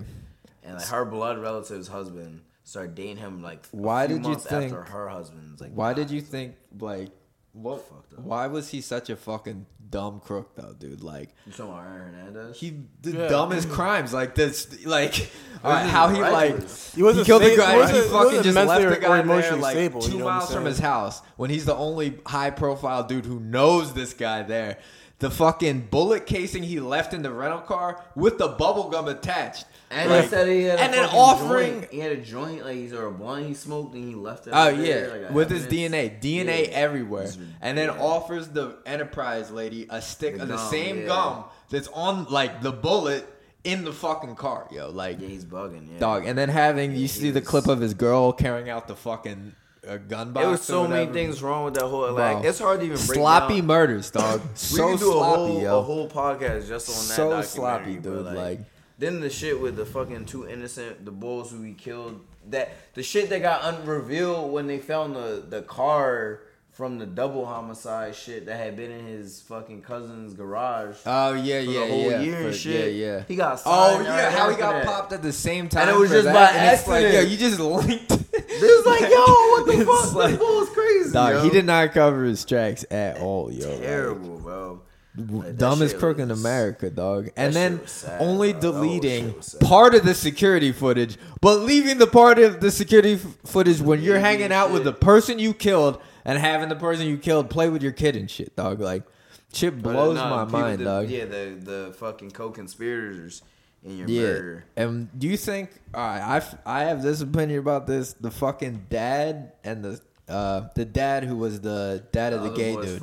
[0.62, 4.72] and like her blood relative's husband started dating him like a Why did you think?
[4.72, 7.10] after her husband's like why did you think like
[7.52, 7.88] what?
[7.88, 8.20] Fucked up.
[8.20, 11.02] Why was he such a fucking dumb crook though, dude?
[11.02, 12.58] Like you talking about Aaron Hernandez?
[12.58, 13.28] he the Yeah.
[13.28, 15.30] dumbest crimes like this, like
[15.64, 16.32] all right, how he Right.
[16.32, 17.72] like He wasn't killed the guy.
[17.74, 20.24] he wasn't- he he fucking just left the guy there like stable, two you know
[20.26, 24.42] miles from his house when he's the only high profile dude who knows this guy
[24.42, 24.78] there.
[25.18, 29.64] The fucking bullet casing he left in the rental car with the bubble gum attached.
[29.90, 31.92] And Like- he said he had a and then offering joint.
[31.92, 34.50] He had a joint, like he's or a blunt he smoked, and he left it.
[34.52, 35.66] Oh out yeah, like, with his.
[35.66, 36.74] DNA, DNA Yeah.
[36.76, 38.02] everywhere, and then yeah.
[38.02, 41.06] offers the Enterprise lady a stick The of the same yeah.
[41.06, 43.26] gum that's on like the bullet
[43.62, 44.90] in the fucking car, yo.
[44.90, 45.92] Like Yeah, he's bugging.
[45.92, 45.98] Yeah.
[46.00, 48.96] dog, and then having you Yeah, see the clip of his girl carrying out the
[48.96, 49.54] fucking
[49.88, 50.46] uh, gun box.
[50.46, 52.40] It was so many things wrong with that whole like.
[52.42, 52.48] Bro.
[52.48, 53.66] It's hard to even break sloppy down.
[53.66, 54.40] murders, dog.
[54.52, 55.78] we so could do a sloppy, whole, yo.
[55.78, 58.26] a whole podcast just on that so sloppy, but, dude.
[58.34, 58.60] Like,
[58.98, 62.20] Then the shit with the fucking two innocent the bulls who he killed.
[62.50, 66.40] That the shit that got unrevealed when they found the the car
[66.72, 70.96] from the double homicide shit that had been in his fucking cousin's garage.
[71.06, 72.94] Oh yeah, yeah, the whole yeah, year and shit.
[72.94, 73.24] Yeah, yeah.
[73.26, 74.84] He got Oh yeah, how he got that.
[74.86, 75.88] popped at the same time.
[75.88, 77.24] And it was just that, by and it's like, accident.
[77.24, 78.12] yo, you just linked.
[78.56, 80.14] This is like, yo, what the fuck?
[80.14, 81.12] like- this bull is crazy.
[81.12, 81.42] Dog, yo.
[81.42, 83.68] he did not cover his tracks at all, yo.
[83.68, 84.80] like, Terrible, bro.
[85.16, 87.30] Dumbest crook in America, dog.
[87.36, 88.60] And then sad, only bro.
[88.72, 93.20] Deleting was part of the security footage, but leaving the part of the security f-
[93.44, 97.16] footage when you're hanging out with the person you killed and having the person you
[97.18, 98.80] killed play with your kid and shit, dog.
[98.80, 99.04] Like,
[99.52, 101.08] shit blows no, my mind, that- dog.
[101.08, 103.42] Yeah, the the fucking co-conspirators
[103.84, 104.22] in your Yeah.
[104.22, 104.64] murder.
[104.76, 105.70] And do you think?
[105.94, 108.12] All right, I I have this opinion about this.
[108.14, 112.74] The fucking dad and the uh the dad who was the dad of the gay
[112.74, 113.00] dude.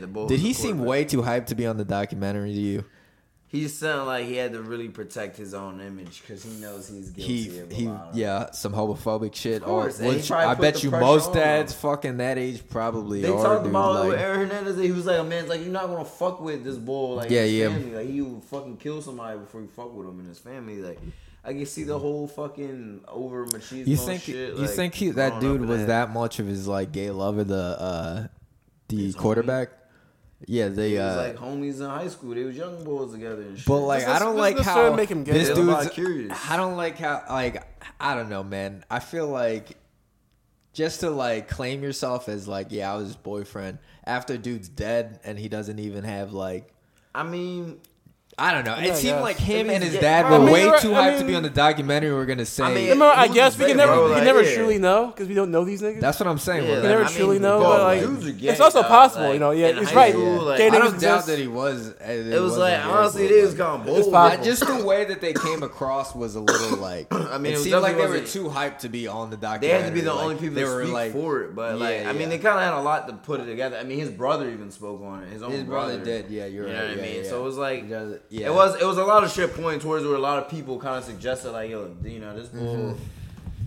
[0.00, 2.84] the boy Did he seem way too hyped to be on the documentary to you?
[3.48, 6.88] He just sounded like he had to really protect his own image because he knows
[6.88, 9.62] he's guilty He of a he yeah, some homophobic shit.
[9.62, 13.42] Of course, or, which I bet you most dads fucking that age probably They are.
[13.42, 14.76] talked dude, about like- with Aaron Hernandez.
[14.78, 17.14] He was like, a man's like, you're not gonna fuck with this bull.
[17.16, 17.68] Like, Yeah, his yeah.
[17.68, 17.94] Family.
[17.94, 20.82] Like, he would fucking kill somebody before you fuck with him and his family.
[20.82, 20.98] Like,
[21.46, 24.54] I can see the whole fucking over machismo You think shit.
[24.54, 27.54] you like, think he, that dude was that much of his like gay lover the
[27.80, 28.26] uh
[28.88, 29.68] the quarterback?
[30.46, 32.34] Yeah, they He was uh like homies in high school.
[32.34, 33.66] They was young boys together and shit.
[33.66, 35.94] But like, I don't like how this Yeah, I'm not dude's.
[35.94, 36.50] curious.
[36.50, 37.62] I don't like how like
[38.00, 38.84] I don't know, man.
[38.90, 39.76] I feel like
[40.72, 45.20] just to like claim yourself as like, yeah, I was his boyfriend after dude's dead
[45.24, 46.72] and he doesn't even have like.
[47.14, 47.80] I mean,
[48.38, 48.76] I don't know.
[48.76, 49.20] Yeah, It seemed yeah.
[49.20, 50.00] like him and his yeah.
[50.02, 50.82] dad I were mean, way you're right.
[50.82, 52.10] too I hyped to be on the documentary.
[52.12, 52.90] We are gonna say.
[52.90, 54.54] Remember, I guess we can never, bro, we like, never yeah.
[54.56, 56.00] truly know because we don't know these niggas.
[56.02, 56.64] That's what I'm saying.
[56.64, 58.90] Yeah, we can never I mean, truly know, but like, gay, it's also dog.
[58.90, 59.52] possible, Like, you know.
[59.52, 60.12] Yeah, in it's right.
[60.12, 61.94] school, like- Gay I niggas don't doubt that he was.
[61.98, 64.12] It was like honestly, they was kind of It's bold.
[64.12, 64.44] possible.
[64.44, 67.06] just the way that they came across was a little like.
[67.14, 69.68] I mean, it it seemed like they were too hyped to be on the documentary.
[69.78, 72.04] They had to be the only people that were speak like, for it, but like,
[72.04, 73.78] I mean, they kind of had a lot to put it together.
[73.78, 75.30] I mean, his brother even spoke on it.
[75.30, 77.22] His own brother did, yeah, you're right, I yeah, mean?
[77.24, 77.30] yeah.
[77.30, 77.90] So it was like,
[78.30, 78.46] yeah.
[78.48, 80.78] it was it was a lot of shit pointing towards where a lot of people
[80.78, 82.96] kind of suggested like, yo, you know, this bull, Mhm.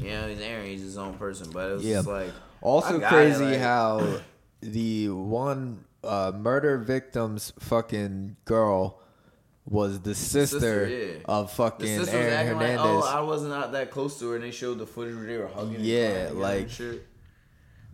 [0.01, 1.95] you know, he's Aaron, he's his own person, but it was Yeah.
[1.97, 2.31] just like,
[2.61, 4.19] Also crazy it, like- how
[4.61, 8.99] the one uh, murder victim's fucking girl
[9.65, 11.21] was the sister, sister, yeah.
[11.25, 12.77] of fucking Aaron acting Hernandez.
[12.79, 15.25] like, oh, I wasn't out that close to her, and they showed the footage where
[15.25, 15.75] they were hugging.
[15.81, 16.69] Yeah, like-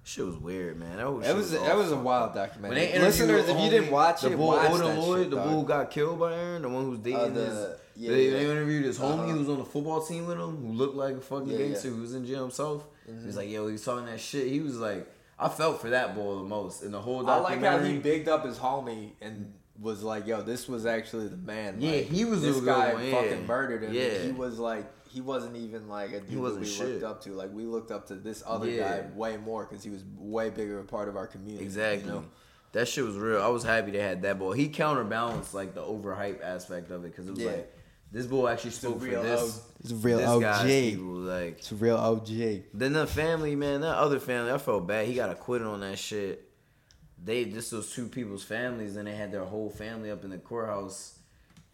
[0.06, 0.16] shit.
[0.16, 0.98] Shit was weird, man.
[0.98, 2.70] That, whole That shit was- all that was a wild documentary.
[2.70, 5.00] When they interviewed Listeners, if you didn't homie- watch the it, bull, watch Odin that
[5.00, 5.50] Lloyd, shit, the dog.
[5.50, 7.68] bull who got killed by Aaron, the one who's dating Uh, the- his.
[7.98, 8.32] yeah, they, yeah.
[8.38, 9.24] they interviewed his homie Uh-huh.
[9.28, 11.88] who was on the football team with him, who looked like a fucking Yeah, gangster,
[11.90, 11.94] yeah.
[11.96, 12.86] who was in jail himself.
[13.10, 13.26] Mhm.
[13.26, 14.48] He's like, yo, he he's talking that shit.
[14.48, 17.68] He was like, I felt for that bull the most in the whole documentary.
[17.68, 21.28] I like how he bigged up his homie and was like, "Yo, this was actually
[21.28, 23.12] the man." Yeah, Like, he was this a good guy one, yeah.
[23.22, 23.94] fucking murdered him.
[23.94, 24.20] Yeah.
[24.24, 26.88] he was like, he wasn't even like a dude He that wasn't we shit.
[26.90, 27.32] looked up to.
[27.32, 29.00] Like we looked up to this other Yeah.
[29.02, 31.64] guy way more because he was way bigger a part of our community.
[31.64, 32.08] Exactly.
[32.10, 32.26] You know?
[32.74, 33.42] That shit was real.
[33.42, 34.52] I was happy they had that boy.
[34.54, 37.52] He counterbalanced like the overhype aspect of it because it was Yeah.
[37.52, 37.74] like
[38.12, 39.40] this boy actually It's a spoke for real this.
[39.42, 40.42] O- it's a real this OG.
[40.42, 42.64] guy's people, like It's a real OG.
[42.74, 45.08] Then the family, man, that other family, I felt bad.
[45.08, 46.42] He got acquitted on that shit.
[47.24, 50.38] They just those two people's families, and they had their whole family up in the
[50.38, 51.15] courthouse,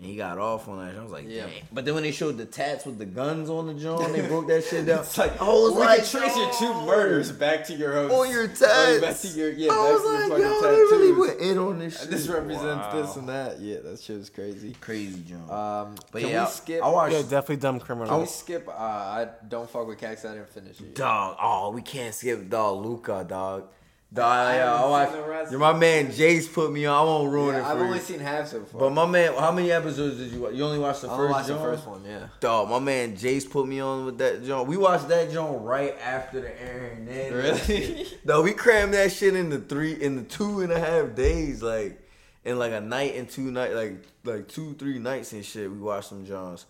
[0.02, 0.98] and he got off on that.
[1.00, 1.46] I was like, Yeah.
[1.46, 1.62] dang.
[1.72, 4.48] But then when they showed the tats with the guns on the joint, they broke
[4.48, 5.00] that shit down.
[5.02, 8.10] It's like, I was we like, can trace your two murders back to your own
[8.10, 9.72] on your Back to your yeah.
[9.72, 13.02] I was like, fucking yo, they really went in on this And This represents Wow.
[13.02, 13.60] this and that.
[13.60, 14.76] Yeah, that shit was crazy.
[14.82, 15.42] Crazy, John.
[15.88, 16.84] Um, But can yeah, we skip?
[16.84, 17.14] I watched.
[17.14, 18.10] Yeah, definitely dumb criminal.
[18.10, 18.68] Can we skip?
[18.68, 20.26] Uh, I don't fuck with Cax.
[20.26, 20.96] I didn't finish it.
[20.96, 23.68] Dog, oh, we can't skip dog Luca, dog.
[24.14, 25.12] Dog, I yeah, haven't oh, I watched.
[25.14, 26.08] seen the rest You're my man.
[26.08, 26.98] Jace put me on.
[27.00, 27.84] I won't ruin Yeah, it for I've you.
[27.86, 28.82] only seen half so far.
[28.82, 30.54] But my man, how many episodes did you watch?
[30.54, 32.28] You only watched the I first watched the first one, yeah.
[32.42, 34.68] Dog, my man Jace put me on with that joint.
[34.68, 37.06] We watched that joint right after the Aaron.
[37.08, 38.06] Really?
[38.26, 41.64] Though we crammed that shit in the three in the two and a half days,
[41.64, 42.06] like
[42.44, 45.72] in like a night and two night, like like two three nights and shit.
[45.72, 46.66] We watched some Johns.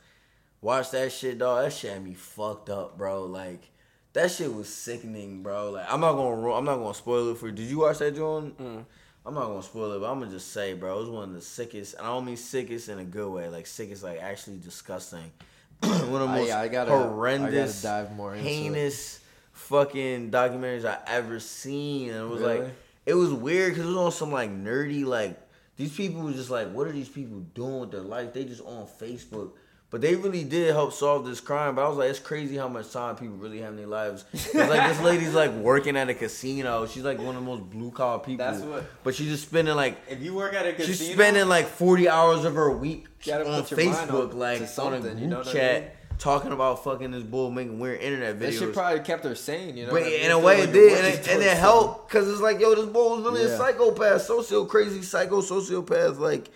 [0.61, 1.64] Watch that shit, dog.
[1.64, 3.24] That shit had me fucked up, bro.
[3.24, 3.68] Like
[4.14, 5.72] that shit was sickening, bro.
[5.72, 7.54] Like I'm not gonna I'm not gonna spoil it for you.
[7.54, 8.58] Did you watch that joint?
[8.58, 8.82] Mm-hmm.
[9.26, 11.36] I'm not gonna spoil it, but I'm gonna just say, bro, it was one of
[11.36, 11.94] the sickest.
[11.96, 15.32] And I don't mean sickest in a good way, like sickest, like actually disgusting.
[15.82, 18.52] one of the I- most I gotta- horrendous, I dive more into it.
[18.52, 19.20] heinous
[19.54, 22.10] fucking documentaries I ever seen.
[22.10, 22.60] And it was Really?
[22.62, 22.70] like,
[23.06, 25.40] it was weird because it was on some like nerdy, like
[25.78, 28.34] these people were just like, what are these people doing with their life?
[28.34, 29.52] They just on Facebook
[29.92, 31.76] But they really did help solve this crime.
[31.76, 34.24] But I was like, it's crazy how much time people really have in their lives.
[34.34, 36.88] It's like this lady's like working at a casino.
[36.88, 38.45] She's like one of the most blue collar people.
[38.45, 41.48] That's what- But she's just spending like If you work at a casino, she's spending
[41.50, 45.00] like forty hours of her week on put your mind Facebook, on like on a
[45.02, 45.92] group you know what I chat, mean?
[46.20, 48.40] talking about fucking this bull making weird internet videos.
[48.40, 49.92] That shit probably kept her sane, you know.
[49.92, 50.22] But I mean?
[50.22, 52.76] in a way like it did, and it, and it helped because it's like, yo,
[52.76, 53.56] this bull was really Yeah.
[53.56, 56.50] a psychopath, socio crazy, psycho sociopath, like,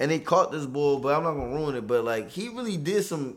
[0.00, 2.76] and they caught this bull, but I'm not gonna ruin it, but like, he really
[2.76, 3.36] did some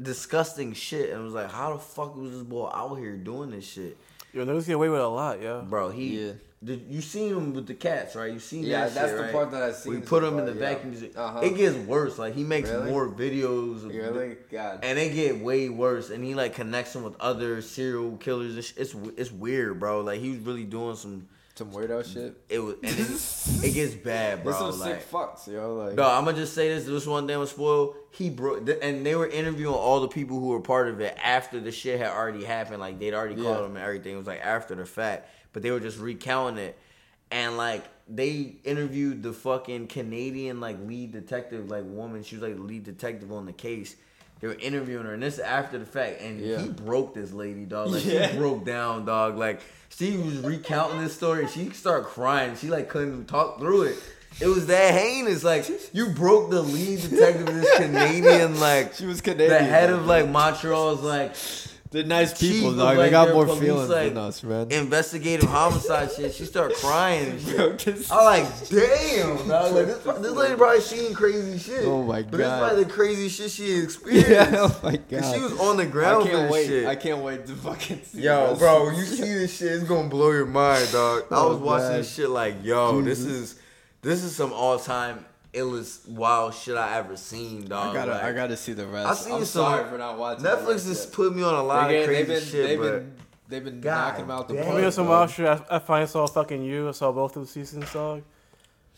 [0.00, 3.50] disgusting shit, and it was like, how the fuck was this bull out here doing
[3.50, 3.96] this shit?
[4.32, 5.62] Yo, niggas get away with a lot, yeah.
[5.66, 6.34] Bro, he.
[6.64, 8.32] Did you seen him with the cats, right?
[8.32, 9.32] You seen Yeah, that that's shit, the right?
[9.32, 10.58] part that I seen We put him in the yeah.
[10.74, 11.10] vacuum.
[11.14, 11.40] Uh-huh.
[11.40, 12.18] It gets worse.
[12.18, 12.90] Like he makes Really?
[12.90, 13.84] more videos.
[13.84, 14.36] Of Really?
[14.50, 14.80] God.
[14.82, 16.08] And they get way worse.
[16.08, 18.52] And he like connects them with other serial killers.
[18.52, 20.00] and It's it's weird, bro.
[20.00, 22.36] Like he was really doing some some weirdo shit.
[22.48, 22.74] It was.
[22.82, 24.52] And it, it gets bad, bro.
[24.52, 25.74] There's some like, sick fucks, yo.
[25.74, 26.84] Like, no, I'm gonna just say this.
[26.84, 27.94] This one thing was spoiled.
[28.12, 31.58] He broke, and they were interviewing all the people who were part of it after
[31.60, 32.80] the shit had already happened.
[32.80, 33.64] Like they'd already called Yeah.
[33.66, 34.14] him and everything.
[34.14, 36.78] It was like after the fact, but they were just recounting it,
[37.30, 42.22] and like they interviewed the fucking Canadian like lead detective, like woman.
[42.22, 43.96] She was like the lead detective on the case.
[44.40, 46.60] They were interviewing her, and this is after the fact, and Yeah.
[46.60, 47.90] he broke this lady, dog.
[47.90, 48.26] Like Yeah.
[48.28, 49.38] he broke down, dog.
[49.38, 51.42] Like she was recounting this story.
[51.44, 52.54] and She started crying.
[52.56, 53.96] She like couldn't talk through it.
[54.38, 55.42] It was that heinous.
[55.42, 60.04] Like you broke the lead detective this Canadian, like She was Canadian, the head of
[60.06, 61.34] like Montreal's, like
[61.96, 62.98] They're nice people, dog.
[62.98, 64.70] They got more police, feelings like, than us, man.
[64.70, 66.34] Investigative homicide shit.
[66.34, 67.38] She started crying.
[67.42, 69.72] Bro, this- I like, damn, dog.
[69.72, 71.86] Like this, this lady probably seen crazy shit.
[71.86, 72.30] Oh my god.
[72.32, 74.28] But this is probably the crazy shit she experienced.
[74.28, 75.34] Yeah, oh my god.
[75.34, 76.66] She was on the ground I can't wait.
[76.66, 76.86] shit.
[76.86, 78.20] I can't wait to fucking see.
[78.20, 81.22] Yo, rest bro, when you see this shit, it's gonna blow your mind, dog.
[81.30, 81.98] I Oh, was watching God.
[82.00, 83.30] this shit like, yo, this mm-hmm.
[83.30, 83.58] is
[84.02, 85.24] this is some all time
[85.56, 87.90] illest wild shit I ever seen, dog.
[87.90, 89.08] I gotta, Like, I gotta see the rest.
[89.08, 89.64] I seen I'm some.
[89.64, 90.44] sorry for not watching.
[90.44, 92.78] Netflix has put me on a lot They of get- crazy they've been, shit, they've
[92.78, 93.12] but been,
[93.48, 94.62] they've been God knocking them out the damn.
[94.64, 94.74] park.
[94.74, 95.46] Let me get some wild shit.
[95.46, 96.88] I, I finally saw fucking you.
[96.88, 98.22] I saw both those seasons, dog.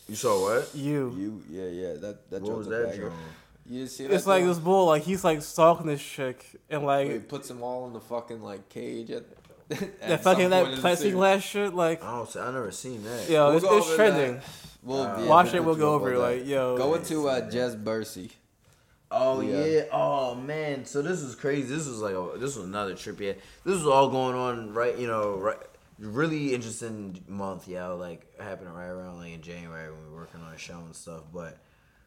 [0.09, 0.71] you saw what?
[0.75, 1.15] You.
[1.17, 1.93] You, yeah, yeah.
[2.01, 3.13] That that What was was that banger.
[3.71, 4.15] You see that?
[4.15, 7.49] It's like this bull, like he's like stalking this chick, and like Where he puts
[7.49, 9.25] them all in the fucking like cage at,
[9.71, 11.75] at that fucking point that in plexiglass shit.
[11.75, 12.29] Like, I don't.
[12.31, 13.29] See, I never seen that.
[13.29, 14.35] Yeah, We'll it's, it's trending.
[14.37, 14.45] that.
[14.89, 15.65] We'll, Uh, yeah, Watch we'll it.
[15.65, 16.19] We'll go over it.
[16.19, 18.31] Like, yo, Go into uh, Just Mercy.
[19.11, 19.65] Oh Yeah.
[19.65, 19.83] yeah.
[19.93, 20.85] Oh man.
[20.85, 21.69] So this was crazy.
[21.75, 23.21] This was like a, this was another trip.
[23.21, 23.33] Yeah.
[23.65, 24.97] This was all going on right.
[24.99, 25.57] You know, right.
[25.99, 27.67] Really interesting month.
[27.69, 27.89] Yeah.
[27.89, 30.95] Like happening right around like in January when we were working on a show and
[30.95, 31.23] stuff.
[31.33, 31.59] But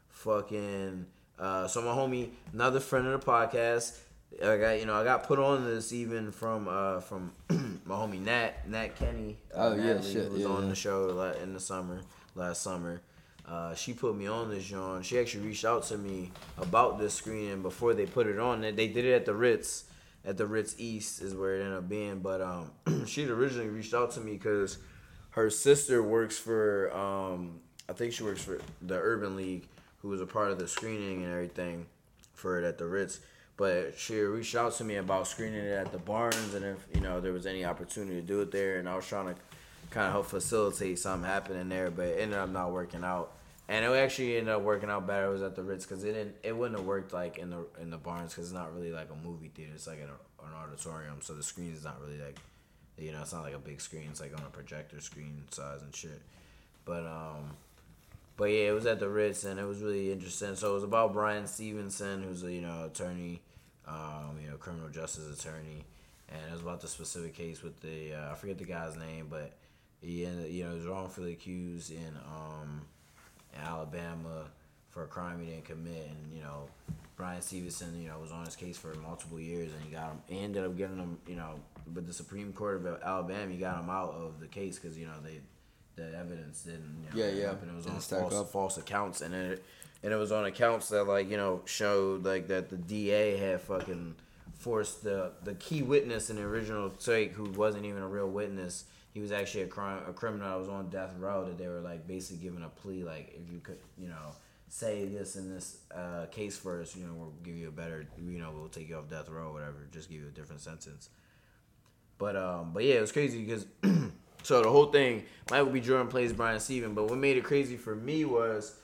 [0.09, 1.05] fucking.
[1.39, 3.97] Uh, so my homie, another friend of the podcast.
[4.41, 7.33] I got you know I got put on this even from uh from
[7.85, 9.37] my homie Nat Nat Kenny.
[9.53, 10.69] uh, Oh, yeah, shit, who was yeah, on yeah.
[10.69, 11.99] the show la- in the summer
[12.35, 13.01] last summer.
[13.47, 15.01] Uh, she put me on this John.
[15.03, 18.61] She actually reached out to me about this screening before they put it on.
[18.61, 19.85] They did it at the Ritz,
[20.23, 22.19] at the Ritz East is where it ended up being.
[22.19, 22.71] But um,
[23.07, 24.77] she'd originally reached out to me because
[25.31, 29.67] her sister works for um, I think she works for the Urban League,
[30.01, 31.87] who was a part of the screening and everything
[32.33, 33.19] for it at the Ritz.
[33.57, 37.01] But she reached out to me about screening it at the Barnes and if you
[37.01, 39.35] know there was any opportunity to do it there, and I was trying to
[39.91, 43.33] kind of help facilitate something happening there, but it ended up not working out.
[43.67, 45.27] And it actually ended up working out better.
[45.27, 46.35] It was at the Ritz because it didn't.
[46.43, 49.09] It wouldn't have worked like in the in the Barnes because it's not really like
[49.11, 49.71] a movie theater.
[49.75, 52.37] It's like an, an auditorium, so the screen is not really like,
[52.97, 54.07] you know, it's not like a big screen.
[54.09, 56.21] It's like on a projector screen size and shit.
[56.83, 57.55] But um,
[58.35, 60.55] but yeah, it was at the Ritz and it was really interesting.
[60.55, 63.41] So it was about Bryan Stevenson, who's a you know attorney,
[63.87, 65.85] um, you know criminal justice attorney,
[66.27, 69.27] and it was about the specific case with the uh, I forget the guy's name,
[69.29, 69.53] but
[70.01, 72.81] he ended, you know was wrongfully accused in um
[73.53, 74.45] in Alabama
[74.89, 76.67] for a crime he didn't commit, and you know
[77.15, 80.17] Bryan Stevenson, you know, was on his case for multiple years, and he got him.
[80.27, 81.59] He ended up getting him, you know,
[81.93, 85.05] but the Supreme Court of Alabama, he got him out of the case because you
[85.05, 85.39] know they,
[85.97, 87.49] the evidence didn't, you know, Yeah, yeah.
[87.51, 88.51] and it was on false, up.
[88.51, 89.63] false accounts, and it,
[90.01, 93.61] and it was on accounts that like you know showed like that the DA had
[93.61, 94.15] fucking
[94.57, 98.85] forced the the key witness in the original take, who wasn't even a real witness.
[99.13, 101.45] He was actually a crime a criminal that was on death row.
[101.45, 104.35] That they were like basically giving a plea, like if you could, you know,
[104.69, 108.39] say this in this uh, case first you know, we'll give you a better, you
[108.39, 111.09] know, we'll take you off death row, or whatever, just give you a different sentence.
[112.17, 113.65] But um, but yeah, it was crazy because
[114.43, 115.81] so the whole thing, Michael B.
[115.81, 118.75] Jordan plays Bryan Steven, but what made it crazy for me was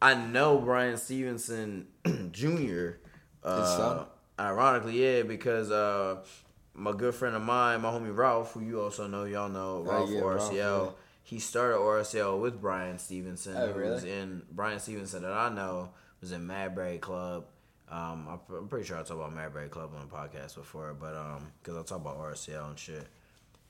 [0.00, 1.86] I know Brian Stevenson
[2.32, 2.98] Jr.
[3.42, 4.04] Uh?
[4.38, 6.18] Ironically, yeah, because uh,
[6.76, 9.90] my good friend of mine, my homie Ralph, who you also know, y'all know Oh,
[9.90, 10.84] Ralph yeah, Ralph, RCL.
[10.86, 10.90] yeah.
[11.22, 13.56] He started RCL with Brian Stevenson.
[13.56, 13.92] Oh, who really?
[13.94, 15.90] was in Brian Stevenson that I know
[16.20, 17.46] was in Madberry Club.
[17.88, 21.46] Um, I'm, pretty sure I talked about Marbury Club on the podcast before, but um,
[21.62, 23.06] because I talk about RCL and shit.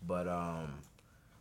[0.06, 0.74] But um,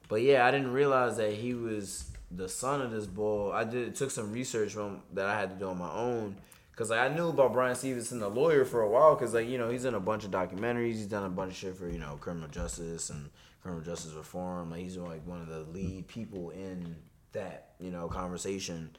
[0.09, 3.51] but yeah, I didn't realize that he was the son of this bull.
[3.51, 6.35] I did took some research from that I had to do on my own
[6.75, 9.15] because like, I knew about Bryan Stevenson, the lawyer, for a while.
[9.15, 10.95] Because like you know he's in a bunch of documentaries.
[10.95, 13.29] He's done a bunch of shit for you know criminal justice and
[13.61, 14.71] criminal justice reform.
[14.71, 16.97] Like he's like one of the lead people in
[17.31, 18.95] that you know conversation.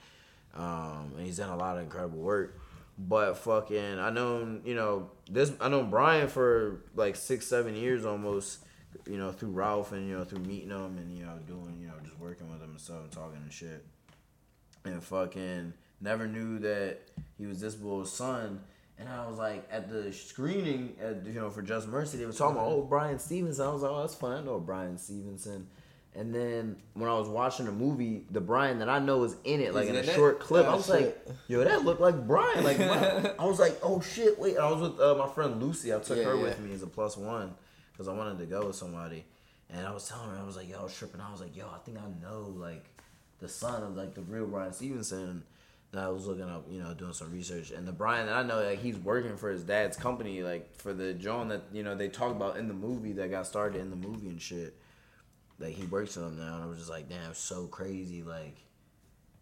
[0.54, 2.58] Um, and he's done a lot of incredible work.
[2.98, 5.52] But fucking, I known you know this.
[5.60, 8.60] I known Brian for like six, seven years almost.
[9.06, 11.88] You know through Ralph and you know through meeting him and you know doing you
[11.88, 13.84] know just working with him and stuff and talking and shit.
[14.86, 16.98] And fucking never knew that
[17.38, 18.60] he was this boy's son.
[18.98, 22.32] And I was like, at the screening, at, you know, for Just Mercy, they were
[22.32, 23.66] talking about, oh, Bryan Stevenson.
[23.66, 24.38] I was like, oh, that's fine.
[24.38, 25.66] I know Brian Stevenson.
[26.14, 29.60] And then when I was watching the movie, the Brian that I know is in
[29.60, 30.64] it, like Is in a short clip.
[30.64, 30.94] I Oh, was shit.
[31.28, 32.64] like, yo, that looked like Brian.
[32.64, 33.34] Like, wow.
[33.38, 34.56] I was like, oh shit, wait.
[34.56, 35.94] I was with uh, my friend Lucy.
[35.94, 36.42] I took Yeah, her yeah.
[36.44, 37.52] with me as a plus one
[37.92, 39.26] because I wanted to go with somebody.
[39.68, 41.20] And I was telling her, I was like, yo, I was tripping.
[41.20, 42.86] I was like, yo, I think I know like
[43.40, 45.42] the son of like the real Bryan Stevenson.
[45.92, 47.70] And I was looking up, you know, doing some research.
[47.70, 50.92] And the Brian that I know, like he's working for his dad's company, like for
[50.92, 53.90] the John that you know they talk about in the movie that got started in
[53.90, 54.76] the movie and shit.
[55.58, 58.22] Like he works for them now, and I was just like, damn, so crazy.
[58.22, 58.58] Like,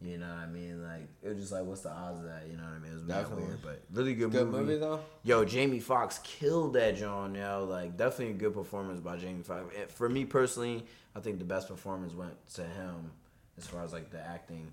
[0.01, 0.81] you know what I mean?
[0.85, 2.45] Like it was just like, what's the odds of that?
[2.49, 2.93] You know what I mean?
[2.93, 3.45] It was Definitely.
[3.47, 4.65] weird, but really good, Good movie.
[4.65, 5.01] movie, though?
[5.25, 7.35] Yo, Jamie Foxx killed that John.
[7.35, 9.75] Yo, like definitely a good performance by Jamie Foxx.
[9.95, 10.85] For me personally,
[11.17, 13.11] I think the best performance went to him
[13.59, 14.71] as far as like the acting.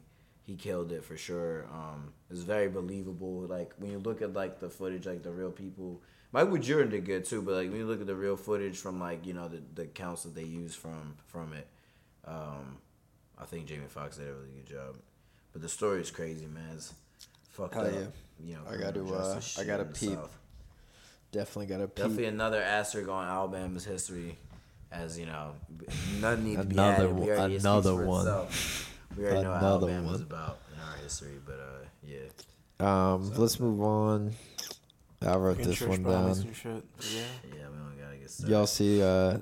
[0.52, 1.66] He killed it for sure.
[1.72, 3.44] Um, it was very believable.
[3.48, 6.02] Like when you look at like the footage, like the real people.
[6.34, 9.00] Michael Jordan did good too, but like when you look at the real footage from
[9.00, 11.68] like you know the the counts that they use from from it,
[12.26, 12.80] um,
[13.40, 14.98] I think Jamie Foxx did a really good job.
[15.54, 16.64] But the story is crazy, man.
[16.76, 16.94] It's
[17.52, 17.94] fucked Hell up.
[17.94, 18.46] yeah.
[18.46, 19.16] You know, I got to.
[19.16, 20.16] Uh, I got to peep.
[20.16, 20.38] South.
[21.32, 21.96] Definitely got to peep.
[21.96, 24.38] Definitely another asterisk on Alabama's history,
[24.92, 25.54] as you know,
[26.20, 27.12] none need to be Another added.
[27.14, 28.48] One- already, it speaks another one.
[29.12, 29.18] Itself.
[29.18, 30.22] We already know how Another Alabama's one.
[30.22, 33.14] about in our history, but uh, yeah.
[33.14, 34.34] Um, let's move on.
[35.22, 36.36] I wrote this one down.
[36.54, 37.22] shit, Yeah.
[37.46, 38.52] Yeah, we don't gotta get started.
[38.52, 39.04] Y'all see?
[39.04, 39.38] Uh,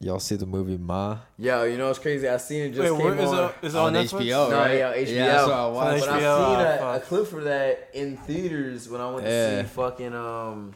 [0.00, 1.18] y'all see the movie Ma?
[1.38, 2.26] Yo, you know what's crazy?
[2.28, 3.50] I seen it just Wait, came where is on.
[3.50, 4.08] it- is it on Netflix?
[4.26, 5.06] HBO, No, yeah, HBO.
[5.14, 6.02] Yeah, that's what I But watched.
[6.02, 9.62] I HBO, seen oh, a, a clip for that in theaters when I went to
[9.62, 10.74] see fucking um,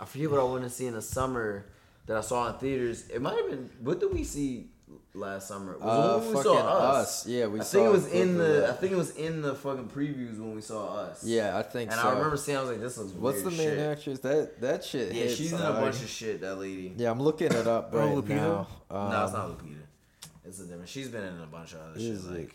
[0.00, 1.66] I forget what I went to see in the summer
[2.06, 3.06] that I saw in theaters.
[3.08, 3.70] It might have been.
[3.82, 4.68] What did we see
[5.16, 5.76] last summer?
[5.80, 7.24] Uh, when we saw us?
[7.24, 7.26] Us.
[7.26, 8.44] Yeah, we I saw think it was in the.
[8.44, 8.70] that.
[8.70, 11.24] I think it was in the fucking previews when we saw us.
[11.24, 12.08] Yeah, I think And so.
[12.08, 12.58] I remember seeing.
[12.58, 13.12] I was like, this looks.
[13.12, 13.78] What's the main shit.
[13.78, 14.18] actress?
[14.20, 15.12] That that shit.
[15.12, 16.40] Yeah, hits, she's in a bunch of shit.
[16.42, 16.92] That lady.
[16.96, 18.28] Yeah, I'm looking it up right Lupita?
[18.28, 18.66] now.
[18.90, 19.76] no, it's Um, not Lupita.
[20.44, 20.88] It's a different.
[20.88, 22.54] She's been in a bunch of other shit, like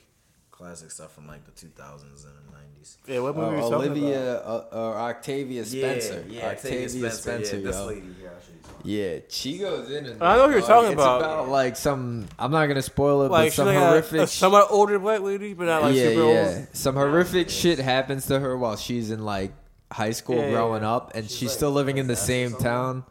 [0.52, 2.51] classic stuff from like the 2000s and
[2.82, 2.98] the 90s.
[3.08, 4.68] Yeah, what uh, movie are you talking Olivia about?
[4.72, 6.26] uh, uh, Octavia Spencer.
[6.28, 7.58] Yeah, yeah, Octavia Spencer.
[7.58, 7.86] yeah, this yo.
[7.88, 8.32] lady here.
[8.34, 8.48] I'll show.
[8.84, 10.06] Yeah, she goes in.
[10.08, 10.70] And I know who you're dog.
[10.70, 11.50] talking it's about.
[11.50, 12.28] like some.
[12.40, 14.20] I'm not gonna spoil it, Like but some like horrific.
[14.20, 16.56] a, a somewhat older black lady, but not like yeah, super yeah.
[16.58, 16.68] old.
[16.74, 19.54] Some horrific shit happens to her while she's in like
[19.92, 20.94] high school Yeah, yeah, growing yeah.
[20.96, 23.04] up, and she's, still living in the same town.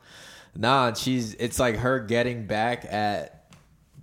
[0.57, 1.35] Nah, she's.
[1.35, 3.40] It's like her getting back at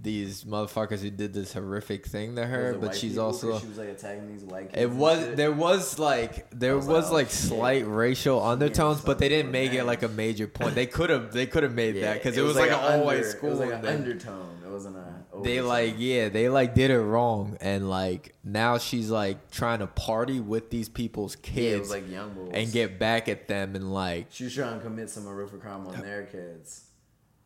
[0.08, 3.26] these motherfuckers who did this horrific thing to her, but she's people?
[3.26, 3.60] also.
[3.60, 4.82] she was like attacking these white kids.
[4.82, 7.36] It was there was like there was was, like, oh, like shit.
[7.36, 10.76] slight racial undertones, but they didn't make it like a major point.
[10.76, 13.04] They could have they could have made Yeah, that because it, was, like, an all
[13.04, 13.50] white school.
[13.50, 14.62] It was like an undertone.
[14.66, 15.42] It wasn't a.
[15.44, 19.88] they like yeah they like did it wrong and like now she's like trying to
[19.88, 22.06] party with these people's Yeah, it kids was like
[22.54, 26.00] and get back at them and like she's trying to commit some horrific crime on
[26.00, 26.86] their kids.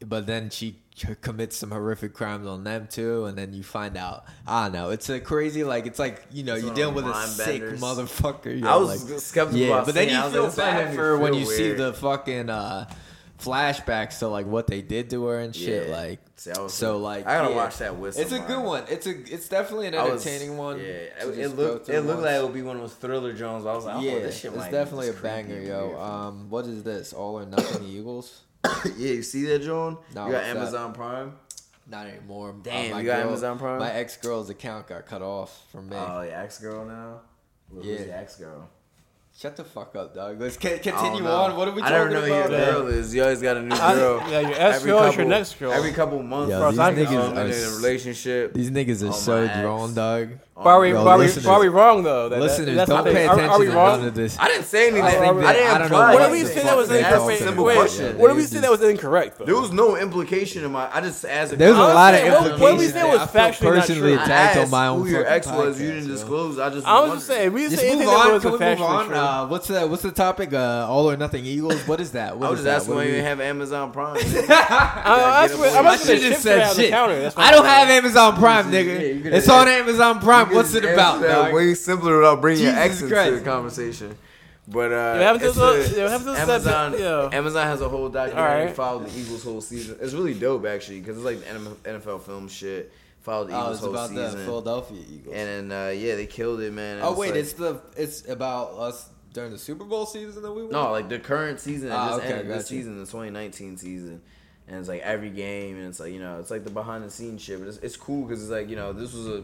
[0.05, 0.77] But then she
[1.21, 4.89] commits some horrific crimes on them too and then you find out i don't know
[4.91, 7.81] it's a crazy like it's like you know It's you're dealing with a sick benders.
[7.81, 10.21] motherfucker yo, I was like, skeptical yeah but then seeing it.
[10.21, 12.89] I you feel like, this might make bad for when you see the fucking uh
[13.39, 15.95] flashbacks to like what they did to her and shit Yeah.
[15.95, 17.55] like See, was- so like I gotta yeah.
[17.55, 20.57] watch that with it's a good one it's a it's definitely an I was- entertaining
[20.57, 22.81] one Yeah, it, just it go looked it looked like it would be one of
[22.83, 23.65] those thriller Jones.
[23.65, 25.87] I was like, yeah, oh, this shit it's definitely a banger, yo.
[25.87, 25.99] weird.
[25.99, 27.13] Um, what is this?
[27.13, 28.41] All or Nothing Eagles?
[28.85, 29.97] yeah, you see that, John?
[30.15, 30.57] No, you got what's that?
[30.57, 31.33] Amazon Prime.
[31.87, 32.55] Not anymore.
[32.61, 33.79] Damn, my you got girl- Amazon Prime?
[33.79, 35.95] My ex girl's account got cut off from me.
[35.97, 37.21] Oh, your ex girl now.
[37.71, 38.05] Who's Yeah.
[38.05, 38.69] your ex girl?
[39.41, 40.39] Shut the fuck up, dog.
[40.39, 41.55] Let's c- continue on.
[41.57, 41.91] What are we talking about?
[41.93, 42.49] I don't know who your about?
[42.49, 43.15] girl is.
[43.15, 44.23] You always got a new girl.
[44.29, 45.71] yeah, your ex girl is your next girl.
[45.71, 48.53] Every couple months, Yo, bro, these I'm niggas are in a relationship.
[48.53, 49.59] These niggas are on so my ex.
[49.61, 50.29] drawn, dog.
[50.63, 52.29] Oh, are we, Yo, are we, are we wrong though?
[52.29, 54.37] That- Listeners, that's don't pay attention Are, are we to none of this.
[54.37, 55.05] I didn't say anything.
[55.05, 55.97] I, think that- didn't I don't know.
[55.97, 57.39] What do we say that was incorrect?
[57.39, 59.45] simple what do we say that was incorrect though?
[59.45, 60.87] There was no implication in my.
[60.95, 61.57] I just asked.
[61.57, 62.59] There's a I'm lot of implications.
[62.61, 64.13] what- what we said was I factually not true.
[64.19, 64.99] I attacked on my own.
[65.01, 65.81] who your ex was.
[65.81, 66.59] You didn't disclose.
[66.59, 66.85] I just.
[66.85, 69.05] I was just saying, we say move anything that was we move factually on?
[69.07, 70.53] true uh, what's the what's the topic?
[70.53, 71.87] Uh, all or nothing Eagles.
[71.87, 72.37] What is that?
[72.37, 74.17] What I was just asking why you have Amazon Prime.
[74.17, 76.93] I, I should just said shit.
[76.93, 79.25] I don't have Amazon Prime, nigga.
[79.25, 80.53] it's on Amazon Prime.
[80.53, 81.53] What's it about?
[81.53, 84.17] Way simpler without bringing your exes to the conversation.
[84.67, 87.29] But uh, Amazon, yeah.
[87.33, 88.75] Amazon has a whole documentary right.
[88.75, 89.97] followed the Eagles' whole season.
[89.99, 93.83] It's really dope actually because it's like the NFL film shit followed the oh, Eagles'
[93.83, 94.45] oh, whole season.
[94.45, 95.35] Philadelphia Eagles.
[95.35, 96.97] And then uh, yeah, they killed it, man.
[96.97, 100.51] And oh wait, like, it's the it's about us during the Super Bowl season that
[100.51, 100.71] we won?
[100.71, 104.21] No, like the current season that ah, just okay, ended season, the 2019 season.
[104.67, 107.09] And it's like every game, and it's like, you know, it's like the behind the
[107.09, 107.59] scenes shit.
[107.59, 109.43] But it's, it's cool because it's like, you know, this was a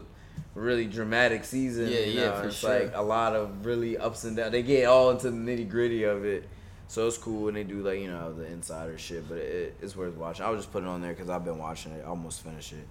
[0.54, 1.88] really dramatic season.
[1.88, 2.80] Yeah, you know, yeah, for it's sure.
[2.80, 4.52] like a lot of really ups and downs.
[4.52, 6.48] They get all into the nitty gritty of it.
[6.86, 9.94] So it's cool, and they do like you know the insider shit, but it, it's
[9.94, 10.46] worth watching.
[10.46, 12.04] I was just putting on there because I've been watching it.
[12.04, 12.88] Almost finished it.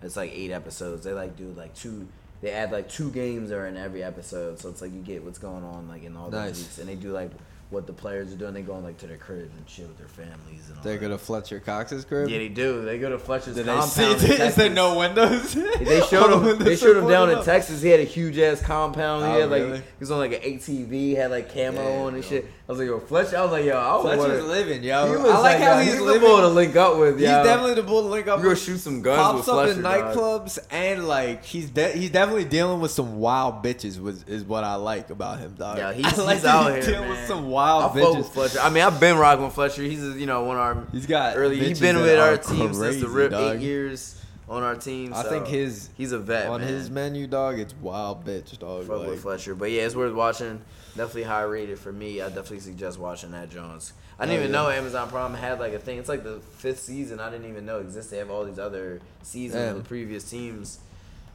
[0.00, 1.02] It's like eight episodes.
[1.02, 2.06] They like do like two
[2.42, 5.38] they add like two games are in every episode, so it's like you get what's
[5.38, 7.30] going on like in all the weeks, and they do like
[7.72, 8.52] what the players are doing.
[8.54, 10.84] They going like to their crib and shit with their families and all.
[10.84, 11.00] They that.
[11.00, 12.28] go to Fletcher Cox's crib.
[12.28, 12.84] Yeah, they do.
[12.84, 14.20] They go to Fletcher's Did compound.
[14.20, 15.54] They see, is there no windows?
[15.54, 16.58] they showed him.
[16.58, 17.80] They showed him down in Texas.
[17.82, 19.24] He had a huge ass compound.
[19.24, 21.16] Oh, he had like he was on like an ATV.
[21.16, 22.28] Had like camo yeah, on and yo.
[22.28, 22.44] shit.
[22.68, 23.36] I was like, yo, Fletcher.
[23.36, 24.94] I was like, yo, I Fletcher's wanna, living, yo.
[24.94, 26.20] I like, like how yo, he's, he's living.
[26.20, 27.20] the bull to link up with.
[27.20, 27.26] Yo.
[27.26, 28.38] He's definitely the bull to link up.
[28.38, 29.18] You go shoot some guns.
[29.18, 33.64] Pops up Fletcher, in nightclubs and like he's de- he's definitely dealing with some wild
[33.64, 34.00] bitches.
[34.00, 35.78] Was is what I like about him, dog.
[35.78, 37.96] Yeah, he's, he's out here, dealing with some wild wild.
[37.96, 38.26] I vintage.
[38.26, 38.60] Fletcher.
[38.60, 39.82] I mean, I've been rocking with Fletcher.
[39.82, 41.58] He's you know one of our he's got early.
[41.58, 43.56] He's been with our team crazy, since the rip dog.
[43.56, 45.12] eight years on our team.
[45.12, 46.68] So I think his he's a vet on man.
[46.68, 47.58] his menu, dog.
[47.58, 48.86] It's wild bitch, dog.
[48.86, 49.08] Fuck like.
[49.08, 50.60] with Fletcher, but yeah, it's worth watching.
[50.94, 52.20] Definitely high rated for me.
[52.20, 53.94] I definitely suggest watching that Jones.
[54.18, 54.62] I didn't oh, even yeah.
[54.62, 55.98] know Amazon Prime had like a thing.
[55.98, 57.18] It's like the fifth season.
[57.18, 58.12] I didn't even know existed.
[58.12, 59.76] They have all these other seasons Damn.
[59.76, 60.80] of the previous teams.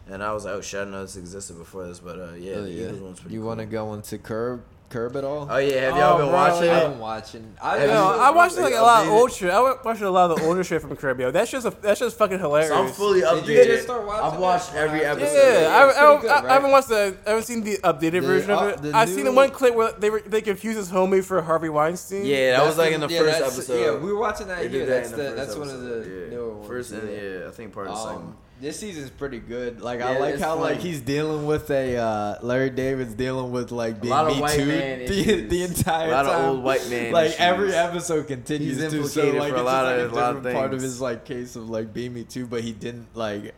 [0.10, 2.54] And I was like, oh shit, I know this existed before this, but uh, yeah,
[2.56, 2.92] oh, yeah.
[2.92, 3.48] You cool.
[3.48, 4.64] want to go into Curb?
[4.90, 5.48] Curb at all?
[5.50, 6.70] Oh yeah, have y'all oh, been bro, watching.
[6.70, 7.58] I've been watching.
[7.62, 9.50] I, you know, I watched like a lot of old shit.
[9.50, 11.20] I watched a lot of the older shit from Curb.
[11.20, 12.70] Yo, that's just a, that's just fucking hilarious.
[12.70, 13.90] So I'm fully updated.
[13.90, 15.36] I've watched every episode.
[15.36, 15.76] Yeah, yeah.
[15.76, 16.46] I, I, good, right?
[16.46, 17.18] I, haven't watched the.
[17.26, 18.96] I haven't seen the updated the, version of it.
[18.96, 19.14] I new...
[19.14, 22.26] seen the one clip where they were they confused his homie for Harvey Weinstein.
[22.26, 23.82] Yeah, that that's was like in the yeah, first episode.
[23.82, 24.72] Yeah, we were watching that.
[24.72, 26.68] Yeah, that's the, that's one of the newer ones.
[26.68, 28.22] First, yeah, I think part of the second.
[28.22, 29.82] Um, this season's pretty good.
[29.82, 30.62] Like yeah, I like how funny.
[30.62, 34.66] like he's dealing with a uh, Larry David's dealing with like being me too
[35.08, 36.42] the, the, entire a lot time.
[36.42, 37.12] of old white man.
[37.12, 37.40] Like issues.
[37.40, 40.74] every episode continues he's to so like it's a lot just, like, of, a, part
[40.74, 43.54] of his like case of like being me too, but he didn't like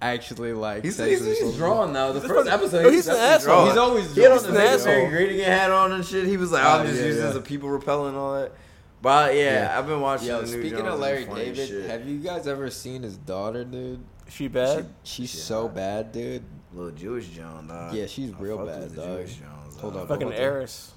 [0.00, 0.84] actually like.
[0.84, 2.12] He's, he's, he's drawn now.
[2.12, 3.54] The first episode, no, he's, he's an asshole.
[3.54, 3.68] Drawn.
[3.68, 4.38] He's always he drawn.
[4.38, 5.08] He's an asshole.
[5.08, 6.26] Greeting hat on and shit.
[6.26, 7.28] He was like, oh, "I'm just yeah, using yeah.
[7.30, 8.52] as a people repelling all that."
[9.00, 10.28] But yeah, yeah, I've been watching.
[10.28, 14.04] Yo, speaking of Larry David, have you guys ever seen his daughter, dude?
[14.28, 14.86] She bad.
[15.02, 16.06] She, she's she so bad.
[16.06, 16.44] bad, dude.
[16.72, 17.94] Little Jewish Jones, dog.
[17.94, 19.18] Yeah, she's I real bad, dog.
[19.18, 19.80] Jewish Jones, dog.
[19.80, 20.92] Hold on, fucking heiress.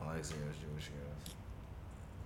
[0.00, 1.36] I like seeing Jewish girls.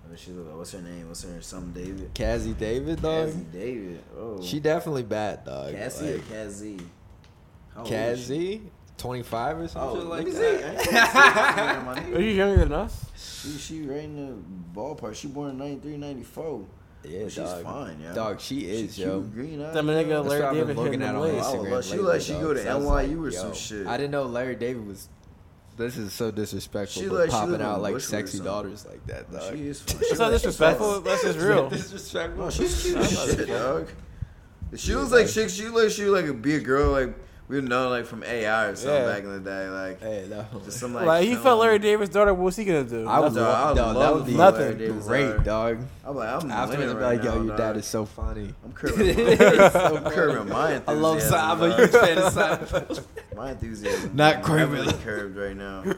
[0.05, 1.09] I mean, she's like, what's her name?
[1.09, 1.43] What's her name?
[1.43, 2.15] Something David.
[2.15, 3.27] Cazzie David, dog.
[3.27, 4.03] Cazzie David.
[4.19, 4.43] Oh.
[4.43, 5.73] She definitely bad, dog.
[5.73, 6.81] Cassie like, or Cassie?
[7.85, 8.63] Cassie.
[8.99, 12.09] 25 or something oh, like that.
[12.15, 13.05] Are you younger than us?
[13.15, 15.15] She, she right in the ballpark.
[15.15, 16.65] She born in 93, 94.
[17.09, 18.15] Yeah, but she's fine, yo.
[18.15, 19.07] Dog, she is, yo.
[19.07, 19.20] yo.
[19.20, 19.76] Cute, green eyes.
[19.76, 21.91] a nigga Larry That's David looking at on my Instagram.
[21.91, 23.86] She like she go to NYU or some shit.
[23.86, 25.09] I didn't know Larry David was
[25.76, 27.02] this is so disrespectful.
[27.02, 29.55] She like, popping out like sexy daughters like that, dog.
[29.55, 29.85] She is.
[30.18, 31.01] Not disrespectful.
[31.01, 31.68] That's just real.
[31.70, 32.44] disrespectful.
[32.44, 33.89] No, she's cute shit, dog.
[34.75, 35.49] She, looks like, she.
[35.49, 35.94] She looks.
[35.94, 37.15] She like be a girl like
[37.49, 39.07] we know like from AI or something yeah.
[39.07, 40.65] back in the day, like hey, definitely.
[40.65, 41.07] just some like.
[41.07, 42.34] Like he felt Larry David's daughter.
[42.34, 43.07] What's he gonna do?
[43.07, 43.55] I was, nothing.
[43.55, 45.00] I would love that would be nothing.
[45.00, 45.81] Great, dog.
[46.05, 47.57] I'm like, I'm after right like, yo, your dog.
[47.57, 48.52] dad is so funny.
[48.65, 50.89] I'm curving, so I'm my enthusiasm.
[50.89, 51.70] I love Simon.
[51.73, 53.05] I'm a huge fan of Simon.
[53.36, 54.10] my enthusiasm.
[54.15, 55.84] Not curving, Really curved right now.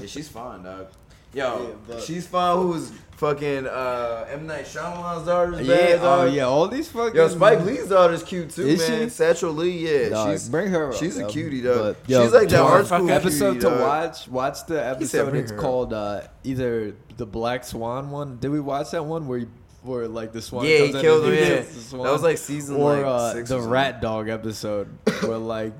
[0.00, 0.88] Yeah, she's fine, dog.
[1.34, 2.56] Yo, yeah, she's fine.
[2.58, 5.62] Who's fucking uh, M Night Shyamalan's daughter?
[5.62, 6.22] yeah, daughter.
[6.22, 7.16] Oh, yeah, all these fucking.
[7.16, 9.04] Yo, Spike Lee's daughter's cute too, is man.
[9.04, 9.10] She?
[9.10, 10.90] Satchel Lee, yeah, dog, she's bring her.
[10.90, 11.94] Up, she's a um, cutie though.
[11.94, 14.28] But, yo, she's like that art school episode cutie, to watch.
[14.28, 15.34] Watch the episode.
[15.34, 18.38] It's called uh, either the Black Swan one.
[18.38, 19.46] Did we watch that one where?
[19.82, 21.34] Where like the swan, yeah, he killed him.
[21.34, 21.56] Yeah.
[21.60, 24.88] That was like season or, like, uh, the or Rat Dog episode,
[25.20, 25.74] where like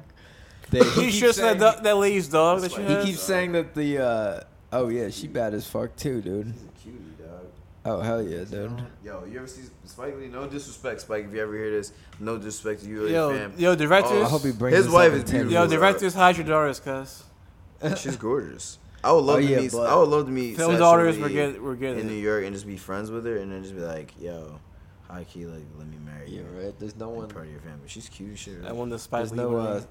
[0.68, 2.60] they, he he's just saying, that, that lady's dog.
[2.60, 3.04] That she he has.
[3.06, 4.40] keeps saying that the uh,
[4.74, 6.52] Oh yeah, she bad as fuck too, dude.
[6.52, 7.46] She's a cutie, dog.
[7.84, 8.82] Oh hell yeah, dude.
[9.04, 10.26] Yo, you ever see Spike Lee?
[10.26, 11.26] No disrespect, Spike.
[11.26, 13.06] If you ever hear this, no disrespect to you.
[13.06, 13.54] Yo, fam.
[13.56, 14.12] yo, directors.
[14.12, 15.52] Oh, I hope he brings his wife is beautiful.
[15.52, 17.22] Yo, directors, hide your daughters, cuz.
[18.00, 18.78] She's gorgeous.
[19.04, 19.74] I would love oh, to yeah, meet.
[19.74, 20.56] I would love to meet.
[20.56, 23.36] Film daughters, we're getting, We're getting in New York, and just be friends with her,
[23.36, 24.58] and then just be like, yo.
[25.06, 26.38] High key, like, let me marry you.
[26.38, 26.78] Yeah, right.
[26.80, 27.28] There's no like, one.
[27.28, 27.86] Part of your family.
[27.86, 28.62] She's cute as shit.
[28.62, 29.36] That one, the Spike There's Lee.
[29.36, 29.82] No, uh,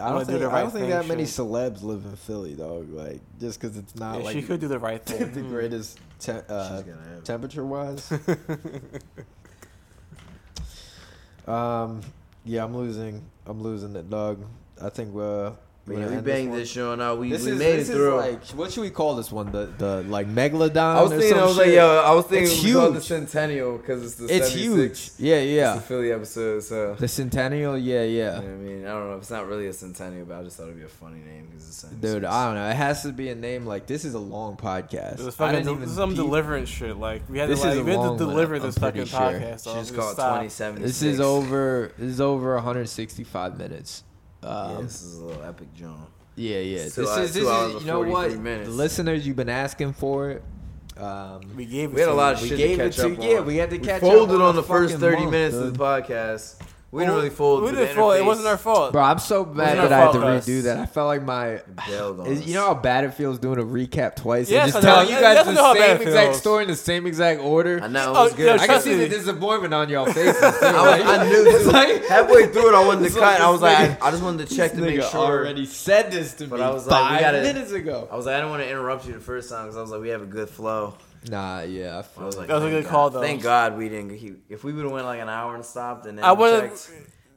[0.00, 1.34] I don't do think, the I don't think thing that many shit.
[1.34, 2.88] celebs live in Philly, dog.
[2.90, 5.32] Like just because it's not Yeah, like she could do the right thing.
[5.32, 6.82] the greatest te- uh,
[7.24, 8.10] temperature wise.
[11.46, 12.00] um,
[12.44, 13.22] yeah, I'm losing.
[13.46, 14.44] I'm losing it, dog.
[14.80, 15.52] I think uh,
[15.84, 16.58] we Man, we end banged one.
[16.60, 17.18] this joint out.
[17.18, 18.14] We- This we is- made this it is through.
[18.16, 19.50] Like, what should we call this one?
[19.50, 20.76] The the like megalodon.
[20.78, 22.94] I was or thinking, I some was like, yo, I was thinking it's we huge.
[22.94, 25.16] the Centennial because it's the It's 76.
[25.18, 25.28] huge.
[25.28, 25.72] Yeah, yeah.
[25.74, 26.94] It's the Philly episode, so.
[26.94, 28.38] The Centennial, yeah, yeah.
[28.38, 29.16] I mean, I don't know.
[29.16, 31.66] It's not really a Centennial, but I just thought it'd be a funny name because
[31.66, 32.12] it's 76.
[32.14, 32.68] Dude, I don't know.
[32.70, 35.16] It has to be a name like this is a long podcast.
[35.16, 36.96] This is I fucking didn't del- even some peep- deliverance shit.
[36.96, 38.78] Like we had This to like a we had long to one, deliver I'm this
[38.78, 39.18] fucking sure.
[39.18, 39.64] podcast.
[39.64, 39.96] Should just off.
[39.96, 40.28] call it Stop.
[40.42, 40.80] 2076.
[41.00, 41.90] This is over.
[41.98, 44.04] This is over 165 minutes.
[44.44, 45.96] Um, yeah, this is a little epic joint.
[46.34, 46.78] Yeah, yeah.
[46.80, 48.68] It's This hours- is this is you know what minutes.
[48.70, 50.42] the listeners you've been asking for it.
[50.98, 53.12] Um, We gave We had a lot of We shit gave to it catch to-
[53.12, 55.56] up yeah, we had to catch up folded on on the first 30 month, minutes
[55.56, 56.56] of the podcast.
[56.92, 58.16] We didn't really fold we didn't the fold.
[58.16, 58.92] It wasn't our fault.
[58.92, 60.46] Bro, I'm so mad that I had to fault, guys.
[60.46, 60.76] redo that.
[60.76, 61.62] I felt like my.
[61.88, 62.46] Bailed on Is- us.
[62.46, 64.94] you know how bad it feels doing a recap twice Yes, and just I know.
[64.96, 66.38] telling you I guys definitely know how the bad same it exact feels.
[66.40, 67.80] story in the same exact order.
[67.82, 68.44] I know, it Oh, was good.
[68.46, 68.96] yo, I can trust see me.
[68.98, 70.38] the disappointment on y'all faces.
[70.38, 73.22] too, I, was, I knew It's like- halfway through it, I wanted to It's cut.
[73.22, 75.20] like I was this like, I, I just wanted to check to This make sure.
[75.20, 78.06] already said this to But me I was like, five we gotta, minutes ago.
[78.12, 79.90] I was like, I don't want to interrupt you the first time because I was
[79.90, 80.92] like, we have a good flow.
[81.28, 82.90] Nah, yeah, I I was like like, That was a good God.
[82.90, 83.20] call, though.
[83.20, 84.10] Thank God we didn't.
[84.16, 86.70] He, if we would have went like an hour and stopped and then I would've-
[86.70, 86.90] checked,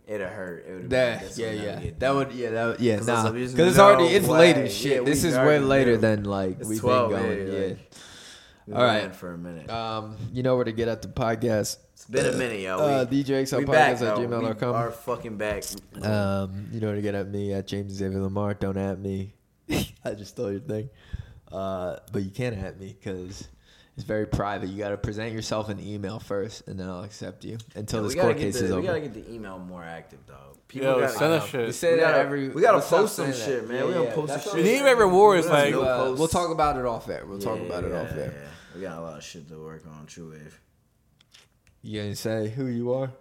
[0.07, 0.65] it'd have hurt.
[0.67, 3.23] It would have that, yeah, yeah, that would, yeah, that would, yeah, 'Cause I nah,
[3.23, 4.63] like, there's because it's already, it's late way.
[4.63, 4.91] as shit.
[4.97, 5.97] Yeah, this is way later knew.
[5.97, 7.37] than like It's we've 12, been going.
[7.47, 7.67] yeah, Yeah.
[7.69, 7.77] like,
[8.67, 8.73] we
[9.05, 9.69] All for a minute.
[9.69, 11.77] Um, you know where to get at the podcast.
[11.93, 12.81] It's been a minute, y'all.
[12.81, 14.21] Uh, We- DJ XL we back, podcast at though.
[14.21, 14.75] We gmail.com.
[14.75, 15.63] are fucking back.
[16.01, 18.55] Um, you know where to get at me at James Xavier Lamar.
[18.55, 19.35] Don't at me.
[20.03, 20.89] I just stole your thing.
[21.51, 23.47] Uh, but you can't at me because
[23.95, 24.69] it's very private.
[24.69, 28.07] You got to present yourself an email first, and then I'll accept you until Yeah,
[28.07, 28.81] this court case the, is over.
[28.81, 30.57] We gotta get the email more active, dog.
[30.73, 31.65] Yo, gotta- send us shit.
[31.67, 32.49] We say we that gotta- every.
[32.49, 33.73] we gotta post some saying shit, that.
[33.73, 33.87] man.
[33.87, 34.53] We gotta post some what shit.
[34.55, 37.23] we We need rewards, We'll like- do, uh, we'll talk about it off air.
[37.25, 38.33] We'll talk Yeah, about it off air.
[38.35, 38.49] yeah.
[38.75, 40.05] We got a lot of shit to work on.
[40.07, 40.59] True Wave.
[41.81, 43.11] You gonna say who you are?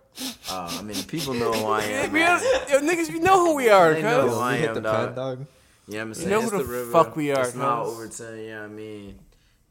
[0.51, 2.13] Uh, I mean, people know who I am.
[2.13, 5.07] We are- yo, niggas, you know who we are, They know who I am, dog.
[5.09, 5.47] pen, dog.
[5.87, 6.91] You know what I'm You know who the river.
[6.93, 7.93] fuck we are, It's not cuz.
[7.95, 9.19] Overton, you know I mean?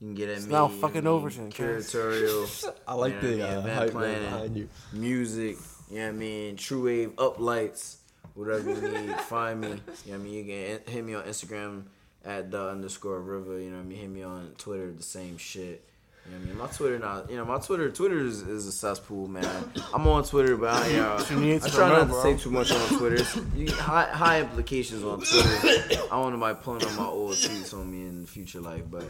[0.03, 0.51] You can get at It's me.
[0.51, 1.07] now fucking what I mean?
[1.07, 1.51] Overton.
[1.53, 2.73] Curatorial.
[2.87, 3.55] I like you know the I mean?
[3.55, 4.69] uh, Event hype planning, behind you.
[4.91, 5.57] music,
[5.89, 6.55] you know what I mean?
[6.57, 7.95] True Wave uplights,
[8.33, 9.67] whatever you need, find me.
[9.69, 10.33] You know what I mean?
[10.33, 11.83] You can hit me on Instagram
[12.25, 13.97] at the underscore river, you know what I mean?
[13.99, 15.85] Hit me on Twitter, the same shit.
[16.25, 16.57] You know what I mean?
[16.57, 19.45] My Twitter not, you know, my Twitter, Twitter is, is a cesspool, man.
[19.93, 22.21] I'm on Twitter, but I, you know, You need I to try not remember, to
[22.21, 22.23] bro.
[22.23, 23.41] say too much on Twitter.
[23.55, 26.01] You, high, high implications on Twitter.
[26.11, 28.83] I want to nobody pulling on my old tweets on me in the future life,
[28.89, 29.03] but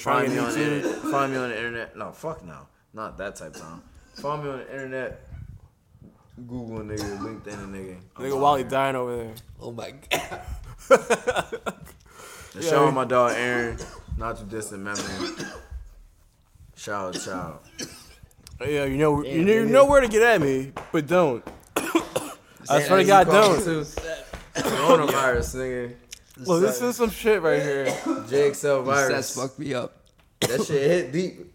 [0.00, 0.96] find me on the internet.
[1.02, 1.96] Find me on the internet.
[1.96, 3.82] No, fuck no, not that type of time.
[4.14, 5.20] Find me on the internet.
[6.46, 7.96] Google a nigga, LinkedIn a nigga.
[8.16, 8.70] I'm Nigga on Wally there.
[8.70, 9.32] dying over there.
[9.60, 10.42] Oh my god.
[12.54, 13.76] And Shout out my dog Aaron,
[14.16, 15.04] not too distant memory.
[16.78, 17.58] Shout out, child.
[18.60, 19.70] Yeah, you know, you Damn, know, you nigga.
[19.70, 21.44] know where to get at me, but don't.
[22.68, 23.56] I swear to God, don't.
[23.60, 25.94] Coronavirus, nigga.
[26.44, 27.84] Look, this is some shit right here.
[27.86, 29.08] JXL virus.
[29.12, 30.02] That's fucked me up.
[30.40, 31.54] That shit hit deep.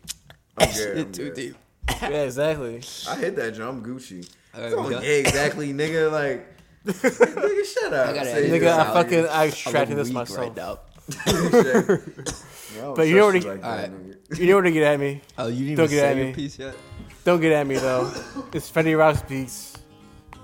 [0.58, 0.92] I'm good.
[0.92, 1.34] I'm Hit too good.
[1.36, 1.56] deep.
[2.04, 2.82] Yeah, exactly.
[3.10, 4.26] I hit that jump Gucci.
[4.56, 6.10] Alright, Don't- we got- yeah, exactly, nigga.
[6.10, 6.48] Like,
[6.86, 8.08] nigga, shut up.
[8.08, 8.94] I gotta Say Nigga, I out.
[8.94, 10.40] fucking, I I'm extracted this myself.
[10.40, 10.80] right now.
[12.76, 13.92] Yo, But you know what he- like that, Alright.
[14.40, 15.22] You know where to get at me.
[15.38, 16.34] Oh, you didn't Don't even get say at your me.
[16.34, 16.76] piece yet?
[17.24, 18.12] Don't get at me though.
[18.54, 19.74] It's Fetty Rouse Beats.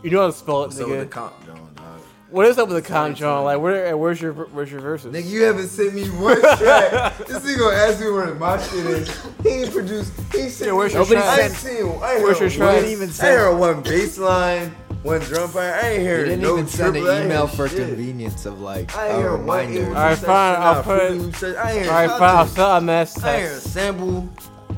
[0.04, 1.10] You know how to spell it, What's up with the nigga.
[1.12, 2.02] comp going, dog?
[2.30, 3.44] What is up with the con, John?
[3.44, 5.12] Like, where, uh, where's your, where's your verses?
[5.14, 7.18] Nigga, you haven't sent me one track.
[7.28, 9.26] this nigga gonna ask me where my shit is.
[9.44, 10.14] He ain't produced.
[10.32, 11.00] He ain't sent Yeah, where's me.
[11.00, 11.40] your Nobody track?
[11.40, 11.74] I ain't seen.
[11.76, 12.84] I ain't Where's heard your one- track?
[12.86, 15.66] I even ain't send- heard one bass line, one drum part.
[15.84, 17.88] I ain't You heard didn't no even send an email for shit.
[17.88, 19.88] convenience of like I ain't a heard one reminder.
[19.90, 21.58] Alright, fine, I'll put- Fruity Loop.
[21.58, 22.22] I ain't Alright, fine.
[22.22, 22.56] I'll nothing.
[22.56, 23.74] sell a mass I ain't heard a text.
[23.74, 24.30] sample.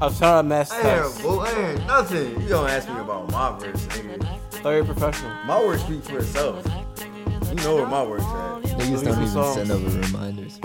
[0.02, 1.22] I'll sell a mass I ain't heard, text.
[1.22, 2.42] bull- I ain't nothing.
[2.42, 4.38] You don't ask me about my verse, nigga?
[4.64, 5.32] Very professional.
[5.46, 6.66] My work speaks for itself.
[7.50, 8.62] You know where my work's at.
[8.80, 10.60] Niggas don't even send over reminders.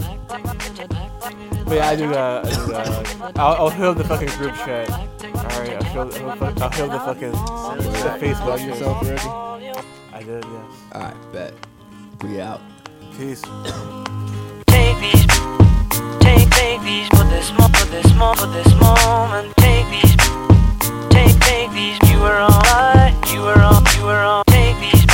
[1.67, 2.47] But yeah, I do that.
[2.47, 3.37] I do that.
[3.37, 4.89] I'll, I'll heal the fucking group chat.
[4.89, 8.65] Alright, I'll heal, I'll, I'll heal the fucking the Facebook.
[8.65, 9.77] Yourself already?
[10.13, 10.73] I did, yes.
[10.95, 11.55] Alright, bet.
[12.23, 12.61] We out.
[13.19, 13.43] Peace.
[14.69, 15.27] Take these,
[16.21, 16.49] take,
[16.85, 19.53] these for this, for this, moment.
[19.57, 20.17] Take these,
[21.11, 21.99] take, take these.
[22.09, 22.23] You
[23.35, 24.43] you you.
[24.47, 25.05] Take these,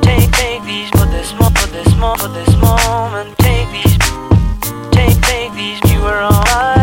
[0.00, 3.36] take, take these for this, for this moment.
[3.36, 3.98] Take these
[5.54, 6.77] these you were on.